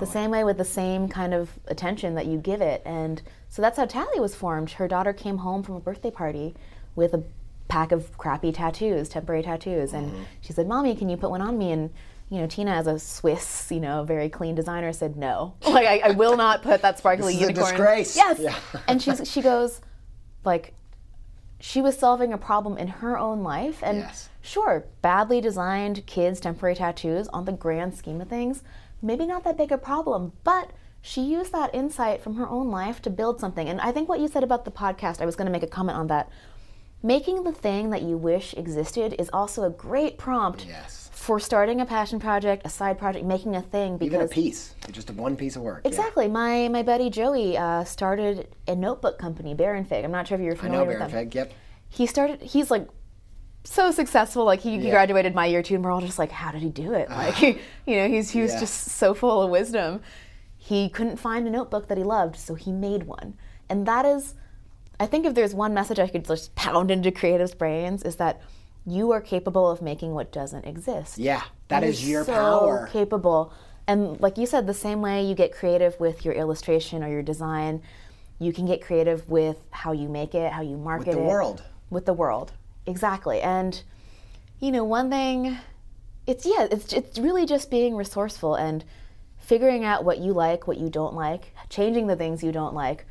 the 0.00 0.06
same 0.06 0.32
way 0.32 0.42
with 0.42 0.58
the 0.58 0.64
same 0.64 1.08
kind 1.08 1.34
of 1.34 1.50
attention 1.68 2.16
that 2.16 2.26
you 2.26 2.36
give 2.38 2.60
it. 2.60 2.82
And 2.84 3.22
so 3.48 3.62
that's 3.62 3.76
how 3.76 3.86
Tattly 3.86 4.18
was 4.20 4.34
formed. 4.34 4.72
Her 4.72 4.88
daughter 4.88 5.12
came 5.12 5.38
home 5.38 5.62
from 5.62 5.76
a 5.76 5.80
birthday 5.80 6.10
party 6.10 6.56
with 6.96 7.14
a 7.14 7.22
pack 7.68 7.92
of 7.92 8.18
crappy 8.18 8.50
tattoos, 8.50 9.08
temporary 9.08 9.44
tattoos. 9.44 9.92
And 9.92 10.10
mm-hmm. 10.10 10.22
she 10.40 10.52
said, 10.52 10.66
Mommy, 10.66 10.96
can 10.96 11.08
you 11.08 11.16
put 11.16 11.30
one 11.30 11.42
on 11.42 11.56
me? 11.56 11.70
And 11.70 11.90
you 12.30 12.38
know, 12.38 12.46
Tina, 12.46 12.70
as 12.70 12.86
a 12.86 12.98
Swiss, 12.98 13.68
you 13.70 13.80
know, 13.80 14.04
very 14.04 14.28
clean 14.28 14.54
designer, 14.54 14.92
said 14.92 15.16
no. 15.16 15.54
Like, 15.68 15.86
I, 15.86 15.98
I 16.08 16.10
will 16.12 16.36
not 16.36 16.62
put 16.62 16.80
that 16.82 16.98
sparkly 16.98 17.32
This 17.34 17.42
unicorn. 17.42 17.70
disgrace. 17.70 18.16
Yes. 18.16 18.38
Yeah. 18.40 18.54
and 18.88 19.02
she's 19.02 19.30
she 19.30 19.42
goes, 19.42 19.80
like, 20.44 20.72
she 21.58 21.82
was 21.82 21.98
solving 21.98 22.32
a 22.32 22.38
problem 22.38 22.78
in 22.78 22.88
her 22.88 23.18
own 23.18 23.42
life, 23.42 23.82
and 23.82 23.98
Yes. 23.98 24.28
sure, 24.40 24.86
badly 25.02 25.40
designed 25.42 26.06
kids 26.06 26.40
temporary 26.40 26.74
tattoos 26.76 27.28
on 27.28 27.44
the 27.44 27.52
grand 27.52 27.94
scheme 27.94 28.20
of 28.20 28.28
things, 28.28 28.62
maybe 29.02 29.26
not 29.26 29.44
that 29.44 29.58
big 29.58 29.70
a 29.72 29.76
problem, 29.76 30.32
but 30.44 30.70
she 31.02 31.22
used 31.22 31.52
that 31.52 31.74
insight 31.74 32.22
from 32.22 32.36
her 32.36 32.48
own 32.48 32.70
life 32.70 33.02
to 33.02 33.10
build 33.10 33.40
something. 33.40 33.68
And 33.68 33.80
I 33.80 33.90
think 33.92 34.08
what 34.08 34.20
you 34.20 34.28
said 34.28 34.44
about 34.44 34.64
the 34.64 34.70
podcast, 34.70 35.20
I 35.20 35.26
was 35.26 35.34
going 35.36 35.46
to 35.46 35.52
make 35.52 35.62
a 35.62 35.66
comment 35.66 35.98
on 35.98 36.06
that. 36.08 36.30
Making 37.02 37.44
the 37.44 37.52
thing 37.52 37.88
that 37.90 38.02
you 38.02 38.18
wish 38.18 38.52
existed 38.54 39.14
is 39.18 39.30
also 39.32 39.64
a 39.64 39.70
great 39.70 40.18
prompt 40.18 40.66
Yes. 40.68 40.99
For 41.20 41.38
starting 41.38 41.82
a 41.82 41.86
passion 41.86 42.18
project, 42.18 42.62
a 42.64 42.70
side 42.70 42.98
project, 42.98 43.26
making 43.26 43.54
a 43.54 43.60
thing 43.60 43.98
because 43.98 44.14
Even 44.14 44.24
a 44.24 44.28
piece, 44.28 44.74
just 44.90 45.10
a 45.10 45.12
one 45.12 45.36
piece 45.36 45.54
of 45.54 45.60
work. 45.62 45.82
yeah. 45.84 45.88
Exactly. 45.88 46.28
My 46.28 46.68
my 46.68 46.82
buddy 46.82 47.10
Joey 47.10 47.58
uh, 47.58 47.84
started 47.84 48.48
a 48.66 48.74
notebook 48.74 49.18
company, 49.18 49.52
Baron 49.52 49.84
Fig. 49.84 50.02
I'm 50.02 50.10
not 50.12 50.26
sure 50.28 50.38
if 50.38 50.42
you're 50.42 50.54
I 50.54 50.56
familiar 50.56 50.80
know 50.84 50.86
with 50.86 50.98
Baron 50.98 51.12
them. 51.12 51.24
Fig. 51.26 51.34
Yep. 51.34 51.52
He 51.90 52.06
started. 52.06 52.40
He's 52.40 52.70
like 52.70 52.88
so 53.64 53.90
successful. 53.90 54.44
Like 54.46 54.60
he, 54.60 54.80
he 54.80 54.88
graduated 54.88 55.34
my 55.34 55.44
year 55.44 55.62
too, 55.62 55.74
and 55.74 55.84
we're 55.84 55.90
all 55.90 56.00
just 56.00 56.18
like, 56.18 56.30
how 56.32 56.52
did 56.52 56.62
he 56.62 56.70
do 56.70 56.94
it? 56.94 57.10
Like 57.10 57.40
you 57.86 57.96
know, 57.96 58.08
he's 58.08 58.30
he 58.30 58.40
was 58.40 58.54
Yeah. 58.54 58.60
just 58.60 58.74
so 58.92 59.12
full 59.12 59.42
of 59.42 59.50
wisdom. 59.50 60.00
He 60.56 60.88
couldn't 60.88 61.18
find 61.18 61.46
a 61.46 61.50
notebook 61.50 61.88
that 61.88 61.98
he 61.98 62.04
loved, 62.04 62.36
so 62.36 62.54
he 62.54 62.72
made 62.72 63.02
one, 63.02 63.34
and 63.68 63.84
that 63.86 64.06
is. 64.06 64.34
I 64.98 65.06
think 65.06 65.24
if 65.26 65.34
there's 65.34 65.54
one 65.54 65.72
message 65.74 65.98
I 65.98 66.08
could 66.08 66.26
just 66.26 66.54
pound 66.54 66.90
into 66.90 67.10
creatives' 67.10 67.56
brains 67.56 68.02
is 68.02 68.16
that 68.16 68.40
you 68.86 69.12
are 69.12 69.20
capable 69.20 69.70
of 69.70 69.82
making 69.82 70.12
what 70.12 70.32
doesn't 70.32 70.64
exist. 70.64 71.18
Yeah, 71.18 71.42
that 71.68 71.84
is 71.84 72.08
your 72.08 72.24
so 72.24 72.32
power. 72.32 72.88
capable. 72.92 73.52
And 73.86 74.20
like 74.20 74.38
you 74.38 74.46
said, 74.46 74.66
the 74.66 74.74
same 74.74 75.00
way 75.00 75.24
you 75.24 75.34
get 75.34 75.52
creative 75.52 75.98
with 75.98 76.24
your 76.24 76.34
illustration 76.34 77.02
or 77.02 77.08
your 77.08 77.22
design, 77.22 77.82
you 78.38 78.52
can 78.52 78.66
get 78.66 78.80
creative 78.80 79.28
with 79.28 79.58
how 79.70 79.92
you 79.92 80.08
make 80.08 80.34
it, 80.34 80.52
how 80.52 80.62
you 80.62 80.76
market 80.76 81.08
it. 81.08 81.10
with 81.10 81.16
the 81.16 81.22
it. 81.22 81.26
world. 81.26 81.62
With 81.90 82.06
the 82.06 82.12
world. 82.12 82.52
Exactly. 82.86 83.40
And 83.40 83.82
you 84.60 84.70
know, 84.72 84.84
one 84.84 85.10
thing 85.10 85.58
it's 86.26 86.46
yeah, 86.46 86.68
it's 86.70 86.92
it's 86.92 87.18
really 87.18 87.46
just 87.46 87.70
being 87.70 87.96
resourceful 87.96 88.54
and 88.54 88.84
figuring 89.38 89.84
out 89.84 90.04
what 90.04 90.18
you 90.18 90.32
like, 90.32 90.66
what 90.66 90.78
you 90.78 90.88
don't 90.88 91.14
like, 91.14 91.52
changing 91.68 92.06
the 92.06 92.16
things 92.16 92.44
you 92.44 92.52
don't 92.52 92.74
like, 92.74 93.04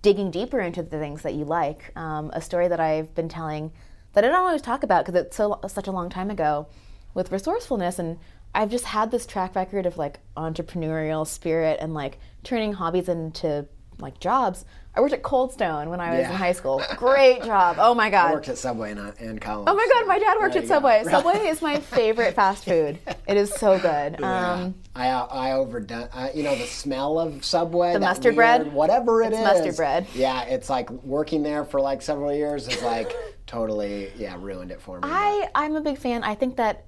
digging 0.00 0.30
deeper 0.30 0.60
into 0.60 0.82
the 0.82 0.98
things 0.98 1.22
that 1.22 1.34
you 1.34 1.44
like. 1.44 1.92
Um, 1.96 2.30
a 2.32 2.40
story 2.40 2.68
that 2.68 2.80
I've 2.80 3.14
been 3.14 3.28
telling 3.28 3.72
that 4.12 4.24
I 4.24 4.28
don't 4.28 4.36
always 4.46 4.62
talk 4.62 4.82
about 4.82 5.04
because 5.06 5.20
it's 5.20 5.36
so 5.36 5.58
such 5.68 5.86
a 5.86 5.92
long 5.92 6.08
time 6.10 6.30
ago 6.30 6.66
with 7.14 7.32
resourcefulness 7.32 7.98
and 7.98 8.18
I've 8.54 8.70
just 8.70 8.84
had 8.84 9.10
this 9.10 9.24
track 9.26 9.54
record 9.56 9.86
of 9.86 9.96
like 9.96 10.20
entrepreneurial 10.36 11.26
spirit 11.26 11.78
and 11.80 11.94
like 11.94 12.18
turning 12.44 12.74
hobbies 12.74 13.08
into 13.08 13.66
like 13.98 14.20
jobs. 14.20 14.64
I 14.94 15.00
worked 15.00 15.14
at 15.14 15.22
Cold 15.22 15.52
Stone 15.54 15.88
when 15.88 16.00
I 16.00 16.10
was 16.10 16.18
Yeah. 16.20 16.30
in 16.30 16.36
high 16.36 16.52
school. 16.52 16.82
Great 16.96 17.42
job. 17.44 17.76
Oh 17.78 17.94
my 17.94 18.10
god. 18.10 18.30
I 18.30 18.32
worked 18.34 18.48
at 18.50 18.58
Subway 18.58 18.90
and, 18.90 19.00
and 19.18 19.40
college. 19.40 19.66
Oh 19.70 19.74
my 19.74 19.88
god, 19.90 20.06
my 20.06 20.18
dad 20.18 20.36
worked 20.38 20.54
at 20.56 20.64
you 20.64 20.68
go. 20.68 20.74
Subway. 20.74 21.04
Subway 21.08 21.46
is 21.48 21.62
my 21.62 21.80
favorite 21.80 22.34
fast 22.34 22.64
food. 22.66 22.98
It 23.26 23.36
is 23.38 23.50
so 23.54 23.78
good. 23.78 24.16
Yeah. 24.20 24.52
Um, 24.52 24.74
I 24.94 25.08
I 25.08 25.52
overdone. 25.52 26.08
I, 26.12 26.32
you 26.32 26.42
know 26.42 26.54
the 26.54 26.66
smell 26.66 27.18
of 27.18 27.42
Subway. 27.42 27.94
The 27.94 28.00
mustard 28.00 28.36
weird- 28.36 28.64
bread? 28.64 28.72
whatever 28.74 29.22
it 29.22 29.32
is. 29.32 29.38
It's 29.38 29.48
mustard 29.48 29.76
bread. 29.76 30.06
Yeah, 30.14 30.42
it's 30.42 30.68
like 30.68 30.90
working 30.90 31.42
there 31.42 31.64
for 31.64 31.80
like 31.80 32.02
several 32.02 32.34
years 32.34 32.68
is 32.68 32.82
like 32.82 33.16
totally 33.46 34.10
yeah 34.16 34.36
ruined 34.38 34.70
it 34.70 34.80
for 34.80 34.96
me. 35.00 35.08
I 35.10 35.48
I'm 35.54 35.76
a 35.76 35.80
big 35.80 35.98
fan. 35.98 36.24
I 36.24 36.34
think 36.34 36.56
that 36.56 36.84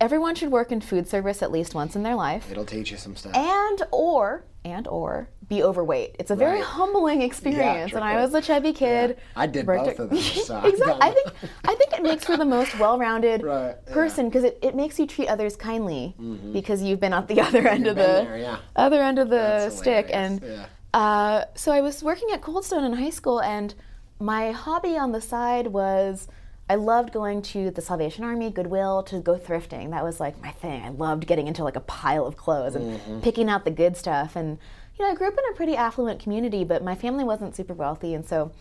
everyone 0.00 0.34
should 0.34 0.50
work 0.50 0.72
in 0.72 0.80
food 0.80 1.06
service 1.06 1.42
at 1.42 1.50
least 1.52 1.74
once 1.74 1.94
in 1.94 2.02
their 2.02 2.14
life, 2.14 2.50
It'll 2.50 2.64
teach 2.64 2.90
you 2.90 2.96
some 2.96 3.16
stuff. 3.16 3.34
and 3.36 3.82
or 3.92 4.44
and 4.64 4.86
or 4.88 5.28
be 5.48 5.62
overweight. 5.62 6.16
It's 6.18 6.30
a 6.30 6.36
very 6.36 6.56
Right. 6.58 6.64
humbling 6.64 7.22
experience. 7.22 7.90
true. 7.90 7.98
and 7.98 8.04
I 8.04 8.22
was 8.22 8.32
a 8.34 8.40
chubby 8.42 8.72
kid. 8.72 9.18
I 9.34 9.46
did 9.46 9.66
both 9.66 9.88
at- 9.88 9.98
of 9.98 10.10
those, 10.10 10.46
so 10.46 10.58
exactly. 10.60 10.98
I 11.00 11.10
think 11.10 11.28
I 11.64 11.74
think 11.74 11.92
it 11.92 12.02
makes 12.02 12.24
for 12.24 12.36
the 12.36 12.44
most 12.44 12.78
well-rounded 12.78 13.42
Right, 13.42 13.76
yeah. 13.86 13.92
person 13.94 14.28
because 14.28 14.44
it, 14.44 14.58
it 14.62 14.74
makes 14.74 14.98
you 14.98 15.06
treat 15.06 15.28
others 15.28 15.56
kindly 15.56 16.14
because 16.52 16.82
you've 16.82 17.00
been 17.00 17.12
at 17.12 17.28
the 17.28 17.40
other 17.46 17.66
end 17.68 17.86
of 17.86 17.96
the 17.96 18.02
there, 18.02 18.38
yeah. 18.38 18.58
other 18.76 19.02
end 19.02 19.18
of 19.18 19.28
the 19.28 19.36
That's 19.36 19.76
stick 19.78 20.06
hilarious, 20.08 20.40
and 20.42 20.42
yeah. 20.94 20.98
uh, 20.98 21.44
so 21.54 21.72
I 21.72 21.80
was 21.80 22.02
working 22.02 22.28
at 22.32 22.40
Cold 22.42 22.64
Stone 22.64 22.84
in 22.84 22.92
high 22.94 23.10
school, 23.10 23.40
and 23.40 23.74
my 24.20 24.52
hobby 24.52 24.96
on 24.98 25.12
the 25.12 25.20
side 25.20 25.68
was 25.68 26.28
I 26.68 26.74
loved 26.76 27.12
going 27.12 27.42
to 27.42 27.70
the 27.70 27.80
Salvation 27.80 28.22
Army, 28.22 28.50
Goodwill, 28.50 29.02
to 29.04 29.18
go 29.18 29.36
thrifting. 29.36 29.90
That 29.90 30.04
was 30.04 30.20
like 30.20 30.40
my 30.40 30.50
thing. 30.52 30.82
I 30.82 30.90
loved 30.90 31.26
getting 31.26 31.48
into 31.48 31.64
like 31.64 31.74
a 31.76 31.80
pile 31.80 32.26
of 32.26 32.36
clothes 32.36 32.74
and 32.76 33.00
Mm-hmm. 33.00 33.20
picking 33.20 33.48
out 33.48 33.64
the 33.64 33.70
good 33.72 33.96
stuff. 33.96 34.36
And 34.36 34.58
you 34.98 35.04
know, 35.04 35.10
I 35.10 35.14
grew 35.14 35.26
up 35.28 35.32
in 35.34 35.52
a 35.52 35.56
pretty 35.56 35.74
affluent 35.74 36.20
community, 36.20 36.62
but 36.62 36.84
my 36.84 36.94
family 36.94 37.24
wasn't 37.24 37.56
super 37.56 37.72
wealthy, 37.74 38.12
and 38.14 38.24
so 38.26 38.52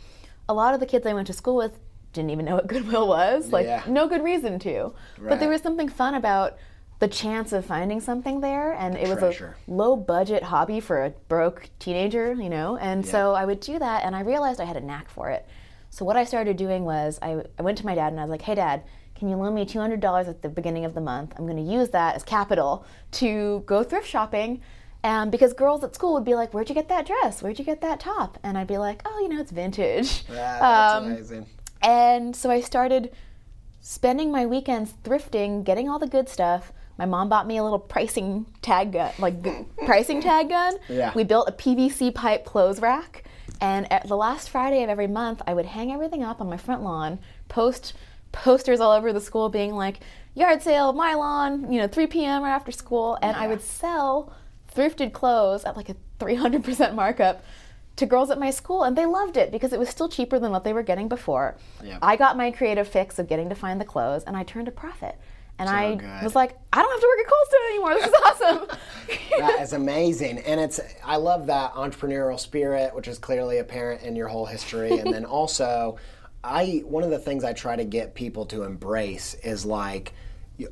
a 0.48 0.54
lot 0.54 0.74
of 0.74 0.80
the 0.80 0.86
kids 0.86 1.06
I 1.06 1.14
went 1.14 1.28
to 1.28 1.34
school 1.34 1.58
with 1.58 1.78
didn't 2.14 2.32
even 2.32 2.46
know 2.46 2.56
what 2.56 2.66
Goodwill 2.68 3.08
was. 3.08 3.52
Like, 3.52 3.66
Yeah. 3.68 3.84
no 3.88 4.08
good 4.08 4.24
reason 4.24 4.58
to. 4.60 4.94
But 5.22 5.40
there 5.40 5.50
was 5.50 5.62
something 5.62 5.90
fun 5.90 6.16
about 6.16 6.58
the 7.00 7.08
chance 7.08 7.54
of 7.54 7.66
finding 7.66 8.02
something 8.02 8.42
there, 8.42 8.74
and 8.74 8.96
it 8.98 9.08
was 9.08 9.20
treasure. 9.20 9.56
a 9.68 9.72
low 9.72 9.96
budget 9.96 10.44
hobby 10.44 10.80
for 10.82 11.06
a 11.06 11.10
broke 11.30 11.70
teenager, 11.80 12.34
you 12.34 12.50
know, 12.50 12.76
and 12.78 13.06
so 13.06 13.34
I 13.34 13.46
would 13.46 13.62
do 13.62 13.80
that 13.80 14.04
and 14.04 14.16
I 14.16 14.22
realized 14.22 14.60
I 14.60 14.66
had 14.66 14.76
a 14.78 14.82
knack 14.82 15.10
for 15.10 15.30
it. 15.30 15.48
So 15.92 16.04
what 16.06 16.18
I 16.18 16.24
started 16.26 16.58
doing 16.58 16.84
was 16.84 17.18
I, 17.22 17.42
I 17.58 17.62
went 17.62 17.78
to 17.80 17.86
my 17.86 17.96
dad 17.96 18.12
and 18.12 18.20
I 18.20 18.24
was 18.24 18.30
like, 18.30 18.42
hey 18.42 18.54
dad, 18.56 18.84
can 19.16 19.30
you 19.30 19.36
loan 19.38 19.54
me 19.56 19.66
$200 19.66 20.28
at 20.28 20.42
the 20.42 20.50
beginning 20.50 20.84
of 20.86 20.94
the 20.94 21.02
month? 21.02 21.34
I'm 21.38 21.46
going 21.48 21.58
to 21.66 21.72
use 21.74 21.90
that 21.90 22.16
as 22.16 22.24
capital 22.24 22.86
to 23.14 23.64
go 23.66 23.82
thrift 23.84 24.08
shopping. 24.08 24.62
Um, 25.04 25.30
because 25.30 25.54
girls 25.54 25.82
at 25.86 25.96
school 25.96 26.14
would 26.16 26.26
be 26.26 26.36
like, 26.36 26.54
where'd 26.54 26.68
you 26.68 26.76
get 26.76 26.90
that 26.90 27.06
dress? 27.08 27.42
Where'd 27.42 27.58
you 27.58 27.64
get 27.66 27.80
that 27.82 28.02
top? 28.02 28.38
And 28.44 28.58
I'd 28.58 28.68
be 28.68 28.78
like, 28.78 29.02
oh, 29.06 29.20
you 29.22 29.30
know, 29.30 29.40
it's 29.40 29.52
vintage. 29.52 30.24
Yeah, 30.30 30.60
that's 30.60 30.96
Um, 30.98 31.06
amazing. 31.14 31.46
and 31.82 32.36
so 32.36 32.52
I 32.52 32.60
started 32.60 33.12
spending 33.82 34.32
my 34.32 34.46
weekends 34.46 34.94
thrifting, 35.04 35.64
getting 35.64 35.88
all 35.90 36.00
the 36.00 36.08
good 36.08 36.28
stuff. 36.30 36.74
My 37.00 37.06
mom 37.06 37.30
bought 37.30 37.48
me 37.48 37.58
a 37.58 37.64
little 37.64 37.80
pricing 37.80 38.46
tag 38.62 38.92
gun, 38.92 39.14
like 39.20 39.36
pricing 39.86 40.22
tag 40.22 40.50
gun. 40.50 40.76
Yeah. 40.90 41.14
We 41.16 41.24
built 41.24 41.48
a 41.48 41.54
PVC 41.54 42.14
pipe 42.14 42.44
clothes 42.44 42.82
rack, 42.82 43.24
and 43.62 43.92
at 43.92 44.08
the 44.10 44.18
last 44.18 44.50
Friday 44.50 44.84
of 44.84 44.90
every 44.90 45.08
month, 45.08 45.42
I 45.48 45.54
would 45.54 45.66
hang 45.66 45.94
everything 45.94 46.24
up 46.24 46.42
on 46.42 46.50
my 46.50 46.58
front 46.58 46.84
lawn, 46.84 47.20
post 47.48 47.94
posters 48.34 48.82
all 48.82 48.92
over 48.92 49.14
the 49.14 49.22
school, 49.22 49.48
being 49.48 49.74
like 49.76 50.02
yard 50.36 50.62
sale, 50.62 50.92
my 50.92 51.14
lawn, 51.14 51.72
you 51.72 51.80
know, 51.80 51.88
3 51.88 52.06
p.m. 52.08 52.44
right 52.44 52.52
after 52.52 52.72
school, 52.72 53.18
and 53.22 53.36
I 53.36 53.48
would 53.48 53.62
sell 53.62 54.34
thrifted 54.76 55.14
clothes 55.14 55.64
at 55.64 55.78
like 55.78 55.88
a 55.88 55.96
300% 56.20 56.94
markup 56.96 57.44
to 57.96 58.06
girls 58.06 58.30
at 58.30 58.40
my 58.40 58.50
school 58.50 58.84
and 58.84 58.98
they 58.98 59.06
loved 59.06 59.36
it 59.36 59.52
because 59.52 59.74
it 59.74 59.80
was 59.80 59.90
still 59.90 60.08
cheaper 60.08 60.40
than 60.40 60.52
what 60.52 60.64
they 60.64 60.72
were 60.74 60.84
getting 60.84 61.10
before. 61.10 61.58
Yep. 61.84 62.00
I 62.02 62.16
got 62.16 62.38
my 62.38 62.50
creative 62.50 62.88
fix 62.88 63.20
of 63.20 63.28
getting 63.28 63.50
to 63.50 63.56
find 63.56 63.80
the 63.80 63.86
clothes 63.86 64.24
and 64.24 64.38
I 64.38 64.44
turned 64.44 64.68
a 64.68 64.72
profit. 64.72 65.18
And 65.60 65.70
So 65.70 65.76
I 65.76 65.96
good. 65.96 66.24
was 66.24 66.36
like, 66.36 66.58
I 66.74 66.82
don't 66.82 66.90
have 66.92 67.02
to 67.02 67.08
work 67.08 67.20
at 67.20 67.28
Cold 67.28 67.48
Stone 67.48 67.66
anymore. 67.70 67.94
This 67.96 68.08
is 68.08 68.14
awesome. 68.26 68.78
that 69.40 69.62
is 69.62 69.74
amazing 69.74 70.38
and 70.40 70.60
it's 70.60 70.80
i 71.04 71.16
love 71.16 71.48
that 71.48 71.74
entrepreneurial 71.74 72.40
spirit 72.40 72.94
which 72.94 73.08
is 73.08 73.18
clearly 73.18 73.58
apparent 73.60 74.02
in 74.04 74.16
your 74.16 74.28
whole 74.28 74.46
history 74.46 75.00
and 75.00 75.12
then 75.12 75.24
also 75.40 75.98
i 76.44 76.84
one 76.86 77.04
of 77.04 77.10
the 77.10 77.18
things 77.18 77.44
i 77.44 77.54
try 77.54 77.76
to 77.76 77.86
get 77.86 78.14
people 78.14 78.46
to 78.46 78.64
embrace 78.64 79.34
is 79.44 79.66
like 79.66 80.14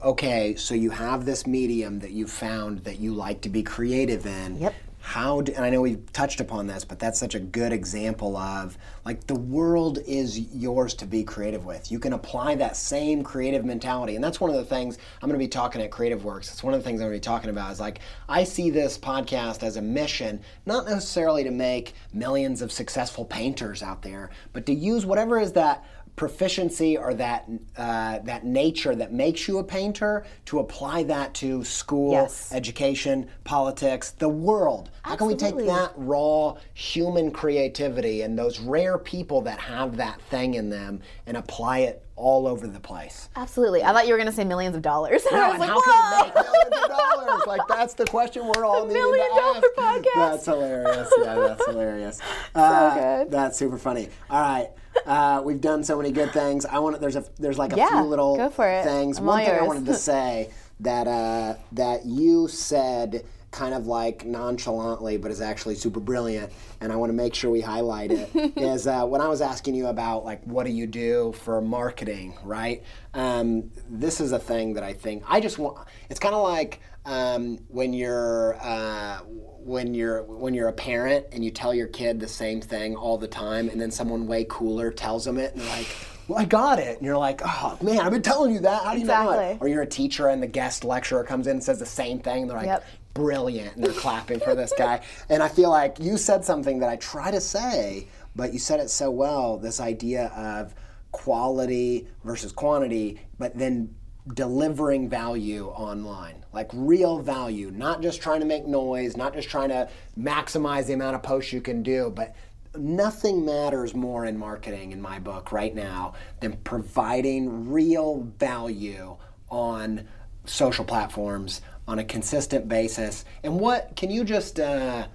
okay 0.03 0.56
so 0.56 0.76
you 0.76 0.90
have 0.91 1.26
this 1.26 1.48
medium 1.48 1.99
that 1.99 2.12
you 2.12 2.28
found 2.28 2.80
that 2.84 2.99
you 2.99 3.14
like 3.14 3.41
to 3.41 3.49
be 3.49 3.64
creative 3.64 4.26
in 4.28 4.57
Yep. 4.60 4.76
How 5.08 5.40
do, 5.40 5.54
and 5.54 5.64
I 5.64 5.70
know 5.70 5.80
we've 5.80 6.12
touched 6.12 6.42
upon 6.42 6.68
this, 6.68 6.84
but 6.84 7.00
that's 7.00 7.18
such 7.18 7.34
a 7.34 7.40
good 7.40 7.72
example 7.72 8.36
of 8.36 8.78
like 9.06 9.26
the 9.26 9.40
world 9.40 10.00
is 10.06 10.38
yours 10.54 10.94
to 10.96 11.06
be 11.06 11.24
creative 11.24 11.64
with. 11.64 11.90
You 11.90 11.98
can 11.98 12.12
apply 12.12 12.56
that 12.56 12.76
same 12.76 13.24
creative 13.24 13.64
mentality. 13.64 14.16
And 14.16 14.24
that's 14.24 14.42
one 14.42 14.50
of 14.50 14.58
the 14.58 14.66
things 14.66 14.98
I'm 15.22 15.30
going 15.30 15.40
to 15.40 15.46
be 15.46 15.48
talking 15.48 15.82
at 15.82 15.92
Creative 15.92 16.26
Works. 16.26 16.52
It's 16.52 16.62
one 16.62 16.74
of 16.74 16.82
the 16.82 16.84
things 16.84 17.00
I'm 17.00 17.08
going 17.08 17.22
to 17.22 17.26
be 17.26 17.34
talking 17.34 17.50
about 17.50 17.72
is 17.72 17.80
like 17.80 18.02
I 18.28 18.44
see 18.44 18.70
this 18.70 18.98
podcast 18.98 19.64
as 19.64 19.78
a 19.78 19.82
mission, 19.82 20.42
not 20.66 20.86
necessarily 20.86 21.46
to 21.46 21.52
make 21.52 21.94
millions 22.12 22.62
of 22.62 22.70
successful 22.70 23.24
painters 23.24 23.82
out 23.82 24.02
there, 24.02 24.30
but 24.52 24.66
to 24.66 24.74
use 24.74 25.06
whatever 25.06 25.40
is 25.40 25.54
that 25.54 25.86
proficiency 26.18 26.98
or 26.98 27.14
that 27.14 27.48
uh, 27.77 28.19
that 28.19 28.44
nature 28.44 28.95
that 28.95 29.14
makes 29.14 29.48
you 29.48 29.60
a 29.60 29.64
painter 29.64 30.26
to 30.45 30.60
apply 30.60 31.03
that 31.03 31.34
to 31.35 31.64
school, 31.64 32.11
Yes. 32.11 32.52
education, 32.52 33.30
politics, 33.45 34.11
the 34.11 34.27
world. 34.27 34.89
How 35.03 35.15
can 35.15 35.27
we 35.27 35.35
take 35.35 35.56
that 35.57 35.94
raw 35.95 36.57
human 36.73 37.31
creativity 37.31 38.23
and 38.23 38.38
those 38.38 38.60
rare 38.60 38.98
people 38.98 39.41
that 39.44 39.60
have 39.60 39.95
that 39.98 40.19
thing 40.23 40.56
in 40.56 40.69
them 40.69 41.02
and 41.28 41.38
apply 41.38 41.80
it 41.80 42.04
all 42.16 42.48
over 42.48 42.66
the 42.66 42.80
place? 42.80 43.30
Absolutely. 43.36 43.84
I 43.84 43.91
thought 43.94 44.08
you 44.08 44.14
were 44.14 44.18
going 44.18 44.30
to 44.30 44.36
say 44.36 44.44
millions 44.44 44.76
of 44.76 44.82
dollars. 44.82 45.24
I 45.32 45.49
was 45.52 45.60
like, 45.60 45.70
how 45.70 45.76
whoa. 45.80 45.84
can 45.84 46.28
it 46.30 46.34
make 46.36 46.45
millions 46.45 46.84
of 46.84 46.90
dollars? 46.98 47.41
Like 47.45 47.62
that's 47.68 47.94
the 47.94 48.06
question 48.06 48.48
we're 48.56 48.66
all 48.66 48.86
needing 48.88 49.04
million 49.04 49.30
to 49.30 49.40
dollar 49.40 49.58
ask. 49.58 49.66
podcast. 49.78 50.16
That's 50.16 50.45
hilarious. 50.45 51.14
Yeah, 51.22 51.36
that's 51.36 51.66
hilarious. 51.66 52.20
Uh, 52.56 52.95
good. 53.24 53.32
That's 53.32 53.58
super 53.58 53.78
funny. 53.78 54.10
All 54.32 54.41
right. 54.41 54.70
Uh, 55.06 55.41
we've 55.45 55.62
done 55.62 55.84
so 55.84 55.95
many 55.95 56.12
good 56.12 56.32
things. 56.32 56.66
I 56.66 56.80
want 56.80 56.99
there's 56.99 57.16
a 57.16 57.24
there's 57.38 57.60
like 57.60 57.74
a 57.74 57.78
Yeah, 57.78 57.90
few 57.90 58.02
little 58.02 58.36
go 58.36 58.49
for 58.49 58.68
it. 58.68 58.84
things. 58.84 59.20
I'm 59.20 59.26
One 59.26 59.45
thing 59.45 59.54
I 59.54 59.62
wanted 59.62 59.86
to 59.86 59.94
say 59.94 60.49
that 60.80 61.08
uh, 61.08 61.56
that 61.74 62.06
you 62.06 62.48
said 62.48 63.24
kind 63.52 63.74
of 63.74 63.88
like 63.88 64.26
nonchalantly, 64.26 65.18
but 65.18 65.32
is 65.32 65.41
actually 65.41 65.76
super 65.76 65.99
brilliant, 65.99 66.52
and 66.82 66.91
I 66.91 66.95
want 66.95 67.10
to 67.10 67.14
make 67.15 67.34
sure 67.34 67.49
we 67.49 67.61
highlight 67.61 68.11
it. 68.11 68.30
is 68.57 68.88
uh, 68.88 69.06
when 69.06 69.22
I 69.22 69.28
was 69.28 69.41
asking 69.41 69.76
you 69.76 69.88
about 69.88 70.26
like 70.26 70.44
what 70.44 70.65
do 70.65 70.72
you 70.72 70.88
do 70.88 71.34
for 71.44 71.61
marketing, 71.61 72.38
right? 72.44 72.84
Um, 73.14 73.72
this 73.90 74.19
is 74.22 74.32
a 74.32 74.40
thing 74.40 74.74
that 74.74 74.84
I 74.84 74.94
think 74.94 75.24
I 75.28 75.40
just 75.40 75.57
want. 75.57 75.88
It's 76.10 76.19
kind 76.19 76.36
of 76.36 76.44
like 76.44 76.82
um, 77.06 77.57
when 77.69 77.94
you're. 77.94 78.57
Uh, 78.61 79.19
when 79.68 79.94
you're 79.94 80.24
when 80.24 80.53
you're 80.53 80.69
a 80.69 80.74
parent 80.74 81.26
and 81.34 81.44
you 81.44 81.52
tell 81.52 81.74
your 81.74 81.88
kid 81.88 82.22
the 82.22 82.28
same 82.28 82.61
thing 82.61 82.95
all 82.95 83.18
the 83.18 83.28
time 83.28 83.68
and 83.68 83.82
then 83.82 83.91
someone 83.91 84.26
way 84.26 84.45
cooler 84.48 84.91
tells 84.91 85.26
them 85.26 85.38
it 85.38 85.52
and 85.52 85.61
they're 85.61 85.69
like 85.69 85.88
well 86.30 86.40
i 86.40 86.45
got 86.45 86.80
it 86.80 86.95
and 86.95 87.06
you're 87.06 87.18
like 87.18 87.41
oh 87.44 87.78
man 87.82 87.99
i've 87.99 88.14
been 88.14 88.22
telling 88.22 88.53
you 88.53 88.61
that 88.61 88.82
how 88.86 88.94
do 88.94 88.99
you 88.99 89.06
know 89.06 89.32
it 89.32 89.57
or 89.60 89.68
you're 89.68 89.82
a 89.82 89.86
teacher 89.86 90.30
and 90.30 90.41
the 90.41 90.48
guest 90.48 90.86
lecturer 90.86 91.22
comes 91.22 91.48
in 91.48 91.57
and 91.57 91.64
says 91.64 91.80
the 91.80 91.86
same 91.86 92.18
thing 92.18 92.44
and 92.44 92.49
they're 92.49 92.57
like 92.57 92.68
Yep. 92.68 92.86
Brilliant 93.18 93.76
and 93.76 93.84
they're 93.84 93.94
clapping 93.94 94.39
for 94.39 94.56
this 94.56 94.72
guy. 94.77 95.02
And 95.30 95.44
i 95.44 95.48
feel 95.48 95.69
like 95.69 95.99
you 95.99 96.18
said 96.18 96.45
something 96.45 96.80
that 96.80 96.89
i 96.89 96.95
try 96.98 97.31
to 97.31 97.41
say 97.41 98.07
but 98.35 98.53
you 98.53 98.60
said 98.60 98.80
it 98.80 98.89
so 98.89 99.10
well 99.11 99.57
this 99.57 99.80
idea 99.80 100.27
of 100.27 100.73
quality 101.11 102.07
versus 102.23 102.52
quantity 102.52 103.19
but 103.39 103.57
then 103.57 103.94
delivering 104.34 105.10
value 105.10 105.68
online 105.69 106.45
like 106.53 106.69
real 106.73 107.19
value 107.19 107.72
not 107.72 108.02
just 108.02 108.22
trying 108.22 108.39
to 108.39 108.45
make 108.45 108.65
noise 108.65 109.18
not 109.18 109.34
just 109.34 109.49
trying 109.49 109.69
to 109.69 109.89
maximize 110.19 110.85
the 110.85 110.94
amount 110.94 111.15
of 111.15 111.23
posts 111.23 111.52
you 111.52 111.61
can 111.61 111.81
do 111.81 112.11
but 112.15 112.35
nothing 112.77 113.45
matters 113.45 113.95
more 113.95 114.26
in 114.26 114.38
marketing 114.38 114.91
in 114.91 115.02
my 115.02 115.18
book 115.18 115.52
right 115.52 115.73
now 115.73 116.14
than 116.41 116.53
providing 116.57 117.69
real 117.69 118.22
value 118.38 119.15
on 119.49 120.07
social 120.45 120.85
platforms 120.85 121.61
on 121.88 122.00
a 122.00 122.04
consistent 122.04 122.68
basis 122.68 123.24
and 123.44 123.60
what 123.60 123.96
can 123.96 124.12
you 124.12 124.24
just 124.24 124.60
uh, 124.60 125.08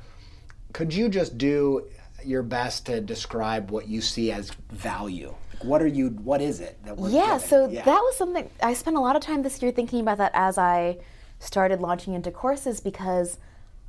could 0.72 0.92
you 0.94 1.08
just 1.08 1.36
do 1.36 1.86
your 2.24 2.42
best 2.42 2.86
to 2.86 3.00
describe 3.00 3.70
what 3.70 3.88
you 3.88 4.00
see 4.00 4.32
as 4.32 4.50
value 4.70 5.34
Like, 5.54 5.64
what 5.64 5.82
are 5.82 5.86
you 5.86 6.08
what 6.08 6.40
is 6.40 6.60
it 6.60 6.78
that 6.84 6.96
we're 6.96 7.10
Yeah, 7.10 7.32
giving? 7.34 7.48
so 7.48 7.68
Yeah. 7.68 7.84
that 7.84 7.98
was 8.00 8.16
something 8.16 8.48
I 8.62 8.72
spent 8.74 8.96
a 8.96 9.00
lot 9.00 9.16
of 9.16 9.22
time 9.22 9.42
this 9.42 9.60
year 9.60 9.70
thinking 9.72 10.00
about 10.00 10.18
that 10.18 10.32
as 10.34 10.56
I 10.56 10.98
started 11.40 11.80
launching 11.80 12.14
into 12.14 12.30
courses 12.30 12.80
because 12.80 13.38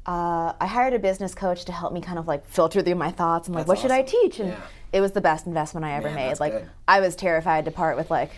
uh, 0.05 0.51
I 0.59 0.65
hired 0.67 0.93
a 0.93 0.99
business 0.99 1.33
coach 1.33 1.63
to 1.65 1.71
help 1.71 1.93
me 1.93 2.01
kind 2.01 2.19
of 2.19 2.27
like 2.27 2.45
filter 2.45 2.81
through 2.81 2.95
my 2.95 3.11
thoughts 3.11 3.47
and 3.47 3.55
like, 3.55 3.67
That's 3.67 3.69
what 3.69 3.79
should 3.79 3.91
I 3.91 4.01
teach? 4.01 4.39
And 4.41 4.49
Yeah. 4.49 4.59
it 4.91 4.99
was 4.99 5.13
the 5.13 5.21
best 5.21 5.45
investment 5.47 5.85
I 5.85 5.93
ever 5.93 6.11
made. 6.11 6.37
Like, 6.41 6.51
good. 6.51 6.69
I 6.85 6.99
was 6.99 7.15
terrified 7.15 7.63
to 7.65 7.71
part 7.71 7.95
with 7.95 8.11
like 8.11 8.31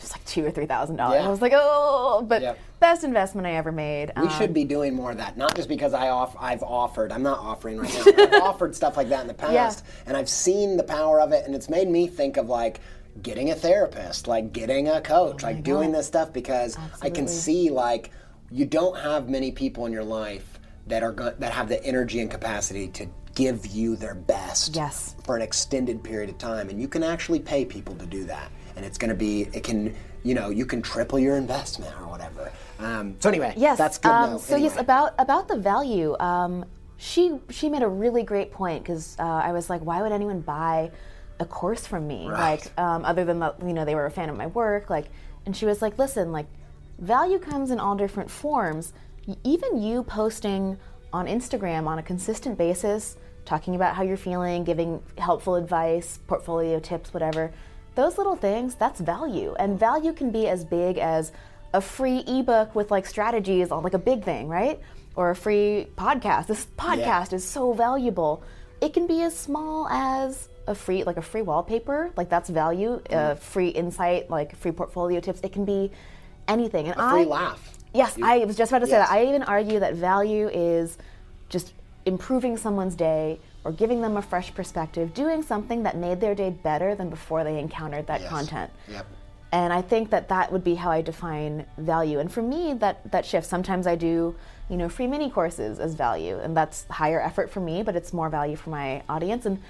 just 0.00 0.12
like 0.12 0.24
two 0.24 0.44
or 0.44 0.50
three 0.50 0.66
thousand 0.66 0.96
dollars. 0.96 1.22
I 1.24 1.28
was 1.28 1.40
like, 1.42 1.52
oh, 1.54 2.24
but 2.26 2.42
Yep. 2.42 2.58
best 2.80 3.04
investment 3.04 3.46
I 3.46 3.52
ever 3.52 3.70
made. 3.70 4.10
we 4.16 4.22
Um, 4.22 4.30
should 4.30 4.54
be 4.54 4.64
doing 4.64 4.94
more 4.94 5.10
of 5.12 5.18
that 5.18 5.36
not 5.36 5.54
just 5.54 5.68
because 5.68 5.92
I 5.94 6.08
off, 6.08 6.34
I've 6.40 6.62
offered 6.62 7.12
I'm 7.12 7.22
not 7.22 7.38
offering 7.38 7.78
right 7.78 7.92
now 7.94 8.12
I've 8.24 8.42
offered 8.42 8.74
stuff 8.74 8.96
like 8.96 9.08
that 9.10 9.20
in 9.20 9.28
the 9.28 9.34
past 9.34 9.84
and 10.06 10.16
I've 10.16 10.28
seen 10.28 10.76
the 10.76 10.82
power 10.82 11.20
of 11.20 11.32
it 11.32 11.44
and 11.46 11.54
it's 11.54 11.68
made 11.68 11.88
me 11.88 12.06
think 12.06 12.36
of 12.38 12.48
like 12.48 12.80
getting 13.22 13.50
a 13.50 13.54
therapist 13.54 14.26
like 14.26 14.52
getting 14.52 14.88
a 14.88 15.00
coach 15.00 15.42
like 15.42 15.62
doing 15.62 15.92
this 15.92 16.06
stuff 16.06 16.32
because 16.32 16.78
I 17.02 17.10
can 17.10 17.28
see 17.28 17.68
like 17.70 18.10
you 18.50 18.64
don't 18.64 18.96
have 18.98 19.28
many 19.28 19.50
people 19.52 19.84
in 19.86 19.92
your 19.92 20.04
life 20.04 20.58
that 20.86 21.02
are 21.02 21.12
go- 21.12 21.34
that 21.38 21.52
have 21.52 21.68
the 21.68 21.84
energy 21.84 22.20
and 22.20 22.30
capacity 22.30 22.88
to 22.88 23.06
give 23.34 23.66
you 23.66 23.94
their 23.96 24.14
best 24.14 24.74
Yes. 24.74 25.14
for 25.24 25.36
an 25.36 25.42
extended 25.42 26.02
period 26.02 26.30
of 26.30 26.38
time 26.38 26.68
and 26.70 26.80
you 26.80 26.88
can 26.88 27.02
actually 27.02 27.38
pay 27.40 27.64
people 27.64 27.94
to 27.96 28.06
do 28.06 28.24
that 28.24 28.50
and 28.80 28.86
it's 28.86 28.96
going 28.96 29.10
to 29.10 29.14
be 29.14 29.42
it 29.52 29.62
can 29.62 29.94
you 30.22 30.34
know 30.34 30.48
you 30.48 30.64
can 30.64 30.80
triple 30.80 31.18
your 31.18 31.36
investment 31.36 31.94
or 32.00 32.06
whatever 32.08 32.50
um, 32.78 33.14
so 33.20 33.28
anyway 33.28 33.52
Yes. 33.58 33.76
that's 33.76 33.98
good 33.98 34.10
Um, 34.10 34.38
so 34.38 34.56
yes, 34.56 34.74
about 34.78 35.12
about 35.18 35.48
the 35.48 35.56
value. 35.56 36.16
Um, 36.18 36.64
she 36.96 37.38
she 37.50 37.68
made 37.68 37.82
a 37.82 37.88
really 37.88 38.22
great 38.22 38.50
point 38.52 38.82
because 38.82 39.16
uh, 39.18 39.22
I 39.48 39.52
was 39.52 39.68
like, 39.68 39.82
why 39.82 40.00
would 40.00 40.12
anyone 40.12 40.40
buy 40.40 40.90
a 41.38 41.44
course 41.44 41.86
from 41.86 42.06
me? 42.06 42.26
Right. 42.26 42.40
Like, 42.40 42.78
um, 42.78 43.04
other 43.04 43.24
than 43.26 43.38
that, 43.40 43.56
you 43.60 43.74
know, 43.74 43.84
they 43.84 43.94
were 43.94 44.06
a 44.06 44.10
fan 44.10 44.30
of 44.30 44.36
my 44.36 44.46
work. 44.46 44.88
Like, 44.88 45.06
and 45.44 45.54
she 45.54 45.66
was 45.66 45.82
like, 45.82 45.98
listen, 45.98 46.32
like, 46.32 46.46
value 46.98 47.38
comes 47.38 47.70
in 47.70 47.78
all 47.80 47.96
different 47.96 48.30
forms. 48.30 48.94
Even 49.44 49.82
you 49.82 50.02
posting 50.04 50.78
on 51.12 51.26
Instagram 51.26 51.86
on 51.86 51.98
a 51.98 52.02
consistent 52.02 52.56
basis, 52.56 53.16
talking 53.44 53.74
about 53.74 53.94
how 53.94 54.02
you're 54.02 54.16
feeling, 54.16 54.64
giving 54.64 55.02
helpful 55.18 55.54
advice, 55.56 56.18
portfolio 56.26 56.78
tips, 56.80 57.12
whatever. 57.14 57.52
Those 57.94 58.18
little 58.18 58.36
things, 58.36 58.74
that's 58.74 59.00
value. 59.00 59.54
And 59.58 59.78
value 59.78 60.12
can 60.12 60.30
be 60.30 60.48
as 60.48 60.64
big 60.64 60.98
as 60.98 61.32
a 61.74 61.80
free 61.80 62.18
ebook 62.26 62.74
with 62.74 62.90
like 62.90 63.06
strategies 63.06 63.70
on 63.70 63.82
like 63.82 63.94
a 63.94 63.98
big 63.98 64.24
thing, 64.24 64.48
right? 64.48 64.80
Or 65.16 65.30
a 65.30 65.36
free 65.36 65.86
podcast. 65.96 66.46
This 66.46 66.66
podcast 66.78 67.32
is 67.32 67.44
so 67.46 67.72
valuable. 67.72 68.42
It 68.80 68.94
can 68.94 69.06
be 69.06 69.22
as 69.22 69.36
small 69.36 69.88
as 69.88 70.48
a 70.66 70.74
free 70.74 71.02
like 71.04 71.16
a 71.16 71.22
free 71.22 71.42
wallpaper, 71.42 72.10
like 72.16 72.28
that's 72.28 72.48
value, 72.48 73.00
Mm-hmm. 73.04 73.14
a 73.32 73.36
free 73.36 73.68
insight, 73.68 74.30
like 74.30 74.56
free 74.56 74.72
portfolio 74.72 75.20
tips. 75.20 75.40
It 75.42 75.52
can 75.52 75.64
be 75.64 75.90
anything. 76.48 76.86
And 76.86 76.94
free 76.94 77.22
I 77.22 77.24
laugh 77.24 77.76
Yes, 77.92 78.16
I 78.22 78.44
was 78.44 78.56
just 78.56 78.70
about 78.70 78.80
to 78.80 78.86
say 78.86 78.92
that. 78.92 79.10
I 79.10 79.26
even 79.26 79.42
argue 79.42 79.80
that 79.80 79.94
value 79.94 80.48
is 80.48 80.96
just 81.48 81.72
improving 82.06 82.56
someone's 82.56 82.94
day 82.94 83.40
or 83.64 83.72
giving 83.72 84.00
them 84.00 84.16
a 84.16 84.22
fresh 84.22 84.54
perspective, 84.54 85.12
doing 85.14 85.42
something 85.42 85.82
that 85.82 85.96
made 85.96 86.20
their 86.20 86.34
day 86.34 86.50
better 86.50 86.94
than 86.94 87.10
before 87.10 87.44
they 87.44 87.58
encountered 87.58 88.06
that 88.06 88.20
Yes. 88.22 88.30
content. 88.30 88.70
Yep. 88.88 89.06
And 89.52 89.72
I 89.72 89.82
think 89.82 90.10
that 90.10 90.28
that 90.28 90.52
would 90.52 90.62
be 90.62 90.76
how 90.76 90.90
I 90.90 91.02
define 91.02 91.66
value. 91.76 92.20
And 92.20 92.30
for 92.30 92.40
me, 92.42 92.72
that 92.74 93.10
that 93.10 93.26
shifts. 93.26 93.48
Sometimes 93.50 93.86
I 93.86 93.96
do, 93.96 94.36
you 94.68 94.76
know, 94.76 94.88
free 94.88 95.08
mini 95.08 95.28
courses 95.28 95.80
as 95.80 95.94
value, 95.94 96.38
and 96.38 96.56
that's 96.56 96.84
higher 96.88 97.20
effort 97.20 97.50
for 97.50 97.58
me, 97.60 97.82
but 97.82 97.96
it's 97.96 98.12
more 98.12 98.28
value 98.28 98.54
for 98.56 98.70
my 98.70 99.02
audience. 99.08 99.44
And 99.46 99.60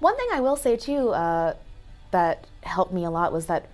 one 0.00 0.16
thing 0.16 0.26
I 0.32 0.40
will 0.40 0.56
say 0.56 0.76
too 0.76 1.10
uh, 1.10 1.54
that 2.10 2.46
helped 2.64 2.92
me 2.92 3.04
a 3.04 3.10
lot 3.10 3.32
was 3.32 3.46
that 3.46 3.66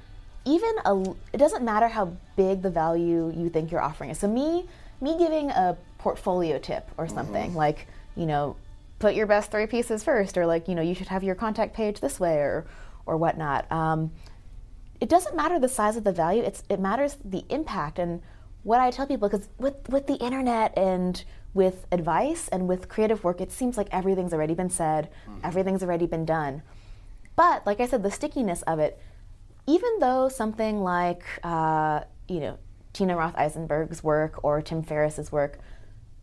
even 0.44 0.70
a, 0.84 1.00
it 1.32 1.38
doesn't 1.38 1.64
matter 1.64 1.88
how 1.88 2.12
big 2.36 2.62
the 2.62 2.70
value 2.70 3.32
you 3.34 3.48
think 3.48 3.70
you're 3.72 3.80
offering 3.82 4.10
is. 4.10 4.18
So 4.18 4.28
me, 4.28 4.66
me 5.00 5.16
giving 5.18 5.50
a 5.50 5.76
portfolio 5.98 6.58
tip 6.58 6.88
or 6.98 7.08
something 7.08 7.54
like, 7.54 7.86
you 8.16 8.26
know, 8.26 8.56
put 8.98 9.14
your 9.14 9.26
best 9.26 9.50
three 9.50 9.66
pieces 9.66 10.02
first, 10.02 10.36
or 10.36 10.46
like, 10.46 10.68
you 10.68 10.74
know, 10.74 10.82
you 10.82 10.94
should 10.94 11.08
have 11.08 11.22
your 11.22 11.34
contact 11.34 11.74
page 11.74 12.00
this 12.00 12.18
way, 12.18 12.36
or 12.36 12.66
or 13.06 13.16
whatnot. 13.16 13.70
Um, 13.72 14.12
it 15.00 15.08
doesn't 15.08 15.36
matter 15.36 15.58
the 15.58 15.68
size 15.68 15.96
of 15.96 16.04
the 16.04 16.12
value 16.12 16.42
it's 16.42 16.62
it 16.68 16.80
matters 16.80 17.16
the 17.24 17.44
impact. 17.48 17.98
And 17.98 18.22
what 18.64 18.80
i 18.80 18.90
tell 18.90 19.06
people 19.06 19.28
because 19.28 19.48
with 19.58 19.88
with 19.88 20.06
the 20.06 20.16
internet 20.16 20.76
and 20.76 21.24
with 21.54 21.86
advice 21.90 22.48
and 22.48 22.68
with 22.68 22.88
creative 22.88 23.24
work 23.24 23.40
it 23.40 23.50
seems 23.50 23.76
like 23.76 23.88
everything's 23.90 24.32
already 24.34 24.54
been 24.54 24.68
said 24.68 25.08
everything's 25.42 25.82
already 25.82 26.06
been 26.06 26.24
done. 26.24 26.62
But 27.36 27.64
like 27.66 27.80
i 27.80 27.86
said 27.86 28.02
the 28.02 28.10
stickiness 28.10 28.62
of 28.62 28.78
it 28.78 29.00
even 29.66 29.98
though 30.00 30.28
something 30.28 30.82
like 30.82 31.22
uh, 31.44 32.00
you 32.26 32.40
know 32.40 32.58
tina 32.92 33.16
roth 33.16 33.36
eisenberg's 33.36 34.02
work 34.02 34.42
or 34.42 34.60
tim 34.60 34.82
ferriss's 34.82 35.30
work 35.30 35.58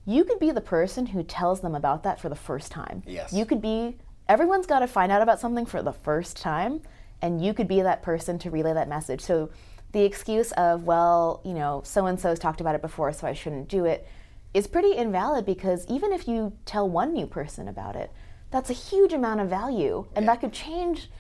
you 0.06 0.24
could 0.24 0.40
be 0.40 0.52
the 0.52 0.62
person 0.62 1.08
who 1.08 1.24
tells 1.24 1.62
them 1.62 1.76
about 1.76 2.04
that 2.04 2.20
for 2.20 2.30
the 2.30 2.36
first 2.36 2.72
time 2.72 3.04
Yes. 3.06 3.34
you 3.34 3.46
could 3.46 3.62
be 3.62 3.98
everyone's 4.28 4.68
got 4.68 4.80
to 4.80 4.88
find 4.88 5.12
out 5.12 5.22
about 5.22 5.40
something 5.40 5.66
for 5.66 5.82
the 5.82 5.94
first 5.94 6.38
time 6.38 6.82
and 7.22 7.44
you 7.44 7.54
could 7.54 7.68
be 7.68 7.82
that 7.82 8.02
person 8.04 8.38
to 8.40 8.50
relay 8.52 8.74
that 8.74 8.90
message 8.90 9.22
so 9.22 9.50
the 9.92 10.04
excuse 10.04 10.52
of 10.54 10.84
well 10.84 11.42
you 11.46 11.54
know 11.54 11.82
so 11.86 12.06
and 12.06 12.20
so's 12.20 12.40
talked 12.40 12.60
about 12.62 12.76
it 12.76 12.82
before 12.82 13.12
so 13.14 13.26
i 13.28 13.34
shouldn't 13.34 13.68
do 13.68 13.86
it 13.86 14.08
is 14.54 14.68
pretty 14.68 14.96
invalid 14.96 15.46
because 15.46 15.86
even 15.88 16.14
if 16.14 16.28
you 16.30 16.54
tell 16.66 16.90
one 16.90 17.12
new 17.12 17.28
person 17.28 17.68
about 17.68 17.94
it, 17.98 18.10
that's 18.52 18.70
a 18.70 18.74
huge 18.74 19.12
amount 19.12 19.42
of 19.42 19.50
value, 19.50 20.06
and 20.16 20.26
that 20.30 20.40
could 20.40 20.54
change 20.54 21.12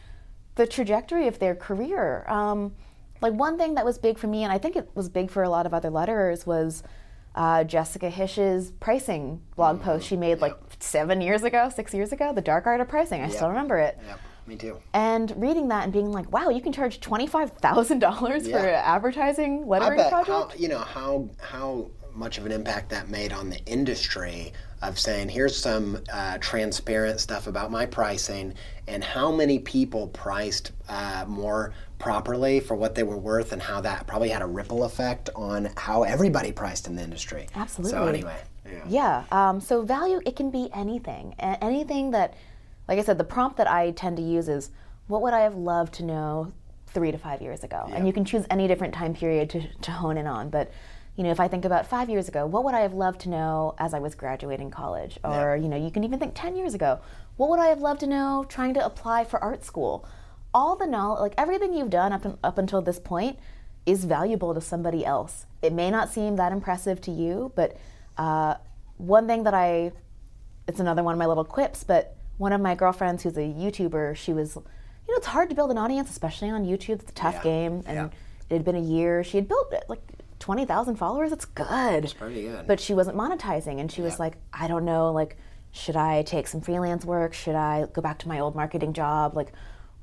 the 0.55 0.65
trajectory 0.65 1.27
of 1.27 1.37
their 1.39 1.53
career. 1.53 2.23
Um, 2.29 2.73
like 3.19 3.33
one 3.33 3.57
thing 3.57 3.73
that 3.75 3.83
was 3.83 3.97
big 3.97 4.17
for 4.17 4.27
me, 4.27 4.43
and 4.45 4.53
I 4.53 4.57
think 4.57 4.77
it 4.77 4.89
was 4.95 5.09
big 5.09 5.29
for 5.29 5.43
a 5.43 5.49
lot 5.49 5.65
of 5.65 5.73
other 5.73 5.89
letterers, 5.91 6.47
was 6.47 6.81
uh, 7.35 7.63
Jessica 7.63 8.09
Hische's 8.09 8.71
pricing 8.79 9.41
blog 9.55 9.81
post 9.81 10.07
she 10.07 10.15
made 10.17 10.39
like 10.41 10.55
seven 10.79 11.21
years 11.21 11.43
ago, 11.43 11.69
six 11.69 11.93
years 11.93 12.11
ago, 12.11 12.33
The 12.33 12.41
Dark 12.41 12.65
Art 12.65 12.81
of 12.81 12.87
Pricing. 12.87 13.21
I 13.21 13.29
still 13.29 13.49
remember 13.49 13.77
it. 13.77 13.97
Yep, 14.07 14.19
me 14.47 14.55
too. 14.55 14.79
And 14.93 15.33
reading 15.41 15.67
that 15.69 15.83
and 15.83 15.93
being 15.93 16.11
like, 16.11 16.31
wow, 16.31 16.49
you 16.49 16.61
can 16.61 16.71
charge 16.73 16.99
$25,000 17.01 18.41
for 18.43 18.47
Yeah. 18.49 18.57
an 18.59 18.67
advertising 18.75 19.63
I 19.63 19.67
lettering 19.67 19.97
bet 19.97 20.11
project? 20.11 20.29
how 20.53 20.57
you 20.57 20.67
know 20.67 20.79
how 20.79 21.29
how 21.41 21.89
much 22.15 22.37
of 22.37 22.45
an 22.45 22.51
impact 22.51 22.89
that 22.89 23.09
made 23.09 23.33
on 23.33 23.49
the 23.49 23.59
industry 23.65 24.53
of 24.81 24.99
saying 24.99 25.29
here's 25.29 25.55
some 25.55 26.01
uh, 26.11 26.37
transparent 26.39 27.19
stuff 27.19 27.47
about 27.47 27.71
my 27.71 27.85
pricing 27.85 28.53
and 28.87 29.03
how 29.03 29.31
many 29.31 29.59
people 29.59 30.07
priced 30.09 30.71
uh, 30.89 31.25
more 31.27 31.73
properly 31.97 32.59
for 32.59 32.75
what 32.75 32.93
they 32.93 33.03
were 33.03 33.17
worth 33.17 33.51
and 33.51 33.61
how 33.61 33.81
that 33.81 34.05
probably 34.05 34.29
had 34.29 34.41
a 34.41 34.45
ripple 34.45 34.83
effect 34.83 35.29
on 35.35 35.69
how 35.77 36.03
everybody 36.03 36.51
priced 36.51 36.87
in 36.87 36.95
the 36.95 37.01
industry. 37.01 37.47
absolutely 37.55 37.91
So 37.91 38.07
anyway, 38.07 38.37
yeah. 38.65 38.83
Yeah. 38.87 39.23
Um, 39.31 39.59
so 39.59 39.81
value, 39.81 40.21
it 40.25 40.35
can 40.35 40.51
be 40.51 40.69
anything. 40.73 41.35
A- 41.39 41.63
anything 41.63 42.11
that, 42.11 42.33
like 42.87 42.99
I 42.99 43.03
said, 43.03 43.17
the 43.17 43.23
prompt 43.23 43.57
that 43.57 43.69
I 43.69 43.91
tend 43.91 44.17
to 44.17 44.23
use 44.23 44.49
is, 44.49 44.71
what 45.07 45.21
would 45.21 45.33
I 45.33 45.41
have 45.41 45.55
loved 45.55 45.93
to 45.95 46.03
know 46.03 46.51
three 46.87 47.11
to 47.11 47.17
five 47.17 47.41
years 47.41 47.63
ago? 47.63 47.89
And 47.93 48.07
you 48.07 48.13
can 48.13 48.25
choose 48.25 48.45
any 48.49 48.67
different 48.67 48.93
time 48.93 49.13
period 49.13 49.49
to, 49.51 49.67
to 49.67 49.91
hone 49.91 50.17
in 50.17 50.27
on. 50.27 50.49
But, 50.49 50.71
you 51.15 51.23
know, 51.23 51.31
if 51.31 51.39
I 51.39 51.47
think 51.47 51.63
about 51.65 51.85
five 51.87 52.09
years 52.09 52.27
ago, 52.27 52.45
what 52.45 52.63
would 52.65 52.73
I 52.73 52.81
have 52.81 52.93
loved 52.93 53.21
to 53.21 53.29
know 53.29 53.73
as 53.77 53.93
I 53.93 53.99
was 53.99 54.15
graduating 54.15 54.69
college? 54.71 55.17
Or, 55.23 55.55
you 55.55 55.69
know, 55.69 55.77
you 55.77 55.89
can 55.89 56.03
even 56.03 56.19
think 56.19 56.33
10 56.35 56.55
years 56.57 56.73
ago, 56.73 56.99
what 57.37 57.49
would 57.49 57.59
I 57.59 57.67
have 57.67 57.79
loved 57.81 58.01
to 58.01 58.07
know 58.07 58.45
trying 58.49 58.73
to 58.73 58.85
apply 58.85 59.23
for 59.23 59.41
art 59.43 59.63
school? 59.63 60.05
All 60.53 60.75
the 60.75 60.85
knowledge, 60.87 61.21
like 61.21 61.33
everything 61.37 61.73
you've 61.73 61.89
done 61.89 62.11
up, 62.13 62.25
un- 62.25 62.37
up 62.43 62.57
until 62.57 62.81
this 62.81 62.99
point, 62.99 63.39
is 63.85 64.03
valuable 64.05 64.53
to 64.53 64.59
somebody 64.61 65.05
else. 65.05 65.45
It 65.61 65.71
may 65.73 65.89
not 65.91 66.11
seem 66.11 66.35
that 66.37 66.51
impressive 66.51 66.99
to 67.01 67.11
you, 67.11 67.51
but 67.55 67.77
uh, 68.17 68.55
one 68.97 69.27
thing 69.27 69.43
that 69.43 69.53
I, 69.53 69.91
it's 70.67 70.79
another 70.79 71.03
one 71.03 71.13
of 71.13 71.19
my 71.19 71.25
little 71.27 71.45
quips, 71.45 71.83
but 71.83 72.15
one 72.37 72.51
of 72.51 72.59
my 72.59 72.75
girlfriends 72.75 73.23
who's 73.23 73.37
a 73.37 73.41
YouTuber, 73.41 74.15
she 74.15 74.33
was, 74.33 74.55
you 74.55 74.61
know, 75.07 75.17
it's 75.17 75.27
hard 75.27 75.49
to 75.49 75.55
build 75.55 75.71
an 75.71 75.77
audience, 75.77 76.09
especially 76.09 76.49
on 76.49 76.65
YouTube. 76.65 77.01
It's 77.01 77.11
a 77.11 77.15
tough 77.15 77.35
Yeah. 77.35 77.43
game. 77.43 77.73
And 77.85 77.95
Yeah. 77.95 78.09
it 78.49 78.53
had 78.55 78.65
been 78.65 78.75
a 78.75 78.79
year. 78.81 79.23
She 79.23 79.37
had 79.37 79.47
built 79.47 79.71
it 79.71 79.83
like 79.87 80.01
20,000 80.45 80.97
followers. 80.97 81.31
It's 81.31 81.45
good. 81.45 82.03
It's 82.03 82.13
pretty 82.13 82.43
good. 82.43 82.67
But 82.67 82.79
she 82.79 82.93
wasn't 82.93 83.17
monetizing. 83.17 83.79
And 83.79 83.91
she 83.91 84.03
was 84.03 84.19
like, 84.19 84.37
I 84.53 84.67
don't 84.67 84.85
know, 84.85 85.11
like, 85.11 85.37
should 85.71 85.95
I 85.95 86.21
take 86.21 86.45
some 86.45 86.61
freelance 86.61 87.03
work? 87.03 87.33
Should 87.33 87.55
I 87.55 87.87
go 87.91 87.99
back 87.99 88.19
to 88.19 88.27
my 88.27 88.39
old 88.39 88.55
marketing 88.55 88.93
job? 88.93 89.35
Like, 89.35 89.53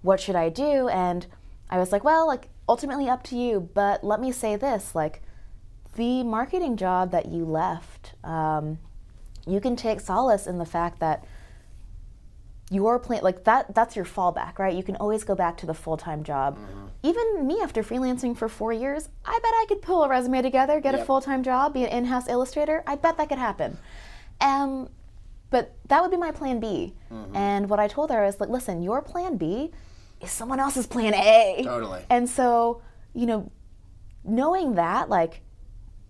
what 0.00 0.18
should 0.18 0.34
I 0.34 0.48
do? 0.48 0.88
And 0.88 1.28
I 1.70 1.78
was 1.78 1.92
like, 1.92 2.02
well, 2.02 2.26
like, 2.26 2.48
ultimately 2.68 3.08
up 3.08 3.22
to 3.24 3.36
you. 3.36 3.70
But 3.72 4.02
let 4.02 4.20
me 4.20 4.32
say 4.32 4.56
this 4.56 4.96
like, 4.96 5.22
the 5.94 6.24
marketing 6.24 6.76
job 6.76 7.12
that 7.12 7.26
you 7.26 7.44
left, 7.44 8.14
um, 8.24 8.80
you 9.46 9.60
can 9.60 9.76
take 9.76 10.00
solace 10.00 10.48
in 10.48 10.58
the 10.58 10.66
fact 10.66 10.98
that 10.98 11.24
your 12.72 12.98
plan 12.98 13.20
like 13.22 13.44
that 13.44 13.74
that's 13.74 13.94
your 13.96 14.04
fallback 14.04 14.58
right? 14.58 14.74
You 14.74 14.82
can 14.82 14.96
always 14.96 15.24
go 15.24 15.34
back 15.34 15.56
to 15.58 15.66
the 15.66 15.74
full-time 15.74 16.22
job. 16.24 16.58
Even 17.02 17.46
me 17.46 17.60
after 17.60 17.82
freelancing 17.82 18.36
for 18.36 18.48
four 18.48 18.72
years 18.72 19.08
i 19.24 19.32
bet 19.42 19.52
i 19.62 19.64
could 19.68 19.82
pull 19.82 20.02
a 20.04 20.08
resume 20.08 20.40
together 20.42 20.80
get 20.80 20.94
a 20.94 21.04
full-time 21.04 21.42
job 21.42 21.74
be 21.74 21.84
an 21.84 21.90
in-house 21.90 22.28
illustrator. 22.28 22.82
I 22.86 22.96
bet 22.96 23.16
that 23.18 23.28
could 23.28 23.38
happen. 23.38 23.76
Um, 24.40 24.88
but 25.50 25.74
that 25.88 26.00
would 26.02 26.10
be 26.10 26.16
my 26.16 26.30
plan 26.32 26.60
b. 26.60 26.94
And 27.34 27.68
what 27.68 27.78
i 27.80 27.88
told 27.88 28.10
her 28.10 28.24
is 28.24 28.40
like 28.40 28.48
listen 28.48 28.82
your 28.82 29.02
plan 29.02 29.36
b 29.36 29.70
is 30.20 30.30
someone 30.30 30.60
else's 30.60 30.86
plan 30.86 31.14
a. 31.14 31.62
Totally. 31.64 32.02
and 32.08 32.28
so 32.28 32.82
you 33.14 33.26
know 33.26 33.50
knowing 34.24 34.74
that 34.76 35.08
like 35.08 35.42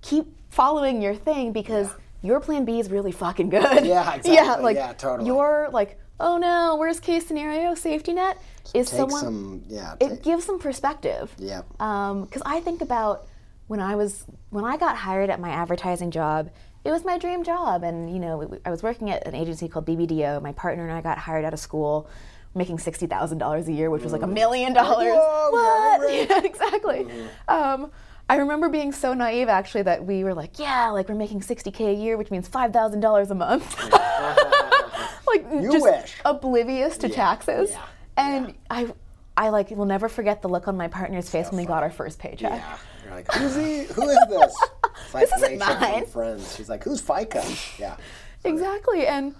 keep 0.03 0.27
following 0.51 1.01
your 1.01 1.15
thing 1.15 1.53
because 1.53 1.89
your 2.25 2.39
plan 2.39 2.65
B 2.65 2.79
is 2.79 2.89
really 2.91 3.11
fucking 3.11 3.49
good. 3.49 3.85
Yeah, 3.85 4.15
exactly. 4.15 4.35
yeah, 4.35 4.55
like 4.57 4.77
Yeah, 4.77 4.93
totally. 4.93 5.27
your 5.27 5.69
like, 5.73 5.99
oh 6.23 6.39
no, 6.39 6.77
worst 6.79 7.03
case 7.03 7.27
scenario, 7.27 7.75
safety 7.75 8.15
net 8.15 8.39
is 8.75 8.89
Take 8.89 8.97
someone. 9.01 9.21
some, 9.21 9.63
yeah. 9.69 9.95
it 10.01 10.09
take- 10.09 10.23
gives 10.23 10.45
some 10.45 10.59
perspective. 10.59 11.35
Yep. 11.39 11.69
Because 11.73 12.43
I 12.47 12.61
think 12.61 12.81
about 12.81 13.27
when 13.67 13.81
I 13.81 13.97
was 13.97 14.25
when 14.51 14.65
I 14.65 14.77
got 14.79 14.97
hired 14.97 15.29
at 15.29 15.39
my 15.41 15.51
advertising 15.51 16.11
job. 16.11 16.51
It 16.85 16.91
was 16.91 17.05
my 17.05 17.17
dream 17.17 17.45
job, 17.45 17.85
and 17.85 18.13
you 18.13 18.19
know, 18.19 18.59
I 18.65 18.71
was 18.71 18.83
working 18.83 19.09
at 19.11 19.25
an 19.29 19.37
agency 19.37 19.69
called 19.69 19.87
BBDO. 19.87 20.43
My 20.43 20.51
partner 20.53 20.83
and 20.83 20.93
I 20.93 21.01
got 21.01 21.17
hired 21.17 21.45
out 21.45 21.53
of 21.53 21.61
school, 21.61 22.09
making 22.57 22.81
sixty 22.81 23.07
thousand 23.07 23.39
dollars 23.39 23.69
a 23.69 23.73
year, 23.73 23.89
which 23.89 24.03
was 24.03 24.13
like 24.13 24.23
a 24.23 24.27
million 24.27 24.73
dollars. 24.73 25.15
What? 25.15 26.13
Yeah, 26.13 26.41
exactly. 26.43 27.07
Um, 27.47 27.93
I 28.33 28.37
remember 28.37 28.71
being 28.71 28.93
so 28.93 29.13
naive 29.13 29.49
actually 29.51 29.83
that 29.83 30.07
we 30.07 30.25
were 30.25 30.33
like, 30.33 30.59
yeah, 30.59 30.89
like 30.89 31.09
we're 31.09 31.15
making 31.15 31.41
60k 31.41 31.91
a 31.91 31.93
year, 31.93 32.17
which 32.17 32.31
means 32.31 32.49
five 32.49 32.73
thousand 32.73 33.01
dollars 33.01 33.31
a 33.31 33.35
month. 33.35 33.79
like 35.27 35.51
just 35.71 35.83
wish. 35.83 36.15
oblivious 36.25 36.97
to 36.99 37.09
taxes. 37.11 37.71
yeah, 37.73 37.85
And 38.17 38.55
I, 38.71 38.93
I 39.37 39.51
like 39.51 39.71
will 39.71 39.85
never 39.85 40.09
forget 40.09 40.41
the 40.41 40.49
look 40.49 40.67
on 40.67 40.79
my 40.79 40.89
partner's 40.89 41.29
face 41.29 41.51
when 41.51 41.59
we 41.61 41.67
got 41.67 41.83
our 41.83 41.91
first 41.91 42.19
paycheck. 42.19 42.53
Yeah. 42.53 42.79
You're 43.05 43.15
like, 43.15 43.31
who's 43.33 43.55
he? 43.55 43.83
Who 43.85 44.09
is 44.09 44.19
this? 44.31 44.57
It's 45.05 45.15
like 45.15 45.29
This 45.31 45.43
isn't 45.43 45.59
mine. 45.59 46.07
Friends. 46.07 46.55
She's 46.57 46.69
like, 46.69 46.85
who's 46.85 47.03
FICA? 47.03 47.79
Yeah. 47.79 47.97
Exactly, 48.45 49.07
and 49.07 49.35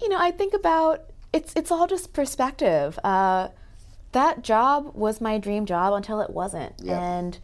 you 0.00 0.08
know, 0.10 0.18
I 0.18 0.30
think 0.30 0.52
about 0.52 1.04
it's 1.32 1.54
it's 1.56 1.70
all 1.70 1.86
just 1.86 2.12
perspective. 2.12 2.98
Uh, 3.02 3.48
that 4.12 4.42
job 4.42 4.94
was 4.94 5.20
my 5.22 5.38
dream 5.38 5.64
job 5.64 5.94
until 5.94 6.20
it 6.20 6.28
wasn't, 6.30 6.74
Yeah. 6.82 7.00
and 7.00 7.38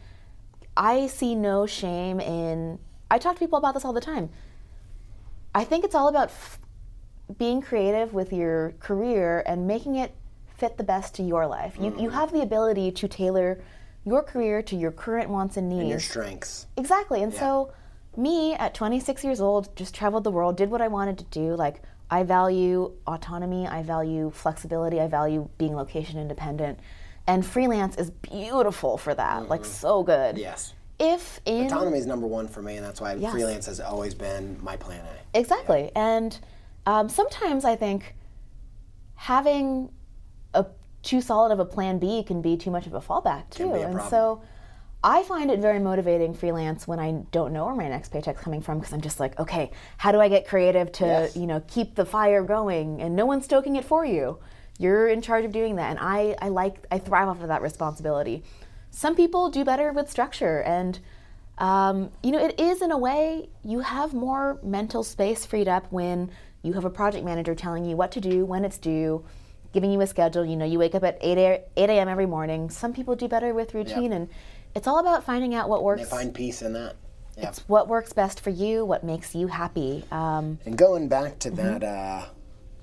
I 0.75 1.07
see 1.07 1.35
no 1.35 1.65
shame 1.65 2.19
in. 2.19 2.79
I 3.11 3.17
talk 3.19 3.35
to 3.35 3.39
people 3.39 3.57
about 3.59 3.73
this 3.75 3.85
all 3.85 3.93
the 3.93 4.01
time. 4.01 4.29
I 5.53 5.63
think 5.63 5.85
it's 5.85 5.93
all 5.95 6.07
about 6.07 6.29
f- 6.29 6.59
being 7.37 7.61
creative 7.61 8.13
with 8.13 8.33
your 8.33 8.73
career 8.79 9.43
and 9.45 9.67
making 9.67 9.95
it 9.95 10.15
fit 10.57 10.77
the 10.77 10.83
best 10.83 11.13
to 11.15 11.23
your 11.23 11.45
life. 11.47 11.75
You 11.79 11.91
Mm-hmm. 11.91 11.99
you 11.99 12.09
have 12.09 12.31
the 12.31 12.41
ability 12.41 12.91
to 12.93 13.07
tailor 13.07 13.61
your 14.05 14.23
career 14.23 14.61
to 14.63 14.75
your 14.75 14.91
current 14.91 15.29
wants 15.29 15.57
and 15.57 15.69
needs. 15.69 15.89
Your 15.89 15.99
strengths. 15.99 16.67
Exactly. 16.75 17.21
And 17.23 17.33
so, 17.33 17.71
me 18.17 18.53
at 18.55 18.73
26 18.73 19.23
years 19.23 19.39
old, 19.41 19.75
just 19.75 19.93
traveled 19.95 20.23
the 20.23 20.31
world, 20.31 20.57
did 20.57 20.69
what 20.69 20.81
I 20.81 20.87
wanted 20.87 21.17
to 21.19 21.23
do. 21.25 21.55
Like, 21.55 21.81
I 22.09 22.23
value 22.23 22.91
autonomy, 23.07 23.65
I 23.67 23.81
value 23.83 24.29
flexibility, 24.31 24.99
I 24.99 25.07
value 25.07 25.49
being 25.57 25.75
location 25.75 26.19
independent. 26.19 26.79
And 27.27 27.45
freelance 27.45 27.95
is 27.97 28.09
beautiful 28.11 28.97
for 28.97 29.13
that. 29.15 29.47
Like, 29.49 29.63
so 29.65 30.03
good. 30.03 30.37
Yes. 30.37 30.73
If 30.99 31.39
in. 31.45 31.65
Autonomy 31.67 31.97
is 31.97 32.05
number 32.05 32.27
one 32.27 32.47
for 32.47 32.61
me, 32.61 32.75
and 32.77 32.85
that's 32.85 32.99
why 33.01 33.13
Yes. 33.15 33.31
freelance 33.31 33.65
has 33.65 33.79
always 33.79 34.13
been 34.13 34.57
my 34.61 34.75
plan 34.75 35.01
A. 35.05 35.39
Exactly. 35.39 35.91
And 35.95 36.37
um, 36.85 37.09
sometimes 37.09 37.65
I 37.65 37.75
think 37.75 38.15
having 39.15 39.91
a 40.53 40.65
too 41.01 41.21
solid 41.21 41.51
of 41.51 41.59
a 41.59 41.65
plan 41.65 41.97
B 41.99 42.23
can 42.23 42.41
be 42.41 42.57
too 42.57 42.71
much 42.71 42.87
of 42.87 42.93
a 42.93 43.01
fallback 43.01 43.49
too. 43.49 43.73
a 43.73 43.81
and 43.81 44.01
so 44.09 44.41
I 45.03 45.23
find 45.23 45.51
it 45.51 45.59
very 45.59 45.79
motivating 45.79 46.33
freelance 46.33 46.87
when 46.87 46.99
I 46.99 47.11
don't 47.31 47.51
know 47.51 47.65
where 47.65 47.75
my 47.75 47.89
next 47.89 48.09
paycheck's 48.11 48.41
coming 48.41 48.61
from 48.61 48.79
because 48.79 48.93
I'm 48.93 49.01
just 49.01 49.19
like, 49.19 49.37
okay, 49.39 49.71
how 49.97 50.11
do 50.13 50.21
I 50.21 50.29
get 50.29 50.47
creative 50.47 50.91
to, 50.93 51.05
Yes. 51.05 51.35
you 51.35 51.45
know, 51.45 51.61
keep 51.67 51.95
the 51.95 52.05
fire 52.05 52.41
going 52.43 53.01
and 53.01 53.15
no 53.15 53.25
one's 53.25 53.43
stoking 53.45 53.75
it 53.75 53.83
for 53.83 54.05
you. 54.05 54.39
You're 54.79 55.07
in 55.07 55.21
charge 55.21 55.45
of 55.45 55.51
doing 55.51 55.75
that 55.75 55.89
and 55.91 55.99
I 55.99 56.35
I 56.41 56.49
like 56.49 56.85
I 56.91 56.99
thrive 56.99 57.27
off 57.27 57.41
of 57.41 57.47
that 57.49 57.61
responsibility. 57.61 58.43
Some 58.91 59.15
people 59.15 59.49
do 59.49 59.63
better 59.65 59.91
with 59.91 60.09
structure 60.09 60.61
and 60.61 60.99
um, 61.59 62.11
you 62.23 62.31
know, 62.31 62.43
it 62.43 62.59
is 62.59 62.81
in 62.81 62.91
a 62.91 62.97
way 62.97 63.49
you 63.63 63.79
have 63.81 64.13
more 64.13 64.59
mental 64.63 65.03
space 65.03 65.45
freed 65.45 65.67
up 65.67 65.85
when 65.91 66.31
you 66.63 66.73
have 66.73 66.83
a 66.85 66.89
project 66.89 67.23
manager 67.23 67.53
telling 67.53 67.85
you 67.85 67.95
what 67.95 68.11
to 68.13 68.21
do, 68.21 68.43
when 68.43 68.65
it's 68.65 68.79
due, 68.79 69.23
giving 69.71 69.91
you 69.91 70.01
a 70.01 70.07
schedule. 70.07 70.43
You 70.43 70.55
know, 70.55 70.65
you 70.65 70.79
wake 70.79 70.95
up 70.95 71.03
at 71.03 71.17
8 71.21 71.37
a, 71.37 71.61
8 71.77 71.89
a.m. 71.91 72.07
every 72.07 72.25
morning. 72.25 72.71
Some 72.71 72.91
people 72.91 73.15
do 73.15 73.27
better 73.27 73.53
with 73.53 73.75
routine, 73.75 74.13
and 74.13 74.29
it's 74.73 74.87
all 74.87 74.97
about 74.97 75.23
finding 75.25 75.53
out 75.53 75.69
what 75.69 75.79
They 75.79 75.83
works. 75.85 76.09
find 76.09 76.33
peace 76.33 76.63
in 76.63 76.73
that. 76.73 76.95
Yeah. 77.37 77.49
It's 77.49 77.59
what 77.69 77.87
works 77.87 78.13
best 78.13 78.39
for 78.41 78.49
you, 78.49 78.83
what 78.83 79.03
makes 79.03 79.35
you 79.35 79.45
happy. 79.47 80.05
Um, 80.11 80.57
And 80.65 80.75
going 80.75 81.07
back 81.07 81.37
to 81.39 81.49
Mm-hmm. 81.51 81.57
that 81.79 81.83
uh, 81.83 82.25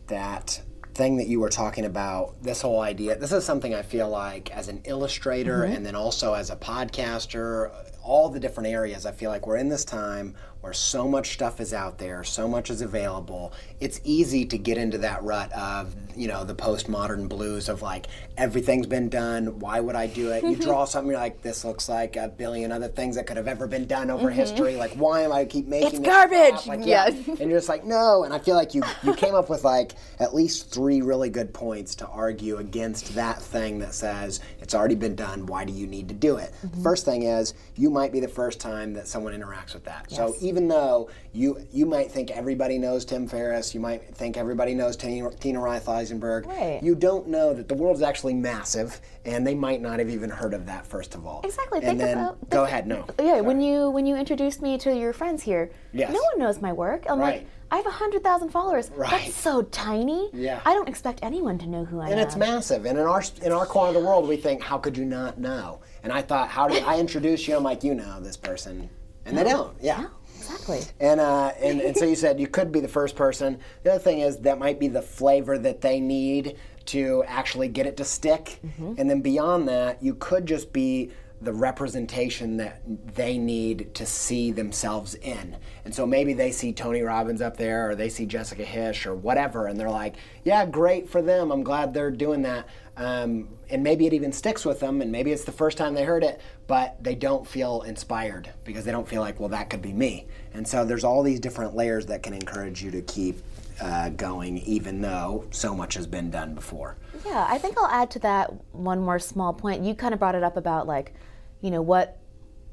that 0.06 0.62
thing 1.00 1.16
that 1.16 1.28
you 1.28 1.40
were 1.40 1.48
talking 1.48 1.86
about, 1.86 2.42
this 2.42 2.60
whole 2.60 2.80
idea. 2.82 3.16
This 3.16 3.32
is 3.32 3.42
something 3.42 3.74
I 3.74 3.80
feel 3.80 4.08
like 4.10 4.50
as 4.50 4.68
an 4.68 4.82
illustrator 4.84 5.60
Mm-hmm. 5.62 5.72
and 5.74 5.86
then 5.86 5.94
also 5.94 6.34
as 6.34 6.50
a 6.50 6.56
podcaster, 6.56 7.70
all 8.02 8.28
the 8.28 8.38
different 8.38 8.68
areas. 8.68 9.06
I 9.06 9.12
feel 9.12 9.30
like 9.30 9.46
we're 9.46 9.56
in 9.56 9.70
this 9.70 9.84
time 9.84 10.34
where 10.60 10.72
so 10.72 11.08
much 11.08 11.32
stuff 11.32 11.60
is 11.60 11.72
out 11.72 11.98
there, 11.98 12.22
so 12.22 12.46
much 12.46 12.70
is 12.70 12.82
available. 12.82 13.52
It's 13.80 14.00
easy 14.04 14.44
to 14.46 14.58
get 14.58 14.76
into 14.76 14.98
that 14.98 15.22
rut 15.22 15.50
of, 15.52 15.94
you 16.14 16.28
know, 16.28 16.44
the 16.44 16.54
postmodern 16.54 17.28
blues 17.28 17.68
of 17.68 17.80
like 17.80 18.06
everything's 18.36 18.86
been 18.86 19.08
done. 19.08 19.58
Why 19.58 19.80
would 19.80 19.96
I 19.96 20.06
do 20.06 20.30
it? 20.32 20.44
You 20.44 20.56
draw 20.60 20.84
something, 20.84 21.10
you're 21.10 21.18
like, 21.20 21.40
this 21.42 21.64
looks 21.64 21.88
like 21.88 22.16
a 22.16 22.28
billion 22.28 22.72
other 22.72 22.88
things 22.88 23.16
that 23.16 23.26
could 23.26 23.38
have 23.38 23.48
ever 23.48 23.66
been 23.66 23.86
done 23.86 24.10
over 24.10 24.28
history. 24.30 24.76
Like, 24.76 24.92
why 24.92 25.22
am 25.22 25.32
I 25.32 25.46
keep 25.46 25.66
making 25.66 25.88
It's 25.88 25.98
this 25.98 26.06
garbage! 26.06 26.66
Like, 26.66 26.80
Yeah. 26.84 27.06
and 27.06 27.38
you're 27.50 27.58
just 27.58 27.68
like, 27.68 27.84
no. 27.84 28.24
And 28.24 28.34
I 28.34 28.38
feel 28.38 28.54
like 28.54 28.74
you 28.74 28.82
you 29.02 29.14
came 29.14 29.34
up 29.34 29.48
with 29.48 29.64
like 29.64 29.92
at 30.18 30.34
least 30.34 30.70
three 30.70 31.00
really 31.00 31.30
good 31.30 31.54
points 31.54 31.94
to 31.96 32.06
argue 32.06 32.58
against 32.58 33.14
that 33.14 33.40
thing 33.40 33.78
that 33.78 33.94
says 33.94 34.40
it's 34.60 34.74
already 34.74 34.94
been 34.94 35.16
done. 35.16 35.46
Why 35.46 35.64
do 35.64 35.72
you 35.72 35.86
need 35.86 36.08
to 36.08 36.14
do 36.14 36.36
it? 36.36 36.52
Mm-hmm. 36.66 36.82
First 36.82 37.04
thing 37.06 37.22
is 37.22 37.54
you 37.76 37.88
might 37.88 38.12
be 38.12 38.20
the 38.20 38.28
first 38.28 38.60
time 38.60 38.92
that 38.94 39.08
someone 39.08 39.32
interacts 39.32 39.72
with 39.72 39.84
that. 39.84 40.10
So 40.10 40.34
even 40.50 40.66
though 40.66 41.08
you 41.32 41.64
you 41.70 41.86
might 41.86 42.10
think 42.10 42.30
everybody 42.32 42.76
knows 42.76 43.04
Tim 43.04 43.28
Ferriss, 43.28 43.72
you 43.72 43.78
might 43.80 44.02
think 44.16 44.36
everybody 44.36 44.74
knows 44.74 44.96
Tina, 44.96 45.30
Tina 45.30 45.60
Roth 45.60 45.88
Eisenberg, 45.88 46.46
Right. 46.46 46.80
you 46.82 46.96
don't 46.96 47.28
know 47.28 47.54
that 47.54 47.68
the 47.68 47.74
world 47.74 47.94
is 47.96 48.02
actually 48.02 48.34
massive, 48.34 49.00
and 49.24 49.46
they 49.46 49.54
might 49.54 49.80
not 49.80 50.00
have 50.00 50.10
even 50.10 50.28
heard 50.28 50.52
of 50.52 50.66
that 50.66 50.84
first 50.86 51.14
of 51.14 51.24
all. 51.24 51.40
Exactly. 51.44 51.78
And 51.78 51.86
Think 51.86 51.98
then 52.00 52.18
about- 52.18 52.50
go 52.50 52.58
think- 52.64 52.68
ahead. 52.68 52.86
No. 52.88 53.04
Yeah, 53.20 53.40
when 53.40 53.60
you 53.60 53.90
when 53.90 54.06
you 54.06 54.16
introduced 54.16 54.60
me 54.60 54.76
to 54.78 54.92
your 54.94 55.12
friends 55.12 55.44
here, 55.44 55.70
Yes. 55.92 56.12
no 56.12 56.18
one 56.32 56.38
knows 56.40 56.60
my 56.60 56.72
work. 56.72 57.04
I'm 57.08 57.20
Right. 57.20 57.34
like, 57.42 57.46
I 57.72 57.76
have 57.76 57.86
hundred 57.86 58.24
thousand 58.24 58.48
followers. 58.50 58.90
Right. 58.96 59.08
That's 59.12 59.34
so 59.36 59.62
tiny. 59.62 60.30
Yeah. 60.32 60.58
I 60.66 60.74
don't 60.74 60.88
expect 60.88 61.20
anyone 61.22 61.58
to 61.58 61.68
know 61.68 61.84
who 61.84 62.00
I 62.00 62.06
and 62.06 62.14
am. 62.14 62.18
And 62.18 62.26
it's 62.26 62.34
massive. 62.36 62.84
And 62.86 62.98
in 62.98 63.04
our 63.06 63.22
in 63.42 63.52
our 63.52 63.66
corner 63.66 63.90
of 63.90 63.94
the 64.02 64.04
world, 64.08 64.28
we 64.28 64.36
think, 64.36 64.60
how 64.60 64.78
could 64.78 64.96
you 64.98 65.04
not 65.04 65.38
know? 65.38 65.78
And 66.02 66.12
I 66.12 66.22
thought, 66.22 66.48
how 66.48 66.66
did 66.66 66.82
I 66.82 66.98
introduce 66.98 67.46
you? 67.46 67.56
I'm 67.56 67.62
like, 67.62 67.84
you 67.84 67.94
know 67.94 68.18
this 68.20 68.36
person, 68.36 68.90
and 69.24 69.38
they 69.38 69.44
don't. 69.44 69.72
Yeah. 69.80 70.00
Yeah, 70.00 70.06
exactly. 70.50 70.80
And, 71.00 71.20
uh, 71.20 71.52
and 71.60 71.80
and 71.80 71.96
so 71.96 72.04
you 72.04 72.16
said 72.16 72.40
you 72.40 72.48
could 72.48 72.72
be 72.72 72.80
the 72.80 72.88
first 72.88 73.16
person. 73.16 73.58
The 73.82 73.92
other 73.92 74.02
thing 74.02 74.20
is 74.20 74.38
that 74.38 74.58
might 74.58 74.78
be 74.78 74.88
the 74.88 75.02
flavor 75.02 75.58
that 75.58 75.80
they 75.80 76.00
need 76.00 76.56
to 76.86 77.22
actually 77.26 77.68
get 77.68 77.86
it 77.86 77.96
to 77.98 78.04
stick. 78.04 78.60
And 78.98 79.08
then 79.10 79.20
beyond 79.20 79.68
that, 79.68 80.02
you 80.02 80.14
could 80.14 80.46
just 80.46 80.72
be 80.72 81.10
the 81.42 81.52
representation 81.52 82.58
that 82.58 82.82
they 83.14 83.38
need 83.38 83.94
to 83.94 84.04
see 84.04 84.50
themselves 84.50 85.14
in. 85.14 85.56
And 85.86 85.94
so 85.94 86.04
maybe 86.04 86.34
they 86.34 86.52
see 86.52 86.72
Tony 86.72 87.00
Robbins 87.00 87.40
up 87.40 87.56
there 87.56 87.90
or 87.90 87.94
they 87.94 88.10
see 88.10 88.26
Jessica 88.26 88.62
Hische 88.64 89.06
or 89.06 89.14
whatever, 89.14 89.66
and 89.66 89.80
they're 89.80 89.88
like, 89.90 90.16
yeah, 90.44 90.66
great 90.66 91.08
for 91.08 91.22
them. 91.22 91.50
I'm 91.50 91.62
glad 91.62 91.94
they're 91.94 92.10
doing 92.10 92.42
that. 92.42 92.68
Um, 92.96 93.48
and 93.70 93.82
maybe 93.82 94.06
it 94.06 94.12
even 94.12 94.32
sticks 94.32 94.66
with 94.66 94.80
them, 94.80 95.00
and 95.00 95.10
maybe 95.10 95.32
it's 95.32 95.44
the 95.44 95.52
first 95.52 95.78
time 95.78 95.94
they 95.94 96.04
heard 96.04 96.24
it, 96.24 96.42
but 96.66 97.02
they 97.02 97.14
don't 97.14 97.46
feel 97.46 97.82
inspired 97.82 98.50
because 98.64 98.84
they 98.84 98.92
don't 98.92 99.08
feel 99.08 99.22
like, 99.22 99.40
well, 99.40 99.48
that 99.48 99.70
could 99.70 99.80
be 99.80 99.94
me. 99.94 100.26
And 100.54 100.66
so 100.66 100.84
there's 100.84 101.04
all 101.04 101.22
these 101.22 101.40
different 101.40 101.74
layers 101.74 102.06
that 102.06 102.22
can 102.22 102.34
encourage 102.34 102.82
you 102.82 102.90
to 102.90 103.02
keep 103.02 103.42
uh, 103.80 104.10
going, 104.10 104.58
even 104.58 105.00
though 105.00 105.44
so 105.50 105.74
much 105.74 105.94
has 105.94 106.06
been 106.06 106.30
done 106.30 106.54
before. 106.54 106.96
Yeah, 107.24 107.46
I 107.48 107.58
think 107.58 107.78
I'll 107.78 107.86
add 107.86 108.10
to 108.12 108.18
that 108.20 108.52
one 108.72 109.00
more 109.00 109.18
small 109.18 109.52
point. 109.52 109.84
You 109.84 109.94
kind 109.94 110.12
of 110.12 110.20
brought 110.20 110.34
it 110.34 110.42
up 110.42 110.56
about 110.56 110.86
like, 110.86 111.14
you 111.60 111.70
know, 111.70 111.82
what 111.82 112.18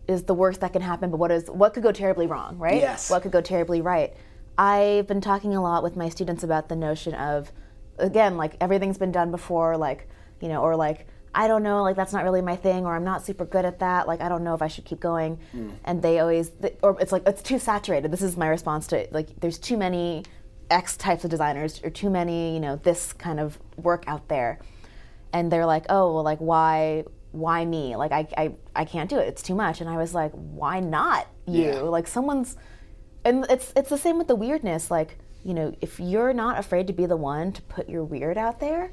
is 0.07 0.23
the 0.23 0.33
worst 0.33 0.61
that 0.61 0.73
can 0.73 0.81
happen, 0.81 1.11
but 1.11 1.17
what 1.17 1.31
is 1.31 1.49
what 1.49 1.73
could 1.73 1.83
go 1.83 1.91
terribly 1.91 2.27
wrong, 2.27 2.57
right? 2.57 2.81
Yes. 2.81 3.09
What 3.09 3.21
could 3.23 3.31
go 3.31 3.41
terribly 3.41 3.81
right? 3.81 4.13
I've 4.57 5.05
been 5.05 5.21
talking 5.21 5.55
a 5.55 5.61
lot 5.61 5.83
with 5.83 5.95
my 5.95 6.09
students 6.09 6.43
about 6.43 6.67
the 6.67 6.75
notion 6.75 7.13
of, 7.13 7.51
again, 7.99 8.37
like 8.37 8.55
everything's 8.59 8.97
been 8.97 9.11
done 9.11 9.29
before, 9.29 9.77
like, 9.77 10.09
you 10.41 10.47
know, 10.47 10.61
or 10.61 10.75
like 10.75 11.07
I 11.37 11.47
don't 11.47 11.63
know, 11.63 11.83
like 11.83 11.95
that's 11.95 12.13
not 12.13 12.23
really 12.23 12.41
my 12.41 12.55
thing, 12.55 12.85
or 12.85 12.95
I'm 12.95 13.03
not 13.03 13.25
super 13.25 13.45
good 13.45 13.63
at 13.63 13.79
that, 13.79 14.07
like 14.07 14.21
I 14.21 14.27
don't 14.27 14.43
know 14.43 14.55
if 14.55 14.61
I 14.61 14.67
should 14.67 14.85
keep 14.85 14.99
going, 14.99 15.39
hmm. 15.51 15.69
and 15.85 16.01
they 16.01 16.19
always, 16.19 16.51
or 16.81 16.97
it's 16.99 17.11
like 17.11 17.23
it's 17.27 17.41
too 17.41 17.59
saturated. 17.59 18.11
This 18.11 18.21
is 18.21 18.35
my 18.35 18.47
response 18.47 18.87
to 18.87 18.97
it. 18.97 19.13
like 19.13 19.39
there's 19.39 19.59
too 19.59 19.77
many 19.77 20.23
X 20.69 20.97
types 20.97 21.23
of 21.23 21.29
designers 21.29 21.81
or 21.83 21.89
too 21.89 22.09
many, 22.09 22.53
you 22.53 22.59
know, 22.59 22.75
this 22.77 23.13
kind 23.13 23.39
of 23.39 23.57
work 23.77 24.03
out 24.07 24.27
there. 24.27 24.59
And 25.33 25.51
they're 25.51 25.65
like, 25.65 25.85
oh, 25.89 26.13
well, 26.13 26.23
like, 26.23 26.39
why, 26.39 27.03
why 27.31 27.65
me? 27.65 27.95
Like, 27.95 28.11
I, 28.11 28.27
I, 28.37 28.55
I 28.75 28.85
can't 28.85 29.09
do 29.09 29.17
it. 29.17 29.27
It's 29.27 29.41
too 29.41 29.55
much. 29.55 29.81
And 29.81 29.89
I 29.89 29.97
was 29.97 30.13
like, 30.13 30.31
why 30.31 30.79
not 30.79 31.27
you? 31.45 31.63
Yeah. 31.63 31.79
Like, 31.81 32.07
someone's, 32.07 32.55
and 33.25 33.45
it's, 33.49 33.73
it's 33.75 33.89
the 33.89 33.97
same 33.97 34.17
with 34.17 34.27
the 34.27 34.35
weirdness. 34.35 34.89
Like, 34.89 35.17
you 35.43 35.53
know, 35.53 35.75
if 35.81 35.99
you're 35.99 36.33
not 36.33 36.57
afraid 36.57 36.87
to 36.87 36.93
be 36.93 37.05
the 37.05 37.17
one 37.17 37.51
to 37.53 37.61
put 37.63 37.89
your 37.89 38.03
weird 38.03 38.37
out 38.37 38.59
there, 38.59 38.91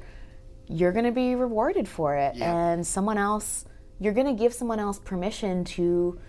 you're 0.67 0.91
going 0.91 1.05
to 1.05 1.11
be 1.11 1.35
rewarded 1.35 1.87
for 1.87 2.15
it. 2.15 2.35
Yeah. 2.35 2.55
And 2.73 2.85
someone 2.87 3.17
else, 3.17 3.65
you're 3.99 4.13
going 4.13 4.27
to 4.27 4.33
give 4.33 4.53
someone 4.53 4.79
else 4.79 4.99
permission 4.99 5.63
to 5.65 6.19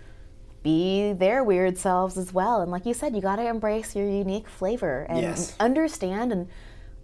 be 0.63 1.13
their 1.13 1.43
weird 1.43 1.77
selves 1.77 2.17
as 2.17 2.33
well. 2.33 2.61
And 2.61 2.71
like 2.71 2.85
you 2.85 2.93
said, 2.93 3.15
you 3.15 3.21
got 3.21 3.37
to 3.37 3.47
embrace 3.47 3.95
your 3.95 4.07
unique 4.09 4.47
flavor 4.49 5.05
and 5.09 5.21
Yes. 5.21 5.55
understand 5.59 6.31
and 6.31 6.47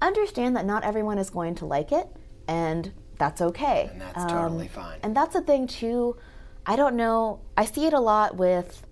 understand 0.01 0.55
that 0.57 0.65
not 0.65 0.83
everyone 0.83 1.17
is 1.17 1.29
going 1.29 1.55
to 1.55 1.65
like 1.65 1.91
it, 1.91 2.07
and 2.47 2.91
that's 3.17 3.41
okay. 3.41 3.89
And 3.91 4.01
that's 4.01 4.25
totally 4.31 4.67
fine. 4.67 4.99
And 5.01 5.15
that's 5.15 5.33
the 5.33 5.41
thing 5.41 5.67
too. 5.67 6.17
I 6.65 6.75
don't 6.75 6.95
know. 6.95 7.39
I 7.55 7.65
see 7.65 7.85
it 7.85 7.93
a 7.93 7.99
lot 7.99 8.35
with 8.35 8.85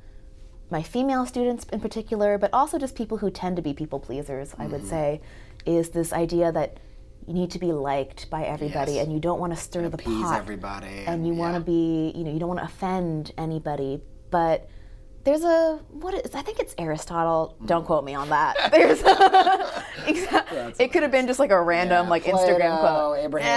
my 0.69 0.81
female 0.84 1.26
students 1.26 1.65
in 1.73 1.81
particular, 1.81 2.38
but 2.38 2.49
also 2.53 2.77
just 2.80 2.95
people 2.95 3.18
who 3.18 3.30
tend 3.30 3.55
to 3.57 3.61
be 3.61 3.73
people 3.73 3.99
pleasers. 3.99 4.53
I 4.57 4.63
Mm-hmm. 4.63 4.72
would 4.72 4.88
say 4.88 5.22
is 5.65 5.89
this 5.89 6.13
idea 6.13 6.51
that 6.53 6.77
you 7.27 7.34
need 7.34 7.52
to 7.52 7.60
be 7.60 7.72
liked 7.72 8.30
by 8.30 8.43
everybody, 8.43 8.93
Yes. 8.93 9.06
and 9.06 9.14
you 9.14 9.19
don't 9.19 9.39
want 9.39 9.53
to 9.53 9.60
stir 9.60 9.88
the 9.89 9.95
Appease 9.95 10.22
pot 10.23 10.38
everybody. 10.39 11.03
and 11.07 11.26
you 11.27 11.34
want 11.34 11.56
to 11.56 11.61
be, 11.61 12.11
you 12.15 12.23
know, 12.23 12.31
you 12.31 12.39
don't 12.39 12.49
want 12.49 12.60
to 12.60 12.65
offend 12.65 13.31
anybody, 13.38 14.02
but 14.31 14.68
there's 15.23 15.43
a 15.43 15.80
what 15.91 16.14
is 16.15 16.34
I 16.34 16.41
think 16.41 16.60
it's 16.60 16.73
Aristotle. 16.80 17.56
Don't 17.65 17.85
quote 17.85 18.03
me 18.03 18.15
on 18.15 18.30
that. 18.30 18.56
There's 18.72 19.03
Exa- 19.03 20.76
it 20.80 20.91
could 20.91 21.03
have 21.03 21.11
been 21.11 21.27
just 21.27 21.39
like 21.39 21.52
a 21.52 21.61
random 21.61 22.10
like 22.10 22.23
Instagram 22.23 22.80
Plato, 22.80 23.10
quote. 23.14 23.19
Abraham 23.19 23.48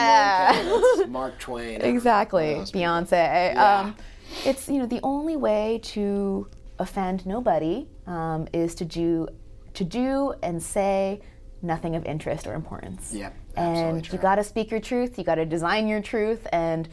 Yeah. 0.66 0.72
Lincoln, 0.72 1.12
Mark 1.12 1.38
Twain. 1.38 1.80
exactly, 1.80 2.42
One 2.42 2.52
of 2.52 2.58
those 2.60 2.70
people. 2.70 2.80
Beyonce. 2.90 3.10
Yeah. 3.54 3.80
Um, 3.80 3.96
it's 4.44 4.68
you 4.68 4.78
know 4.78 4.86
the 4.86 5.00
only 5.02 5.36
way 5.36 5.80
to 5.84 6.48
offend 6.78 7.24
nobody 7.24 7.86
um, 8.06 8.46
is 8.52 8.74
to 8.76 8.84
do 8.84 9.28
to 9.74 9.84
do 9.84 10.34
and 10.42 10.62
say 10.62 11.20
nothing 11.62 11.96
of 11.96 12.04
interest 12.04 12.46
or 12.46 12.52
importance. 12.54 13.12
Yep, 13.14 13.34
absolutely 13.34 13.43
and 13.56 14.12
you 14.12 14.18
got 14.18 14.36
to 14.36 14.44
speak 14.44 14.70
your 14.70 14.80
truth. 14.80 15.18
You 15.18 15.24
got 15.24 15.36
to 15.36 15.46
design 15.46 15.88
your 15.88 16.00
truth. 16.00 16.46
And 16.52 16.88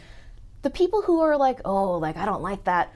the 0.62 0.70
people 0.70 1.02
who 1.02 1.22
are 1.22 1.38
like, 1.38 1.60
oh, 1.66 1.98
like 1.98 2.18
I 2.18 2.26
don't 2.26 2.42
like 2.42 2.64
that, 2.66 2.94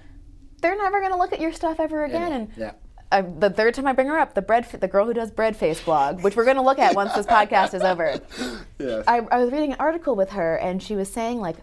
they're 0.61 0.77
never 0.77 1.01
gonna 1.01 1.17
look 1.17 1.33
at 1.33 1.39
your 1.39 1.53
stuff 1.53 1.79
ever 1.79 2.05
again. 2.05 2.31
And 2.31 2.51
yeah. 2.55 2.71
I, 3.11 3.21
the 3.21 3.49
third 3.49 3.73
time 3.73 3.87
I 3.87 3.93
bring 3.93 4.07
her 4.07 4.17
up, 4.17 4.33
the 4.33 4.41
bread, 4.41 4.65
the 4.65 4.87
girl 4.87 5.05
who 5.05 5.13
does 5.13 5.31
bread 5.31 5.55
face 5.55 5.79
blog, 5.79 6.21
which 6.23 6.35
we're 6.35 6.43
going 6.43 6.57
to 6.57 6.63
look 6.63 6.79
at 6.79 6.95
once 6.95 7.13
this 7.13 7.25
podcast 7.25 7.73
is 7.73 7.81
over. 7.81 8.19
Yes. 8.77 9.05
I, 9.07 9.19
I 9.19 9.37
was 9.37 9.53
reading 9.53 9.71
an 9.71 9.77
article 9.79 10.17
with 10.17 10.31
her, 10.31 10.57
and 10.57 10.83
she 10.83 10.97
was 10.97 11.09
saying 11.09 11.39
like, 11.39 11.55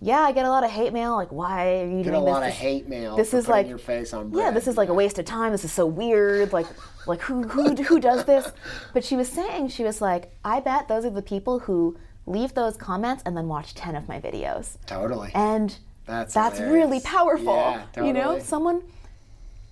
"Yeah, 0.00 0.20
I 0.20 0.32
get 0.32 0.44
a 0.44 0.50
lot 0.50 0.64
of 0.64 0.70
hate 0.70 0.92
mail. 0.92 1.14
Like, 1.16 1.32
why 1.32 1.80
are 1.80 1.86
you 1.86 2.02
Get 2.02 2.04
doing 2.04 2.04
this? 2.04 2.04
Get 2.04 2.14
a 2.14 2.20
this? 2.20 2.30
lot 2.32 2.42
of 2.44 2.52
hate 2.52 2.88
mail. 2.88 3.16
this 3.16 3.34
is 3.34 3.48
like 3.48 3.68
your 3.68 3.78
face 3.78 4.12
on 4.12 4.32
yeah, 4.32 4.50
this 4.50 4.66
is 4.68 4.76
like 4.76 4.88
a 4.88 4.94
waste 4.94 5.18
of 5.18 5.24
time. 5.24 5.52
This 5.52 5.64
is 5.64 5.72
so 5.72 5.86
weird. 5.86 6.52
Like, 6.52 6.66
like 7.06 7.20
who 7.22 7.42
who 7.48 7.74
who 7.74 7.98
does 8.00 8.24
this? 8.24 8.50
But 8.94 9.04
she 9.04 9.16
was 9.16 9.28
saying 9.28 9.68
she 9.68 9.84
was 9.84 10.00
like, 10.00 10.32
I 10.44 10.60
bet 10.60 10.88
those 10.88 11.04
are 11.04 11.10
the 11.10 11.22
people 11.22 11.60
who 11.60 11.96
leave 12.26 12.54
those 12.54 12.76
comments 12.76 13.22
and 13.26 13.36
then 13.36 13.48
watch 13.48 13.74
ten 13.74 13.96
of 13.96 14.08
my 14.08 14.20
videos, 14.20 14.76
totally. 14.86 15.30
and 15.34 15.76
That's 16.06 16.32
that's 16.34 16.58
hilarious. 16.58 16.74
really 16.84 17.00
powerful. 17.00 17.54
Yeah, 17.56 17.82
totally. 17.92 18.08
You 18.08 18.12
know, 18.14 18.38
someone. 18.38 18.82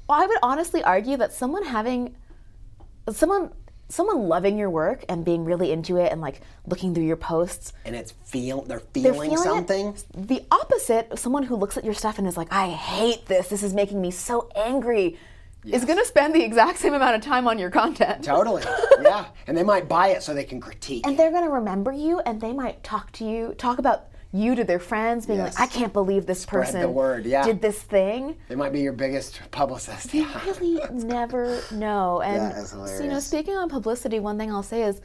Well, 0.08 0.22
I 0.22 0.26
would 0.26 0.38
honestly 0.42 0.82
argue 0.84 1.16
that 1.16 1.32
someone 1.32 1.64
having, 1.64 2.14
someone, 3.10 3.50
someone 3.88 4.28
loving 4.28 4.58
your 4.58 4.70
work 4.70 5.04
and 5.08 5.24
being 5.24 5.44
really 5.44 5.72
into 5.72 5.96
it 5.96 6.12
and 6.12 6.20
like 6.20 6.40
looking 6.66 6.94
through 6.94 7.04
your 7.04 7.16
posts, 7.16 7.72
and 7.84 7.94
it's 7.94 8.12
feel 8.24 8.62
they're 8.62 8.82
they're 8.92 9.12
feeling, 9.12 9.30
feeling 9.30 9.32
it. 9.32 9.38
something. 9.38 9.96
The 10.14 10.44
opposite, 10.50 11.18
someone 11.18 11.44
who 11.44 11.56
looks 11.56 11.76
at 11.76 11.84
your 11.84 11.94
stuff 11.94 12.18
and 12.18 12.26
is 12.26 12.36
like, 12.36 12.52
"I 12.52 12.70
hate 12.70 13.26
this. 13.26 13.48
This 13.48 13.62
is 13.62 13.74
making 13.74 14.00
me 14.00 14.10
so 14.10 14.48
angry," 14.56 15.18
is 15.64 15.84
going 15.84 15.98
to 15.98 16.04
spend 16.04 16.34
the 16.34 16.42
exact 16.42 16.78
same 16.78 16.94
amount 16.94 17.16
of 17.16 17.22
time 17.22 17.48
on 17.48 17.58
your 17.58 17.70
content. 17.70 18.24
Totally. 18.24 18.62
yeah. 19.02 19.26
And 19.46 19.56
they 19.56 19.62
might 19.62 19.88
buy 19.88 20.08
it 20.08 20.22
so 20.22 20.34
they 20.34 20.44
can 20.44 20.60
critique. 20.60 21.06
And 21.06 21.18
they're 21.18 21.30
going 21.30 21.44
to 21.44 21.50
remember 21.50 21.92
you, 21.92 22.20
and 22.20 22.40
they 22.40 22.52
might 22.52 22.82
talk 22.82 23.12
to 23.12 23.24
you, 23.24 23.54
talk 23.58 23.78
about 23.78 24.08
you 24.36 24.54
to 24.54 24.64
their 24.64 24.78
friends, 24.78 25.26
being 25.26 25.38
Yes. 25.38 25.58
like, 25.58 25.68
"I 25.70 25.72
can't 25.72 25.92
believe 25.92 26.26
this 26.26 26.42
Spread 26.42 26.66
person 26.66 26.94
word, 26.94 27.26
yeah. 27.26 27.44
did 27.44 27.60
this 27.62 27.80
thing." 27.82 28.36
they 28.48 28.54
might 28.54 28.72
be 28.72 28.80
your 28.80 28.92
biggest 28.92 29.40
publicist. 29.50 30.12
You 30.14 30.22
Yeah. 30.22 30.44
really 30.44 30.80
never 30.92 31.60
know. 31.72 32.20
And 32.20 32.66
so, 32.66 33.02
you 33.02 33.08
know, 33.08 33.20
speaking 33.20 33.54
on 33.56 33.68
publicity, 33.68 34.20
one 34.20 34.38
thing 34.38 34.50
I'll 34.52 34.62
say 34.62 34.82
is 34.82 35.00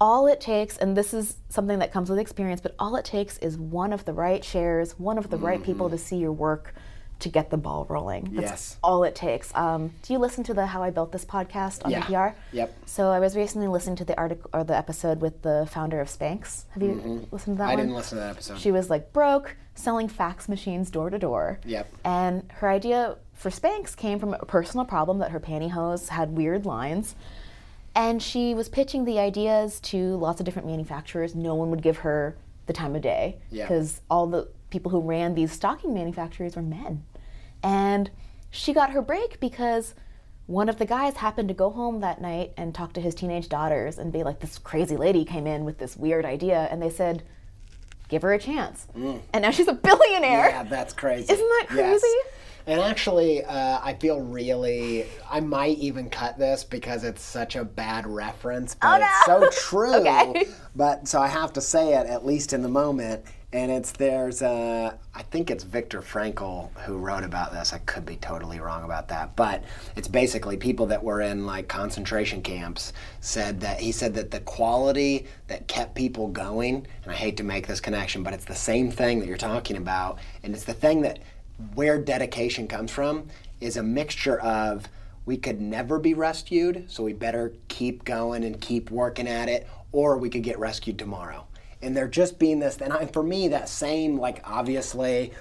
all 0.00 0.26
it 0.26 0.40
takes, 0.40 0.76
and 0.78 0.96
this 0.96 1.14
is 1.14 1.36
something 1.48 1.78
that 1.78 1.92
comes 1.92 2.10
with 2.10 2.18
experience, 2.18 2.60
but 2.60 2.74
all 2.78 2.96
it 2.96 3.04
takes 3.04 3.38
is 3.38 3.56
one 3.56 3.92
of 3.92 4.04
the 4.04 4.12
right 4.12 4.44
shares, 4.44 4.98
one 4.98 5.16
of 5.16 5.30
the 5.30 5.36
right 5.36 5.62
people 5.62 5.86
Mm-hmm. 5.86 5.96
to 5.96 6.02
see 6.02 6.16
your 6.16 6.32
work 6.32 6.74
to 7.22 7.28
get 7.28 7.50
the 7.50 7.56
ball 7.56 7.86
rolling. 7.88 8.30
That's 8.34 8.50
Yes. 8.50 8.76
all 8.82 9.02
it 9.04 9.14
takes. 9.14 9.54
Um, 9.54 9.92
do 10.02 10.12
you 10.12 10.18
listen 10.18 10.44
to 10.44 10.54
the 10.54 10.66
How 10.66 10.82
I 10.82 10.90
Built 10.90 11.10
This 11.12 11.24
podcast 11.24 11.84
on 11.84 11.90
Yeah. 11.90 12.02
NPR? 12.02 12.34
Yep. 12.52 12.72
So 12.86 13.10
I 13.10 13.18
was 13.18 13.36
recently 13.36 13.66
listening 13.68 13.96
to 13.96 14.04
the 14.04 14.16
article 14.18 14.50
or 14.52 14.64
the 14.64 14.76
episode 14.76 15.20
with 15.20 15.42
the 15.42 15.66
founder 15.70 16.00
of 16.00 16.08
Spanx. 16.08 16.64
Have 16.70 16.82
you 16.82 17.26
listened 17.32 17.56
to 17.56 17.58
that 17.58 17.62
Mm-hmm. 17.62 17.62
I 17.62 17.66
one? 17.74 17.76
didn't 17.78 17.94
listen 17.94 18.18
to 18.18 18.24
that 18.24 18.30
episode. 18.30 18.58
She 18.58 18.70
was 18.70 18.90
like 18.90 19.12
broke, 19.12 19.56
selling 19.74 20.08
fax 20.08 20.48
machines 20.48 20.90
door 20.90 21.10
to 21.10 21.18
door. 21.18 21.58
Yep. 21.64 21.92
And 22.04 22.50
her 22.56 22.68
idea 22.68 23.16
for 23.32 23.50
Spanx 23.50 23.96
came 23.96 24.18
from 24.18 24.34
a 24.34 24.38
personal 24.46 24.84
problem 24.86 25.18
that 25.18 25.30
her 25.30 25.40
pantyhose 25.40 26.08
had 26.08 26.36
weird 26.36 26.66
lines. 26.66 27.14
And 27.94 28.22
she 28.22 28.54
was 28.54 28.68
pitching 28.68 29.04
the 29.04 29.18
ideas 29.18 29.78
to 29.80 30.16
lots 30.16 30.40
of 30.40 30.46
different 30.46 30.66
manufacturers. 30.66 31.34
No 31.34 31.54
one 31.54 31.70
would 31.70 31.82
give 31.82 31.98
her 31.98 32.36
the 32.66 32.72
time 32.72 32.94
of 32.96 33.02
day 33.02 33.36
Yeah. 33.50 33.64
because 33.64 34.00
all 34.10 34.26
the 34.26 34.48
people 34.70 34.90
who 34.90 35.00
ran 35.00 35.34
these 35.34 35.52
stocking 35.52 35.92
manufacturers 35.92 36.56
were 36.56 36.62
men. 36.62 37.02
And 37.62 38.10
she 38.50 38.72
got 38.72 38.90
her 38.90 39.02
break 39.02 39.40
because 39.40 39.94
one 40.46 40.68
of 40.68 40.76
the 40.78 40.84
guys 40.86 41.16
happened 41.16 41.48
to 41.48 41.54
go 41.54 41.70
home 41.70 42.00
that 42.00 42.20
night 42.20 42.52
and 42.56 42.74
talk 42.74 42.92
to 42.94 43.00
his 43.00 43.14
teenage 43.14 43.48
daughters 43.48 43.98
and 43.98 44.12
be 44.12 44.22
like, 44.24 44.40
This 44.40 44.58
crazy 44.58 44.96
lady 44.96 45.24
came 45.24 45.46
in 45.46 45.64
with 45.64 45.78
this 45.78 45.96
weird 45.96 46.24
idea. 46.24 46.68
And 46.70 46.82
they 46.82 46.90
said, 46.90 47.22
Give 48.08 48.22
her 48.22 48.32
a 48.34 48.38
chance. 48.38 48.86
And 48.94 49.22
now 49.40 49.50
she's 49.50 49.68
a 49.68 49.72
billionaire. 49.72 50.48
Mm. 50.48 50.50
Yeah, 50.50 50.62
that's 50.64 50.92
crazy. 50.92 51.32
Isn't 51.32 51.48
that 51.48 51.66
crazy? 51.68 51.88
Yes. 52.04 52.26
And 52.66 52.80
actually, 52.80 53.42
uh, 53.44 53.80
I 53.82 53.94
feel 53.94 54.20
really. 54.20 55.06
I 55.30 55.40
might 55.40 55.78
even 55.78 56.10
cut 56.10 56.38
this 56.38 56.62
because 56.62 57.02
it's 57.02 57.22
such 57.22 57.56
a 57.56 57.64
bad 57.64 58.06
reference, 58.06 58.74
but 58.76 59.00
Oh, 59.02 59.04
it's 59.04 59.54
so 59.54 59.66
true. 59.68 59.94
Okay. 59.94 60.44
But 60.76 61.08
so 61.08 61.20
I 61.20 61.26
have 61.28 61.52
to 61.54 61.60
say 61.60 61.94
it 61.94 62.06
at 62.06 62.24
least 62.24 62.52
in 62.52 62.62
the 62.62 62.68
moment. 62.68 63.24
And 63.54 63.70
it's 63.70 63.92
there's 63.92 64.40
uh, 64.40 64.96
I 65.14 65.22
think 65.24 65.50
it's 65.50 65.62
Viktor 65.62 66.00
Frankl 66.00 66.74
who 66.80 66.96
wrote 66.96 67.22
about 67.22 67.52
this. 67.52 67.74
I 67.74 67.78
could 67.78 68.06
be 68.06 68.16
totally 68.16 68.60
wrong 68.60 68.82
about 68.82 69.08
that, 69.08 69.36
but 69.36 69.62
it's 69.94 70.08
basically 70.08 70.56
people 70.56 70.86
that 70.86 71.04
were 71.04 71.20
in 71.20 71.44
like 71.44 71.68
concentration 71.68 72.40
camps 72.40 72.94
said 73.20 73.60
that 73.60 73.78
he 73.78 73.92
said 73.92 74.14
that 74.14 74.30
the 74.30 74.40
quality 74.40 75.26
that 75.48 75.68
kept 75.68 75.94
people 75.94 76.28
going, 76.28 76.86
and 77.02 77.12
I 77.12 77.14
hate 77.14 77.36
to 77.36 77.44
make 77.44 77.66
this 77.66 77.78
connection, 77.78 78.22
but 78.22 78.32
it's 78.32 78.46
the 78.46 78.54
same 78.54 78.90
thing 78.90 79.18
that 79.20 79.28
you're 79.28 79.36
talking 79.36 79.76
about, 79.76 80.18
and 80.42 80.54
it's 80.54 80.64
the 80.64 80.72
thing 80.72 81.02
that 81.02 81.18
where 81.74 81.98
dedication 81.98 82.66
comes 82.66 82.90
from 82.90 83.28
is 83.60 83.76
a 83.76 83.82
mixture 83.82 84.40
of 84.40 84.88
we 85.26 85.36
could 85.36 85.60
never 85.60 85.98
be 85.98 86.14
rescued, 86.14 86.86
so 86.88 87.04
we 87.04 87.12
better 87.12 87.52
keep 87.68 88.04
going 88.04 88.44
and 88.44 88.62
keep 88.62 88.90
working 88.90 89.28
at 89.28 89.50
it, 89.50 89.68
or 89.92 90.16
we 90.16 90.30
could 90.30 90.42
get 90.42 90.58
rescued 90.58 90.98
tomorrow. 90.98 91.46
And 91.82 91.96
they're 91.96 92.08
just 92.08 92.38
being 92.38 92.58
this, 92.58 92.76
and 92.76 92.92
I, 92.92 93.06
for 93.06 93.22
me, 93.22 93.48
that 93.48 93.68
same, 93.68 94.18
like, 94.18 94.40
obviously, 94.44 95.32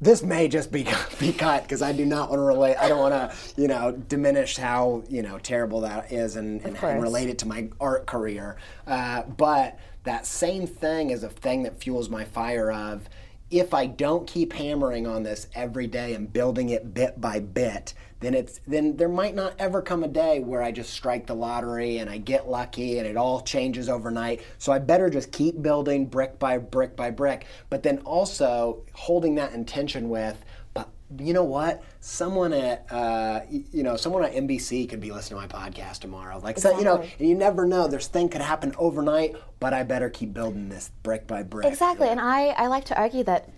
this 0.00 0.22
may 0.22 0.48
just 0.48 0.70
be, 0.70 0.86
be 1.18 1.32
cut 1.32 1.62
because 1.62 1.82
I 1.82 1.92
do 1.92 2.06
not 2.06 2.30
want 2.30 2.38
to 2.38 2.44
relate, 2.44 2.76
I 2.76 2.88
don't 2.88 3.00
want 3.00 3.14
to, 3.14 3.60
you 3.60 3.68
know, 3.68 3.92
diminish 3.92 4.56
how, 4.56 5.02
you 5.08 5.22
know, 5.22 5.38
terrible 5.38 5.80
that 5.82 6.12
is 6.12 6.36
and, 6.36 6.62
and, 6.62 6.76
and 6.76 7.02
relate 7.02 7.28
it 7.28 7.38
to 7.38 7.48
my 7.48 7.68
art 7.80 8.06
career. 8.06 8.56
Uh, 8.86 9.22
but 9.22 9.78
that 10.04 10.26
same 10.26 10.66
thing 10.66 11.10
is 11.10 11.22
a 11.24 11.28
thing 11.28 11.64
that 11.64 11.82
fuels 11.82 12.08
my 12.08 12.24
fire 12.24 12.70
of, 12.70 13.08
if 13.50 13.72
I 13.72 13.86
don't 13.86 14.26
keep 14.26 14.52
hammering 14.52 15.06
on 15.06 15.22
this 15.22 15.48
every 15.54 15.86
day 15.86 16.14
and 16.14 16.30
building 16.32 16.68
it 16.68 16.94
bit 16.94 17.20
by 17.20 17.40
bit, 17.40 17.94
then 18.20 18.34
it's 18.34 18.60
then 18.66 18.96
there 18.96 19.08
might 19.08 19.34
not 19.34 19.54
ever 19.58 19.80
come 19.80 20.02
a 20.02 20.08
day 20.08 20.40
where 20.40 20.62
I 20.62 20.72
just 20.72 20.90
strike 20.92 21.26
the 21.26 21.34
lottery 21.34 21.98
and 21.98 22.10
I 22.10 22.18
get 22.18 22.48
lucky 22.48 22.98
and 22.98 23.06
it 23.06 23.16
all 23.16 23.40
changes 23.40 23.88
overnight. 23.88 24.42
So 24.58 24.72
I 24.72 24.78
better 24.78 25.08
just 25.08 25.30
keep 25.30 25.62
building 25.62 26.06
brick 26.06 26.38
by 26.38 26.58
brick 26.58 26.96
by 26.96 27.10
brick, 27.10 27.46
but 27.70 27.82
then 27.82 27.98
also 27.98 28.82
holding 28.94 29.36
that 29.36 29.52
intention 29.52 30.08
with 30.08 30.44
but 30.74 30.90
you 31.24 31.32
know 31.32 31.44
what? 31.44 31.82
Someone 32.00 32.52
at 32.52 32.86
uh, 32.90 33.40
you 33.50 33.82
know 33.82 33.96
someone 33.96 34.24
at 34.24 34.32
NBC 34.32 34.88
could 34.88 35.00
be 35.00 35.10
listening 35.10 35.40
to 35.40 35.48
my 35.48 35.68
podcast 35.70 36.00
tomorrow. 36.00 36.38
Like 36.38 36.58
so, 36.58 36.76
you 36.78 36.84
know, 36.84 37.02
and 37.18 37.28
you 37.28 37.34
never 37.34 37.66
know. 37.66 37.88
This 37.88 38.08
thing 38.08 38.28
could 38.28 38.42
happen 38.42 38.74
overnight, 38.78 39.34
but 39.60 39.72
I 39.72 39.82
better 39.82 40.10
keep 40.10 40.34
building 40.34 40.68
this 40.68 40.90
brick 41.02 41.26
by 41.26 41.42
brick. 41.42 41.66
Exactly, 41.66 42.08
and 42.08 42.20
I, 42.20 42.48
I 42.48 42.66
like 42.66 42.84
to 42.86 42.98
argue 42.98 43.24
that 43.24 43.48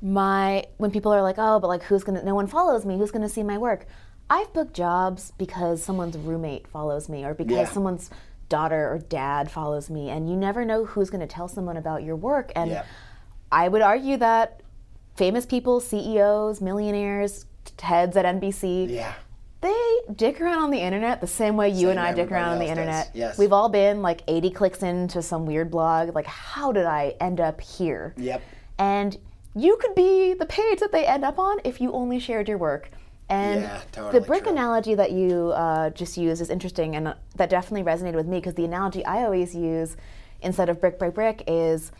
my 0.00 0.64
when 0.78 0.90
people 0.90 1.12
are 1.12 1.22
like, 1.22 1.36
oh, 1.38 1.58
but 1.60 1.68
like 1.68 1.82
who's 1.82 2.04
gonna? 2.04 2.22
No 2.22 2.34
one 2.34 2.46
follows 2.46 2.86
me. 2.86 2.96
Who's 2.96 3.10
gonna 3.10 3.28
see 3.28 3.42
my 3.42 3.58
work? 3.58 3.86
I've 4.30 4.52
booked 4.52 4.74
jobs 4.74 5.32
because 5.36 5.82
someone's 5.82 6.16
roommate 6.16 6.68
follows 6.68 7.08
me, 7.08 7.24
or 7.24 7.34
because 7.34 7.56
Yeah. 7.56 7.64
someone's 7.68 8.08
daughter 8.48 8.90
or 8.92 8.98
dad 8.98 9.50
follows 9.50 9.90
me, 9.90 10.08
and 10.10 10.30
you 10.30 10.36
never 10.36 10.64
know 10.64 10.84
who's 10.84 11.10
gonna 11.10 11.26
tell 11.26 11.48
someone 11.48 11.76
about 11.76 12.02
your 12.04 12.16
work. 12.16 12.52
And 12.54 12.70
Yeah. 12.70 12.82
I 13.52 13.68
would 13.68 13.82
argue 13.82 14.16
that 14.18 14.60
famous 15.16 15.44
people, 15.46 15.80
CEOs, 15.80 16.60
millionaires, 16.60 17.46
heads 17.82 18.16
at 18.16 18.24
NBC, 18.24 18.86
Yeah. 18.88 19.12
they 19.60 19.74
dick 20.16 20.40
around 20.40 20.62
on 20.62 20.70
the 20.70 20.80
internet 20.80 21.20
the 21.20 21.26
same 21.26 21.56
way 21.56 21.68
you 21.68 21.88
Same 21.88 21.90
and 21.90 22.00
I 22.00 22.12
dick 22.12 22.30
around 22.32 22.50
on 22.52 22.58
the 22.60 22.66
internet. 22.68 23.06
does, 23.08 23.14
yes. 23.14 23.38
We've 23.38 23.52
all 23.52 23.68
been 23.68 24.00
like 24.00 24.22
80 24.28 24.50
clicks 24.50 24.82
into 24.82 25.22
some 25.22 25.44
weird 25.44 25.70
blog. 25.70 26.14
Like, 26.14 26.26
how 26.26 26.72
did 26.72 26.86
I 26.86 27.14
end 27.20 27.40
up 27.40 27.60
here? 27.60 28.14
Yep. 28.16 28.40
And 28.78 29.16
you 29.54 29.76
could 29.76 29.94
be 29.94 30.34
the 30.34 30.46
page 30.46 30.78
that 30.80 30.92
they 30.92 31.04
end 31.04 31.24
up 31.24 31.38
on 31.38 31.58
if 31.64 31.80
you 31.80 31.92
only 31.92 32.18
shared 32.18 32.48
your 32.48 32.58
work. 32.58 32.90
And 33.30 33.62
Yeah, 33.62 33.80
totally 33.92 34.18
the 34.18 34.26
brick 34.26 34.42
true. 34.42 34.52
analogy 34.52 34.94
that 34.96 35.12
you 35.12 35.52
uh, 35.52 35.90
just 35.90 36.16
used 36.18 36.42
is 36.42 36.50
interesting, 36.50 36.96
and 36.96 37.08
uh, 37.08 37.14
that 37.36 37.48
definitely 37.48 37.84
resonated 37.90 38.16
with 38.16 38.26
me 38.26 38.38
because 38.38 38.54
the 38.54 38.64
analogy 38.64 39.04
I 39.06 39.22
always 39.24 39.54
use 39.54 39.96
instead 40.42 40.68
of 40.68 40.80
brick 40.80 40.98
by 40.98 41.10
brick 41.10 41.44
is 41.46 41.92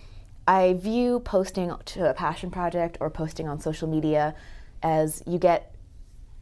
I 0.48 0.73
view 0.73 1.20
posting 1.20 1.73
to 1.85 2.11
a 2.11 2.15
passion 2.15 2.51
project 2.51 2.98
or 3.01 3.09
posting 3.11 3.48
on 3.48 3.61
social 3.61 3.86
media 3.89 4.35
as 4.82 5.23
you 5.27 5.39
get 5.39 5.73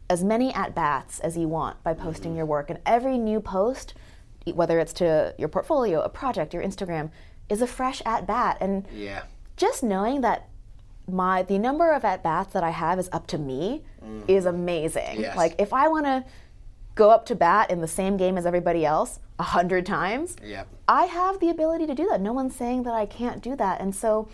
as 0.09 0.24
many 0.24 0.55
at 0.55 0.74
bats 0.74 1.20
as 1.20 1.36
you 1.36 1.48
want 1.48 1.82
by 1.82 1.93
posting 1.93 2.35
your 2.35 2.47
work. 2.47 2.70
And 2.70 2.78
every 2.86 3.19
new 3.19 3.40
post, 3.40 3.93
whether 4.47 4.78
it's 4.78 4.94
to 4.94 5.35
your 5.36 5.48
portfolio, 5.48 6.01
a 6.01 6.09
project, 6.09 6.55
your 6.55 6.62
Instagram, 6.62 7.10
is 7.51 7.60
a 7.60 7.66
fresh 7.66 8.01
at 8.06 8.27
bat. 8.27 8.56
And 8.60 8.86
Yeah. 8.90 9.24
just 9.56 9.82
knowing 9.82 10.23
that 10.23 10.48
my 11.09 11.43
the 11.43 11.59
number 11.59 11.91
of 11.93 12.05
at 12.05 12.23
bats 12.23 12.53
that 12.53 12.63
I 12.63 12.71
have 12.71 12.99
is 12.99 13.09
up 13.13 13.27
to 13.29 13.39
me 13.39 13.83
mm. 14.05 14.23
is 14.29 14.47
amazing. 14.47 15.21
Yes. 15.21 15.37
Like 15.37 15.55
if 15.59 15.73
I 15.73 15.89
want 15.89 16.07
to 16.07 16.25
go 16.95 17.11
up 17.11 17.25
to 17.27 17.35
bat 17.35 17.71
in 17.71 17.81
the 17.81 17.89
same 17.89 18.17
game 18.17 18.37
as 18.37 18.45
everybody 18.45 18.85
else 18.85 19.21
a 19.39 19.45
hundred 19.45 19.87
times, 19.87 20.37
Yep. 20.43 20.67
I 20.89 21.05
have 21.05 21.39
the 21.41 21.49
ability 21.51 21.87
to 21.87 21.95
do 21.95 22.07
that. 22.11 22.21
No 22.21 22.33
one's 22.33 22.57
saying 22.57 22.83
that 22.83 22.95
I 22.95 23.07
can't 23.07 23.43
do 23.43 23.55
that. 23.57 23.81
And 23.81 23.95
so 23.95 24.29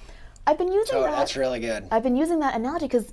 I've 0.47 0.59
been 0.59 0.73
using 0.73 0.87
So 0.95 1.03
that. 1.03 1.11
that's 1.11 1.37
really 1.37 1.61
good. 1.61 1.87
I've 1.91 2.03
been 2.03 2.17
using 2.17 2.41
that 2.41 2.55
analogy 2.55 2.87
because, 2.87 3.13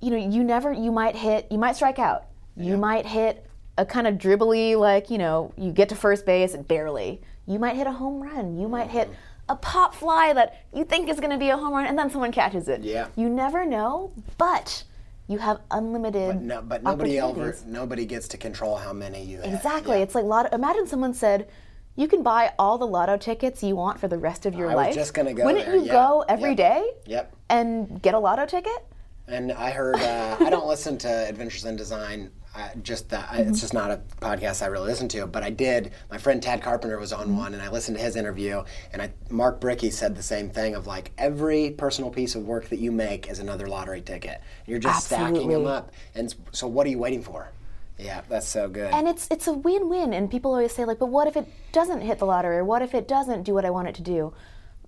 you 0.00 0.10
know, 0.10 0.16
you 0.16 0.42
never, 0.44 0.72
you 0.72 0.90
might 0.90 1.16
hit, 1.16 1.46
you 1.50 1.58
might 1.58 1.76
strike 1.76 1.98
out. 1.98 2.24
You 2.56 2.76
might 2.76 3.06
hit 3.06 3.46
a 3.78 3.86
kind 3.86 4.06
of 4.06 4.16
dribbly, 4.16 4.76
like, 4.78 5.08
you 5.08 5.16
know, 5.16 5.52
you 5.56 5.72
get 5.72 5.88
to 5.88 5.94
first 5.94 6.26
base 6.26 6.52
and 6.52 6.66
barely. 6.68 7.22
You 7.46 7.58
might 7.58 7.74
hit 7.76 7.86
a 7.86 7.92
home 7.92 8.20
run. 8.20 8.58
You 8.58 8.68
might 8.68 8.88
mm. 8.88 8.92
hit 8.92 9.10
a 9.50 9.56
pop 9.56 9.94
fly 9.94 10.32
that 10.32 10.62
you 10.72 10.84
think 10.84 11.08
is 11.08 11.18
going 11.18 11.30
to 11.32 11.36
be 11.38 11.50
a 11.50 11.56
home 11.56 11.72
run 11.74 11.84
and 11.86 11.98
then 11.98 12.08
someone 12.10 12.30
catches 12.32 12.68
it. 12.68 12.82
Yeah. 12.82 13.08
You 13.16 13.28
never 13.28 13.66
know, 13.66 14.12
but 14.38 14.84
you 15.26 15.38
have 15.38 15.60
unlimited. 15.70 16.40
No, 16.40 16.62
but 16.62 16.82
nobody 16.82 17.18
ever, 17.18 17.56
nobody 17.66 18.06
gets 18.06 18.28
to 18.28 18.36
control 18.38 18.76
how 18.76 18.92
many 18.92 19.24
you 19.24 19.38
have. 19.38 19.52
Exactly. 19.52 19.98
It's 20.02 20.14
like 20.14 20.24
lot. 20.24 20.52
Imagine 20.52 20.86
someone 20.86 21.14
said, 21.14 21.48
"You 21.96 22.06
can 22.08 22.22
buy 22.22 22.52
all 22.58 22.78
the 22.78 22.86
lotto 22.86 23.16
tickets 23.16 23.62
you 23.62 23.74
want 23.76 23.98
for 24.00 24.08
the 24.08 24.18
rest 24.18 24.46
of 24.46 24.54
your 24.54 24.70
I 24.70 24.74
was 24.74 24.86
life." 24.86 24.94
just 24.94 25.14
gonna 25.14 25.34
go 25.34 25.44
Wouldn't 25.44 25.66
there, 25.66 25.76
you 25.76 25.84
yeah. 25.86 25.92
go 25.92 26.24
every 26.28 26.50
Yep. 26.50 26.56
day 26.56 26.90
Yep. 27.06 27.32
and 27.48 28.00
get 28.02 28.14
a 28.14 28.18
lotto 28.18 28.46
ticket? 28.46 28.84
And 29.28 29.52
I 29.52 29.70
heard, 29.70 29.96
uh, 29.96 30.36
I 30.40 30.50
don't 30.50 30.66
listen 30.66 30.98
to 30.98 31.08
Adventures 31.28 31.64
in 31.64 31.76
Design. 31.76 32.30
I, 32.54 32.72
just 32.82 33.10
that 33.10 33.28
Mm-hmm. 33.28 33.48
it's 33.50 33.60
just 33.60 33.72
not 33.74 33.90
a 33.90 34.00
podcast 34.20 34.62
I 34.62 34.66
really 34.66 34.88
listen 34.88 35.08
to. 35.10 35.26
But 35.26 35.42
I 35.42 35.50
did. 35.50 35.92
My 36.10 36.18
friend 36.18 36.42
Tad 36.42 36.62
Carpenter 36.62 36.98
was 36.98 37.12
Mm-hmm. 37.12 37.22
on 37.30 37.36
one, 37.36 37.54
and 37.54 37.62
I 37.62 37.68
listened 37.70 37.96
to 37.96 38.02
his 38.02 38.16
interview. 38.16 38.62
And 38.92 39.00
I, 39.02 39.12
Mark 39.30 39.60
Brickey 39.60 39.90
said 39.90 40.16
the 40.16 40.22
same 40.22 40.50
thing 40.50 40.74
of 40.74 40.86
like 40.86 41.12
every 41.18 41.70
personal 41.70 42.10
piece 42.10 42.34
of 42.34 42.44
work 42.46 42.68
that 42.70 42.78
you 42.80 42.90
make 42.92 43.28
is 43.28 43.38
another 43.38 43.66
lottery 43.68 44.00
ticket. 44.02 44.40
You're 44.66 44.78
just 44.80 45.06
stacking 45.06 45.48
them 45.48 45.66
up. 45.66 45.92
And 46.14 46.34
so, 46.52 46.66
what 46.66 46.86
are 46.86 46.90
you 46.90 46.98
waiting 46.98 47.22
for? 47.22 47.50
Yeah, 47.98 48.22
that's 48.28 48.48
so 48.48 48.68
good. 48.68 48.92
And 48.94 49.06
it's 49.06 49.28
it's 49.30 49.46
a 49.46 49.52
win-win. 49.52 50.12
And 50.14 50.30
people 50.30 50.52
always 50.52 50.72
say 50.72 50.84
like, 50.84 50.98
but 50.98 51.06
what 51.10 51.28
if 51.28 51.36
it 51.36 51.46
doesn't 51.72 52.00
hit 52.00 52.18
the 52.18 52.26
lottery, 52.26 52.56
or 52.56 52.64
what 52.64 52.82
if 52.82 52.94
it 52.94 53.06
doesn't 53.06 53.42
do 53.44 53.54
what 53.54 53.64
I 53.64 53.70
want 53.70 53.88
it 53.88 53.94
to 53.96 54.02
do? 54.02 54.32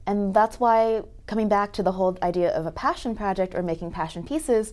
And 0.06 0.34
that's 0.34 0.59
why 0.59 1.02
coming 1.26 1.48
back 1.48 1.72
to 1.74 1.82
the 1.82 1.93
whole 1.93 2.18
idea 2.22 2.51
of 2.51 2.66
a 2.66 2.72
passion 2.72 3.14
project 3.14 3.55
or 3.55 3.62
making 3.62 3.93
passion 3.93 4.24
pieces, 4.24 4.72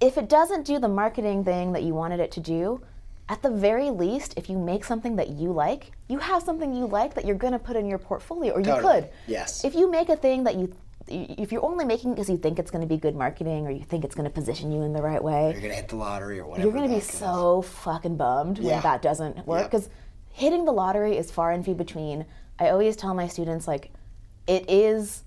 if 0.00 0.16
it 0.18 0.28
doesn't 0.28 0.64
do 0.66 0.78
the 0.78 0.88
marketing 0.88 1.44
thing 1.44 1.72
that 1.72 1.82
you 1.82 1.94
wanted 1.94 2.20
it 2.20 2.30
to 2.32 2.40
do, 2.40 2.80
at 3.28 3.42
the 3.42 3.50
very 3.50 3.90
least, 3.90 4.34
if 4.36 4.48
you 4.48 4.58
make 4.58 4.84
something 4.84 5.16
that 5.16 5.28
you 5.30 5.52
like, 5.52 5.92
you 6.08 6.18
have 6.18 6.42
something 6.42 6.72
you 6.74 6.86
like 6.86 7.14
that 7.14 7.24
you're 7.24 7.36
going 7.36 7.52
to 7.52 7.58
put 7.58 7.76
in 7.76 7.86
your 7.86 7.98
portfolio, 7.98 8.54
or 8.54 8.60
you 8.60 8.66
Totally. 8.66 9.02
could. 9.02 9.10
Yes. 9.26 9.64
If 9.64 9.74
you 9.74 9.90
make 9.90 10.08
a 10.08 10.16
thing 10.16 10.44
that 10.44 10.54
you, 10.54 10.74
if 11.08 11.52
you're 11.52 11.64
only 11.64 11.84
making 11.84 12.14
because 12.14 12.30
you 12.30 12.38
think 12.38 12.58
it's 12.58 12.70
going 12.70 12.80
to 12.80 12.86
be 12.88 12.96
good 12.96 13.14
marketing, 13.16 13.66
or 13.66 13.70
you 13.70 13.84
think 13.84 14.04
it's 14.04 14.14
going 14.14 14.24
to 14.24 14.30
position 14.32 14.72
you 14.72 14.82
in 14.82 14.92
the 14.94 15.02
right 15.02 15.22
way, 15.22 15.52
you're 15.52 15.60
gonna 15.60 15.74
hit 15.74 15.88
the 15.88 15.96
lottery 15.96 16.38
or 16.38 16.46
whatever. 16.46 16.66
you're 16.68 16.72
going 16.76 16.88
to 16.88 16.94
be 16.94 17.00
the 17.00 17.04
heck 17.04 17.12
it 17.12 17.14
is. 17.14 17.18
so 17.20 17.62
fucking 17.62 18.16
bummed 18.16 18.58
Yeah. 18.58 18.74
when 18.74 18.82
that 18.82 19.02
doesn't 19.02 19.46
work 19.46 19.70
because 19.70 19.90
hitting 20.32 20.64
the 20.64 20.72
lottery 20.72 21.16
is 21.18 21.30
far 21.30 21.50
and 21.52 21.64
few 21.64 21.74
between. 21.74 22.24
I 22.58 22.70
always 22.70 22.96
tell 22.96 23.12
my 23.14 23.26
students 23.28 23.68
like 23.68 23.90
it 24.46 24.70
is 24.70 25.22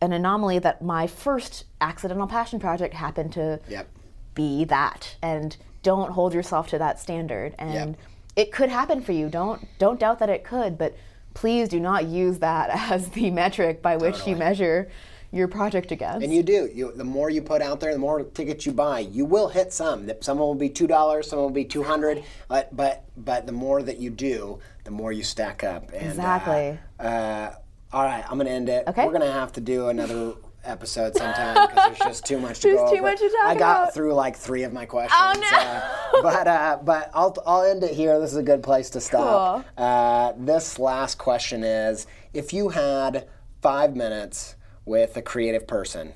an 0.00 0.12
anomaly 0.12 0.58
that 0.60 0.82
my 0.82 1.06
first 1.06 1.64
accidental 1.80 2.26
passion 2.26 2.58
project 2.60 2.94
happened 2.94 3.32
to 3.32 3.60
Yep. 3.68 3.88
be 4.34 4.64
that 4.64 5.16
and 5.22 5.56
don't 5.82 6.12
hold 6.12 6.34
yourself 6.34 6.68
to 6.68 6.78
that 6.78 6.98
standard 7.00 7.54
and 7.58 7.72
Yep. 7.90 7.96
it 8.36 8.52
could 8.52 8.68
happen 8.68 9.00
for 9.00 9.12
you 9.12 9.28
don't 9.28 9.66
don't 9.78 9.98
doubt 9.98 10.18
that 10.20 10.28
it 10.30 10.44
could 10.44 10.78
but 10.78 10.94
please 11.34 11.68
do 11.68 11.80
not 11.80 12.06
use 12.06 12.38
that 12.38 12.70
as 12.92 13.08
the 13.10 13.30
metric 13.30 13.82
by 13.82 13.96
which 13.96 14.26
you 14.26 14.36
measure 14.36 14.88
your 15.30 15.46
project 15.46 15.92
against 15.92 16.24
And 16.24 16.32
you 16.32 16.42
do. 16.42 16.70
You 16.72 16.90
the 16.92 17.04
more 17.04 17.28
you 17.28 17.42
put 17.42 17.60
out 17.60 17.80
there, 17.80 17.92
the 17.92 17.98
more 17.98 18.22
tickets 18.22 18.64
you 18.64 18.72
buy. 18.72 19.00
You 19.00 19.26
will 19.26 19.48
hit 19.48 19.74
some. 19.74 20.10
Some 20.22 20.38
will 20.38 20.54
be 20.54 20.70
two 20.70 20.86
dollars, 20.86 21.28
some 21.28 21.38
will 21.38 21.50
be 21.50 21.66
two 21.66 21.82
hundred. 21.82 22.24
But 22.48 22.74
but 22.74 23.04
but 23.14 23.44
the 23.44 23.52
more 23.52 23.82
that 23.82 23.98
you 23.98 24.08
do, 24.08 24.58
the 24.84 24.90
more 24.90 25.12
you 25.12 25.22
stack 25.22 25.62
up. 25.64 25.92
And, 25.92 26.06
uh, 26.06 26.08
Exactly. 26.08 26.78
Uh, 26.98 27.50
all 27.92 28.02
right, 28.04 28.24
I'm 28.28 28.38
gonna 28.38 28.50
end 28.50 28.68
it. 28.68 28.86
Okay. 28.88 29.06
We're 29.06 29.12
gonna 29.12 29.32
have 29.32 29.52
to 29.54 29.60
do 29.60 29.88
another 29.88 30.34
episode 30.64 31.14
sometime 31.16 31.68
because 31.68 31.86
there's 31.86 31.98
just 31.98 32.26
too 32.26 32.38
much 32.38 32.60
to 32.60 32.68
There's 32.68 32.80
go 32.80 32.90
too 32.90 32.96
over. 32.98 33.02
much 33.10 33.18
to 33.18 33.28
talk 33.28 33.40
about. 33.44 33.50
I 33.50 33.54
got 33.58 33.82
about. 33.84 33.94
through 33.94 34.14
like 34.14 34.36
three 34.36 34.64
of 34.64 34.72
my 34.72 34.84
questions. 34.84 35.18
Oh, 35.18 35.32
no. 35.40 35.58
uh, 35.58 36.22
but 36.22 36.46
uh, 36.46 36.78
but 36.84 37.10
I'll 37.14 37.34
I'll 37.46 37.62
end 37.62 37.82
it 37.82 37.92
here. 37.92 38.18
This 38.20 38.32
is 38.32 38.36
a 38.36 38.42
good 38.42 38.62
place 38.62 38.90
to 38.90 39.00
stop. 39.00 39.64
Uh, 39.76 40.32
this 40.36 40.78
last 40.78 41.16
question 41.18 41.64
is: 41.64 42.06
If 42.34 42.52
you 42.52 42.68
had 42.70 43.26
five 43.62 43.96
minutes 43.96 44.56
with 44.84 45.16
a 45.16 45.22
creative 45.22 45.66
person 45.66 46.12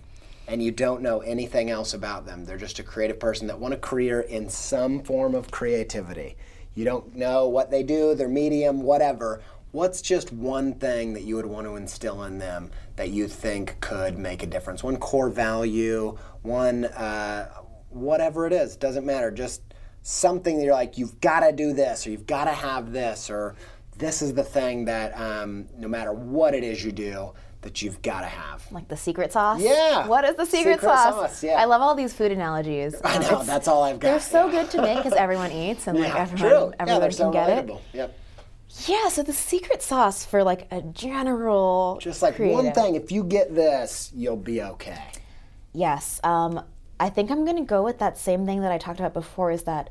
and 0.48 0.62
you 0.62 0.70
don't 0.70 1.02
know 1.02 1.20
anything 1.20 1.70
else 1.70 1.94
about 1.94 2.26
them, 2.26 2.44
they're 2.44 2.58
just 2.58 2.78
a 2.78 2.82
creative 2.82 3.18
person 3.18 3.46
that 3.46 3.58
want 3.58 3.72
a 3.72 3.78
career 3.78 4.20
in 4.20 4.48
some 4.48 5.02
form 5.02 5.34
of 5.34 5.50
creativity. 5.50 6.36
You 6.74 6.84
don't 6.84 7.14
know 7.14 7.48
what 7.48 7.70
they 7.70 7.82
do, 7.82 8.14
their 8.14 8.28
medium, 8.28 8.82
whatever. 8.82 9.40
What's 9.72 10.02
just 10.02 10.32
one 10.32 10.74
thing 10.74 11.14
that 11.14 11.22
you 11.22 11.36
would 11.36 11.46
want 11.46 11.66
to 11.66 11.76
instill 11.76 12.24
in 12.24 12.38
them 12.38 12.70
that 12.96 13.08
you 13.10 13.26
think 13.26 13.80
could 13.80 14.18
make 14.18 14.42
a 14.42 14.46
difference? 14.46 14.82
One 14.84 14.96
core 14.98 15.30
value, 15.30 16.16
one 16.42 16.84
uh, 16.84 17.48
whatever 17.88 18.46
it 18.46 18.52
is, 18.52 18.76
doesn't 18.76 19.06
matter. 19.06 19.30
Just 19.30 19.62
something 20.02 20.58
that 20.58 20.64
you're 20.64 20.74
like, 20.74 20.98
you've 20.98 21.18
got 21.22 21.40
to 21.40 21.52
do 21.52 21.72
this, 21.72 22.06
or 22.06 22.10
you've 22.10 22.26
got 22.26 22.44
to 22.44 22.52
have 22.52 22.92
this, 22.92 23.30
or 23.30 23.54
this 23.96 24.20
is 24.20 24.34
the 24.34 24.44
thing 24.44 24.84
that 24.86 25.18
um, 25.18 25.66
no 25.78 25.88
matter 25.88 26.12
what 26.12 26.54
it 26.54 26.64
is 26.64 26.84
you 26.84 26.92
do, 26.92 27.32
that 27.62 27.80
you've 27.80 28.02
got 28.02 28.20
to 28.22 28.26
have. 28.26 28.70
like 28.72 28.88
the 28.88 28.96
secret 28.96 29.32
sauce 29.32 29.60
Yeah. 29.62 30.06
what 30.08 30.24
is 30.24 30.34
the 30.34 30.44
secret, 30.44 30.80
Secret 30.80 30.88
sauce, 30.96 31.14
sauce, 31.14 31.44
yeah. 31.44 31.52
i 31.60 31.64
love 31.64 31.80
all 31.80 31.94
these 31.94 32.12
food 32.12 32.32
analogies 32.32 32.96
I 33.04 33.18
know, 33.18 33.26
it's- 33.26 33.46
that's 33.46 33.68
all 33.68 33.84
I've 33.84 34.00
got. 34.00 34.08
they're 34.08 34.18
so 34.20 34.46
yeah. 34.46 34.62
good 34.62 34.70
to 34.72 34.82
make 34.82 34.96
because 34.96 35.12
everyone 35.12 35.52
eats 35.52 35.86
and 35.86 35.96
like 36.00 36.08
Yeah, 36.08 36.22
everyone, 36.22 36.50
true. 36.50 36.66
yeah, 36.70 36.76
everyone 36.80 37.00
they're 37.02 37.10
can 37.10 37.16
so 37.18 37.30
get 37.30 37.48
it 37.50 37.66
relatable. 37.68 37.80
Yep. 37.92 38.18
Yeah 38.86 39.08
so 39.08 39.22
the 39.22 39.32
secret 39.32 39.82
sauce 39.82 40.24
for 40.24 40.42
like 40.42 40.66
a 40.70 40.82
general 40.82 41.98
Just 42.00 42.22
like 42.22 42.38
one 42.38 42.72
thing, 42.72 42.94
if 42.94 43.12
you 43.12 43.24
get 43.24 43.54
this, 43.54 44.10
you'll 44.14 44.36
be 44.36 44.62
okay. 44.62 45.02
Yes. 45.72 46.20
Um, 46.24 46.64
I 46.98 47.08
think 47.08 47.30
I'm 47.30 47.44
going 47.44 47.56
to 47.56 47.64
go 47.64 47.82
with 47.82 47.98
that 47.98 48.18
same 48.18 48.46
thing 48.46 48.60
that 48.62 48.72
I 48.72 48.78
talked 48.78 49.00
about 49.00 49.14
before 49.14 49.50
is 49.50 49.64
that, 49.64 49.90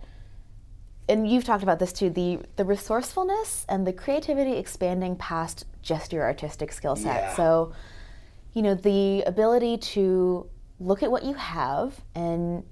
and 1.09 1.29
you've 1.29 1.43
talked 1.43 1.63
about 1.63 1.79
this 1.79 1.91
too, 1.91 2.09
the, 2.09 2.39
the 2.55 2.65
resourcefulness 2.65 3.65
and 3.67 3.85
the 3.85 3.93
creativity 3.93 4.53
expanding 4.53 5.15
past 5.15 5.65
just 5.81 6.13
your 6.13 6.23
artistic 6.23 6.71
skill 6.71 6.95
set. 6.95 7.21
Yeah. 7.21 7.35
So, 7.35 7.73
you 8.53 8.61
know, 8.61 8.75
the 8.75 9.23
ability 9.23 9.77
to 9.77 10.47
look 10.79 11.03
at 11.03 11.11
what 11.11 11.23
you 11.23 11.33
have 11.33 11.99
and 12.15 12.63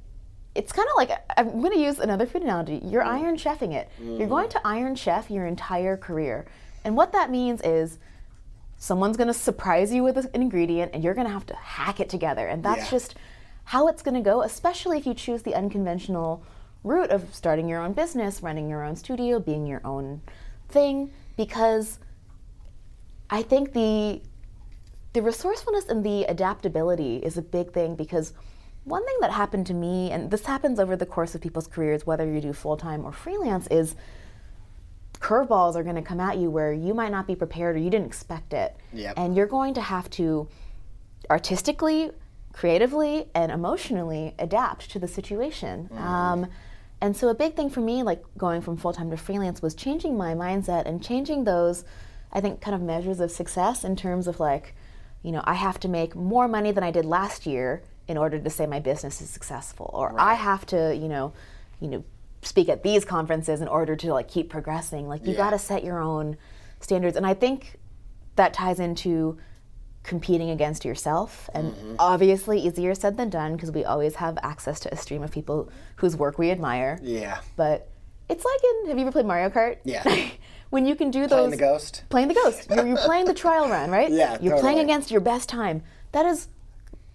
it's 0.60 0.74
kind 0.74 0.90
of 0.90 0.98
like 0.98 1.12
I'm 1.38 1.62
going 1.62 1.72
to 1.72 1.80
use 1.80 2.00
another 2.00 2.26
food 2.26 2.42
analogy. 2.42 2.82
You're 2.84 3.04
mm. 3.04 3.08
iron 3.08 3.38
chefing 3.38 3.74
it. 3.74 3.90
You're 3.98 4.28
mm. 4.28 4.30
going 4.30 4.50
to 4.50 4.68
iron 4.68 4.94
chef 4.94 5.32
your 5.32 5.46
entire 5.46 5.96
career. 5.96 6.48
And 6.84 6.98
what 6.98 7.14
that 7.14 7.32
means 7.32 7.62
is 7.62 7.98
someone's 8.78 9.16
going 9.16 9.30
to 9.30 9.34
surprise 9.34 9.94
you 9.94 10.04
with 10.04 10.18
an 10.18 10.30
ingredient 10.34 10.92
and 10.94 11.02
you're 11.02 11.14
going 11.14 11.28
to 11.28 11.32
have 11.32 11.46
to 11.46 11.56
hack 11.56 12.02
it 12.02 12.10
together 12.10 12.46
and 12.46 12.64
that's 12.64 12.86
Yeah. 12.86 12.92
just 12.92 13.16
how 13.66 13.88
it's 13.88 14.02
going 14.02 14.16
to 14.16 14.22
go 14.22 14.42
especially 14.42 14.98
if 14.98 15.06
you 15.06 15.14
choose 15.14 15.44
the 15.44 15.54
unconventional 15.54 16.42
route 16.86 17.12
of 17.12 17.36
starting 17.36 17.68
your 17.68 17.82
own 17.82 17.92
business 17.92 18.42
running 18.42 18.70
your 18.70 18.86
own 18.86 18.96
studio 18.96 19.38
being 19.38 19.68
your 19.68 19.82
own 19.84 20.22
thing 20.70 21.12
because 21.36 22.00
i 23.30 23.42
think 23.42 23.74
the 23.74 24.22
the 25.12 25.22
resourcefulness 25.22 25.90
and 25.90 26.06
the 26.06 26.24
adaptability 26.24 27.18
is 27.18 27.38
a 27.38 27.42
big 27.42 27.74
thing 27.74 27.96
because 27.96 28.32
one 28.84 29.06
thing 29.06 29.18
that 29.22 29.32
happened 29.32 29.68
to 29.68 29.74
me 29.74 30.12
and 30.12 30.32
this 30.32 30.46
happens 30.46 30.80
over 30.80 30.96
the 30.96 31.06
course 31.06 31.36
of 31.36 31.42
people's 31.42 31.68
careers 31.68 32.08
whether 32.08 32.26
you 32.26 32.42
do 32.42 32.54
full-time 32.54 33.06
or 33.06 33.12
freelance 33.12 33.68
is 33.68 33.96
curveballs 35.20 35.76
are 35.76 35.84
going 35.84 35.96
to 35.96 36.02
come 36.02 36.20
at 36.20 36.38
you 36.38 36.50
where 36.50 36.72
you 36.72 36.94
might 36.94 37.12
not 37.12 37.28
be 37.28 37.36
prepared 37.36 37.76
or 37.76 37.80
you 37.80 37.90
didn't 37.90 38.08
expect 38.08 38.54
it. 38.54 38.76
Yep. 38.94 39.14
And 39.18 39.36
you're 39.36 39.48
going 39.48 39.74
to 39.76 39.82
have 39.82 40.10
to 40.12 40.48
artistically, 41.30 42.12
creatively, 42.54 43.28
and 43.36 43.52
emotionally 43.52 44.34
adapt 44.40 44.90
to 44.92 45.00
the 45.00 45.08
situation. 45.08 45.90
Um, 45.98 46.48
and 47.02 47.16
so, 47.16 47.30
a 47.30 47.36
big 47.36 47.56
thing 47.56 47.70
for 47.70 47.82
me, 47.82 48.04
like 48.04 48.24
going 48.38 48.62
from 48.62 48.78
full 48.78 48.94
time 48.94 49.10
to 49.12 49.18
freelance, 49.18 49.62
was 49.62 49.76
changing 49.76 50.18
my 50.18 50.34
mindset 50.34 50.86
and 50.86 51.04
changing 51.04 51.44
those, 51.44 51.86
I 52.32 52.42
think, 52.42 52.62
kind 52.62 52.76
of 52.76 52.82
measures 52.82 53.20
of 53.20 53.32
success 53.32 53.84
in 53.84 53.96
terms 53.96 54.28
of 54.28 54.40
like, 54.40 54.76
you 55.22 55.32
know, 55.32 55.42
I 55.46 55.54
have 55.54 55.80
to 55.82 55.88
make 55.88 56.16
more 56.16 56.48
money 56.48 56.72
than 56.72 56.84
I 56.84 56.92
did 56.92 57.06
last 57.06 57.46
year 57.46 57.84
in 58.10 58.18
order 58.18 58.40
to 58.40 58.50
say 58.50 58.66
my 58.66 58.80
business 58.80 59.22
is 59.22 59.30
successful, 59.30 59.90
or 59.94 60.20
I 60.20 60.34
have 60.34 60.66
to, 60.68 60.94
you 60.96 61.08
know, 61.08 61.32
you 61.80 61.88
know, 61.88 62.04
speak 62.42 62.68
at 62.68 62.82
these 62.84 63.06
conferences 63.06 63.62
in 63.62 63.68
order 63.68 63.96
to 63.96 64.14
like 64.14 64.28
keep 64.28 64.50
progressing. 64.50 65.08
Like 65.08 65.26
you 65.26 65.32
Yeah. 65.34 65.38
got 65.38 65.50
to 65.52 65.60
set 65.60 65.84
your 65.84 66.00
own 66.00 66.36
standards, 66.80 67.16
and 67.16 67.26
I 67.26 67.36
think 67.36 67.78
that 68.36 68.54
ties 68.54 68.80
into 68.80 69.38
competing 70.04 70.50
against 70.50 70.86
yourself 70.86 71.50
and 71.54 71.74
Mm-hmm. 71.74 71.96
obviously 72.00 72.60
easier 72.60 72.96
said 72.96 73.16
than 73.18 73.30
done 73.30 73.54
because 73.56 73.72
we 73.72 73.84
always 73.86 74.16
have 74.16 74.38
access 74.42 74.80
to 74.82 74.94
a 74.94 74.98
stream 74.98 75.22
of 75.24 75.30
people 75.32 75.70
whose 75.98 76.16
work 76.16 76.40
we 76.40 76.50
admire 76.50 76.98
Yeah. 77.04 77.42
but 77.58 77.90
it's 78.30 78.46
like 78.46 78.62
in 78.64 78.90
have 78.90 78.98
you 78.98 79.04
ever 79.04 79.12
played 79.12 79.26
mario 79.26 79.50
kart 79.50 79.76
Yeah. 79.84 80.04
when 80.70 80.86
you 80.86 80.96
can 80.96 81.12
do 81.12 81.22
those 81.28 81.30
Playing 81.32 81.50
the 81.52 81.58
ghost. 81.58 82.04
playing 82.10 82.28
the 82.30 82.34
ghost 82.34 82.70
you're, 82.70 82.88
you're 82.88 82.98
playing 82.98 83.26
the 83.26 83.34
trial 83.34 83.68
run 83.68 83.92
right 83.92 84.10
Yeah, 84.24 84.38
you're 84.42 84.58
playing 84.60 84.80
against 84.80 85.12
your 85.12 85.22
best 85.22 85.50
time 85.50 85.84
that 86.14 86.26
is 86.26 86.48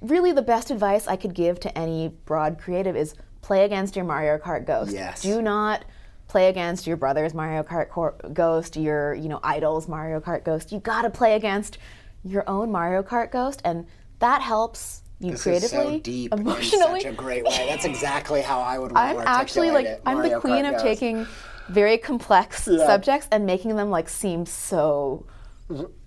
really 0.05 0.33
the 0.33 0.43
best 0.43 0.71
advice 0.71 1.07
i 1.09 1.17
could 1.17 1.35
give 1.35 1.59
to 1.61 1.77
any 1.79 2.09
broad 2.27 2.59
creative 2.59 2.97
is 2.97 3.15
play 3.43 3.65
against 3.65 3.97
your 3.97 4.05
mario 4.05 4.39
kart 4.39 4.67
ghost 4.67 4.93
Yes. 4.93 5.23
do 5.23 5.41
not 5.43 5.85
play 6.29 6.49
against 6.49 6.87
your 6.87 6.97
brother's 6.97 7.35
mario 7.35 7.63
kart 7.63 7.89
cor- 7.89 8.17
ghost 8.33 8.77
your 8.77 9.15
you 9.15 9.29
know 9.29 9.41
idol's 9.43 9.89
mario 9.89 10.21
kart 10.21 10.45
ghost 10.45 10.73
you 10.73 10.79
got 10.81 11.03
to 11.03 11.11
play 11.11 11.35
against 11.35 11.79
your 12.25 12.45
own 12.49 12.71
mario 12.73 13.03
kart 13.03 13.31
ghost 13.31 13.61
and 13.65 13.87
that 14.19 14.41
helps 14.43 15.03
you 15.21 15.31
This 15.33 15.43
creatively 15.43 15.79
is 15.79 15.93
so 15.95 15.99
deep 16.01 16.33
emotionally 16.33 16.95
in 16.97 17.01
such 17.03 17.13
a 17.13 17.17
great 17.17 17.45
way. 17.45 17.67
That's 17.69 17.85
exactly 17.85 18.43
how 18.43 18.61
I 18.61 18.79
would. 18.79 18.93
I'm 18.95 19.19
actually 19.21 19.71
like 19.71 19.87
it. 19.87 20.03
I'm 20.05 20.21
the 20.23 20.41
queen 20.41 20.65
Kart 20.65 20.69
of 20.69 20.73
Ghost. 20.75 20.85
taking 20.85 21.27
very 21.69 21.99
complex 21.99 22.67
Yeah. 22.71 22.85
subjects 22.85 23.29
and 23.31 23.47
making 23.47 23.77
them 23.77 23.91
like 23.91 24.09
seem 24.09 24.45
so 24.45 25.25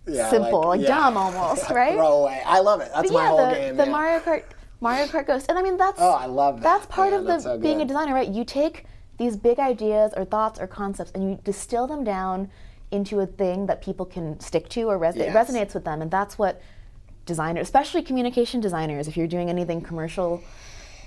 Yeah, 0.07 0.29
simple, 0.29 0.61
like, 0.61 0.81
yeah. 0.81 0.87
dumb 0.87 1.17
almost, 1.17 1.69
right? 1.81 1.93
Throwaway. 1.95 2.41
I 2.45 2.59
love 2.59 2.81
it. 2.81 2.89
That's 2.93 3.09
But 3.09 3.13
my 3.13 3.23
yeah, 3.23 3.29
whole 3.29 3.49
the, 3.49 3.55
game. 3.55 3.77
the 3.77 3.85
yeah. 3.85 3.91
Mario 3.91 4.19
Kart 4.19 4.43
Mario 4.79 5.05
Kart 5.07 5.25
Ghost. 5.27 5.47
And 5.49 5.57
I 5.57 5.61
mean 5.61 5.75
that's 5.77 5.99
Oh, 6.01 6.11
I 6.11 6.25
love 6.27 6.55
that. 6.57 6.63
That's 6.63 6.85
part 6.85 7.11
Yeah, 7.11 7.19
of 7.19 7.25
the 7.25 7.39
so 7.39 7.57
being 7.57 7.81
a 7.81 7.85
designer, 7.85 8.13
right? 8.13 8.27
You 8.29 8.45
take 8.45 8.85
these 9.17 9.35
big 9.35 9.59
ideas 9.59 10.13
or 10.15 10.23
thoughts 10.25 10.59
or 10.59 10.67
concepts 10.67 11.11
and 11.13 11.23
you 11.23 11.39
distill 11.43 11.87
them 11.87 12.03
down 12.03 12.49
into 12.91 13.19
a 13.19 13.25
thing 13.25 13.65
that 13.65 13.81
people 13.81 14.05
can 14.05 14.39
stick 14.39 14.69
to 14.69 14.83
or 14.83 14.97
res- 14.97 15.15
it 15.15 15.19
Yes. 15.33 15.35
resonates 15.49 15.73
with 15.73 15.83
them 15.83 16.01
and 16.01 16.09
that's 16.11 16.37
what 16.37 16.61
designers, 17.25 17.63
especially 17.63 18.01
communication 18.01 18.61
designers, 18.61 19.07
if 19.07 19.17
you're 19.17 19.27
doing 19.27 19.49
anything 19.49 19.81
commercial, 19.81 20.41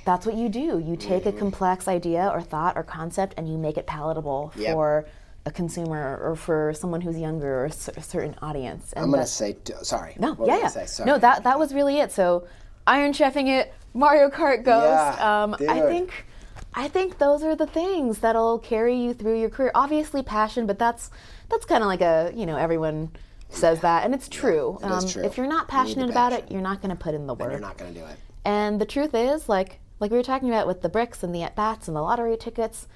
that's 0.05 0.27
what 0.27 0.35
you 0.35 0.49
do. 0.51 0.79
You 0.85 0.97
take 0.97 1.23
Mm-hmm. 1.25 1.37
a 1.37 1.41
complex 1.41 1.89
idea 1.89 2.29
or 2.35 2.43
thought 2.43 2.77
or 2.77 2.83
concept 2.83 3.35
and 3.39 3.49
you 3.49 3.57
make 3.57 3.79
it 3.79 3.87
palatable 3.87 4.53
Yep. 4.57 4.75
for 4.75 5.07
a 5.47 5.51
consumer 5.51 6.19
or 6.23 6.37
for 6.37 6.73
someone 6.75 7.01
who's 7.01 7.19
younger 7.19 7.61
or 7.61 7.65
a 7.67 7.73
certain 8.03 8.37
audience. 8.43 8.93
And 8.93 9.05
I'm 9.05 9.11
gonna 9.11 9.27
say. 9.27 9.57
Sorry. 9.83 10.15
no, 10.19 10.35
What 10.35 10.49
yeah, 10.49 10.59
yeah. 10.59 10.69
Say? 10.69 10.87
Sorry. 10.87 11.07
No, 11.07 11.19
that 11.19 11.45
that 11.45 11.59
was 11.59 11.73
really 11.73 11.99
it. 11.99 12.12
So, 12.12 12.47
Iron 12.87 13.12
Chefing 13.12 13.49
it, 13.49 13.73
Mario 13.95 14.29
Kart 14.29 14.65
Ghost. 14.65 15.19
Yeah, 15.19 15.43
um, 15.43 15.57
I 15.69 15.81
think, 15.81 16.27
I 16.75 16.89
think 16.89 17.19
those 17.19 17.43
are 17.43 17.57
the 17.57 17.67
things 17.67 18.19
that'll 18.19 18.59
carry 18.59 18.97
you 18.97 19.15
through 19.15 19.41
your 19.41 19.51
career. 19.51 19.71
Obviously, 19.75 20.23
passion, 20.23 20.67
but 20.67 20.79
that's 20.79 21.11
that's 21.49 21.65
kind 21.65 21.83
of 21.83 21.87
like 21.87 22.03
a 22.03 22.33
you 22.35 22.47
know 22.47 22.57
everyone 22.57 23.11
says 23.49 23.81
that, 23.81 24.05
and 24.05 24.15
it's 24.15 24.29
true. 24.29 24.79
is 24.79 24.85
um, 24.85 25.09
true. 25.09 25.25
If 25.25 25.37
you're 25.37 25.47
not 25.47 25.62
You 25.62 25.69
passionate 25.69 26.11
about 26.11 26.33
it, 26.33 26.51
you're 26.51 26.61
not 26.61 26.81
going 26.83 26.91
to 26.91 27.03
put 27.03 27.15
in 27.15 27.27
the 27.27 27.35
work. 27.35 27.51
You're 27.51 27.61
not 27.61 27.79
gonna 27.79 27.93
do 27.93 28.05
it. 28.05 28.17
And 28.45 28.81
the 28.81 28.87
truth 28.87 29.15
is, 29.15 29.49
like 29.49 29.81
like 30.01 30.11
we 30.11 30.17
were 30.17 30.23
talking 30.23 30.49
about 30.49 30.67
with 30.67 30.83
the 30.83 30.89
bricks 30.89 31.23
and 31.23 31.35
the 31.35 31.43
at 31.43 31.57
bats 31.57 31.89
and 31.89 31.97
the 31.97 32.03
lottery 32.03 32.37
tickets, 32.37 32.87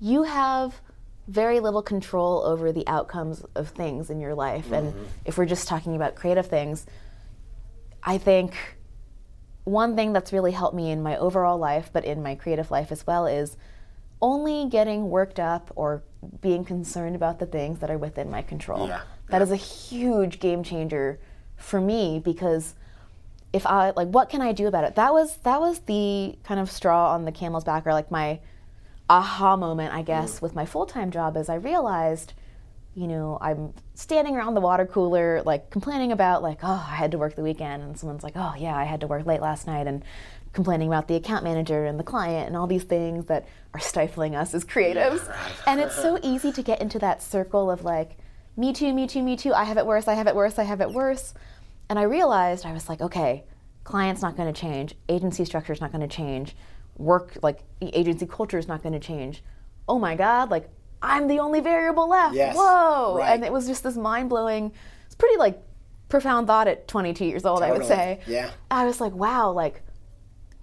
you 0.00 0.24
have 0.24 0.80
very 1.30 1.60
little 1.60 1.82
control 1.82 2.42
over 2.44 2.72
the 2.72 2.86
outcomes 2.88 3.44
of 3.54 3.68
things 3.68 4.10
in 4.10 4.20
your 4.20 4.34
life. 4.34 4.72
And 4.72 4.92
mm-hmm. 4.92 5.04
if 5.24 5.38
we're 5.38 5.46
just 5.46 5.68
talking 5.68 5.94
about 5.94 6.16
creative 6.16 6.46
things, 6.46 6.86
I 8.02 8.18
think 8.18 8.56
one 9.62 9.94
thing 9.94 10.12
that's 10.12 10.32
really 10.32 10.50
helped 10.50 10.74
me 10.74 10.90
in 10.90 11.02
my 11.02 11.16
overall 11.16 11.56
life, 11.56 11.90
but 11.92 12.04
in 12.04 12.20
my 12.22 12.34
creative 12.34 12.72
life 12.72 12.90
as 12.90 13.06
well, 13.06 13.26
is 13.26 13.56
only 14.20 14.68
getting 14.68 15.08
worked 15.08 15.38
up 15.38 15.70
or 15.76 16.02
being 16.40 16.64
concerned 16.64 17.14
about 17.14 17.38
the 17.38 17.46
things 17.46 17.78
that 17.78 17.90
are 17.90 17.98
within 17.98 18.28
my 18.28 18.42
control. 18.42 18.88
Yeah, 18.88 19.02
That 19.28 19.40
is 19.40 19.52
a 19.52 19.56
huge 19.56 20.40
game 20.40 20.64
changer 20.64 21.20
for 21.56 21.80
me 21.80 22.20
because 22.22 22.74
if 23.52 23.66
I 23.66 23.90
like, 23.90 24.08
what 24.08 24.28
can 24.28 24.40
I 24.42 24.52
do 24.52 24.66
about 24.66 24.84
it? 24.84 24.96
That 24.96 25.12
was 25.12 25.36
that 25.38 25.60
was 25.60 25.80
the 25.80 26.36
kind 26.42 26.58
of 26.58 26.70
straw 26.70 27.14
on 27.14 27.24
the 27.24 27.32
camel's 27.32 27.64
back, 27.64 27.86
or 27.86 27.92
like 27.92 28.10
my 28.10 28.40
aha 29.10 29.56
moment, 29.56 29.92
I 29.92 30.02
guess, 30.02 30.38
mm. 30.38 30.42
with 30.42 30.54
my 30.54 30.64
full 30.64 30.86
time 30.86 31.10
job. 31.10 31.36
Is 31.36 31.48
I 31.48 31.56
realized, 31.56 32.32
you 32.94 33.06
know, 33.06 33.36
I'm 33.40 33.74
standing 33.94 34.36
around 34.36 34.54
the 34.54 34.60
water 34.60 34.86
cooler, 34.86 35.42
like 35.42 35.70
complaining 35.70 36.12
about 36.12 36.42
like, 36.42 36.60
oh, 36.62 36.86
I 36.88 36.94
had 36.94 37.10
to 37.10 37.18
work 37.18 37.34
the 37.34 37.42
weekend, 37.42 37.82
and 37.82 37.98
someone's 37.98 38.22
like, 38.22 38.34
oh 38.36 38.54
yeah, 38.56 38.76
I 38.76 38.84
had 38.84 39.00
to 39.00 39.06
work 39.06 39.26
late 39.26 39.42
last 39.42 39.66
night, 39.66 39.86
and 39.86 40.02
complaining 40.52 40.88
about 40.88 41.08
the 41.08 41.14
account 41.14 41.44
manager 41.44 41.84
and 41.84 41.98
the 41.98 42.04
client 42.04 42.48
and 42.48 42.56
all 42.56 42.66
these 42.66 42.82
things 42.82 43.26
that 43.26 43.46
are 43.72 43.80
stifling 43.80 44.34
us 44.34 44.54
as 44.54 44.64
creatives. 44.64 45.22
and 45.66 45.80
it's 45.80 45.94
so 45.94 46.18
easy 46.22 46.50
to 46.50 46.62
get 46.62 46.80
into 46.80 46.98
that 46.98 47.22
circle 47.22 47.70
of 47.70 47.84
like, 47.84 48.16
me 48.56 48.72
too, 48.72 48.92
me 48.92 49.06
too, 49.06 49.22
me 49.22 49.36
too. 49.36 49.54
I 49.54 49.64
have 49.64 49.78
it 49.78 49.86
worse. 49.86 50.08
I 50.08 50.14
have 50.14 50.26
it 50.26 50.34
worse. 50.34 50.58
I 50.58 50.64
have 50.64 50.80
it 50.80 50.90
worse. 50.90 51.34
And 51.88 51.98
I 51.98 52.02
realized 52.02 52.66
I 52.66 52.72
was 52.72 52.88
like, 52.88 53.00
okay, 53.00 53.44
client's 53.84 54.22
not 54.22 54.36
going 54.36 54.52
to 54.52 54.60
change, 54.60 54.94
agency 55.08 55.44
structure 55.44 55.72
is 55.72 55.80
not 55.80 55.92
going 55.92 56.06
to 56.06 56.16
change, 56.16 56.54
work 56.96 57.38
like 57.42 57.60
agency 57.80 58.26
culture 58.26 58.58
is 58.58 58.68
not 58.68 58.82
going 58.82 58.92
to 58.92 58.98
change. 59.00 59.42
Oh 59.88 59.98
my 59.98 60.14
God, 60.14 60.50
like 60.50 60.68
I'm 61.02 61.28
the 61.28 61.38
only 61.38 61.60
variable 61.60 62.08
left. 62.08 62.34
Yes, 62.34 62.56
Whoa! 62.56 63.16
right. 63.18 63.34
And 63.34 63.44
it 63.44 63.52
was 63.52 63.66
just 63.66 63.82
this 63.82 63.96
mind 63.96 64.28
blowing. 64.28 64.72
It's 65.06 65.14
pretty 65.14 65.36
like 65.36 65.60
profound 66.08 66.46
thought 66.46 66.68
at 66.68 66.88
22 66.88 67.24
years 67.24 67.44
old. 67.44 67.62
I 67.62 67.72
would 67.72 67.86
say. 67.86 68.20
Yeah. 68.26 68.50
I 68.70 68.84
was 68.84 69.00
like, 69.00 69.12
wow, 69.12 69.52
like 69.52 69.82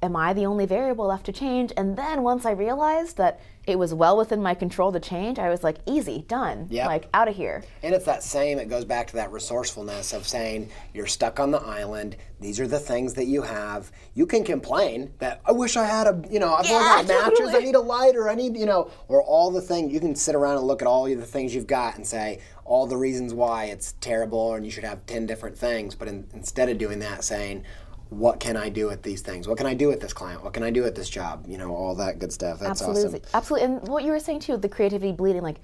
am 0.02 0.16
I 0.16 0.34
the 0.34 0.46
only 0.46 0.66
variable 0.66 1.08
left 1.08 1.26
to 1.26 1.32
change? 1.32 1.72
And 1.76 1.98
then 1.98 2.22
once 2.22 2.46
I 2.46 2.52
realized 2.52 3.18
that 3.18 3.40
it 3.66 3.78
was 3.78 3.94
well 3.94 4.16
within 4.16 4.42
my 4.42 4.54
control 4.54 4.92
to 4.94 5.00
change, 5.00 5.40
I 5.40 5.50
was 5.50 5.64
like, 5.64 5.78
easy, 5.86 6.24
done. 6.28 6.68
Yep. 6.70 6.86
Like 6.88 7.10
out 7.14 7.28
of 7.28 7.36
here. 7.36 7.64
And 7.84 7.94
it's 7.94 8.06
that 8.06 8.24
same, 8.24 8.60
it 8.60 8.70
goes 8.70 8.86
back 8.86 9.08
to 9.08 9.16
that 9.16 9.32
resourcefulness 9.32 10.14
of 10.14 10.28
saying 10.28 10.70
you're 10.94 11.08
stuck 11.08 11.40
on 11.40 11.52
the 11.52 11.60
island. 11.60 12.16
These 12.40 12.60
are 12.60 12.68
the 12.68 12.80
things 12.80 13.16
that 13.16 13.26
you 13.26 13.42
have. 13.42 13.92
You 14.14 14.26
can 14.26 14.44
complain 14.44 15.12
that 15.20 15.42
I 15.46 15.52
wish 15.52 15.76
I 15.76 15.86
had 15.86 16.08
a, 16.08 16.22
you 16.30 16.40
know, 16.40 16.54
I've 16.54 16.66
Yeah, 16.66 16.76
out 16.76 17.02
of 17.02 17.08
matches. 17.08 17.54
I 17.54 17.60
need 17.60 17.76
a 17.76 17.80
lighter. 17.80 18.30
I 18.30 18.36
need, 18.36 18.56
you 18.56 18.66
know, 18.66 18.92
or 19.08 19.22
all 19.24 19.52
the 19.52 19.62
things. 19.62 19.92
You 19.92 20.00
can 20.00 20.16
sit 20.16 20.36
around 20.36 20.58
and 20.58 20.68
look 20.68 20.82
at 20.82 20.88
all 20.88 21.06
the 21.06 21.26
things 21.26 21.54
you've 21.54 21.68
got 21.68 21.98
and 21.98 22.06
say 22.06 22.40
all 22.64 22.86
the 22.86 22.98
reasons 22.98 23.34
why 23.34 23.66
it's 23.66 23.94
terrible 24.00 24.54
and 24.54 24.64
you 24.64 24.72
should 24.72 24.84
have 24.84 25.06
10 25.08 25.26
different 25.26 25.58
things. 25.58 25.96
But 25.96 26.08
in, 26.08 26.28
instead 26.34 26.70
of 26.70 26.78
doing 26.78 27.00
that, 27.00 27.24
saying, 27.24 27.66
what 28.10 28.40
can 28.40 28.56
I 28.56 28.70
do 28.70 28.88
with 28.88 29.02
these 29.04 29.22
things? 29.22 29.48
What 29.48 29.58
can 29.58 29.68
I 29.68 29.74
do 29.74 29.88
with 29.88 30.00
this 30.00 30.14
client? 30.14 30.44
What 30.44 30.54
can 30.54 30.64
I 30.64 30.70
do 30.72 30.82
with 30.84 30.96
this 30.96 31.10
job? 31.10 31.46
You 31.48 31.58
know, 31.58 31.76
all 31.76 31.96
that 31.96 32.20
good 32.20 32.32
stuff. 32.32 32.60
That's 32.60 32.82
Absolutely. 32.82 33.20
awesome. 33.20 33.30
Absolutely. 33.34 33.66
And 33.78 33.88
what 33.88 34.04
you 34.04 34.12
were 34.12 34.20
saying 34.20 34.40
too, 34.42 34.58
the 34.58 34.70
creativity 34.70 35.12
bleeding, 35.12 35.42
like 35.42 35.58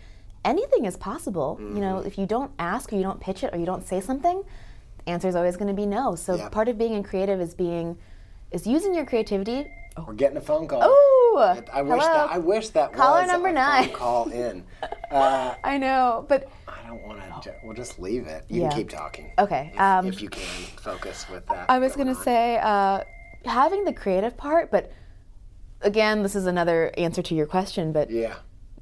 anything 0.44 0.86
is 0.86 0.98
possible. 0.98 1.57
You 1.60 1.80
know, 1.80 1.95
Mm-hmm. 1.98 2.07
if 2.07 2.18
you 2.18 2.26
don't 2.26 2.52
ask 2.60 2.91
or 2.91 2.98
you 2.98 3.03
don't 3.03 3.20
pitch 3.20 3.44
it 3.44 3.53
or 3.53 3.57
you 3.57 3.65
don't 3.65 3.88
say 3.88 4.02
something, 4.02 4.44
the 5.06 5.10
answer 5.11 5.28
is 5.28 5.36
always 5.36 5.56
going 5.57 5.68
to 5.70 5.74
be 5.74 5.86
no. 5.86 6.15
So 6.15 6.36
Yep. 6.36 6.52
part 6.52 6.68
of 6.68 6.78
being 6.78 6.94
in 6.94 7.03
creative 7.03 7.40
is 7.40 7.53
being, 7.53 7.98
is 8.52 8.68
using 8.68 8.94
your 8.94 9.06
creativity. 9.06 9.65
We're 10.07 10.14
getting 10.14 10.38
a 10.38 10.41
phone 10.41 10.68
call. 10.68 10.80
Oh, 10.84 11.64
I 11.72 11.82
wish 11.82 12.02
hello. 12.02 12.14
that 12.14 12.32
I 12.32 12.38
wish 12.40 12.70
that 12.70 12.94
Caller 12.94 13.22
was 13.22 13.32
number 13.32 13.49
a 13.49 13.53
nine. 13.53 13.86
phone 13.90 13.95
call 13.95 14.30
in. 14.32 14.64
Uh, 15.11 15.53
I 15.64 15.78
know, 15.78 16.26
but 16.28 16.49
I 16.68 16.88
don't 16.88 17.03
want 17.06 17.20
to. 17.44 17.53
We'll 17.64 17.76
just 17.76 17.99
leave 17.99 18.26
it. 18.26 18.45
You 18.49 18.64
Yeah. 18.64 18.70
can 18.70 18.78
keep 18.80 18.90
talking. 18.90 19.32
Okay, 19.38 19.70
If, 19.72 19.80
um, 19.80 20.07
if 20.07 20.24
you 20.24 20.30
can 20.30 20.41
focus 20.41 21.30
with 21.30 21.45
that. 21.48 21.70
I 21.70 21.78
was 21.78 21.95
going 21.95 22.07
to 22.07 22.15
say 22.15 22.57
uh, 22.57 23.02
having 23.45 23.84
the 23.86 23.94
creative 23.94 24.36
part, 24.36 24.72
but 24.72 24.91
again, 25.82 26.24
this 26.24 26.36
is 26.36 26.48
another 26.48 26.91
answer 26.98 27.22
to 27.22 27.36
your 27.36 27.45
question, 27.45 27.91
but 27.91 28.10
Yeah. 28.10 28.34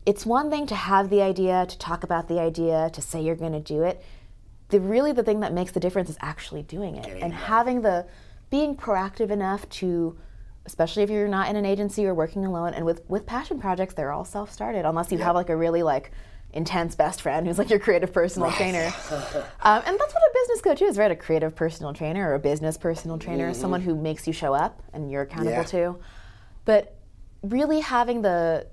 it's 0.05 0.25
one 0.25 0.49
thing 0.49 0.65
to 0.67 0.75
have 0.75 1.09
the 1.09 1.21
idea, 1.21 1.65
to 1.67 1.77
talk 1.77 2.05
about 2.05 2.29
the 2.29 2.39
idea, 2.39 2.89
to 2.93 3.01
say 3.01 3.21
you're 3.21 3.35
going 3.35 3.51
to 3.51 3.59
do 3.59 3.83
it. 3.83 4.01
The 4.69 4.79
really 4.79 5.11
the 5.11 5.23
thing 5.23 5.41
that 5.41 5.51
makes 5.51 5.73
the 5.73 5.81
difference 5.81 6.09
is 6.09 6.17
actually 6.21 6.63
doing 6.63 6.95
it 6.95 7.03
Getting 7.03 7.23
and 7.23 7.33
done. 7.33 7.41
having 7.41 7.81
the 7.81 8.05
being 8.49 8.77
proactive 8.77 9.31
enough 9.31 9.67
to 9.81 10.17
especially 10.65 11.03
if 11.03 11.09
you're 11.09 11.27
not 11.27 11.49
in 11.49 11.55
an 11.55 11.65
agency 11.65 12.05
or 12.05 12.13
working 12.13 12.45
alone 12.45 12.73
and 12.73 12.85
with 12.85 13.01
with 13.09 13.25
passion 13.25 13.59
projects 13.59 13.93
they're 13.93 14.11
all 14.11 14.25
self-started 14.25 14.85
unless 14.85 15.11
you 15.11 15.17
have 15.17 15.35
like 15.35 15.49
a 15.49 15.55
really 15.55 15.83
like 15.83 16.11
intense 16.53 16.95
best 16.95 17.21
friend 17.21 17.47
who's 17.47 17.57
like 17.57 17.69
your 17.69 17.79
creative 17.79 18.11
personal 18.13 18.51
trainer 18.51 18.85
um, 19.61 19.81
and 19.85 19.99
that's 19.99 20.13
what 20.13 20.21
a 20.23 20.31
business 20.33 20.61
coach 20.61 20.81
is 20.81 20.97
right 20.97 21.11
a 21.11 21.15
creative 21.15 21.55
personal 21.55 21.93
trainer 21.93 22.29
or 22.29 22.35
a 22.35 22.39
business 22.39 22.77
personal 22.77 23.17
trainer 23.17 23.53
someone 23.53 23.81
who 23.81 23.95
makes 23.95 24.27
you 24.27 24.33
show 24.33 24.53
up 24.53 24.81
and 24.93 25.09
you're 25.09 25.21
accountable 25.23 25.51
Yeah. 25.51 25.63
to 25.63 25.97
but 26.65 26.97
really 27.41 27.79
having 27.79 28.21
the 28.21 28.67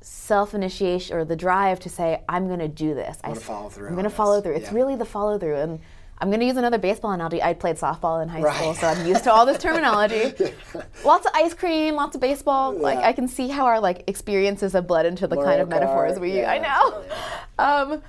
self 0.00 0.54
initiation 0.54 1.16
or 1.16 1.24
the 1.24 1.36
drive 1.36 1.80
to 1.80 1.88
say, 1.88 2.22
I'm 2.28 2.46
going 2.46 2.60
to 2.60 2.68
do 2.68 2.94
this. 2.94 3.18
I 3.24 3.28
gonna 3.28 3.40
follow 3.40 3.68
through 3.68 3.88
I'm 3.88 3.94
going 3.94 4.04
to 4.04 4.10
follow 4.10 4.40
through. 4.40 4.54
It's 4.54 4.70
Yeah. 4.70 4.76
really 4.76 4.96
the 4.96 5.04
follow 5.04 5.38
through. 5.38 5.56
And 5.56 5.80
I'm 6.18 6.28
going 6.28 6.40
to 6.40 6.46
use 6.46 6.56
another 6.56 6.78
baseball 6.78 7.12
analogy. 7.12 7.42
I 7.42 7.52
played 7.52 7.76
softball 7.76 8.22
in 8.22 8.28
high 8.28 8.40
Right. 8.40 8.56
school, 8.56 8.74
so 8.74 8.86
I'm 8.86 9.06
used 9.06 9.24
to 9.24 9.32
all 9.32 9.44
this 9.44 9.58
terminology. 9.58 10.32
lots 11.04 11.26
of 11.26 11.32
ice 11.34 11.52
cream, 11.52 11.94
lots 11.94 12.14
of 12.14 12.20
baseball. 12.22 12.72
Like 12.72 12.98
I 12.98 13.12
can 13.12 13.28
see 13.28 13.48
how 13.48 13.66
our 13.66 13.80
like 13.80 14.04
experiences 14.06 14.72
have 14.72 14.86
bled 14.86 15.04
into 15.06 15.26
the 15.26 15.36
kind 15.36 15.60
of 15.60 15.68
metaphors 15.68 16.18
we 16.18 16.38
yeah, 16.38 16.50
I 16.50 16.58
know. 16.58 17.04
Um, 17.58 18.02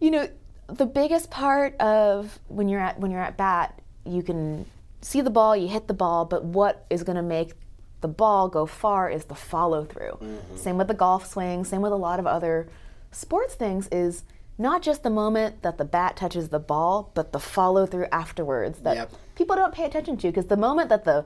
you 0.00 0.10
know, 0.10 0.28
the 0.68 0.86
biggest 0.86 1.30
part 1.30 1.76
of 1.76 2.38
when 2.48 2.68
you're 2.70 2.80
at 2.80 2.98
when 2.98 3.10
you're 3.10 3.20
at 3.20 3.36
bat, 3.36 3.80
you 4.06 4.22
can 4.22 4.64
see 5.02 5.20
the 5.20 5.28
ball, 5.30 5.54
you 5.54 5.68
hit 5.68 5.88
the 5.88 5.94
ball, 5.94 6.24
but 6.24 6.42
what 6.44 6.86
is 6.88 7.02
going 7.02 7.16
to 7.16 7.22
make 7.22 7.52
the 8.00 8.08
ball 8.08 8.48
go 8.48 8.64
far 8.64 9.10
is 9.10 9.24
the 9.26 9.34
follow 9.34 9.84
through. 9.84 10.12
Mm-hmm. 10.22 10.56
Same 10.56 10.78
with 10.78 10.88
the 10.88 10.94
golf 10.94 11.26
swing, 11.26 11.64
same 11.64 11.82
with 11.82 11.92
a 11.92 11.96
lot 11.96 12.18
of 12.18 12.26
other 12.26 12.68
sports 13.10 13.54
things 13.54 13.88
is 13.88 14.22
not 14.58 14.82
just 14.82 15.02
the 15.04 15.10
moment 15.10 15.62
that 15.62 15.78
the 15.78 15.84
bat 15.84 16.16
touches 16.16 16.48
the 16.48 16.58
ball, 16.58 17.12
but 17.14 17.32
the 17.32 17.38
follow 17.38 17.86
through 17.86 18.06
afterwards 18.12 18.80
that 18.80 18.96
Yep. 18.96 19.12
people 19.36 19.54
don't 19.56 19.72
pay 19.72 19.84
attention 19.84 20.16
to 20.18 20.26
because 20.28 20.46
the 20.46 20.56
moment 20.56 20.88
that 20.88 21.04
the, 21.04 21.24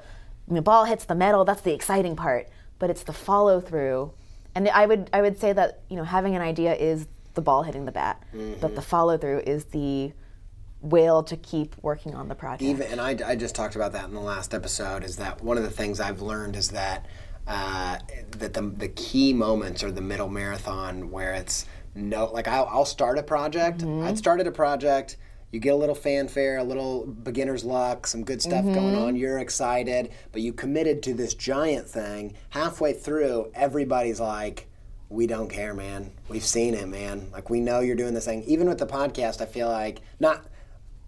the 0.48 0.60
ball 0.62 0.84
hits 0.84 1.04
the 1.06 1.14
metal, 1.14 1.44
that's 1.44 1.62
the 1.62 1.72
exciting 1.72 2.14
part, 2.14 2.48
but 2.78 2.90
it's 2.90 3.04
the 3.04 3.12
follow 3.12 3.60
through. 3.60 4.12
And 4.54 4.68
I 4.68 4.84
would 4.84 5.08
I 5.14 5.22
would 5.22 5.40
say 5.40 5.52
that, 5.54 5.80
you 5.88 5.96
know, 5.96 6.04
having 6.04 6.36
an 6.36 6.42
idea 6.42 6.74
is 6.74 7.06
the 7.34 7.40
ball 7.40 7.62
hitting 7.62 7.86
the 7.86 7.92
bat, 7.92 8.22
but 8.60 8.74
the 8.74 8.82
follow 8.82 9.16
through 9.16 9.40
is 9.46 9.64
the 9.66 10.12
will 10.82 11.22
to 11.22 11.36
keep 11.36 11.74
working 11.80 12.14
on 12.14 12.28
the 12.28 12.34
project. 12.34 12.62
even 12.62 12.86
and 12.88 13.00
I, 13.00 13.16
I 13.24 13.36
just 13.36 13.54
talked 13.54 13.76
about 13.76 13.92
that 13.92 14.04
in 14.06 14.14
the 14.14 14.20
last 14.20 14.52
episode 14.52 15.04
is 15.04 15.16
that 15.16 15.40
one 15.40 15.56
of 15.56 15.62
the 15.62 15.70
things 15.70 16.00
I've 16.00 16.20
learned 16.20 16.56
is 16.56 16.70
that 16.72 17.06
uh, 17.46 17.98
that 18.38 18.52
the, 18.54 18.62
the 18.62 18.88
key 18.88 19.32
moments 19.32 19.82
are 19.82 19.90
the 19.92 20.00
middle 20.00 20.28
marathon 20.28 21.10
where 21.10 21.32
it's 21.34 21.66
no 21.94 22.26
like 22.32 22.48
I'll, 22.48 22.66
I'll 22.70 22.84
start 22.84 23.18
a 23.18 23.22
project 23.22 23.80
mm-hmm. 23.80 24.06
I'd 24.06 24.18
started 24.18 24.46
a 24.46 24.52
project 24.52 25.16
you 25.50 25.60
get 25.60 25.74
a 25.74 25.76
little 25.76 25.94
fanfare 25.94 26.58
a 26.58 26.64
little 26.64 27.06
beginner's 27.06 27.64
luck 27.64 28.06
some 28.06 28.24
good 28.24 28.40
stuff 28.40 28.64
going 28.64 28.76
mm-hmm. 28.76 29.02
on 29.02 29.16
you're 29.16 29.38
excited 29.38 30.10
but 30.32 30.42
you 30.42 30.52
committed 30.52 31.02
to 31.04 31.14
this 31.14 31.34
giant 31.34 31.88
thing 31.88 32.34
halfway 32.50 32.92
through 32.92 33.50
everybody's 33.54 34.20
like 34.20 34.68
we 35.12 35.26
don't 35.26 35.48
care, 35.48 35.74
man. 35.74 36.10
We've 36.28 36.44
seen 36.44 36.74
it, 36.74 36.88
man. 36.88 37.28
Like 37.32 37.50
we 37.50 37.60
know 37.60 37.80
you're 37.80 37.96
doing 37.96 38.14
this 38.14 38.24
thing. 38.24 38.42
Even 38.44 38.68
with 38.68 38.78
the 38.78 38.86
podcast, 38.86 39.42
I 39.42 39.46
feel 39.46 39.68
like 39.68 40.00
not 40.18 40.46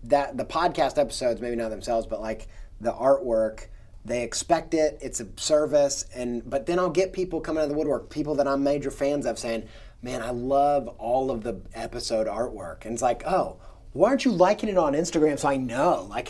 that 0.05 0.37
the 0.37 0.45
podcast 0.45 0.99
episodes, 0.99 1.41
maybe 1.41 1.57
not 1.57 1.71
themselves, 1.71 2.07
but 2.07 2.21
like 2.21 2.49
the 2.81 2.93
artwork, 2.93 3.67
they 4.05 4.23
expect 4.23 4.75
it. 4.75 4.99
It's 5.01 5.21
a 5.21 5.29
service, 5.37 6.05
and 6.15 6.49
but 6.49 6.67
then 6.67 6.79
I'll 6.79 6.91
get 6.91 7.15
people 7.15 7.41
coming 7.41 7.63
out 7.63 7.65
of 7.65 7.71
the 7.71 7.77
woodwork, 7.77 8.11
people 8.11 8.35
that 8.35 8.47
I'm 8.47 8.63
major 8.63 8.91
fans 8.91 9.25
of, 9.25 9.39
saying, 9.39 9.67
"Man, 10.05 10.23
I 10.23 10.31
love 10.31 10.87
all 10.99 11.31
of 11.31 11.43
the 11.43 11.61
episode 11.75 12.27
artwork," 12.27 12.85
and 12.85 12.93
it's 12.93 13.03
like, 13.03 13.27
oh. 13.27 13.57
Why 13.93 14.09
aren't 14.09 14.25
you 14.25 14.33
liking 14.33 14.69
it 14.69 14.77
on 14.77 14.95
Instagram 14.95 15.39
so 15.39 15.47
I 15.49 15.57
know? 15.57 16.07
Like, 16.11 16.29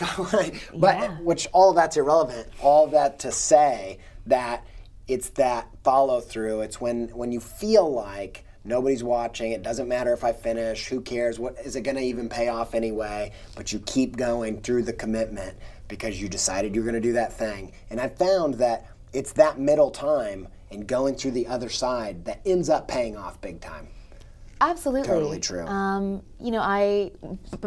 but 0.71 0.95
Yeah. 0.97 1.17
which 1.21 1.47
all 1.51 1.71
of 1.71 1.75
that's 1.75 1.97
irrelevant. 1.97 2.47
All 2.61 2.85
of 2.85 2.91
that 2.91 3.17
to 3.19 3.31
say 3.31 3.97
that 4.27 4.63
it's 5.07 5.29
that 5.29 5.67
follow 5.83 6.19
through. 6.21 6.61
It's 6.61 6.79
when 6.79 7.07
when 7.09 7.31
you 7.31 7.39
feel 7.39 7.91
like 7.91 8.45
nobody's 8.63 9.03
watching. 9.03 9.51
It 9.51 9.63
doesn't 9.63 9.87
matter 9.87 10.13
if 10.13 10.23
I 10.23 10.31
finish. 10.31 10.87
Who 10.89 11.01
cares? 11.01 11.39
What 11.39 11.55
is 11.65 11.75
it 11.75 11.81
going 11.81 11.97
to 11.97 12.03
even 12.03 12.29
pay 12.29 12.49
off 12.49 12.75
anyway? 12.75 13.31
But 13.55 13.73
you 13.73 13.79
keep 13.79 14.15
going 14.15 14.61
through 14.61 14.83
the 14.83 14.93
commitment 14.93 15.57
because 15.87 16.21
you 16.21 16.29
decided 16.29 16.75
you're 16.75 16.83
going 16.83 16.93
to 16.93 17.01
do 17.01 17.13
that 17.13 17.33
thing. 17.33 17.71
And 17.89 17.99
I 17.99 18.09
found 18.09 18.55
that 18.55 18.85
it's 19.11 19.31
that 19.33 19.57
middle 19.59 19.89
time 19.89 20.49
and 20.71 20.87
going 20.87 21.15
through 21.15 21.31
the 21.31 21.47
other 21.47 21.69
side 21.69 22.25
that 22.25 22.41
ends 22.45 22.69
up 22.69 22.87
paying 22.87 23.15
off 23.17 23.39
big 23.41 23.61
time. 23.61 23.87
Absolutely. 24.61 25.07
Totally 25.07 25.39
true. 25.39 25.65
Um, 25.67 26.23
you 26.39 26.49
know, 26.51 26.61
I, 26.61 27.11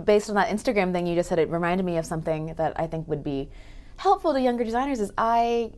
based 0.05 0.29
on 0.31 0.37
that 0.37 0.49
Instagram 0.49 0.93
thing 0.93 1.07
you 1.07 1.15
just 1.15 1.29
said, 1.29 1.39
it 1.39 1.49
reminded 1.51 1.85
me 1.85 1.99
of 1.99 2.07
something 2.07 2.55
that 2.57 2.73
I 2.81 2.87
think 2.87 3.07
would 3.09 3.23
be 3.23 3.51
helpful 3.99 4.33
to 4.33 4.41
younger 4.41 4.65
designers. 4.65 4.99
Is 5.01 5.13
I, 5.19 5.71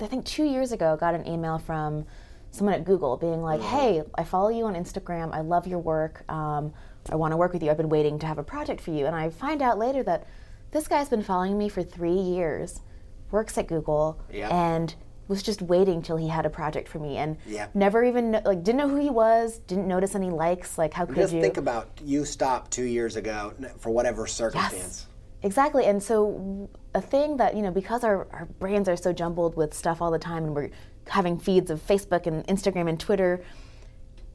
I 0.00 0.06
think 0.06 0.24
two 0.26 0.44
years 0.44 0.70
ago, 0.72 0.96
got 1.00 1.14
an 1.14 1.26
email 1.26 1.58
from 1.58 2.04
someone 2.50 2.74
at 2.74 2.84
Google 2.84 3.16
being 3.16 3.42
like, 3.42 3.60
Mm-hmm. 3.60 3.76
"Hey, 3.76 4.02
I 4.14 4.24
follow 4.24 4.50
you 4.50 4.66
on 4.66 4.74
Instagram. 4.74 5.34
I 5.34 5.40
love 5.40 5.66
your 5.66 5.78
work. 5.78 6.30
Um, 6.30 6.72
I 7.10 7.16
want 7.16 7.32
to 7.32 7.36
work 7.38 7.52
with 7.54 7.62
you. 7.62 7.70
I've 7.70 7.76
been 7.78 7.88
waiting 7.88 8.18
to 8.20 8.26
have 8.26 8.38
a 8.38 8.44
project 8.44 8.80
for 8.82 8.90
you." 8.90 9.06
And 9.06 9.16
I 9.16 9.30
find 9.30 9.62
out 9.62 9.78
later 9.78 10.02
that 10.02 10.26
this 10.70 10.86
guy's 10.86 11.08
been 11.08 11.22
following 11.22 11.56
me 11.56 11.70
for 11.70 11.82
three 11.82 12.12
years, 12.12 12.82
works 13.30 13.56
at 13.56 13.68
Google, 13.68 14.20
Yeah. 14.30 14.54
and 14.54 14.94
was 15.28 15.42
just 15.42 15.62
waiting 15.62 16.02
till 16.02 16.16
he 16.16 16.28
had 16.28 16.46
a 16.46 16.50
project 16.50 16.88
for 16.88 16.98
me 16.98 17.18
and 17.18 17.36
Yeah. 17.46 17.68
never 17.74 18.02
even 18.02 18.32
like 18.44 18.62
didn't 18.64 18.78
know 18.78 18.88
who 18.88 18.96
he 18.96 19.10
was 19.10 19.58
didn't 19.58 19.86
notice 19.86 20.14
any 20.14 20.30
likes 20.30 20.78
like 20.78 20.94
how 20.94 21.04
could 21.06 21.16
Just 21.16 21.34
you 21.34 21.40
think 21.40 21.58
about 21.58 21.88
you 22.02 22.24
stopped 22.24 22.70
two 22.70 22.84
years 22.84 23.16
ago 23.16 23.52
for 23.78 23.90
whatever 23.90 24.26
circumstance. 24.26 24.74
yes, 24.74 25.06
Exactly. 25.42 25.84
And 25.84 26.02
so, 26.02 26.68
a 26.94 27.00
thing 27.00 27.36
that, 27.36 27.54
you 27.54 27.62
know, 27.62 27.70
because 27.70 28.02
our, 28.02 28.26
our 28.32 28.46
brains 28.58 28.88
are 28.88 28.96
so 28.96 29.12
jumbled 29.12 29.56
with 29.56 29.72
stuff 29.72 30.02
all 30.02 30.10
the 30.10 30.18
time 30.18 30.44
and 30.44 30.54
we're 30.54 30.70
having 31.06 31.38
feeds 31.38 31.70
of 31.70 31.84
Facebook 31.86 32.26
and 32.26 32.46
Instagram 32.48 32.88
and 32.88 32.98
Twitter, 32.98 33.44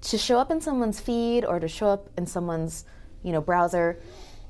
to 0.02 0.18
show 0.18 0.38
up 0.38 0.52
in 0.52 0.62
someone's 0.62 1.00
feed 1.00 1.46
or 1.46 1.60
to 1.60 1.68
show 1.68 1.88
up 1.88 2.10
in 2.18 2.26
someone's, 2.26 2.86
you 3.22 3.32
know, 3.32 3.42
browser, 3.42 4.00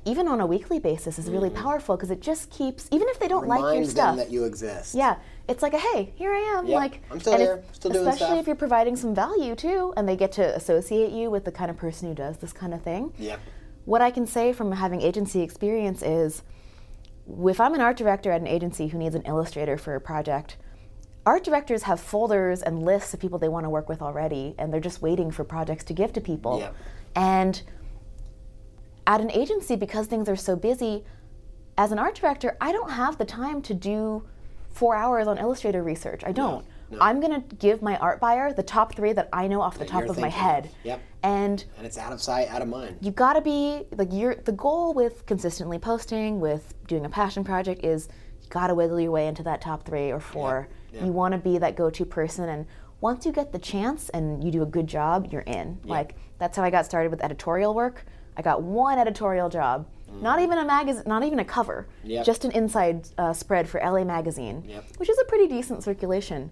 even 0.04 0.28
on 0.28 0.40
a 0.40 0.46
weekly 0.46 0.78
basis, 0.78 1.18
is 1.18 1.28
really 1.30 1.48
mm-hmm. 1.50 1.62
powerful 1.62 1.96
because 1.96 2.10
it 2.10 2.20
just 2.20 2.50
keeps, 2.50 2.88
even 2.92 3.08
if 3.08 3.18
they 3.18 3.28
don't 3.28 3.46
like 3.46 3.60
your 3.60 3.70
Reminds 3.70 3.90
stuff. 3.90 4.16
them 4.16 4.24
that 4.24 4.30
you 4.30 4.44
exist. 4.44 4.94
Yeah, 4.94 5.16
it's 5.48 5.62
like 5.62 5.74
a 5.74 5.78
hey, 5.78 6.12
here 6.16 6.32
I 6.32 6.38
am. 6.58 6.66
Yep, 6.66 6.74
Like 6.76 7.02
I'm 7.10 7.20
still 7.20 7.34
and 7.34 7.42
if- 7.42 7.74
still 7.74 7.90
doing 7.90 8.06
especially 8.06 8.26
stuff. 8.28 8.38
if 8.40 8.46
you're 8.46 8.56
providing 8.56 8.96
some 8.96 9.14
value 9.14 9.54
too, 9.54 9.92
and 9.96 10.08
they 10.08 10.16
get 10.16 10.32
to 10.32 10.54
associate 10.56 11.12
you 11.12 11.30
with 11.30 11.44
the 11.44 11.52
kind 11.52 11.70
of 11.70 11.76
person 11.76 12.08
who 12.08 12.14
does 12.14 12.38
this 12.38 12.52
kind 12.52 12.72
of 12.74 12.82
thing. 12.82 13.12
Yeah. 13.18 13.36
What 13.84 14.00
I 14.00 14.10
can 14.10 14.26
say 14.26 14.52
from 14.54 14.72
having 14.72 15.02
agency 15.02 15.42
experience 15.42 16.02
is, 16.02 16.42
if 17.46 17.60
I'm 17.60 17.74
an 17.74 17.80
art 17.82 17.96
director 17.98 18.30
at 18.32 18.40
an 18.40 18.46
agency 18.46 18.88
who 18.88 18.96
needs 18.98 19.14
an 19.14 19.22
illustrator 19.22 19.76
for 19.76 19.94
a 19.94 20.00
project, 20.00 20.56
art 21.26 21.44
directors 21.44 21.82
have 21.82 22.00
folders 22.00 22.62
and 22.62 22.82
lists 22.82 23.12
of 23.12 23.20
people 23.20 23.38
they 23.38 23.48
want 23.48 23.64
to 23.64 23.70
work 23.70 23.88
with 23.88 24.00
already, 24.00 24.54
and 24.58 24.72
they're 24.72 24.80
just 24.80 25.02
waiting 25.02 25.30
for 25.30 25.44
projects 25.44 25.84
to 25.84 25.92
give 25.92 26.12
to 26.14 26.20
people. 26.22 26.60
Yep. 26.60 26.74
And 27.16 27.62
at 29.06 29.20
an 29.20 29.30
agency, 29.30 29.76
because 29.76 30.06
things 30.06 30.28
are 30.30 30.36
so 30.36 30.56
busy, 30.56 31.04
as 31.76 31.92
an 31.92 31.98
art 31.98 32.14
director, 32.14 32.56
I 32.60 32.72
don't 32.72 32.90
have 32.92 33.18
the 33.18 33.24
time 33.26 33.60
to 33.62 33.74
do 33.74 34.24
four 34.74 34.96
hours 34.96 35.26
on 35.28 35.38
Illustrator 35.38 35.82
research. 35.82 36.22
I 36.26 36.32
don't. 36.32 36.66
no. 36.90 36.98
I'm 37.00 37.20
going 37.20 37.32
to 37.40 37.56
give 37.56 37.80
my 37.80 37.96
art 37.98 38.20
buyer 38.20 38.52
the 38.52 38.62
top 38.62 38.94
three 38.94 39.12
that 39.12 39.28
I 39.32 39.46
know 39.46 39.60
off 39.62 39.78
the 39.78 39.84
top 39.86 40.02
you're 40.02 40.10
of 40.10 40.18
my 40.18 40.28
head. 40.28 40.66
of. 40.66 40.70
Yep. 40.82 41.00
And 41.22 41.64
And 41.78 41.86
it's 41.86 41.96
out 41.96 42.12
of 42.12 42.20
sight, 42.20 42.48
out 42.48 42.60
of 42.60 42.68
mind. 42.68 42.98
you 43.00 43.10
got 43.12 43.34
to 43.34 43.40
be 43.40 43.84
like 43.96 44.08
you're 44.12 44.34
the 44.34 44.52
goal 44.52 44.92
with 44.92 45.24
consistently 45.26 45.78
posting 45.78 46.40
with 46.40 46.74
doing 46.88 47.04
a 47.06 47.08
passion 47.08 47.44
project 47.44 47.84
is 47.84 48.08
you 48.42 48.48
got 48.48 48.66
to 48.66 48.74
wiggle 48.74 49.00
your 49.00 49.12
way 49.12 49.28
into 49.28 49.42
that 49.44 49.60
top 49.60 49.86
3 49.86 50.10
or 50.10 50.20
4. 50.20 50.68
yeah. 50.92 51.04
You 51.04 51.12
want 51.12 51.32
to 51.32 51.38
be 51.38 51.56
that 51.58 51.76
go-to 51.76 52.04
person 52.04 52.48
and 52.48 52.66
once 53.00 53.24
you 53.26 53.32
get 53.32 53.52
the 53.52 53.58
chance 53.58 54.08
and 54.10 54.42
you 54.42 54.50
do 54.50 54.62
a 54.62 54.66
good 54.66 54.86
job, 54.86 55.28
you're 55.30 55.42
in. 55.42 55.78
Like 55.84 56.16
that's 56.38 56.56
how 56.56 56.64
I 56.64 56.70
got 56.70 56.84
started 56.84 57.10
with 57.10 57.22
editorial 57.22 57.74
work. 57.74 58.04
I 58.36 58.42
got 58.42 58.62
one 58.62 58.98
editorial 58.98 59.48
job. 59.48 59.86
Not 60.20 60.40
even 60.40 60.58
a 60.58 60.64
magazine, 60.64 61.02
not 61.06 61.22
even 61.22 61.38
a 61.38 61.44
cover. 61.44 61.86
Yep. 62.04 62.24
Just 62.24 62.44
an 62.44 62.50
inside 62.52 63.08
uh, 63.18 63.32
spread 63.32 63.68
for 63.68 63.80
LA 63.80 64.04
Magazine, 64.04 64.64
Yep. 64.66 64.84
which 64.98 65.08
is 65.08 65.18
a 65.18 65.24
pretty 65.24 65.46
decent 65.48 65.82
circulation. 65.82 66.50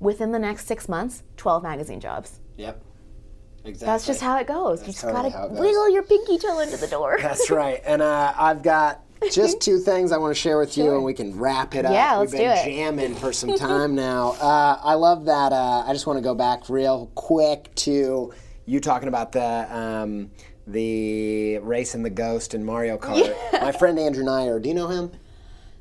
Within 0.00 0.30
the 0.32 0.38
next 0.38 0.66
six 0.66 0.88
months, 0.88 1.22
12 1.36 1.62
magazine 1.62 1.98
jobs. 2.00 2.40
Yep. 2.56 2.82
Exactly. 3.64 3.86
That's 3.86 4.06
just 4.06 4.20
how 4.20 4.38
it 4.38 4.46
goes. 4.46 4.80
you 4.80 4.86
That's 4.86 4.92
just 4.92 5.00
totally 5.00 5.30
gotta 5.30 5.36
how 5.36 5.44
it 5.46 5.48
goes. 5.50 5.58
wiggle 5.58 5.90
your 5.90 6.02
pinky 6.04 6.38
toe 6.38 6.60
into 6.60 6.76
the 6.76 6.86
door. 6.86 7.18
That's 7.22 7.50
right. 7.50 7.82
And 7.84 8.00
uh, 8.00 8.32
I've 8.36 8.62
got 8.62 9.02
just 9.32 9.60
two 9.60 9.78
things 9.80 10.12
I 10.12 10.16
want 10.18 10.34
to 10.34 10.40
share 10.40 10.58
with 10.58 10.78
you, 10.78 10.94
and 10.94 11.04
we 11.04 11.12
can 11.14 11.36
wrap 11.36 11.74
it 11.74 11.84
up. 11.84 11.92
Yeah, 11.92 12.16
let's 12.18 12.32
We've 12.32 12.40
been 12.40 12.54
do 12.54 12.60
it. 12.60 12.64
jamming 12.64 13.14
for 13.16 13.32
some 13.32 13.54
time 13.58 13.94
now. 13.96 14.36
Uh, 14.40 14.78
I 14.82 14.94
love 14.94 15.24
that. 15.24 15.52
Uh, 15.52 15.82
I 15.86 15.92
just 15.92 16.06
want 16.06 16.18
to 16.18 16.22
go 16.22 16.34
back 16.36 16.68
real 16.70 17.10
quick 17.16 17.74
to 17.76 18.32
you 18.66 18.80
talking 18.80 19.08
about 19.08 19.32
the 19.32 19.76
um, 19.76 20.30
the 20.72 21.58
race 21.58 21.94
and 21.94 22.04
the 22.04 22.10
ghost 22.10 22.54
in 22.54 22.64
Mario 22.64 22.98
Kart. 22.98 23.34
My 23.52 23.72
friend 23.72 23.98
Andrew 23.98 24.24
Neyer. 24.24 24.60
Do 24.62 24.68
you 24.68 24.74
know 24.74 24.88
him? 24.88 25.10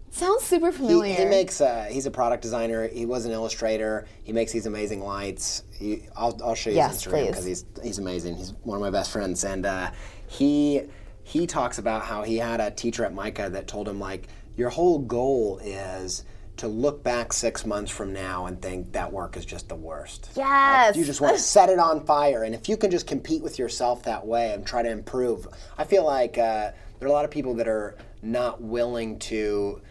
Sounds 0.10 0.44
super 0.44 0.72
familiar. 0.72 1.14
he 1.14 1.26
makes. 1.26 1.60
Uh, 1.62 1.88
he's 1.92 2.06
a 2.06 2.12
product 2.12 2.42
designer. 2.42 2.88
He 2.88 3.06
was 3.06 3.26
an 3.26 3.32
illustrator. 3.34 4.08
He 4.24 4.32
makes 4.32 4.52
these 4.52 4.66
amazing 4.66 5.02
lights. 5.02 5.64
He, 5.78 6.04
I'll, 6.16 6.40
I'll 6.44 6.56
show 6.56 6.70
you 6.70 6.78
Yes, 6.78 7.04
his 7.04 7.14
Instagram 7.14 7.28
because 7.28 7.46
he's 7.46 7.66
he's 7.84 8.00
amazing. 8.00 8.38
He's 8.38 8.54
one 8.64 8.78
of 8.78 8.82
my 8.82 8.90
best 8.90 9.12
friends, 9.12 9.44
and 9.44 9.66
uh, 9.66 9.92
he 10.28 10.84
he 11.24 11.46
talks 11.46 11.78
about 11.78 12.04
how 12.04 12.24
he 12.24 12.38
had 12.38 12.62
a 12.62 12.72
teacher 12.72 13.04
at 13.04 13.14
MICA 13.14 13.50
that 13.52 13.68
told 13.68 13.88
him 13.88 14.00
like 14.00 14.28
your 14.56 14.70
whole 14.70 15.00
goal 15.00 15.60
is 15.62 16.24
to 16.58 16.68
look 16.68 17.04
back 17.04 17.32
six 17.32 17.66
months 17.66 17.92
from 17.92 18.12
now 18.12 18.48
and 18.48 18.62
think 18.62 18.92
that 18.94 19.12
work 19.12 19.38
is 19.38 19.46
just 19.46 19.70
the 19.70 19.76
worst. 19.76 20.32
yes. 20.36 20.96
You 20.98 21.06
just 21.06 21.22
want 21.22 21.36
to 21.36 21.42
set 21.42 21.70
it 21.70 21.80
on 21.80 22.06
fire, 22.06 22.44
and 22.44 22.54
if 22.54 22.68
you 22.68 22.78
can 22.78 22.92
just 22.92 23.08
compete 23.08 23.44
with 23.44 23.60
yourself 23.60 24.04
that 24.04 24.26
way 24.26 24.54
and 24.54 24.66
try 24.66 24.82
to 24.82 24.90
improve, 24.90 25.48
I 25.78 25.84
feel 25.84 26.06
like 26.06 26.38
uh, 26.38 26.72
there 27.00 27.08
are 27.08 27.12
a 27.12 27.12
lot 27.12 27.26
of 27.26 27.32
people 27.32 27.54
that 27.56 27.68
are 27.68 27.96
not 28.22 28.62
willing 28.62 29.20
to 29.20 29.82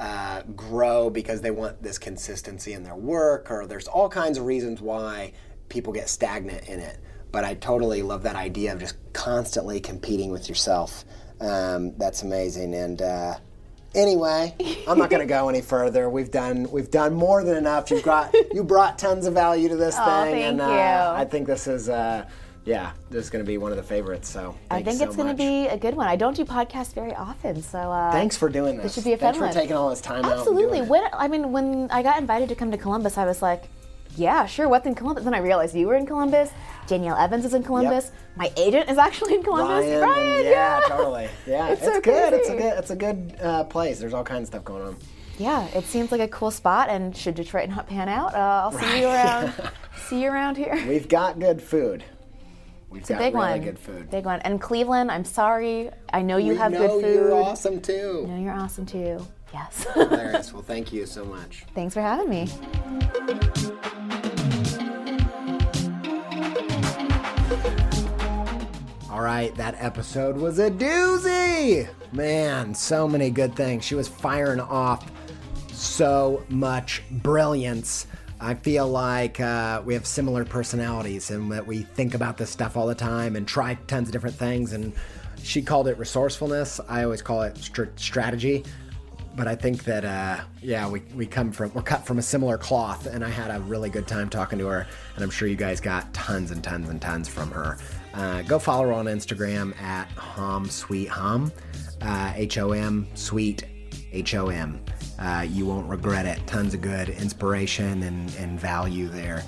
uh, 0.00 0.42
grow 0.56 1.10
because 1.10 1.42
they 1.42 1.50
want 1.50 1.82
this 1.82 1.98
consistency 1.98 2.72
in 2.72 2.82
their 2.82 2.96
work, 2.96 3.50
or 3.50 3.66
there's 3.66 3.86
all 3.86 4.08
kinds 4.08 4.38
of 4.38 4.46
reasons 4.46 4.80
why 4.80 5.32
people 5.68 5.92
get 5.92 6.08
stagnant 6.08 6.68
in 6.68 6.80
it. 6.80 6.98
But 7.32 7.44
I 7.44 7.54
totally 7.54 8.02
love 8.02 8.22
that 8.22 8.36
idea 8.36 8.72
of 8.72 8.80
just 8.80 8.96
constantly 9.12 9.80
competing 9.80 10.30
with 10.30 10.48
yourself. 10.48 11.04
Um, 11.40 11.96
that's 11.98 12.22
amazing, 12.22 12.74
and. 12.74 13.02
Uh, 13.02 13.36
Anyway, 13.94 14.54
I'm 14.88 14.98
not 14.98 15.08
going 15.10 15.20
to 15.20 15.26
go 15.26 15.48
any 15.48 15.60
further. 15.60 16.10
We've 16.10 16.30
done 16.30 16.70
we've 16.70 16.90
done 16.90 17.14
more 17.14 17.44
than 17.44 17.56
enough. 17.56 17.90
You've 17.90 18.02
got 18.02 18.34
you 18.52 18.64
brought 18.64 18.98
tons 18.98 19.26
of 19.26 19.34
value 19.34 19.68
to 19.68 19.76
this 19.76 19.96
Aw, 19.96 20.24
thing, 20.24 20.42
and 20.42 20.60
uh, 20.60 20.66
you. 20.66 21.20
I 21.20 21.24
think 21.24 21.46
this 21.46 21.66
is 21.66 21.88
uh, 21.88 22.24
yeah, 22.64 22.92
this 23.10 23.24
is 23.24 23.30
going 23.30 23.44
to 23.44 23.46
be 23.46 23.58
one 23.58 23.70
of 23.70 23.76
the 23.76 23.82
favorites. 23.82 24.28
So 24.28 24.56
I 24.70 24.78
you 24.78 24.84
think 24.84 24.98
so 24.98 25.04
it's 25.04 25.16
going 25.16 25.28
to 25.28 25.34
be 25.34 25.68
a 25.68 25.76
good 25.76 25.94
one. 25.94 26.08
I 26.08 26.16
don't 26.16 26.34
do 26.34 26.44
podcasts 26.44 26.92
very 26.92 27.14
often, 27.14 27.62
so 27.62 27.78
uh, 27.78 28.10
Thanks 28.10 28.36
for 28.36 28.48
doing 28.48 28.78
this. 28.78 28.86
It 28.86 28.94
should 28.94 29.04
be 29.04 29.12
a 29.12 29.16
fun 29.18 29.34
Thanks 29.34 29.38
for 29.38 29.44
one. 29.44 29.54
taking 29.54 29.76
all 29.76 29.90
this 29.90 30.00
time 30.00 30.24
Absolutely. 30.24 30.78
doing 30.78 30.84
it. 30.84 30.88
When 30.88 31.04
I 31.12 31.28
mean, 31.28 31.52
when 31.52 31.88
I 31.90 32.02
got 32.02 32.18
invited 32.18 32.48
to 32.48 32.54
come 32.54 32.70
to 32.72 32.78
Columbus, 32.78 33.16
I 33.18 33.26
was 33.26 33.42
like, 33.42 33.64
"Yeah, 34.16 34.46
sure. 34.46 34.68
What's 34.68 34.86
in 34.86 34.94
Columbus?" 34.94 35.24
Then 35.24 35.34
I 35.34 35.38
realized 35.38 35.74
you 35.74 35.86
were 35.86 35.94
in 35.96 36.06
Columbus. 36.06 36.50
Danielle 36.86 37.16
Evans 37.16 37.44
is 37.44 37.54
in 37.54 37.62
Columbus. 37.62 38.10
My 38.36 38.52
agent 38.56 38.90
is 38.90 38.98
actually 38.98 39.34
in 39.34 39.42
Columbus. 39.42 39.86
Ryan, 39.86 40.00
Ryan, 40.00 40.36
and- 40.36 40.44
yeah, 40.44 40.80
totally. 40.88 41.28
Yeah, 41.46 41.68
It's 41.68 41.82
it's, 41.82 41.92
so 41.94 42.00
good. 42.00 42.32
It's 42.34 42.48
a 42.48 42.56
good. 42.56 42.78
It's 42.78 42.90
a 42.90 42.96
good 42.96 43.36
uh, 43.42 43.64
place. 43.64 43.98
There's 43.98 44.14
all 44.14 44.24
kinds 44.24 44.42
of 44.42 44.46
stuff 44.48 44.64
going 44.64 44.82
on. 44.82 44.96
Yeah, 45.38 45.66
it 45.68 45.84
seems 45.84 46.12
like 46.12 46.20
a 46.20 46.28
cool 46.28 46.50
spot. 46.50 46.88
And 46.90 47.16
should 47.16 47.34
Detroit 47.34 47.68
not 47.68 47.86
pan 47.88 48.08
out, 48.08 48.34
uh, 48.34 48.38
I'll 48.38 48.72
see 48.72 49.00
you 49.00 49.06
around. 49.06 49.52
see 50.08 50.22
you 50.22 50.30
around 50.30 50.56
here. 50.56 50.74
We've 50.86 51.08
got 51.08 51.38
good 51.40 51.60
food. 51.62 52.04
We've 52.90 53.00
It's 53.00 53.10
a 53.10 53.14
got 53.14 53.18
big 53.18 53.34
really 53.34 53.46
one. 53.50 53.60
good 53.62 53.78
food. 53.78 54.10
Big 54.10 54.24
one. 54.24 54.40
And 54.42 54.60
Cleveland, 54.60 55.10
I'm 55.10 55.24
sorry. 55.24 55.90
I 56.12 56.22
know 56.22 56.36
you 56.36 56.50
we 56.52 56.56
have 56.58 56.70
know 56.70 56.86
good 56.86 57.02
food. 57.04 57.14
you're 57.14 57.34
awesome 57.34 57.80
too. 57.80 58.26
I 58.28 58.30
know 58.30 58.42
you're 58.44 58.54
awesome 58.54 58.86
too. 58.86 59.26
Yes. 59.52 59.84
Hilarious. 59.94 60.52
Well, 60.52 60.62
thank 60.62 60.92
you 60.92 61.04
so 61.06 61.24
much. 61.24 61.64
Thanks 61.74 61.94
for 61.94 62.00
having 62.02 62.28
me. 62.28 62.48
All 69.14 69.20
right, 69.20 69.54
that 69.54 69.76
episode 69.78 70.36
was 70.36 70.58
a 70.58 70.68
doozy. 70.68 71.88
Man, 72.12 72.74
so 72.74 73.06
many 73.06 73.30
good 73.30 73.54
things. 73.54 73.84
She 73.84 73.94
was 73.94 74.08
firing 74.08 74.58
off 74.58 75.08
so 75.70 76.44
much 76.48 77.00
brilliance. 77.22 78.08
I 78.40 78.54
feel 78.54 78.88
like 78.88 79.38
uh, 79.38 79.82
we 79.84 79.94
have 79.94 80.04
similar 80.04 80.44
personalities 80.44 81.30
and 81.30 81.52
that 81.52 81.64
we 81.64 81.82
think 81.82 82.14
about 82.14 82.36
this 82.36 82.50
stuff 82.50 82.76
all 82.76 82.88
the 82.88 82.94
time 82.96 83.36
and 83.36 83.46
try 83.46 83.74
tons 83.86 84.08
of 84.08 84.12
different 84.12 84.34
things. 84.34 84.72
And 84.72 84.92
she 85.40 85.62
called 85.62 85.86
it 85.86 85.96
resourcefulness. 85.96 86.80
I 86.88 87.04
always 87.04 87.22
call 87.22 87.42
it 87.42 87.56
str- 87.56 87.84
strategy. 87.94 88.64
But 89.36 89.46
I 89.46 89.54
think 89.54 89.84
that, 89.84 90.04
uh, 90.04 90.42
yeah, 90.60 90.88
we, 90.88 91.02
we 91.14 91.26
come 91.26 91.52
from, 91.52 91.72
we're 91.72 91.82
cut 91.82 92.04
from 92.04 92.18
a 92.18 92.22
similar 92.22 92.58
cloth. 92.58 93.06
And 93.06 93.24
I 93.24 93.28
had 93.28 93.52
a 93.52 93.60
really 93.60 93.90
good 93.90 94.08
time 94.08 94.28
talking 94.28 94.58
to 94.58 94.66
her. 94.66 94.88
And 95.14 95.22
I'm 95.22 95.30
sure 95.30 95.46
you 95.46 95.54
guys 95.54 95.80
got 95.80 96.12
tons 96.12 96.50
and 96.50 96.64
tons 96.64 96.88
and 96.88 97.00
tons 97.00 97.28
from 97.28 97.52
her. 97.52 97.78
Uh, 98.14 98.42
go 98.42 98.58
follow 98.58 98.84
her 98.84 98.92
on 98.92 99.06
Instagram 99.06 99.76
at 99.80 100.08
Hom 100.12 100.68
Sweet 100.68 101.08
Hom, 101.08 101.52
uh, 102.00 102.32
H 102.36 102.58
O 102.58 102.72
M 102.72 103.06
Sweet 103.14 103.64
H 104.12 104.34
O 104.34 104.48
M. 104.48 104.80
Uh, 105.18 105.46
you 105.48 105.66
won't 105.66 105.88
regret 105.88 106.26
it. 106.26 106.44
Tons 106.46 106.74
of 106.74 106.80
good 106.80 107.08
inspiration 107.08 108.02
and, 108.04 108.34
and 108.36 108.58
value 108.58 109.08
there. 109.08 109.42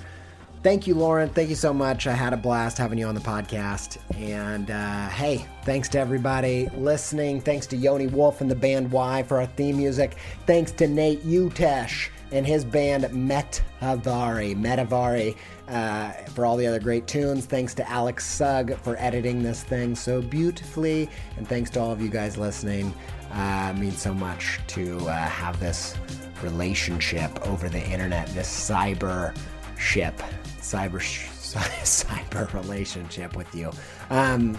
Thank 0.63 0.87
you, 0.87 0.95
Lauren. 0.95 1.29
Thank 1.29 1.49
you 1.49 1.55
so 1.55 1.73
much. 1.73 2.07
I 2.07 2.13
had 2.13 2.33
a 2.33 2.37
blast 2.37 2.77
having 2.77 2.97
you 2.97 3.05
on 3.07 3.15
the 3.15 3.21
podcast. 3.21 3.99
And 4.17 4.71
uh, 4.71 5.07
hey, 5.09 5.45
thanks 5.63 5.87
to 5.89 5.99
everybody 5.99 6.67
listening. 6.75 7.39
Thanks 7.41 7.67
to 7.67 7.77
Yoni 7.77 8.07
Wolf 8.07 8.41
and 8.41 8.49
the 8.51 8.55
band 8.55 8.91
WHY? 8.91 9.23
for 9.23 9.37
our 9.37 9.45
theme 9.45 9.77
music. 9.77 10.17
Thanks 10.45 10.71
to 10.73 10.87
Nate 10.87 11.23
Utesch 11.25 12.09
and 12.31 12.45
his 12.45 12.65
band 12.65 13.05
Metavari, 13.05 14.55
Metavari, 14.55 15.37
uh, 15.67 16.11
for 16.33 16.45
all 16.45 16.57
the 16.57 16.65
other 16.65 16.79
great 16.79 17.07
tunes. 17.07 17.45
Thanks 17.45 17.73
to 17.75 17.89
Alex 17.89 18.25
Sugg 18.25 18.77
for 18.79 18.95
editing 18.97 19.43
this 19.43 19.63
thing 19.63 19.95
so 19.95 20.21
beautifully. 20.21 21.09
And 21.37 21.47
thanks 21.47 21.69
to 21.71 21.79
all 21.79 21.91
of 21.91 22.01
you 22.01 22.09
guys 22.09 22.37
listening. 22.37 22.93
Uh, 23.31 23.73
means 23.77 24.01
so 24.01 24.13
much 24.13 24.59
to 24.67 24.97
uh, 25.07 25.13
have 25.27 25.59
this 25.59 25.95
relationship 26.41 27.45
over 27.47 27.67
the 27.67 27.83
internet, 27.89 28.27
this 28.29 28.47
cyber 28.47 29.37
ship, 29.77 30.17
cyber 30.59 30.99
sh- 30.99 31.27
cyber 31.83 32.51
relationship 32.53 33.35
with 33.35 33.53
you. 33.53 33.71
Um, 34.09 34.57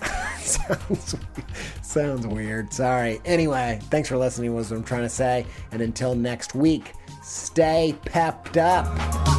sounds 0.38 1.16
sounds 1.82 2.26
weird. 2.26 2.72
Sorry. 2.72 3.20
Anyway, 3.24 3.80
thanks 3.84 4.08
for 4.08 4.16
listening. 4.16 4.54
Was 4.54 4.70
what 4.70 4.78
I'm 4.78 4.84
trying 4.84 5.02
to 5.02 5.08
say. 5.08 5.46
And 5.72 5.82
until 5.82 6.14
next 6.14 6.54
week, 6.54 6.92
stay 7.22 7.94
pepped 8.04 8.56
up. 8.56 9.29